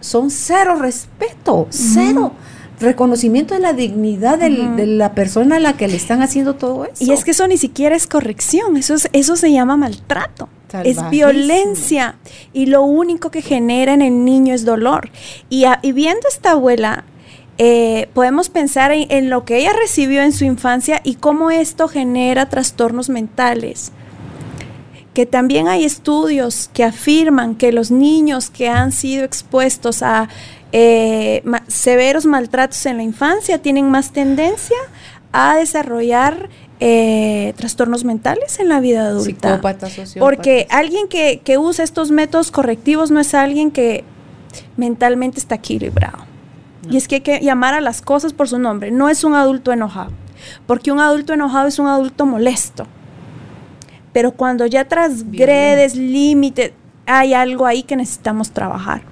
son 0.00 0.30
cero 0.30 0.76
respeto, 0.76 1.66
cero? 1.70 2.32
reconocimiento 2.80 3.54
de 3.54 3.60
la 3.60 3.72
dignidad 3.72 4.38
de 4.38 4.86
la 4.86 5.12
persona 5.12 5.56
a 5.56 5.58
la 5.58 5.72
que 5.72 5.88
le 5.88 5.96
están 5.96 6.22
haciendo 6.22 6.54
todo 6.54 6.84
eso. 6.84 7.02
Y 7.04 7.10
es 7.10 7.24
que 7.24 7.32
eso 7.32 7.48
ni 7.48 7.56
siquiera 7.56 7.96
es 7.96 8.06
corrección, 8.06 8.76
eso, 8.76 8.94
es, 8.94 9.08
eso 9.12 9.34
se 9.34 9.50
llama 9.50 9.76
maltrato. 9.76 10.48
Es 10.84 10.98
violencia 11.10 12.16
y 12.52 12.66
lo 12.66 12.82
único 12.82 13.30
que 13.30 13.40
genera 13.42 13.94
en 13.94 14.02
el 14.02 14.24
niño 14.24 14.54
es 14.54 14.64
dolor. 14.64 15.10
Y, 15.48 15.64
viendo 15.92 16.28
esta 16.28 16.52
abuela, 16.52 17.04
eh, 17.56 18.08
podemos 18.12 18.50
pensar 18.50 18.92
en, 18.92 19.30
lo 19.30 19.44
que 19.44 19.58
ella 19.58 19.72
recibió 19.72 20.22
en 20.22 20.32
su 20.32 20.44
infancia 20.44 21.00
y 21.02 21.14
cómo 21.14 21.50
esto 21.50 21.88
genera 21.88 22.48
trastornos 22.48 23.08
mentales. 23.08 23.92
Que 25.14 25.26
también 25.26 25.68
hay 25.68 25.84
estudios 25.84 26.70
que 26.72 26.84
afirman 26.84 27.54
que 27.56 27.72
los 27.72 27.90
niños 27.90 28.50
que 28.50 28.68
han 28.68 28.92
sido 28.92 29.24
expuestos 29.24 30.02
a 30.02 30.28
eh, 30.72 31.42
severos 31.66 32.26
maltratos 32.26 32.84
en 32.86 32.98
la 32.98 33.02
infancia 33.02 33.58
tienen 33.58 33.90
más 33.90 34.12
tendencia 34.12 34.76
a 35.32 35.56
desarrollar 35.56 36.48
eh, 36.80 37.54
trastornos 37.56 38.04
mentales 38.04 38.60
en 38.60 38.68
la 38.68 38.80
vida 38.80 39.06
adulta. 39.06 39.60
Porque 40.18 40.66
alguien 40.70 41.08
que, 41.08 41.40
que, 41.42 41.58
usa 41.58 41.84
estos 41.84 42.10
métodos 42.10 42.50
correctivos 42.50 43.10
no 43.10 43.18
es 43.18 43.34
alguien 43.34 43.70
que 43.70 44.04
mentalmente 44.76 45.40
está 45.40 45.56
equilibrado. 45.56 46.18
Y 46.90 46.96
es 46.96 47.08
que 47.08 47.16
hay 47.16 47.20
que 47.20 47.40
llamar 47.40 47.74
a 47.74 47.80
las 47.80 48.00
cosas 48.00 48.32
por 48.32 48.48
su 48.48 48.58
nombre. 48.58 48.90
No 48.90 49.08
es 49.08 49.24
un 49.24 49.34
adulto 49.34 49.72
enojado, 49.72 50.12
porque 50.66 50.92
un 50.92 51.00
adulto 51.00 51.32
enojado 51.32 51.66
es 51.66 51.78
un 51.78 51.86
adulto 51.86 52.26
molesto. 52.26 52.86
Pero 54.12 54.32
cuando 54.32 54.66
ya 54.66 54.86
transgredes 54.86 55.94
límites, 55.94 56.72
hay 57.06 57.34
algo 57.34 57.66
ahí 57.66 57.82
que 57.82 57.96
necesitamos 57.96 58.50
trabajar, 58.50 59.02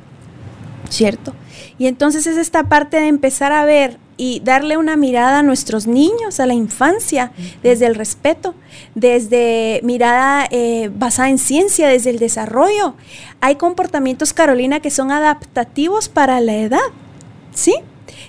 ¿cierto? 0.91 1.33
Y 1.79 1.87
entonces 1.87 2.27
es 2.27 2.37
esta 2.37 2.65
parte 2.65 3.01
de 3.01 3.09
empezar 3.09 3.53
a 3.53 3.65
ver 3.65 3.99
y 4.19 4.41
darle 4.41 4.77
una 4.77 4.97
mirada 4.97 5.41
a 5.41 5.43
nuestros 5.43 5.87
niños, 5.87 6.41
a 6.41 6.47
la 6.47 6.55
infancia, 6.55 7.33
desde 7.63 7.87
el 7.87 7.95
respeto, 7.95 8.55
desde 8.95 9.81
mirada 9.83 10.47
eh, 10.51 10.91
basada 10.95 11.29
en 11.29 11.39
ciencia, 11.39 11.89
desde 11.89 12.11
el 12.11 12.19
desarrollo. 12.19 12.95
Hay 13.41 13.57
comportamientos, 13.57 14.33
Carolina, 14.33 14.81
que 14.81 14.91
son 14.91 15.11
adaptativos 15.11 16.09
para 16.09 16.41
la 16.41 16.55
edad, 16.57 16.79
¿sí? 17.53 17.75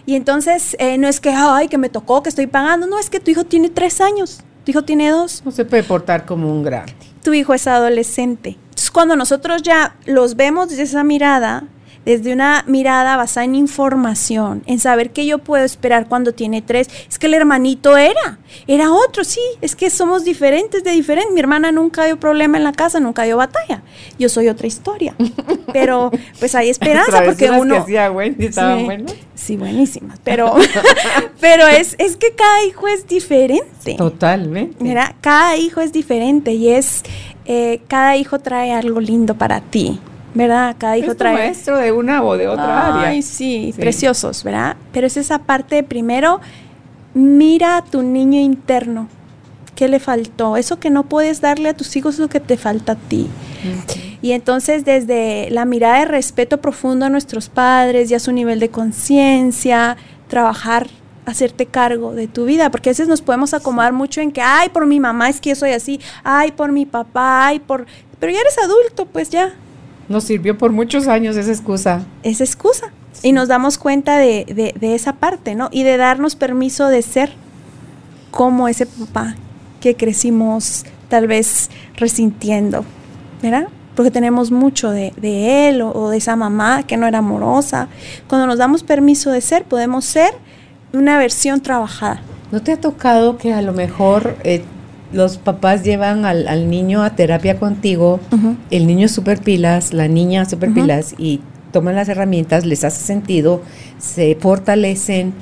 Y 0.06 0.16
entonces 0.16 0.76
eh, 0.80 0.98
no 0.98 1.08
es 1.08 1.20
que, 1.20 1.30
ay, 1.30 1.68
que 1.68 1.78
me 1.78 1.90
tocó, 1.90 2.22
que 2.22 2.30
estoy 2.30 2.48
pagando, 2.48 2.88
no, 2.88 3.00
es 3.00 3.10
que 3.10 3.20
tu 3.20 3.32
hijo 3.32 3.46
tiene 3.46 3.70
tres 3.70 4.02
años, 4.02 4.42
tu 4.68 4.72
hijo 4.72 4.84
tiene 4.84 5.12
dos. 5.12 5.44
No 5.46 5.52
se 5.52 5.64
puede 5.64 5.82
portar 5.84 6.26
como 6.26 6.52
un 6.52 6.62
grande. 6.62 6.92
Tu 7.24 7.34
hijo 7.34 7.54
es 7.54 7.68
adolescente. 7.68 8.58
Entonces, 8.62 8.92
cuando 8.92 9.16
nosotros 9.16 9.62
ya 9.62 9.96
los 10.06 10.36
vemos 10.36 10.68
desde 10.68 10.84
esa 10.84 11.06
mirada, 11.06 11.64
desde 12.08 12.32
una 12.32 12.64
mirada 12.68 13.18
basada 13.18 13.44
en 13.44 13.54
información, 13.54 14.64
en 14.66 14.80
saber 14.80 15.10
qué 15.10 15.26
yo 15.26 15.40
puedo 15.40 15.66
esperar 15.66 16.08
cuando 16.08 16.32
tiene 16.32 16.62
tres. 16.62 16.88
Es 17.10 17.20
que 17.20 17.28
el 17.28 17.34
hermanito 17.34 17.98
era, 17.98 18.40
era 18.66 18.94
otro, 18.94 19.26
sí, 19.26 19.42
es 19.60 19.76
que 19.76 19.90
somos 19.90 20.24
diferentes 20.24 20.86
de 20.86 20.92
diferentes. 20.92 21.34
Mi 21.34 21.42
hermana 21.42 21.74
nunca 21.74 22.06
dio 22.06 22.18
problema 22.18 22.58
en 22.58 22.64
la 22.64 22.72
casa, 22.72 23.02
nunca 23.02 23.24
dio 23.24 23.36
batalla. 23.36 23.84
Yo 24.18 24.30
soy 24.30 24.48
otra 24.48 24.68
historia. 24.68 25.16
Pero 25.74 26.10
pues 26.40 26.56
hay 26.56 26.70
esperanza 26.70 27.22
porque 27.26 27.52
uno... 27.52 27.86
Que 27.86 28.10
Wendy 28.10 28.46
estaban 28.46 28.86
buenas. 28.86 29.14
Sí, 29.36 29.58
buenísimas. 29.58 30.18
Pero, 30.24 30.56
pero 31.42 31.68
es, 31.68 31.98
es 32.00 32.16
que 32.16 32.34
cada 32.36 32.64
hijo 32.64 32.88
es 32.88 33.06
diferente. 33.06 33.96
Totalmente. 33.98 34.82
Mira, 34.82 35.14
cada 35.20 35.58
hijo 35.58 35.82
es 35.82 35.92
diferente 35.92 36.54
y 36.54 36.70
es, 36.70 37.04
eh, 37.44 37.82
cada 37.90 38.16
hijo 38.16 38.40
trae 38.40 38.72
algo 38.72 39.02
lindo 39.02 39.36
para 39.36 39.60
ti. 39.60 40.00
¿Verdad? 40.38 40.76
Cada 40.78 40.98
hijo 40.98 41.16
trae. 41.16 41.34
maestro 41.34 41.78
de 41.78 41.92
una 41.92 42.24
o 42.24 42.38
de 42.38 42.48
otra 42.48 42.96
área. 42.96 43.10
Ay, 43.10 43.22
sí, 43.22 43.74
preciosos, 43.76 44.44
¿verdad? 44.44 44.78
Pero 44.94 45.08
es 45.08 45.18
esa 45.18 45.40
parte 45.40 45.84
primero, 45.84 46.40
mira 47.14 47.78
a 47.78 47.84
tu 47.84 48.04
niño 48.04 48.40
interno. 48.40 49.08
¿Qué 49.76 49.88
le 49.88 50.00
faltó? 50.00 50.58
Eso 50.58 50.80
que 50.80 50.90
no 50.90 51.04
puedes 51.04 51.40
darle 51.40 51.70
a 51.70 51.74
tus 51.76 51.96
hijos 51.96 52.16
es 52.16 52.20
lo 52.20 52.30
que 52.30 52.40
te 52.40 52.58
falta 52.58 52.94
a 52.94 52.96
ti. 52.96 53.28
Y 54.22 54.32
entonces 54.32 54.86
desde 54.86 55.50
la 55.52 55.66
mirada 55.66 56.00
de 56.00 56.06
respeto 56.06 56.60
profundo 56.60 57.06
a 57.06 57.10
nuestros 57.10 57.50
padres 57.50 58.10
y 58.10 58.16
a 58.16 58.20
su 58.20 58.32
nivel 58.32 58.60
de 58.60 58.70
conciencia, 58.70 59.98
trabajar, 60.28 60.88
hacerte 61.26 61.68
cargo 61.68 62.14
de 62.14 62.28
tu 62.28 62.46
vida, 62.46 62.72
porque 62.72 62.90
a 62.90 62.92
veces 62.92 63.08
nos 63.08 63.22
podemos 63.22 63.54
acomodar 63.54 63.94
mucho 63.94 64.22
en 64.22 64.32
que, 64.32 64.42
ay, 64.42 64.70
por 64.70 64.88
mi 64.88 65.00
mamá 65.00 65.30
es 65.30 65.40
que 65.40 65.50
yo 65.50 65.56
soy 65.56 65.72
así, 65.72 66.00
ay, 66.24 66.52
por 66.54 66.72
mi 66.72 66.86
papá, 66.86 67.46
ay, 67.46 67.60
por... 67.60 67.86
Pero 68.20 68.34
ya 68.34 68.40
eres 68.40 68.58
adulto, 68.58 69.06
pues 69.06 69.30
ya, 69.30 69.54
nos 70.10 70.24
sirvió 70.24 70.58
por 70.58 70.72
muchos 70.72 71.08
años 71.08 71.36
esa 71.36 71.52
excusa. 71.52 72.06
Esa 72.24 72.44
excusa. 72.44 72.92
Y 73.24 73.32
nos 73.32 73.48
damos 73.48 73.78
cuenta 73.78 74.18
de, 74.18 74.74
esa 74.82 75.14
parte, 75.14 75.56
¿no? 75.56 75.70
Y 75.72 75.84
de 75.84 75.98
darnos 75.98 76.36
permiso 76.36 76.88
de 76.88 77.02
ser 77.02 77.32
como 78.32 78.68
ese 78.68 78.86
papá 78.86 79.36
que 79.82 79.96
crecimos 79.96 80.86
tal 81.10 81.28
vez 81.28 81.70
resintiendo, 81.96 82.86
¿verdad? 83.42 83.68
Porque 83.96 84.12
tenemos 84.12 84.52
mucho 84.52 84.92
de, 84.92 85.14
él 85.70 85.82
o, 85.82 86.10
de 86.10 86.18
esa 86.18 86.36
mamá 86.36 86.84
que 86.84 86.98
no 86.98 87.08
era 87.08 87.20
amorosa. 87.20 87.88
Cuando 88.28 88.46
nos 88.46 88.60
damos 88.60 88.84
permiso 88.84 89.32
de 89.32 89.42
ser, 89.42 89.64
podemos 89.64 90.06
ser 90.06 90.32
una 90.94 91.18
versión 91.18 91.62
trabajada. 91.62 92.22
¿No 92.52 92.62
te 92.62 92.72
ha 92.72 92.80
tocado 92.80 93.38
que 93.38 93.54
a 93.54 93.62
lo 93.62 93.74
mejor 93.74 94.38
eh, 94.44 94.64
los 95.14 95.38
papás 95.38 95.84
llevan 95.84 96.26
al, 96.26 96.70
niño 96.70 97.04
a 97.04 97.16
terapia 97.16 97.60
contigo, 97.60 98.20
el 98.72 98.88
niño 98.88 99.08
super 99.08 99.40
pilas, 99.42 99.94
la 99.94 100.08
niña 100.08 100.46
super 100.46 100.74
pilas 100.74 101.16
y 101.18 101.42
toman 101.72 101.96
las 101.96 102.10
herramientas, 102.10 102.66
les 102.66 102.84
hace 102.84 103.04
sentido, 103.04 103.62
se 103.98 104.36
fortalecen 104.40 105.34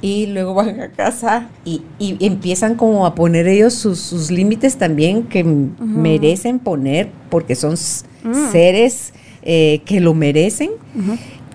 y 0.00 0.26
luego 0.26 0.54
van 0.54 0.80
a 0.80 0.90
casa 0.90 1.48
y, 1.64 1.82
empiezan 1.98 2.74
como 2.74 3.06
a 3.06 3.14
poner 3.14 3.48
ellos 3.48 3.74
sus, 3.74 4.30
límites 4.30 4.76
también 4.76 5.24
que 5.24 5.44
merecen 5.44 6.58
poner 6.58 7.10
porque 7.30 7.54
son 7.54 7.74
mm. 7.74 8.52
seres 8.52 9.12
eh, 9.42 9.82
que 9.84 10.00
lo 10.00 10.14
merecen. 10.14 10.70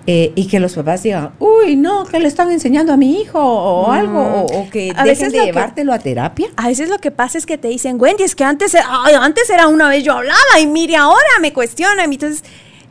Eh, 0.06 0.32
y 0.34 0.48
que 0.48 0.60
los 0.60 0.74
papás 0.74 1.02
digan, 1.02 1.30
uy, 1.38 1.76
no, 1.76 2.04
que 2.04 2.20
le 2.20 2.28
están 2.28 2.50
enseñando 2.52 2.92
a 2.92 2.96
mi 2.98 3.22
hijo 3.22 3.40
o 3.40 3.90
algo, 3.90 4.44
o, 4.44 4.68
que 4.68 4.92
a 4.94 5.02
dejen 5.04 5.32
de 5.32 5.46
llevártelo 5.46 5.94
a 5.94 5.98
terapia. 5.98 6.48
A 6.56 6.68
veces 6.68 6.90
lo 6.90 6.98
que 6.98 7.10
pasa 7.10 7.38
es 7.38 7.46
que 7.46 7.56
te 7.56 7.68
dicen, 7.68 7.96
Wendy, 7.98 8.22
es 8.22 8.34
que 8.34 8.44
antes, 8.44 8.74
antes 8.74 9.48
era 9.48 9.66
una 9.66 9.88
vez 9.88 10.04
yo 10.04 10.12
hablaba 10.12 10.60
y 10.60 10.66
mire 10.66 10.96
ahora 10.96 11.26
me 11.40 11.54
cuestiona. 11.54 12.04
Entonces, 12.04 12.44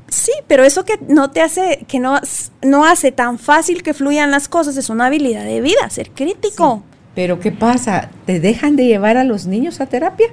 sí, 0.07 0.31
pero 0.48 0.64
eso 0.64 0.85
que 0.85 0.98
no 1.07 1.30
te 1.30 1.41
hace, 1.41 1.85
que 1.88 1.99
no, 1.99 2.19
no 2.64 2.84
hace 2.84 3.11
tan 3.11 3.38
fácil 3.38 3.84
que 3.84 3.94
fluyan 3.94 4.31
las 4.31 4.48
cosas 4.48 4.76
es 4.77 4.90
una 4.90 5.06
habilidad 5.06 5.45
de 5.45 5.61
vida, 5.61 5.88
ser 5.91 6.10
crítico. 6.10 6.81
Pero 7.14 7.40
¿qué 7.40 7.52
pasa? 7.52 8.10
¿Te 8.26 8.40
dejan 8.40 8.76
de 8.76 8.88
llevar 8.88 9.18
a 9.18 9.23
los 9.23 9.45
niños 9.45 9.81
a 9.81 9.85
terapia? 9.85 10.30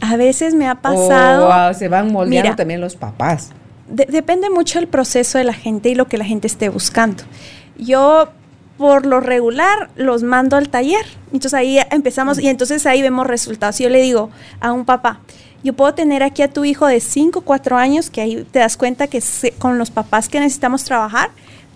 A 0.00 0.16
veces 0.16 0.54
me 0.54 0.68
ha 0.68 0.76
pasado. 0.76 1.70
O 1.70 1.74
se 1.74 1.88
van 1.88 2.10
moldeando 2.10 2.56
también 2.56 2.80
los 2.80 2.96
papás 2.96 3.50
depende 3.88 4.50
mucho 4.50 4.78
del 4.78 4.88
proceso 4.88 5.38
de 5.38 5.44
la 5.44 5.52
gente 5.52 5.88
y 5.88 5.94
lo 5.94 6.06
que 6.06 6.18
la 6.18 6.24
gente 6.24 6.46
esté 6.46 6.68
buscando. 6.68 7.24
Yo 7.76 8.28
por 8.78 9.06
lo 9.06 9.20
regular 9.20 9.90
los 9.96 10.22
mando 10.22 10.56
al 10.56 10.68
taller. 10.68 11.06
Entonces 11.26 11.54
ahí 11.54 11.78
empezamos 11.90 12.38
y 12.38 12.48
entonces 12.48 12.86
ahí 12.86 13.02
vemos 13.02 13.26
resultados. 13.26 13.78
Yo 13.78 13.88
le 13.88 14.02
digo 14.02 14.30
a 14.60 14.72
un 14.72 14.84
papá, 14.84 15.20
yo 15.62 15.72
puedo 15.72 15.94
tener 15.94 16.22
aquí 16.22 16.42
a 16.42 16.52
tu 16.52 16.64
hijo 16.64 16.86
de 16.86 17.00
5, 17.00 17.42
4 17.42 17.76
años, 17.76 18.10
que 18.10 18.20
ahí 18.20 18.46
te 18.50 18.58
das 18.58 18.76
cuenta 18.76 19.06
que 19.06 19.22
con 19.58 19.78
los 19.78 19.90
papás 19.90 20.28
que 20.28 20.40
necesitamos 20.40 20.84
trabajar, 20.84 21.30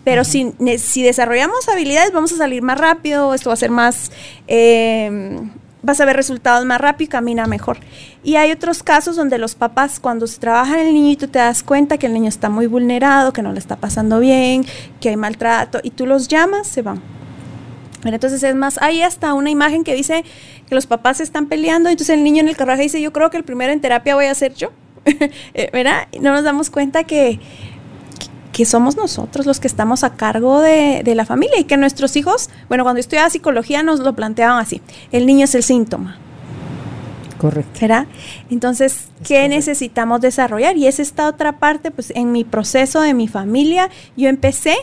pero 0.04 0.24
si, 0.24 0.52
si, 0.78 1.02
desarrollamos 1.02 1.68
habilidades 1.68 2.12
vamos 2.12 2.32
a 2.32 2.36
salir 2.36 2.62
más 2.62 2.78
rápido, 2.78 3.34
esto 3.34 3.50
va 3.50 3.54
a 3.54 3.56
ser 3.56 3.70
más... 3.70 4.10
Eh, 4.46 5.40
vas 5.82 6.00
a 6.00 6.04
ver 6.04 6.16
resultados 6.16 6.64
más 6.64 6.80
rápido 6.80 7.06
y 7.06 7.10
camina 7.10 7.46
mejor. 7.46 7.78
Y 8.22 8.36
hay 8.36 8.52
otros 8.52 8.82
casos 8.82 9.16
donde 9.16 9.38
los 9.38 9.54
papás, 9.54 10.00
cuando 10.00 10.26
se 10.26 10.38
trabaja 10.38 10.80
el 10.80 10.92
niño 10.92 11.10
y 11.10 11.16
tú 11.16 11.28
te 11.28 11.38
das 11.38 11.62
cuenta 11.62 11.98
que 11.98 12.06
el 12.06 12.14
niño 12.14 12.28
está 12.28 12.48
muy 12.48 12.66
vulnerado, 12.66 13.32
que 13.32 13.42
no 13.42 13.52
le 13.52 13.58
está 13.58 13.76
pasando 13.76 14.18
bien, 14.20 14.64
que 15.00 15.10
hay 15.10 15.16
maltrato, 15.16 15.80
y 15.82 15.90
tú 15.90 16.06
los 16.06 16.28
llamas, 16.28 16.66
se 16.66 16.82
van. 16.82 17.00
entonces 18.04 18.42
es 18.42 18.54
más, 18.54 18.78
hay 18.82 19.02
hasta 19.02 19.34
una 19.34 19.50
imagen 19.50 19.84
que 19.84 19.94
dice 19.94 20.24
que 20.68 20.74
los 20.74 20.86
papás 20.86 21.20
están 21.20 21.46
peleando, 21.46 21.88
entonces 21.88 22.14
el 22.14 22.24
niño 22.24 22.40
en 22.40 22.48
el 22.48 22.56
carruaje 22.56 22.82
dice, 22.82 23.00
yo 23.00 23.12
creo 23.12 23.30
que 23.30 23.36
el 23.36 23.44
primero 23.44 23.72
en 23.72 23.80
terapia 23.80 24.14
voy 24.14 24.26
a 24.26 24.34
ser 24.34 24.54
yo. 24.54 24.70
Eh, 25.54 25.70
¿Verdad? 25.72 26.06
No 26.20 26.32
nos 26.32 26.44
damos 26.44 26.70
cuenta 26.70 27.04
que 27.04 27.40
que 28.58 28.64
somos 28.64 28.96
nosotros 28.96 29.46
los 29.46 29.60
que 29.60 29.68
estamos 29.68 30.02
a 30.02 30.16
cargo 30.16 30.60
de, 30.60 31.04
la 31.14 31.24
familia 31.24 31.60
y 31.60 31.62
que 31.62 31.76
nuestros 31.76 32.16
hijos, 32.16 32.50
bueno, 32.66 32.82
cuando 32.82 32.98
estudiaba 32.98 33.30
psicología 33.30 33.84
nos 33.84 34.00
lo 34.00 34.16
planteaban 34.16 34.58
así, 34.58 34.82
el 35.12 35.26
niño 35.26 35.44
es 35.44 35.54
el 35.54 35.62
síntoma. 35.62 36.18
Correcto. 37.38 37.78
¿Verdad? 37.80 38.08
Entonces, 38.50 39.10
¿qué 39.24 39.48
necesitamos 39.48 40.20
desarrollar? 40.20 40.76
Y 40.76 40.88
es 40.88 40.98
esta 40.98 41.28
otra 41.28 41.60
parte, 41.60 41.92
pues 41.92 42.12
en 42.16 42.32
mi 42.32 42.42
proceso 42.42 43.00
de 43.00 43.14
mi 43.14 43.28
familia, 43.28 43.90
yo 44.16 44.28
empecé 44.28 44.74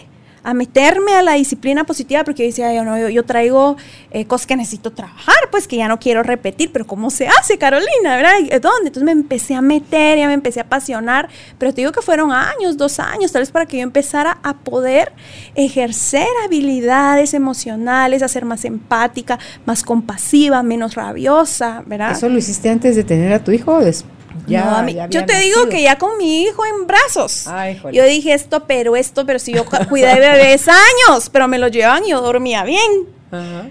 a 0.45 0.53
meterme 0.53 1.15
a 1.15 1.23
la 1.23 1.33
disciplina 1.33 1.83
positiva 1.85 2.23
porque 2.23 2.43
yo 2.43 2.47
decía, 2.49 2.73
yo, 2.73 2.83
no, 2.83 3.09
yo, 3.09 3.25
traigo 3.25 3.77
eh, 4.11 4.25
cosas 4.25 4.45
que 4.45 4.55
necesito 4.55 4.91
trabajar, 4.91 5.35
pues 5.49 5.67
que 5.67 5.75
ya 5.75 5.87
no 5.87 5.99
quiero 5.99 6.21
repetir, 6.21 6.71
pero 6.71 6.85
¿cómo 6.85 7.09
se 7.09 7.27
hace, 7.27 7.57
Carolina? 7.57 8.15
¿Verdad? 8.15 8.33
¿Dónde? 8.61 8.87
Entonces 8.87 9.03
me 9.03 9.11
empecé 9.11 9.55
a 9.55 9.61
meter, 9.61 10.19
ya 10.19 10.27
me 10.27 10.33
empecé 10.33 10.59
a 10.59 10.63
apasionar, 10.63 11.29
pero 11.57 11.73
te 11.73 11.81
digo 11.81 11.91
que 11.91 12.01
fueron 12.03 12.31
años, 12.31 12.77
dos 12.77 12.99
años, 12.99 13.31
tal 13.31 13.41
vez 13.41 13.49
para 13.49 13.65
que 13.65 13.77
yo 13.77 13.83
empezara 13.83 14.37
a 14.43 14.53
poder 14.53 15.13
ejercer 15.55 16.27
habilidades 16.45 17.33
emocionales, 17.33 18.21
a 18.21 18.27
ser 18.27 18.45
más 18.45 18.65
empática, 18.65 19.39
más 19.65 19.81
compasiva, 19.81 20.61
menos 20.61 20.93
rabiosa, 20.93 21.83
¿verdad? 21.87 22.11
¿Eso 22.11 22.29
lo 22.29 22.37
hiciste 22.37 22.69
antes 22.69 22.95
de 22.95 23.03
tener 23.03 23.33
a 23.33 23.43
tu 23.43 23.51
hijo 23.51 23.73
o 23.73 23.79
después? 23.79 24.14
Yo 25.09 25.25
te 25.25 25.39
digo 25.39 25.67
que 25.69 25.81
ya 25.81 25.97
con 25.97 26.17
mi 26.17 26.43
hijo 26.43 26.63
en 26.65 26.87
brazos. 26.87 27.47
yo 27.91 28.03
dije 28.05 28.33
esto, 28.33 28.65
pero 28.65 28.95
esto, 28.95 29.25
pero 29.25 29.39
si 29.39 29.53
yo 29.53 29.65
cuidé 29.65 30.19
bebés 30.19 30.67
años, 31.09 31.29
pero 31.31 31.47
me 31.47 31.57
lo 31.57 31.67
llevaban 31.67 32.05
y 32.05 32.09
yo 32.09 32.21
dormía 32.21 32.63
bien. 32.63 33.15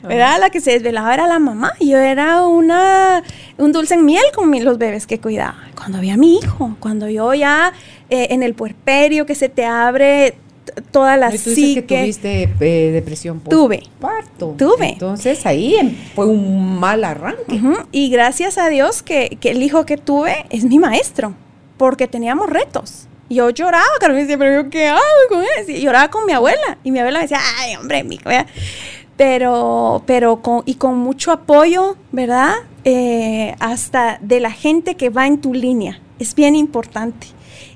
Era 0.09 0.39
la 0.39 0.51
que 0.51 0.61
se 0.61 0.73
desvelaba 0.73 1.15
era 1.15 1.27
la 1.27 1.39
mamá. 1.39 1.73
Yo 1.81 1.97
era 1.99 2.47
una 2.47 3.23
un 3.57 3.73
dulce 3.73 3.95
en 3.95 4.05
miel 4.05 4.25
con 4.35 4.51
los 4.65 4.79
bebés 4.79 5.07
que 5.07 5.21
cuidaba. 5.21 5.57
Cuando 5.75 6.01
vi 6.01 6.11
a 6.11 6.17
mi 6.17 6.37
hijo, 6.37 6.77
cuando 6.81 7.09
yo 7.09 7.33
ya 7.35 7.73
eh, 8.11 8.29
en 8.31 8.43
el 8.43 8.55
puerperio 8.55 9.27
que 9.27 9.35
se 9.35 9.49
te 9.49 9.65
abre 9.65 10.37
toda 10.91 11.17
la 11.17 11.31
psique. 11.31 11.85
que 11.85 12.01
tuviste 12.03 12.43
eh, 12.61 12.93
depresión 12.93 13.41
tuve 13.41 13.83
parto. 14.01 14.55
Tuve. 14.57 14.91
Entonces 14.93 15.45
ahí 15.47 15.77
em, 15.77 15.95
fue 16.15 16.27
un 16.27 16.79
mal 16.79 17.05
arranque. 17.05 17.61
Y 17.93 18.11
gracias 18.11 18.59
a 18.59 18.69
Dios 18.69 19.03
que, 19.03 19.39
el 19.43 19.63
hijo 19.63 19.87
que 19.87 19.97
tuve 19.97 20.47
es 20.51 20.65
mi 20.65 20.79
maestro, 20.79 21.35
porque 21.77 22.07
teníamos 22.07 22.49
retos. 22.49 23.07
yo 23.29 23.51
lloraba, 23.51 23.85
Carolina 24.01 24.23
decía, 24.23 24.39
pero 24.39 24.63
yo 24.63 24.71
qué 24.71 24.89
hago 24.89 25.01
con 25.29 25.43
eso. 25.59 25.71
Y 25.71 25.81
lloraba 25.81 26.11
con 26.11 26.27
mi 26.27 26.33
abuela. 26.33 26.79
Y 26.83 26.91
mi 26.91 26.99
abuela 26.99 27.19
me 27.21 27.25
decía, 27.25 27.41
ay, 27.59 27.77
hombre, 27.77 28.05
mi 28.05 28.19
pero, 29.17 30.03
pero 30.07 30.43
con, 30.43 30.63
y 30.67 30.75
con 30.75 30.99
mucho 30.99 31.31
apoyo, 31.31 31.97
¿verdad? 32.11 32.55
Eh, 32.85 33.55
hasta 33.61 34.19
de 34.21 34.41
la 34.41 34.51
gente 34.51 34.97
que 34.97 35.09
va 35.09 35.27
en 35.27 35.41
tu 35.41 35.55
línea. 35.55 36.01
Es 36.19 36.35
bien 36.35 36.57
importante. 36.57 37.29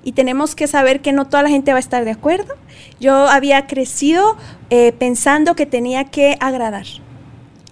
Y 0.09 0.13
tenemos 0.13 0.55
que 0.55 0.67
saber 0.69 1.03
que 1.03 1.13
no 1.13 1.27
toda 1.27 1.43
la 1.43 1.51
gente 1.51 1.71
va 1.73 1.77
a 1.77 1.81
estar 1.81 2.07
de 2.07 2.13
acuerdo. 2.13 2.55
Yo 2.99 3.29
había 3.29 3.67
crecido 3.67 4.39
eh, 4.71 4.93
pensando 4.93 5.55
que 5.55 5.67
tenía 5.67 6.05
que 6.05 6.39
agradar. 6.41 6.87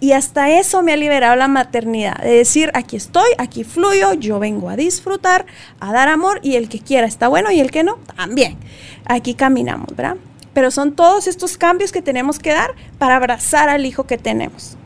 Y 0.00 0.12
hasta 0.12 0.50
eso 0.50 0.82
me 0.82 0.92
ha 0.92 0.98
liberado 0.98 1.34
la 1.34 1.48
maternidad, 1.48 2.18
de 2.18 2.32
decir, 2.32 2.70
aquí 2.74 2.94
estoy, 2.96 3.30
aquí 3.38 3.64
fluyo, 3.64 4.12
yo 4.12 4.38
vengo 4.38 4.68
a 4.68 4.76
disfrutar, 4.76 5.46
a 5.80 5.94
dar 5.94 6.10
amor 6.10 6.40
y 6.42 6.56
el 6.56 6.68
que 6.68 6.78
quiera 6.78 7.06
está 7.06 7.28
bueno 7.28 7.50
y 7.50 7.60
el 7.60 7.70
que 7.70 7.84
no, 7.84 7.96
también. 8.14 8.58
Aquí 9.06 9.32
caminamos, 9.32 9.96
¿verdad? 9.96 10.18
Pero 10.52 10.70
son 10.70 10.94
todos 10.94 11.28
estos 11.28 11.56
cambios 11.56 11.90
que 11.90 12.02
tenemos 12.02 12.38
que 12.38 12.50
dar 12.50 12.74
para 12.98 13.16
abrazar 13.16 13.70
al 13.70 13.86
hijo 13.86 14.04
que 14.04 14.18
tenemos. 14.18 14.76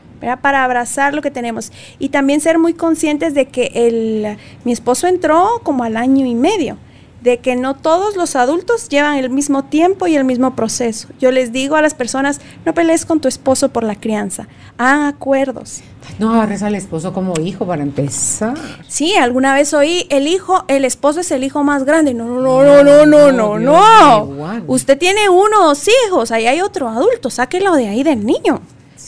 Para 0.41 0.63
abrazar 0.63 1.13
lo 1.13 1.21
que 1.21 1.31
tenemos. 1.31 1.73
Y 1.99 2.09
también 2.09 2.39
ser 2.39 2.59
muy 2.59 2.73
conscientes 2.73 3.33
de 3.33 3.49
que 3.49 3.71
el, 3.73 4.37
mi 4.63 4.71
esposo 4.71 5.07
entró 5.07 5.59
como 5.63 5.83
al 5.83 5.97
año 5.97 6.25
y 6.25 6.35
medio 6.35 6.77
de 7.21 7.37
que 7.37 7.55
no 7.55 7.75
todos 7.75 8.15
los 8.15 8.35
adultos 8.35 8.89
llevan 8.89 9.17
el 9.17 9.29
mismo 9.29 9.63
tiempo 9.63 10.07
y 10.07 10.15
el 10.15 10.23
mismo 10.23 10.55
proceso. 10.55 11.07
Yo 11.19 11.31
les 11.31 11.51
digo 11.51 11.75
a 11.75 11.81
las 11.81 11.93
personas, 11.93 12.41
no 12.65 12.73
pelees 12.73 13.05
con 13.05 13.19
tu 13.19 13.27
esposo 13.27 13.69
por 13.69 13.83
la 13.83 13.95
crianza, 13.95 14.47
hagan 14.77 15.03
acuerdos. 15.03 15.81
No 16.17 16.33
agarres 16.33 16.63
al 16.63 16.75
esposo 16.75 17.13
como 17.13 17.33
hijo 17.39 17.65
para 17.65 17.83
empezar. 17.83 18.55
Sí, 18.87 19.15
alguna 19.15 19.53
vez 19.53 19.73
oí, 19.73 20.07
el 20.09 20.27
hijo, 20.27 20.65
el 20.67 20.83
esposo 20.83 21.19
es 21.19 21.31
el 21.31 21.43
hijo 21.43 21.63
más 21.63 21.85
grande. 21.85 22.13
No, 22.13 22.25
no, 22.25 22.63
no, 22.63 22.83
no, 22.83 23.05
no, 23.05 23.31
no, 23.31 23.59
no. 23.59 24.63
Usted 24.67 24.97
tiene 24.97 25.29
uno 25.29 25.61
o 25.61 25.67
dos 25.67 25.87
hijos, 26.07 26.31
ahí 26.31 26.47
hay 26.47 26.61
otro 26.61 26.89
adulto, 26.89 27.29
sáquelo 27.29 27.75
de 27.75 27.87
ahí 27.87 28.03
del 28.03 28.25
niño. 28.25 28.61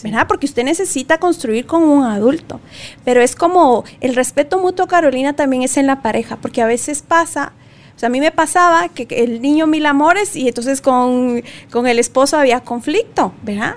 ¿verdad? 0.03 0.27
Porque 0.27 0.45
usted 0.45 0.65
necesita 0.65 1.17
construir 1.17 1.65
con 1.65 1.83
un 1.83 2.03
adulto. 2.03 2.59
Pero 3.05 3.21
es 3.21 3.35
como 3.37 3.85
el 4.01 4.15
respeto 4.15 4.59
mutuo, 4.59 4.85
Carolina, 4.87 5.33
también 5.33 5.63
es 5.63 5.77
en 5.77 5.87
la 5.87 6.01
pareja, 6.01 6.37
porque 6.41 6.61
a 6.61 6.65
veces 6.65 7.01
pasa 7.01 7.53
sea, 8.03 8.07
a 8.07 8.09
mí 8.09 8.19
me 8.19 8.31
pasaba 8.31 8.89
que 8.89 9.07
el 9.23 9.41
niño 9.41 9.65
mil 9.65 9.85
amores 9.85 10.35
y 10.35 10.47
entonces 10.47 10.81
con, 10.81 11.41
el 11.85 11.99
esposo 11.99 12.37
había 12.37 12.59
conflicto, 12.59 13.33
¿verdad? 13.43 13.75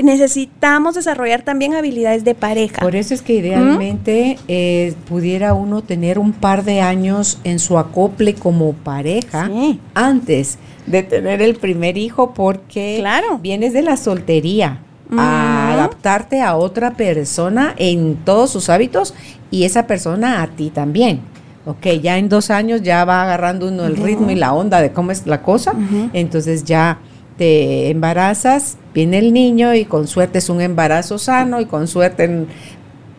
necesitamos 0.00 0.94
desarrollar 0.94 1.42
también 1.42 1.74
habilidades 1.74 2.22
de 2.22 2.36
pareja. 2.36 2.80
Por 2.80 2.94
eso 2.94 3.14
es 3.14 3.20
que 3.20 3.34
idealmente 3.34 4.38
eh, 4.46 4.94
pudiera 5.08 5.54
uno 5.54 5.82
tener 5.82 6.20
un 6.20 6.32
par 6.32 6.62
de 6.62 6.80
años 6.80 7.40
en 7.42 7.58
su 7.58 7.78
acople 7.78 8.34
como 8.34 8.74
pareja 8.74 9.50
antes 9.94 10.58
de 10.86 11.02
tener 11.02 11.42
el 11.42 11.56
primer 11.56 11.98
hijo 11.98 12.32
porque 12.32 13.04
vienes 13.40 13.72
de 13.72 13.82
la 13.82 13.96
soltería 13.96 14.82
a 15.16 15.72
adaptarte 15.72 16.42
a 16.42 16.54
otra 16.54 16.92
persona 16.92 17.74
en 17.76 18.14
todos 18.24 18.52
sus 18.52 18.68
hábitos 18.68 19.14
y 19.50 19.64
esa 19.64 19.88
persona 19.88 20.42
a 20.42 20.46
ti 20.46 20.70
también 20.70 21.22
ok, 21.66 21.86
ya 22.02 22.18
en 22.18 22.28
dos 22.28 22.50
años 22.50 22.82
ya 22.82 23.04
va 23.04 23.22
agarrando 23.22 23.68
uno 23.68 23.84
el 23.86 23.96
ritmo 23.96 24.30
y 24.30 24.34
la 24.34 24.54
onda 24.54 24.80
de 24.80 24.92
cómo 24.92 25.10
es 25.10 25.26
la 25.26 25.42
cosa, 25.42 25.74
entonces 26.12 26.64
ya 26.64 26.98
te 27.36 27.90
embarazas, 27.90 28.78
viene 28.94 29.18
el 29.18 29.32
niño 29.32 29.74
y 29.74 29.84
con 29.84 30.06
suerte 30.08 30.38
es 30.38 30.48
un 30.48 30.60
embarazo 30.60 31.18
sano 31.18 31.60
y 31.60 31.66
con 31.66 31.86
suerte 31.86 32.46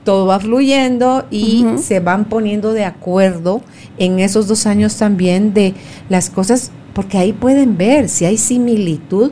todo 0.03 0.25
va 0.25 0.39
fluyendo 0.39 1.25
y 1.29 1.65
se 1.81 1.99
van 1.99 2.25
poniendo 2.25 2.73
de 2.73 2.85
acuerdo 2.85 3.61
en 3.97 4.19
esos 4.19 4.47
dos 4.47 4.65
años 4.65 4.97
también 4.97 5.53
de 5.53 5.73
las 6.09 6.29
cosas, 6.29 6.71
porque 6.93 7.17
ahí 7.17 7.33
pueden 7.33 7.77
ver 7.77 8.09
si 8.09 8.25
hay 8.25 8.37
similitud 8.37 9.31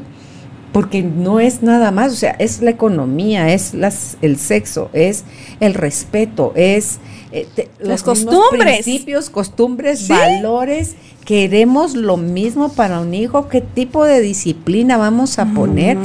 porque 0.71 1.01
no 1.01 1.39
es 1.39 1.63
nada 1.63 1.89
más, 1.89 2.13
o 2.13 2.15
sea, 2.15 2.35
es 2.37 2.61
la 2.61 2.69
economía, 2.69 3.51
es 3.51 3.73
las, 3.73 4.17
el 4.21 4.37
sexo, 4.37 4.91
es 4.93 5.23
el 5.59 5.73
respeto, 5.73 6.53
es 6.55 6.99
eh, 7.31 7.47
las 7.79 8.03
costumbres. 8.03 8.83
Principios, 8.83 9.29
costumbres, 9.29 10.07
valores. 10.07 10.95
Queremos 11.25 11.95
lo 11.95 12.17
mismo 12.17 12.69
para 12.69 12.99
un 12.99 13.13
hijo. 13.13 13.49
¿Qué 13.49 13.61
tipo 13.61 14.05
de 14.05 14.21
disciplina 14.21 14.97
vamos 14.97 15.39
a 15.39 15.45
poner? 15.45 15.97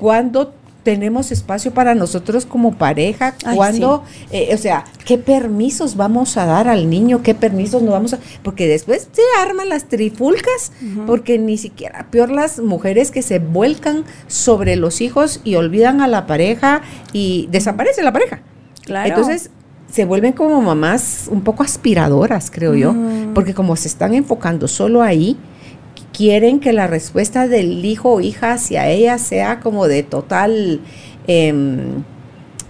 Cuando 0.00 0.54
tenemos 0.82 1.30
espacio 1.30 1.72
para 1.72 1.94
nosotros 1.94 2.46
como 2.46 2.74
pareja, 2.76 3.34
cuando, 3.54 4.02
eh, 4.30 4.50
o 4.52 4.58
sea, 4.58 4.84
qué 5.04 5.18
permisos 5.18 5.96
vamos 5.96 6.36
a 6.36 6.46
dar 6.46 6.68
al 6.68 6.90
niño, 6.90 7.22
qué 7.22 7.34
permisos 7.34 7.82
no 7.82 7.92
vamos 7.92 8.14
a, 8.14 8.18
porque 8.42 8.66
después 8.66 9.08
se 9.12 9.22
arman 9.40 9.68
las 9.68 9.88
trifulcas, 9.88 10.72
porque 11.06 11.38
ni 11.38 11.56
siquiera, 11.56 12.08
peor 12.10 12.30
las 12.30 12.58
mujeres 12.58 13.10
que 13.10 13.22
se 13.22 13.38
vuelcan 13.38 14.04
sobre 14.26 14.76
los 14.76 15.00
hijos 15.00 15.40
y 15.44 15.54
olvidan 15.54 16.00
a 16.00 16.08
la 16.08 16.26
pareja 16.26 16.82
y 17.12 17.48
desaparece 17.50 18.02
la 18.02 18.12
pareja. 18.12 18.42
Claro. 18.84 19.08
Entonces, 19.08 19.50
se 19.92 20.06
vuelven 20.06 20.32
como 20.32 20.60
mamás 20.62 21.28
un 21.30 21.42
poco 21.42 21.62
aspiradoras, 21.62 22.50
creo 22.50 22.74
yo, 22.74 22.94
porque 23.34 23.52
como 23.52 23.76
se 23.76 23.88
están 23.88 24.14
enfocando 24.14 24.66
solo 24.66 25.02
ahí, 25.02 25.36
quieren 26.14 26.60
que 26.60 26.72
la 26.72 26.86
respuesta 26.86 27.46
del 27.46 27.84
hijo 27.84 28.12
o 28.14 28.20
hija 28.22 28.54
hacia 28.54 28.88
ella 28.88 29.18
sea 29.18 29.60
como 29.60 29.88
de 29.88 30.02
total, 30.02 30.80
em, 31.26 32.04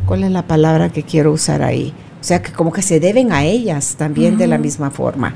¿cuál 0.05 0.24
es 0.24 0.32
la 0.32 0.49
palabra 0.49 0.90
que 0.90 1.05
quiero 1.05 1.31
usar 1.32 1.62
ahí? 1.62 1.94
O 2.20 2.24
sea, 2.24 2.43
que 2.43 2.53
como 2.53 2.73
que 2.73 2.82
se 2.82 2.99
deben 2.99 3.32
a 3.32 3.44
ellas 3.44 3.94
también 3.97 4.36
de 4.36 4.49
la 4.49 4.59
misma 4.59 4.90
forma. 4.90 5.35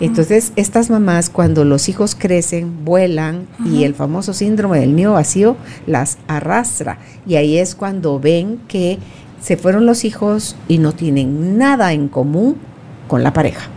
Entonces, 0.00 0.52
estas 0.56 0.90
mamás 0.90 1.30
cuando 1.30 1.64
los 1.64 1.88
hijos 1.88 2.14
crecen, 2.14 2.84
vuelan 2.84 3.46
y 3.64 3.84
el 3.84 3.94
famoso 3.94 4.34
síndrome 4.34 4.80
del 4.80 4.96
nido 4.96 5.12
vacío 5.12 5.56
las 5.86 6.18
arrastra. 6.26 6.98
Y 7.26 7.36
ahí 7.36 7.56
es 7.56 7.74
cuando 7.74 8.18
ven 8.18 8.60
que 8.66 8.98
se 9.42 9.56
fueron 9.56 9.84
los 9.84 10.04
hijos 10.04 10.56
y 10.68 10.78
no 10.78 10.92
tienen 10.92 11.58
nada 11.58 11.92
en 11.92 12.08
común 12.08 12.56
con 13.08 13.22
la 13.22 13.32
pareja. 13.32 13.68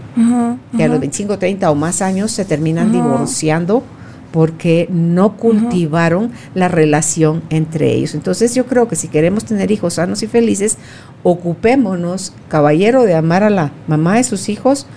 que 0.77 0.83
a 0.83 0.87
los 0.87 1.01
25, 1.01 1.37
30 1.37 1.69
o 1.69 1.75
más 1.75 2.01
años 2.01 2.31
se 2.31 2.45
terminan 2.45 2.93
divorciando 2.93 3.83
porque 4.31 4.87
no 4.89 5.35
cultivaron 5.35 6.31
la 6.53 6.69
relación 6.69 7.41
entre 7.49 7.93
ellos. 7.93 8.15
Entonces 8.15 8.55
yo 8.55 8.65
creo 8.65 8.87
que 8.87 8.95
si 8.95 9.09
queremos 9.09 9.43
tener 9.43 9.71
hijos 9.71 9.95
sanos 9.95 10.23
y 10.23 10.27
felices, 10.27 10.77
ocupémonos, 11.23 12.33
caballero, 12.47 13.03
de 13.03 13.15
amar 13.15 13.43
a 13.43 13.49
la 13.49 13.71
mamá 13.87 14.15
de 14.15 14.23
sus 14.23 14.47
hijos, 14.47 14.87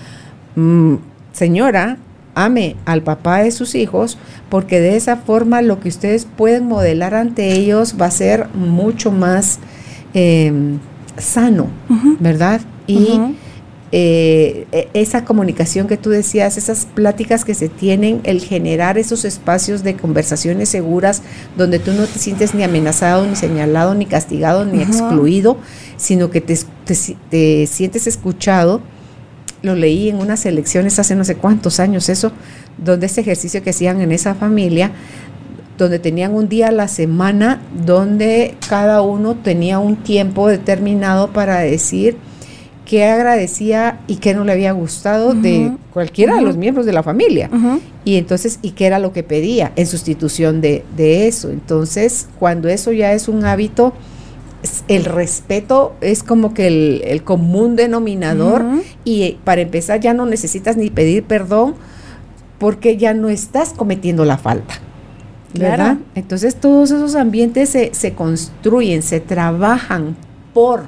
mm, 0.55 0.95
señora, 1.33 1.99
ame 2.35 2.77
al 2.85 3.03
papá 3.03 3.39
de 3.39 3.51
sus 3.51 3.75
hijos, 3.75 4.19
porque 4.49 4.81
de 4.81 4.97
esa 4.97 5.17
forma 5.17 5.63
lo 5.63 5.81
que 5.81 5.89
ustedes 5.89 6.25
pueden 6.25 6.67
modelar 6.67 7.15
ante 7.15 7.53
ellos 7.53 7.97
va 8.01 8.07
a 8.07 8.13
ser 8.13 8.49
mucho 8.55 9.11
más 9.11 9.59
Em, 10.15 10.79
sano, 11.19 11.69
¿verdad? 12.21 12.61
Y 12.87 13.21
eh, 13.91 14.67
e, 14.71 14.89
esa 14.95 15.25
comunicación 15.25 15.89
que 15.89 15.97
tú 15.97 16.11
decías, 16.11 16.57
esas 16.57 16.87
pláticas 16.87 17.45
que 17.45 17.55
se 17.55 17.69
tienen, 17.69 18.21
el 18.25 18.41
generar 18.41 18.99
esos 18.99 19.25
espacios 19.25 19.83
de 19.83 19.97
conversaciones 19.97 20.69
seguras 20.69 21.23
donde 21.57 21.79
tú 21.79 21.93
no 21.93 22.05
te 22.05 22.19
sientes 22.19 22.55
ni 22.55 22.63
amenazado, 22.63 23.27
ni 23.27 23.35
señalado, 23.35 23.95
ni 23.95 24.07
castigado, 24.07 24.65
ni 24.65 24.83
excluido, 24.83 25.59
sino 25.97 26.31
que 26.31 26.41
te, 26.41 26.59
te, 27.31 27.67
sientes 27.67 28.07
escuchado. 28.07 28.81
Lo 29.63 29.75
leí 29.75 30.09
en 30.09 30.17
unas 30.17 30.47
elecciones 30.47 30.99
hace 30.99 31.17
no 31.17 31.25
sé 31.25 31.35
cuántos 31.35 31.81
años 31.81 32.09
eso, 32.09 32.31
donde 32.77 33.07
ese 33.07 33.23
ejercicio 33.23 33.63
que 33.63 33.71
hacían 33.71 34.01
en 34.01 34.13
esa 34.13 34.35
familia, 34.35 34.93
donde 35.79 35.99
tenían 35.99 36.35
un 36.35 36.49
día 36.49 36.69
a 36.69 36.73
la 36.73 36.89
semana 36.89 37.63
donde 37.87 38.57
cada 38.69 39.01
uno 39.01 39.37
tenía 39.37 39.79
un 39.79 39.97
tiempo 39.97 40.49
determinado 40.49 41.33
para 41.33 41.61
decir 41.61 42.17
qué 42.85 43.05
agradecía 43.05 44.01
y 44.07 44.17
qué 44.17 44.35
no 44.35 44.45
le 44.45 44.53
había 44.53 44.73
gustado 44.73 45.35
de 45.35 45.73
cualquiera 45.93 46.37
de 46.37 46.43
los 46.43 46.57
miembros 46.57 46.87
de 46.87 46.93
la 46.93 47.03
familia. 47.03 47.51
Y 48.05 48.17
entonces, 48.17 48.59
y 48.63 48.71
qué 48.71 48.87
era 48.87 48.99
lo 48.99 49.13
que 49.13 49.23
pedía 49.23 49.73
en 49.77 49.87
sustitución 49.87 50.61
de, 50.63 50.83
eso. 51.29 51.51
Entonces, 51.51 52.29
cuando 52.39 52.69
eso 52.69 52.91
ya 52.93 53.13
es 53.13 53.29
un 53.29 53.45
hábito, 53.45 53.93
el 54.89 55.05
respeto 55.05 55.95
es 56.01 56.23
como 56.23 56.55
que 56.55 56.67
el, 56.67 57.03
el 57.05 57.23
común 57.23 57.77
denominador 57.77 58.65
y 59.05 59.37
para 59.45 59.61
empezar 59.61 60.01
ya 60.01 60.15
no 60.15 60.27
necesitas 60.27 60.77
ni 60.77 60.91
pedir 60.91 61.23
perdón 61.23 61.75
porque 62.59 62.97
ya 62.97 63.15
no 63.15 63.29
estás 63.29 63.73
cometiendo 63.73 64.25
la 64.25 64.39
falta. 64.39 64.81
¿Verdad? 65.55 65.99
Entonces 66.15 66.57
todos 66.57 66.91
esos 66.91 67.15
ambientes 67.15 67.71
se, 67.71 67.95
se, 67.95 68.15
construyen, 68.15 69.03
se 69.03 69.21
trabajan 69.21 70.17
por, 70.53 70.87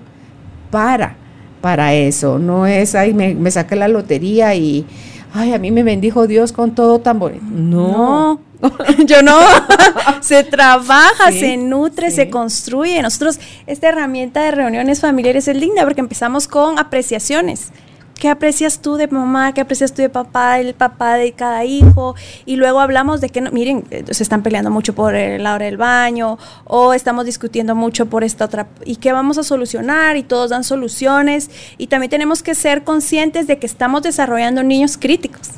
para, 0.70 1.16
para 1.60 1.94
eso. 1.94 2.38
No 2.38 2.66
es, 2.66 2.94
ay, 2.94 3.14
me, 3.14 3.34
me 3.34 3.50
saqué 3.50 3.76
la 3.76 3.88
lotería 3.88 4.54
y, 4.54 4.86
ay, 5.32 5.54
a 5.54 5.58
mí 5.58 5.70
me 5.70 5.82
bendijo 5.82 6.26
Dios 6.26 6.52
con 6.52 6.74
todo 6.74 7.00
tan 7.00 7.18
bonito. 7.18 7.44
No. 7.50 8.40
Yo 9.06 9.22
no. 9.22 9.38
se 10.20 10.44
trabaja, 10.44 11.32
se 11.32 11.56
nutre, 11.56 12.10
se 12.10 12.28
construye. 12.28 13.00
Nosotros, 13.02 13.40
esta 13.66 13.88
herramienta 13.88 14.42
de 14.42 14.50
reuniones 14.50 15.00
familiares 15.00 15.48
es 15.48 15.56
linda 15.56 15.84
porque 15.84 16.00
empezamos 16.00 16.46
con 16.46 16.78
apreciaciones 16.78 17.72
¿Qué 18.20 18.28
aprecias 18.28 18.82
tú 18.82 18.96
de 18.96 19.08
mamá? 19.08 19.54
¿Qué 19.54 19.62
aprecias 19.62 19.94
tú 19.94 20.02
de 20.02 20.10
papá? 20.10 20.60
El 20.60 20.74
papá 20.74 21.14
de 21.14 21.32
cada 21.32 21.64
hijo. 21.64 22.14
Y 22.44 22.56
luego 22.56 22.80
hablamos 22.80 23.22
de 23.22 23.30
que, 23.30 23.40
no, 23.40 23.50
miren, 23.50 23.84
eh, 23.90 24.04
se 24.10 24.22
están 24.22 24.42
peleando 24.42 24.70
mucho 24.70 24.94
por 24.94 25.14
la 25.14 25.54
hora 25.54 25.64
del 25.64 25.78
baño 25.78 26.36
o 26.64 26.92
estamos 26.92 27.24
discutiendo 27.24 27.74
mucho 27.74 28.04
por 28.10 28.22
esta 28.22 28.44
otra. 28.44 28.68
¿Y 28.84 28.96
qué 28.96 29.12
vamos 29.12 29.38
a 29.38 29.42
solucionar? 29.42 30.18
Y 30.18 30.22
todos 30.22 30.50
dan 30.50 30.64
soluciones. 30.64 31.50
Y 31.78 31.86
también 31.86 32.10
tenemos 32.10 32.42
que 32.42 32.54
ser 32.54 32.84
conscientes 32.84 33.46
de 33.46 33.58
que 33.58 33.64
estamos 33.64 34.02
desarrollando 34.02 34.62
niños 34.62 34.98
críticos. 34.98 35.52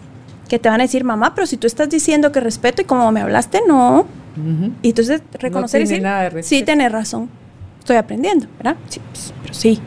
Que 0.48 0.60
te 0.60 0.68
van 0.68 0.80
a 0.80 0.84
decir, 0.84 1.02
mamá, 1.02 1.34
pero 1.34 1.48
si 1.48 1.56
tú 1.56 1.66
estás 1.66 1.90
diciendo 1.90 2.30
que 2.30 2.38
respeto 2.38 2.80
y 2.80 2.84
como 2.84 3.10
me 3.10 3.22
hablaste, 3.22 3.62
no. 3.66 4.06
Y 4.82 4.90
entonces 4.90 5.20
reconocer 5.32 5.80
y 5.80 5.84
decir, 5.88 6.44
sí, 6.44 6.62
tienes 6.62 6.92
razón. 6.92 7.28
Estoy 7.80 7.96
aprendiendo, 7.96 8.46
¿verdad? 8.56 8.76
Sí, 8.88 9.00
pues, 9.10 9.34
pero 9.42 9.52
sí. 9.52 9.80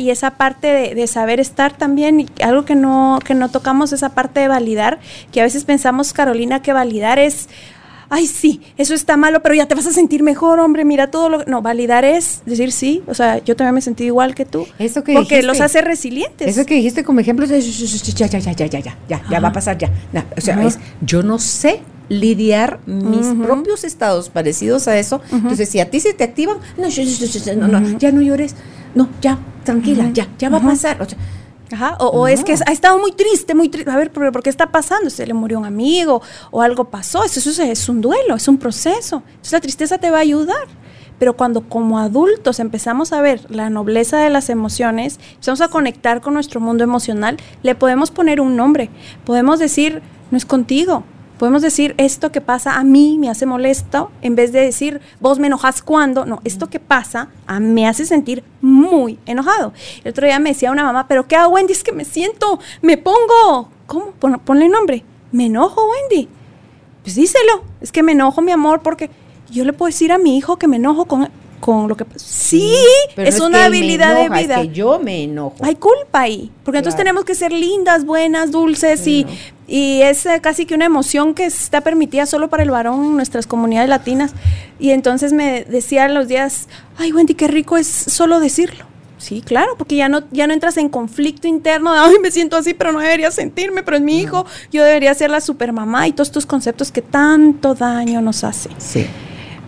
Y 0.00 0.10
esa 0.10 0.32
parte 0.32 0.94
de, 0.94 1.06
saber 1.06 1.40
estar 1.40 1.76
también, 1.76 2.26
algo 2.42 2.64
que 2.64 2.74
no, 2.74 3.18
que 3.24 3.34
no 3.34 3.48
tocamos, 3.50 3.92
esa 3.92 4.10
parte 4.10 4.40
de 4.40 4.48
validar, 4.48 4.98
que 5.32 5.40
a 5.40 5.44
veces 5.44 5.64
pensamos, 5.64 6.12
Carolina, 6.12 6.62
que 6.62 6.72
validar 6.72 7.18
es, 7.18 7.48
ay, 8.10 8.26
sí, 8.26 8.60
eso 8.76 8.94
está 8.94 9.16
malo, 9.16 9.42
pero 9.42 9.54
ya 9.54 9.66
te 9.66 9.74
vas 9.74 9.86
a 9.86 9.92
sentir 9.92 10.22
mejor, 10.22 10.60
hombre, 10.60 10.84
mira 10.84 11.10
todo 11.10 11.28
lo 11.28 11.44
No, 11.44 11.62
validar 11.62 12.04
es 12.04 12.42
decir 12.46 12.72
sí, 12.72 13.02
o 13.06 13.14
sea, 13.14 13.42
yo 13.44 13.56
también 13.56 13.74
me 13.74 13.80
sentí 13.80 14.04
igual 14.04 14.34
que 14.34 14.44
tú. 14.44 14.66
Eso 14.78 15.04
que 15.04 15.14
Porque 15.14 15.42
los 15.42 15.60
hace 15.60 15.82
resilientes. 15.82 16.48
Eso 16.48 16.66
que 16.66 16.74
dijiste 16.74 17.04
como 17.04 17.20
ejemplo 17.20 17.46
ya, 17.46 17.58
ya, 17.58 18.26
ya, 18.26 18.38
ya, 18.38 18.52
ya, 18.52 18.66
ya, 18.66 18.96
ya, 19.08 19.22
ya 19.30 19.40
va 19.40 19.48
a 19.48 19.52
pasar 19.52 19.78
ya. 19.78 19.90
o 20.36 20.40
sea, 20.40 20.62
es, 20.64 20.78
yo 21.00 21.22
no 21.22 21.38
sé 21.38 21.80
lidiar 22.08 22.80
mis 22.86 23.26
propios 23.44 23.84
estados 23.84 24.30
parecidos 24.30 24.88
a 24.88 24.98
eso. 24.98 25.20
Entonces, 25.30 25.68
si 25.68 25.80
a 25.80 25.90
ti 25.90 26.00
se 26.00 26.14
te 26.14 26.24
activan, 26.24 26.58
no, 26.76 27.68
no, 27.68 27.80
no, 27.80 27.98
ya 27.98 28.12
no 28.12 28.22
llores, 28.22 28.54
no, 28.94 29.08
ya, 29.20 29.38
tranquila, 29.64 30.10
ya, 30.12 30.28
ya 30.38 30.48
va 30.48 30.58
a 30.58 30.62
pasar. 30.62 31.02
O, 31.02 31.06
es 32.28 32.44
que 32.44 32.52
ha 32.52 32.72
estado 32.72 32.98
muy 32.98 33.12
triste, 33.12 33.54
muy 33.54 33.68
triste. 33.68 33.90
A 33.90 33.96
ver, 33.96 34.10
¿por, 34.10 34.30
¿por 34.32 34.42
qué 34.42 34.50
está 34.50 34.70
pasando? 34.70 35.10
Se 35.10 35.26
le 35.26 35.34
murió 35.34 35.58
un 35.58 35.66
amigo 35.66 36.22
o 36.50 36.62
algo 36.62 36.84
pasó. 36.84 37.24
Eso, 37.24 37.38
eso, 37.38 37.62
es 37.62 37.88
un 37.88 38.00
duelo, 38.00 38.36
es 38.36 38.48
un 38.48 38.58
proceso. 38.58 39.22
Entonces 39.26 39.52
la 39.52 39.60
tristeza 39.60 39.98
te 39.98 40.10
va 40.10 40.18
a 40.18 40.20
ayudar. 40.20 40.66
Pero 41.18 41.36
cuando 41.36 41.68
como 41.68 41.98
adultos 41.98 42.60
empezamos 42.60 43.12
a 43.12 43.20
ver 43.20 43.44
la 43.50 43.70
nobleza 43.70 44.18
de 44.18 44.30
las 44.30 44.50
emociones, 44.50 45.18
empezamos 45.32 45.60
a 45.60 45.68
conectar 45.68 46.20
con 46.20 46.34
nuestro 46.34 46.60
mundo 46.60 46.84
emocional, 46.84 47.36
le 47.62 47.74
podemos 47.74 48.10
poner 48.12 48.40
un 48.40 48.56
nombre. 48.56 48.88
Podemos 49.24 49.58
decir, 49.58 50.00
no 50.30 50.38
es 50.38 50.46
contigo, 50.46 51.02
Podemos 51.38 51.62
decir, 51.62 51.94
esto 51.98 52.32
que 52.32 52.40
pasa 52.40 52.78
a 52.78 52.84
mí 52.84 53.16
me 53.18 53.30
hace 53.30 53.46
molesto, 53.46 54.10
en 54.22 54.34
vez 54.34 54.50
de 54.52 54.60
decir, 54.60 55.00
vos 55.20 55.38
me 55.38 55.46
enojas 55.46 55.82
cuando. 55.82 56.26
No, 56.26 56.40
esto 56.44 56.68
que 56.68 56.80
pasa 56.80 57.28
a, 57.46 57.60
me 57.60 57.86
hace 57.86 58.04
sentir 58.04 58.42
muy 58.60 59.18
enojado. 59.24 59.72
El 60.02 60.10
otro 60.10 60.26
día 60.26 60.38
me 60.40 60.50
decía 60.50 60.72
una 60.72 60.84
mamá, 60.84 61.06
pero 61.06 61.28
¿qué 61.28 61.36
hago, 61.36 61.54
Wendy? 61.54 61.72
Es 61.72 61.84
que 61.84 61.92
me 61.92 62.04
siento, 62.04 62.58
me 62.82 62.96
pongo. 62.96 63.70
¿Cómo? 63.86 64.12
ponle 64.44 64.68
nombre. 64.68 65.04
Me 65.30 65.46
enojo, 65.46 65.80
Wendy. 65.88 66.28
Pues 67.02 67.14
díselo. 67.14 67.62
Es 67.80 67.92
que 67.92 68.02
me 68.02 68.12
enojo, 68.12 68.42
mi 68.42 68.50
amor, 68.50 68.82
porque 68.82 69.08
yo 69.50 69.64
le 69.64 69.72
puedo 69.72 69.88
decir 69.88 70.12
a 70.12 70.18
mi 70.18 70.36
hijo 70.36 70.56
que 70.56 70.66
me 70.66 70.76
enojo 70.76 71.06
con 71.06 71.28
con 71.60 71.88
lo 71.88 71.96
que 71.96 72.04
sí, 72.16 72.74
es, 73.16 73.40
una 73.40 73.64
habilidad 73.66 74.14
de 74.14 74.28
vida. 74.28 74.60
Es 74.60 74.68
que 74.68 74.74
yo 74.74 74.98
me 74.98 75.24
enojo. 75.24 75.56
Hay 75.60 75.74
culpa 75.74 76.20
ahí, 76.20 76.50
porque 76.64 76.78
entonces 76.78 76.96
tenemos 76.96 77.24
que 77.24 77.34
ser 77.34 77.52
lindas, 77.52 78.04
buenas, 78.04 78.50
dulces 78.50 79.06
y, 79.06 79.26
y 79.66 80.02
es 80.02 80.24
eh, 80.26 80.40
casi 80.40 80.66
que 80.66 80.74
una 80.74 80.86
emoción 80.86 81.34
que 81.34 81.44
está 81.44 81.80
permitida 81.80 82.26
solo 82.26 82.48
para 82.48 82.62
el 82.62 82.70
varón 82.70 83.04
en 83.04 83.16
nuestras 83.16 83.46
comunidades 83.46 83.88
latinas. 83.88 84.32
Y 84.78 84.90
entonces 84.90 85.32
me 85.32 85.64
decía 85.64 86.08
los 86.08 86.28
días, 86.28 86.68
ay 86.96 87.12
Wendy, 87.12 87.34
qué 87.34 87.48
rico 87.48 87.76
es 87.76 87.86
solo 87.86 88.40
decirlo. 88.40 88.86
Sí, 89.18 89.42
claro, 89.42 89.74
porque 89.76 89.96
ya 89.96 90.08
no, 90.08 90.22
ya 90.30 90.46
no 90.46 90.54
entras 90.54 90.76
en 90.76 90.88
conflicto 90.88 91.48
interno 91.48 91.92
de, 91.92 91.98
ay, 91.98 92.14
me 92.22 92.30
siento 92.30 92.56
así, 92.56 92.72
pero 92.72 92.92
no 92.92 93.00
debería 93.00 93.32
sentirme, 93.32 93.82
pero 93.82 93.96
es 93.96 94.02
mi 94.02 94.20
hijo, 94.20 94.46
yo 94.70 94.84
debería 94.84 95.12
ser 95.12 95.30
la 95.30 95.40
supermamá 95.40 96.06
y 96.06 96.12
todos 96.12 96.28
estos 96.28 96.46
conceptos 96.46 96.92
que 96.92 97.02
tanto 97.02 97.74
daño 97.74 98.20
nos 98.20 98.44
hacen. 98.44 98.72
Sí. 98.78 99.06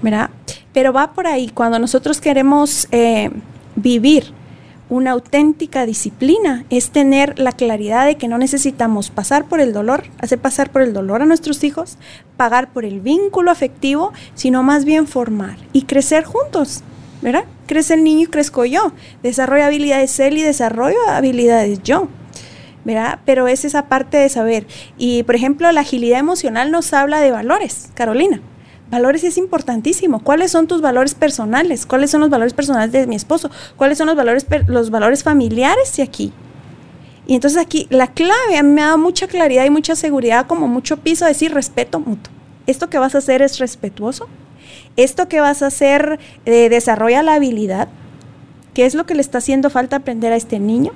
¿Verdad? 0.03 0.31
Pero 0.73 0.93
va 0.93 1.13
por 1.13 1.27
ahí, 1.27 1.49
cuando 1.49 1.79
nosotros 1.79 2.21
queremos 2.21 2.87
eh, 2.93 3.31
vivir 3.77 4.33
una 4.91 5.13
auténtica 5.13 5.87
disciplina, 5.87 6.65
es 6.69 6.91
tener 6.91 7.39
la 7.39 7.53
claridad 7.53 8.07
de 8.07 8.17
que 8.17 8.27
no 8.27 8.39
necesitamos 8.39 9.11
pasar 9.11 9.45
por 9.45 9.61
el 9.61 9.73
dolor, 9.73 10.05
hacer 10.19 10.41
pasar 10.41 10.71
por 10.71 10.83
el 10.83 10.93
dolor 10.93 11.23
a 11.23 11.27
nuestros 11.27 11.63
hijos, 11.63 11.97
pagar 12.37 12.73
por 12.73 12.85
el 12.85 13.01
vínculo 13.01 13.53
afectivo, 13.53 14.13
sino 14.35 14.65
más 14.65 14.85
bien 14.85 15.07
formar 15.07 15.59
y 15.73 15.83
crecer 15.83 16.25
juntos, 16.25 16.83
¿verdad? 17.23 17.45
Crece 17.67 17.95
el 17.95 18.03
niño 18.03 18.25
y 18.25 18.27
crezco 18.27 18.65
yo, 18.65 18.93
desarrolla 19.23 19.67
habilidades 19.67 20.19
él 20.19 20.39
y 20.39 20.43
desarrollo 20.43 20.99
habilidades 21.09 21.83
yo. 21.83 22.09
¿verdad? 22.83 23.19
Pero 23.27 23.47
es 23.47 23.67
esa 23.67 23.89
parte 23.89 24.17
de 24.17 24.31
saber. 24.31 24.67
Y, 24.97 25.23
por 25.25 25.35
ejemplo, 25.35 25.71
la 25.71 25.83
agilidad 25.83 26.19
emocional 26.19 26.71
nos 26.71 26.95
habla 26.95 27.21
de 27.21 27.31
valores, 27.31 27.91
Carolina. 27.95 28.41
Valores 28.91 29.23
es 29.23 29.39
importantísimo. 29.39 30.23
¿Cuáles 30.23 30.51
son 30.51 30.67
tus 30.67 30.81
valores 30.81 31.15
personales? 31.15 31.87
¿Cuáles 31.87 32.11
son 32.11 32.21
los 32.21 32.31
valores 32.31 32.55
personales 32.55 32.91
de 32.91 33.07
mi 33.07 33.15
esposo? 33.15 33.51
¿Cuáles 33.77 33.99
son 33.99 34.09
los 34.09 34.17
valores, 34.17 34.47
los 34.67 34.91
valores 34.91 35.23
familiares 35.23 35.97
de 35.97 36.03
aquí? 36.03 36.33
Y 37.27 37.35
entonces 37.35 37.61
aquí 37.62 37.87
la 37.91 38.09
clave 38.09 38.62
me 38.65 38.83
ha 38.83 38.87
dado 38.87 38.99
mucha 38.99 39.29
claridad 39.29 39.65
y 39.65 39.71
mucha 39.71 39.95
seguridad, 39.95 40.47
como 40.49 40.67
mucho 40.67 40.97
piso, 40.97 41.25
decir 41.25 41.55
respeto 41.55 42.01
mutuo. 42.01 42.33
Esto 42.67 42.91
que 42.91 42.99
vas 42.99 43.15
a 43.15 43.19
hacer 43.19 43.43
es 43.43 43.59
respetuoso. 43.59 44.27
Esto 44.97 45.29
que 45.29 45.41
vas 45.41 45.62
a 45.62 45.69
hacer 45.69 46.19
eh, 46.45 46.69
desarrolla 46.69 47.23
la 47.23 47.35
habilidad. 47.35 47.89
¿Qué 48.75 48.87
es 48.87 48.95
lo 48.95 49.07
que 49.07 49.15
le 49.15 49.21
está 49.21 49.39
haciendo 49.39 49.71
falta 49.71 49.97
aprender 49.97 50.33
a 50.33 50.37
este 50.37 50.59
niño? 50.59 50.93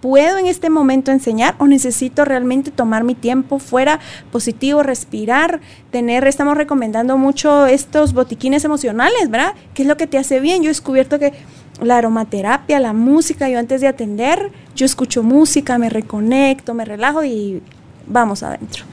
¿Puedo 0.00 0.38
en 0.38 0.46
este 0.46 0.70
momento 0.70 1.10
enseñar 1.10 1.54
o 1.58 1.66
necesito 1.66 2.24
realmente 2.24 2.70
tomar 2.70 3.04
mi 3.04 3.14
tiempo 3.14 3.58
fuera 3.58 4.00
positivo, 4.32 4.82
respirar, 4.82 5.60
tener, 5.90 6.26
estamos 6.26 6.56
recomendando 6.56 7.18
mucho 7.18 7.66
estos 7.66 8.14
botiquines 8.14 8.64
emocionales, 8.64 9.28
¿verdad? 9.28 9.54
¿Qué 9.74 9.82
es 9.82 9.88
lo 9.88 9.96
que 9.96 10.06
te 10.06 10.16
hace 10.16 10.40
bien? 10.40 10.62
Yo 10.62 10.66
he 10.66 10.68
descubierto 10.68 11.18
que 11.18 11.34
la 11.82 11.98
aromaterapia, 11.98 12.80
la 12.80 12.92
música, 12.92 13.48
yo 13.48 13.58
antes 13.58 13.80
de 13.80 13.88
atender, 13.88 14.50
yo 14.74 14.86
escucho 14.86 15.22
música, 15.22 15.78
me 15.78 15.90
reconecto, 15.90 16.74
me 16.74 16.84
relajo 16.84 17.24
y 17.24 17.62
vamos 18.06 18.42
adentro, 18.42 18.84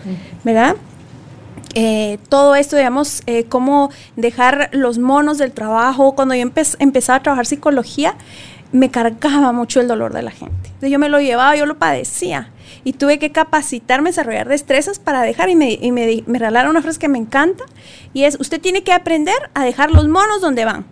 ¿verdad? 0.43 0.75
Eh, 1.79 2.17
todo 2.29 2.55
esto, 2.55 2.75
digamos, 2.75 3.21
eh, 3.27 3.43
cómo 3.43 3.91
dejar 4.15 4.69
los 4.73 4.97
monos 4.97 5.37
del 5.37 5.51
trabajo. 5.51 6.15
Cuando 6.15 6.33
yo 6.33 6.49
empezaba 6.79 7.17
a 7.17 7.21
trabajar 7.21 7.45
psicología, 7.45 8.15
me 8.71 8.89
cargaba 8.91 9.51
mucho 9.51 9.79
el 9.79 9.87
dolor 9.87 10.13
de 10.13 10.21
la 10.21 10.31
gente. 10.31 10.71
yo 10.81 10.99
me 10.99 11.09
lo 11.09 11.19
llevaba, 11.19 11.55
yo 11.55 11.65
lo 11.65 11.77
padecía. 11.77 12.51
Y 12.83 12.93
tuve 12.93 13.19
que 13.19 13.31
capacitarme, 13.31 14.09
desarrollar 14.09 14.47
destrezas 14.47 14.99
para 14.99 15.21
dejar. 15.21 15.49
Y 15.49 15.55
me, 15.55 15.73
y 15.73 15.91
me, 15.91 16.23
me 16.25 16.39
regalaron 16.39 16.71
una 16.71 16.81
frase 16.81 16.99
que 16.99 17.07
me 17.07 17.17
encanta. 17.17 17.63
Y 18.13 18.23
es, 18.23 18.37
usted 18.39 18.61
tiene 18.61 18.83
que 18.83 18.93
aprender 18.93 19.35
a 19.53 19.63
dejar 19.63 19.91
los 19.91 20.07
monos 20.07 20.41
donde 20.41 20.65
van. 20.65 20.85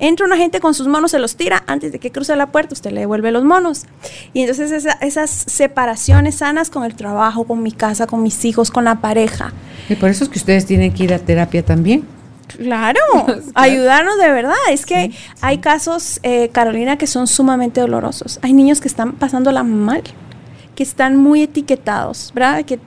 Entra 0.00 0.24
una 0.24 0.38
gente 0.38 0.60
con 0.60 0.72
sus 0.72 0.86
monos, 0.86 1.10
se 1.10 1.18
los 1.18 1.36
tira, 1.36 1.62
antes 1.66 1.92
de 1.92 1.98
que 1.98 2.10
cruce 2.10 2.34
la 2.34 2.46
puerta, 2.46 2.72
usted 2.72 2.90
le 2.90 3.00
devuelve 3.00 3.30
los 3.32 3.44
monos. 3.44 3.84
Y 4.32 4.40
entonces 4.40 4.86
esas 5.02 5.30
separaciones 5.30 6.36
sanas 6.36 6.70
con 6.70 6.84
el 6.84 6.94
trabajo, 6.94 7.44
con 7.44 7.62
mi 7.62 7.70
casa, 7.70 8.06
con 8.06 8.22
mis 8.22 8.42
hijos, 8.46 8.70
con 8.70 8.84
la 8.84 9.02
pareja. 9.02 9.52
Y 9.90 9.96
por 9.96 10.08
eso 10.08 10.24
es 10.24 10.30
que 10.30 10.38
ustedes 10.38 10.64
tienen 10.64 10.94
que 10.94 11.04
ir 11.04 11.12
a 11.12 11.18
terapia 11.18 11.62
también. 11.62 12.04
Claro, 12.58 13.00
ayudarnos 13.54 14.18
de 14.18 14.30
verdad. 14.30 14.54
Es 14.70 14.86
que 14.86 15.12
hay 15.40 15.58
casos, 15.58 16.20
eh, 16.22 16.48
Carolina, 16.50 16.96
que 16.96 17.06
son 17.06 17.26
sumamente 17.26 17.80
dolorosos. 17.80 18.38
Hay 18.42 18.52
niños 18.52 18.80
que 18.80 18.88
están 18.88 19.12
pasándola 19.12 19.62
mal, 19.62 20.02
que 20.74 20.82
están 20.82 21.16
muy 21.16 21.42
etiquetados, 21.42 22.32
¿verdad? 22.34 22.64
Que 22.64 22.78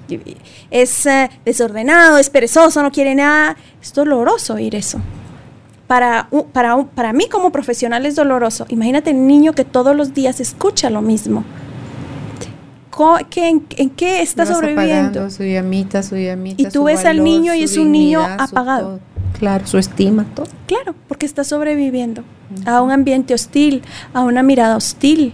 es 0.72 1.06
eh, 1.06 1.30
desordenado, 1.45 2.18
es 2.18 2.30
perezoso, 2.30 2.81
no 2.81 2.91
quiere 2.91 3.15
nada. 3.15 3.56
Es 3.81 3.94
doloroso 3.94 4.56
oír 4.56 4.76
eso. 4.76 4.99
Para, 5.88 6.30
para, 6.53 6.81
para 6.84 7.14
mí 7.14 7.27
como 7.30 7.52
profesional 7.52 8.06
es 8.06 8.15
doloroso. 8.15 8.65
Imagínate 8.69 9.11
un 9.11 9.27
niño 9.27 9.53
que 9.53 9.65
todos 9.65 9.95
los 9.95 10.14
días 10.14 10.40
escucha 10.40 10.90
lo 10.90 11.02
mismo. 11.02 11.44
¿En, 13.35 13.90
qué 13.91 14.22
está 14.22 14.45
sobreviviendo? 14.45 15.30
su 15.30 15.44
llamita, 15.44 16.03
su 16.03 16.15
llamita. 16.15 16.61
Y 16.61 16.65
tú 16.65 16.84
ves 16.84 17.06
al 17.06 17.23
niño 17.23 17.53
y 17.53 17.64
es 17.64 17.77
un 17.77 17.91
niño 17.91 18.22
apagado. 18.23 18.99
Claro, 19.39 19.68
su 19.68 19.77
estima, 19.77 20.26
todo. 20.35 20.47
Claro, 20.68 20.95
porque 21.07 21.26
está 21.26 21.43
sobreviviendo 21.43 22.23
a 22.65 22.81
un 22.81 22.91
ambiente 22.91 23.34
hostil, 23.34 23.81
a 24.14 24.22
una 24.22 24.43
mirada 24.43 24.77
hostil, 24.77 25.34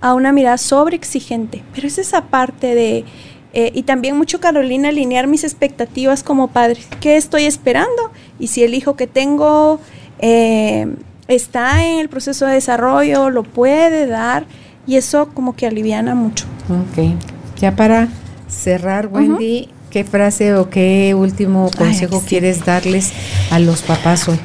a 0.00 0.14
una 0.14 0.32
mirada 0.32 0.58
sobreexigente. 0.58 1.62
Pero 1.74 1.86
es 1.86 1.98
esa 1.98 2.24
parte 2.26 2.74
de, 2.74 3.04
eh, 3.52 3.70
y 3.74 3.82
también 3.84 4.16
mucho 4.16 4.40
Carolina, 4.40 4.88
alinear 4.88 5.26
mis 5.26 5.44
expectativas 5.44 6.22
como 6.22 6.48
padre. 6.48 6.80
¿Qué 7.00 7.16
estoy 7.16 7.44
esperando? 7.44 8.10
Y 8.38 8.48
si 8.48 8.62
el 8.62 8.74
hijo 8.74 8.96
que 8.96 9.06
tengo 9.06 9.80
eh, 10.18 10.86
está 11.28 11.84
en 11.84 11.98
el 11.98 12.08
proceso 12.08 12.46
de 12.46 12.54
desarrollo, 12.54 13.30
lo 13.30 13.42
puede 13.42 14.06
dar, 14.06 14.46
y 14.86 14.96
eso 14.96 15.30
como 15.34 15.56
que 15.56 15.66
aliviana 15.66 16.14
mucho. 16.14 16.46
Ok, 16.68 17.16
ya 17.58 17.74
para 17.74 18.08
cerrar, 18.48 19.08
Wendy, 19.08 19.70
¿Qué 19.90 20.04
frase 20.04 20.54
o 20.54 20.68
qué 20.68 21.14
último 21.14 21.70
consejo 21.74 22.20
quieres 22.20 22.66
darles 22.66 23.12
a 23.50 23.58
los 23.58 23.82
papás 23.82 24.28
hoy? 24.28 24.38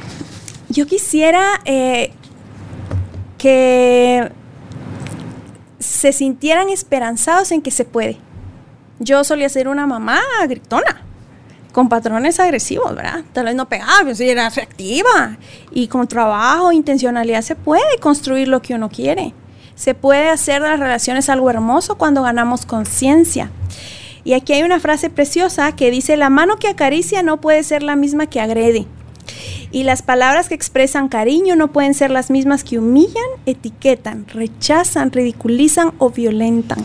Yo 0.70 0.88
quisiera 0.88 1.44
eh, 1.66 2.14
que 3.38 4.32
se 5.80 6.14
sintieran 6.14 6.70
esperanzados 6.70 7.52
en 7.52 7.62
que 7.62 7.72
se 7.72 7.86
puede. 7.86 8.18
Yo 9.00 9.24
solía 9.24 9.50
ser 9.50 9.68
una 9.68 9.88
mamá 9.88 10.20
gritona, 10.48 11.02
con 11.72 11.90
patrones 11.90 12.40
agresivos, 12.40 12.96
¿verdad? 12.96 13.24
Tal 13.34 13.46
vez 13.46 13.56
no 13.56 13.68
pegaba, 13.68 14.00
pero 14.04 14.16
sí 14.16 14.30
era 14.30 14.50
reactiva. 14.50 15.38
Y 15.72 15.88
con 15.88 16.08
trabajo, 16.08 16.72
intencionalidad, 16.72 17.42
se 17.42 17.56
puede 17.56 17.98
construir 18.00 18.48
lo 18.48 18.62
que 18.62 18.76
uno 18.76 18.90
quiere. 18.90 19.34
Se 19.76 19.96
puede 19.96 20.30
hacer 20.30 20.62
de 20.62 20.70
las 20.70 20.80
relaciones 20.80 21.30
algo 21.30 21.50
hermoso 21.50 21.98
cuando 21.98 22.22
ganamos 22.22 22.66
conciencia. 22.66 23.50
Y 24.24 24.34
aquí 24.34 24.54
hay 24.54 24.64
una 24.64 24.80
frase 24.80 25.10
preciosa 25.10 25.76
que 25.76 25.92
dice, 25.92 26.18
la 26.18 26.30
mano 26.30 26.58
que 26.58 26.68
acaricia 26.68 27.24
no 27.24 27.42
puede 27.42 27.64
ser 27.64 27.84
la 27.84 27.96
misma 27.96 28.28
que 28.28 28.40
agrede. 28.40 28.86
Y 29.72 29.84
las 29.84 30.02
palabras 30.02 30.50
que 30.50 30.56
expresan 30.56 31.08
cariño 31.08 31.56
no 31.56 31.72
pueden 31.72 31.94
ser 31.94 32.12
las 32.12 32.30
mismas 32.30 32.64
que 32.64 32.78
humillan, 32.78 33.24
etiquetan, 33.46 34.28
rechazan, 34.28 35.12
ridiculizan 35.12 35.94
o 35.98 36.10
violentan. 36.10 36.80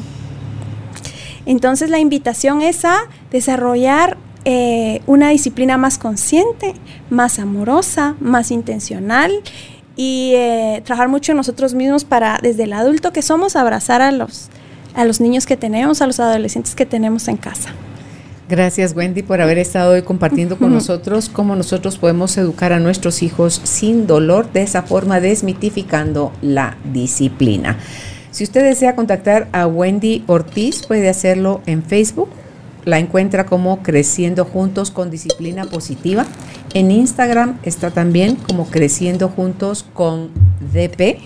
Entonces 1.47 1.91
la 1.91 1.99
invitación 1.99 2.63
es 2.63 2.85
a 2.85 2.97
desarrollar 3.31 4.17
eh, 4.45 5.01
una 5.07 5.31
disciplina 5.31 5.77
más 5.77 5.99
consciente, 5.99 6.75
más 7.11 7.39
amorosa, 7.39 8.15
más 8.21 8.51
intencional 8.51 9.43
y 9.97 10.33
eh, 10.35 10.83
trabajar 10.85 11.09
mucho 11.09 11.35
nosotros 11.35 11.75
mismos 11.75 12.05
para, 12.05 12.39
desde 12.41 12.65
el 12.65 12.73
adulto 12.73 13.13
que 13.13 13.23
somos, 13.23 13.57
abrazar 13.57 14.03
a 14.03 14.13
los, 14.13 14.51
a 14.97 15.05
los 15.05 15.21
niños 15.21 15.47
que 15.47 15.57
tenemos, 15.57 16.03
a 16.03 16.07
los 16.07 16.19
adolescentes 16.19 16.75
que 16.75 16.87
tenemos 16.87 17.29
en 17.29 17.37
casa. 17.37 17.71
Gracias 18.49 18.95
Wendy 18.95 19.23
por 19.23 19.41
haber 19.41 19.59
estado 19.59 19.93
hoy 19.93 20.03
compartiendo 20.03 20.57
con 20.57 20.73
nosotros 20.75 21.29
cómo 21.29 21.55
nosotros 21.55 21.99
podemos 21.99 22.37
educar 22.37 22.73
a 22.73 22.81
nuestros 22.81 23.23
hijos 23.23 23.61
sin 23.65 24.07
dolor, 24.07 24.51
de 24.53 24.63
esa 24.63 24.83
forma 24.83 25.21
desmitificando 25.21 26.33
la 26.43 26.77
disciplina. 26.93 27.79
Si 28.31 28.45
usted 28.45 28.65
desea 28.65 28.97
contactar 28.97 29.49
a 29.53 29.67
Wendy 29.67 30.25
Ortiz, 30.27 30.85
puede 30.87 31.09
hacerlo 31.09 31.61
en 31.67 31.83
Facebook 31.83 32.29
la 32.87 33.01
encuentra 33.01 33.47
como 33.47 33.83
Creciendo 33.83 34.45
Juntos 34.45 34.93
con 34.93 35.11
Disciplina 35.11 35.65
Positiva. 35.65 36.25
En 36.73 36.93
Instagram 36.93 37.59
está 37.65 37.91
también 37.91 38.37
como 38.37 38.71
Creciendo 38.71 39.29
Juntos 39.29 39.85
con 39.93 40.31
DP. 40.73 41.19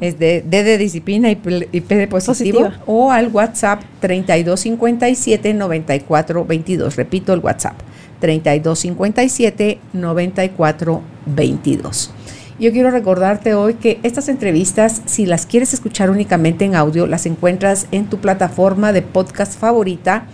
Es 0.00 0.18
de 0.18 0.42
D 0.46 0.62
de 0.62 0.78
disciplina 0.78 1.30
y 1.30 1.36
P, 1.36 1.68
de 1.70 2.08
positivo. 2.08 2.70
O 2.86 3.12
al 3.12 3.28
WhatsApp 3.28 3.82
3257 4.00 5.54
9422. 5.54 6.96
Repito 6.96 7.32
el 7.32 7.38
WhatsApp 7.40 7.78
3257 8.20 9.78
9422. 9.92 12.10
Yo 12.58 12.72
quiero 12.72 12.90
recordarte 12.90 13.54
hoy 13.54 13.74
que 13.74 14.00
estas 14.02 14.28
entrevistas, 14.28 15.02
si 15.06 15.24
las 15.24 15.46
quieres 15.46 15.72
escuchar 15.72 16.10
únicamente 16.10 16.66
en 16.66 16.74
audio, 16.74 17.06
las 17.06 17.24
encuentras 17.24 17.86
en 17.90 18.04
tu 18.06 18.18
plataforma 18.18 18.92
de 18.92 19.00
podcast 19.00 19.58
favorita 19.58 20.26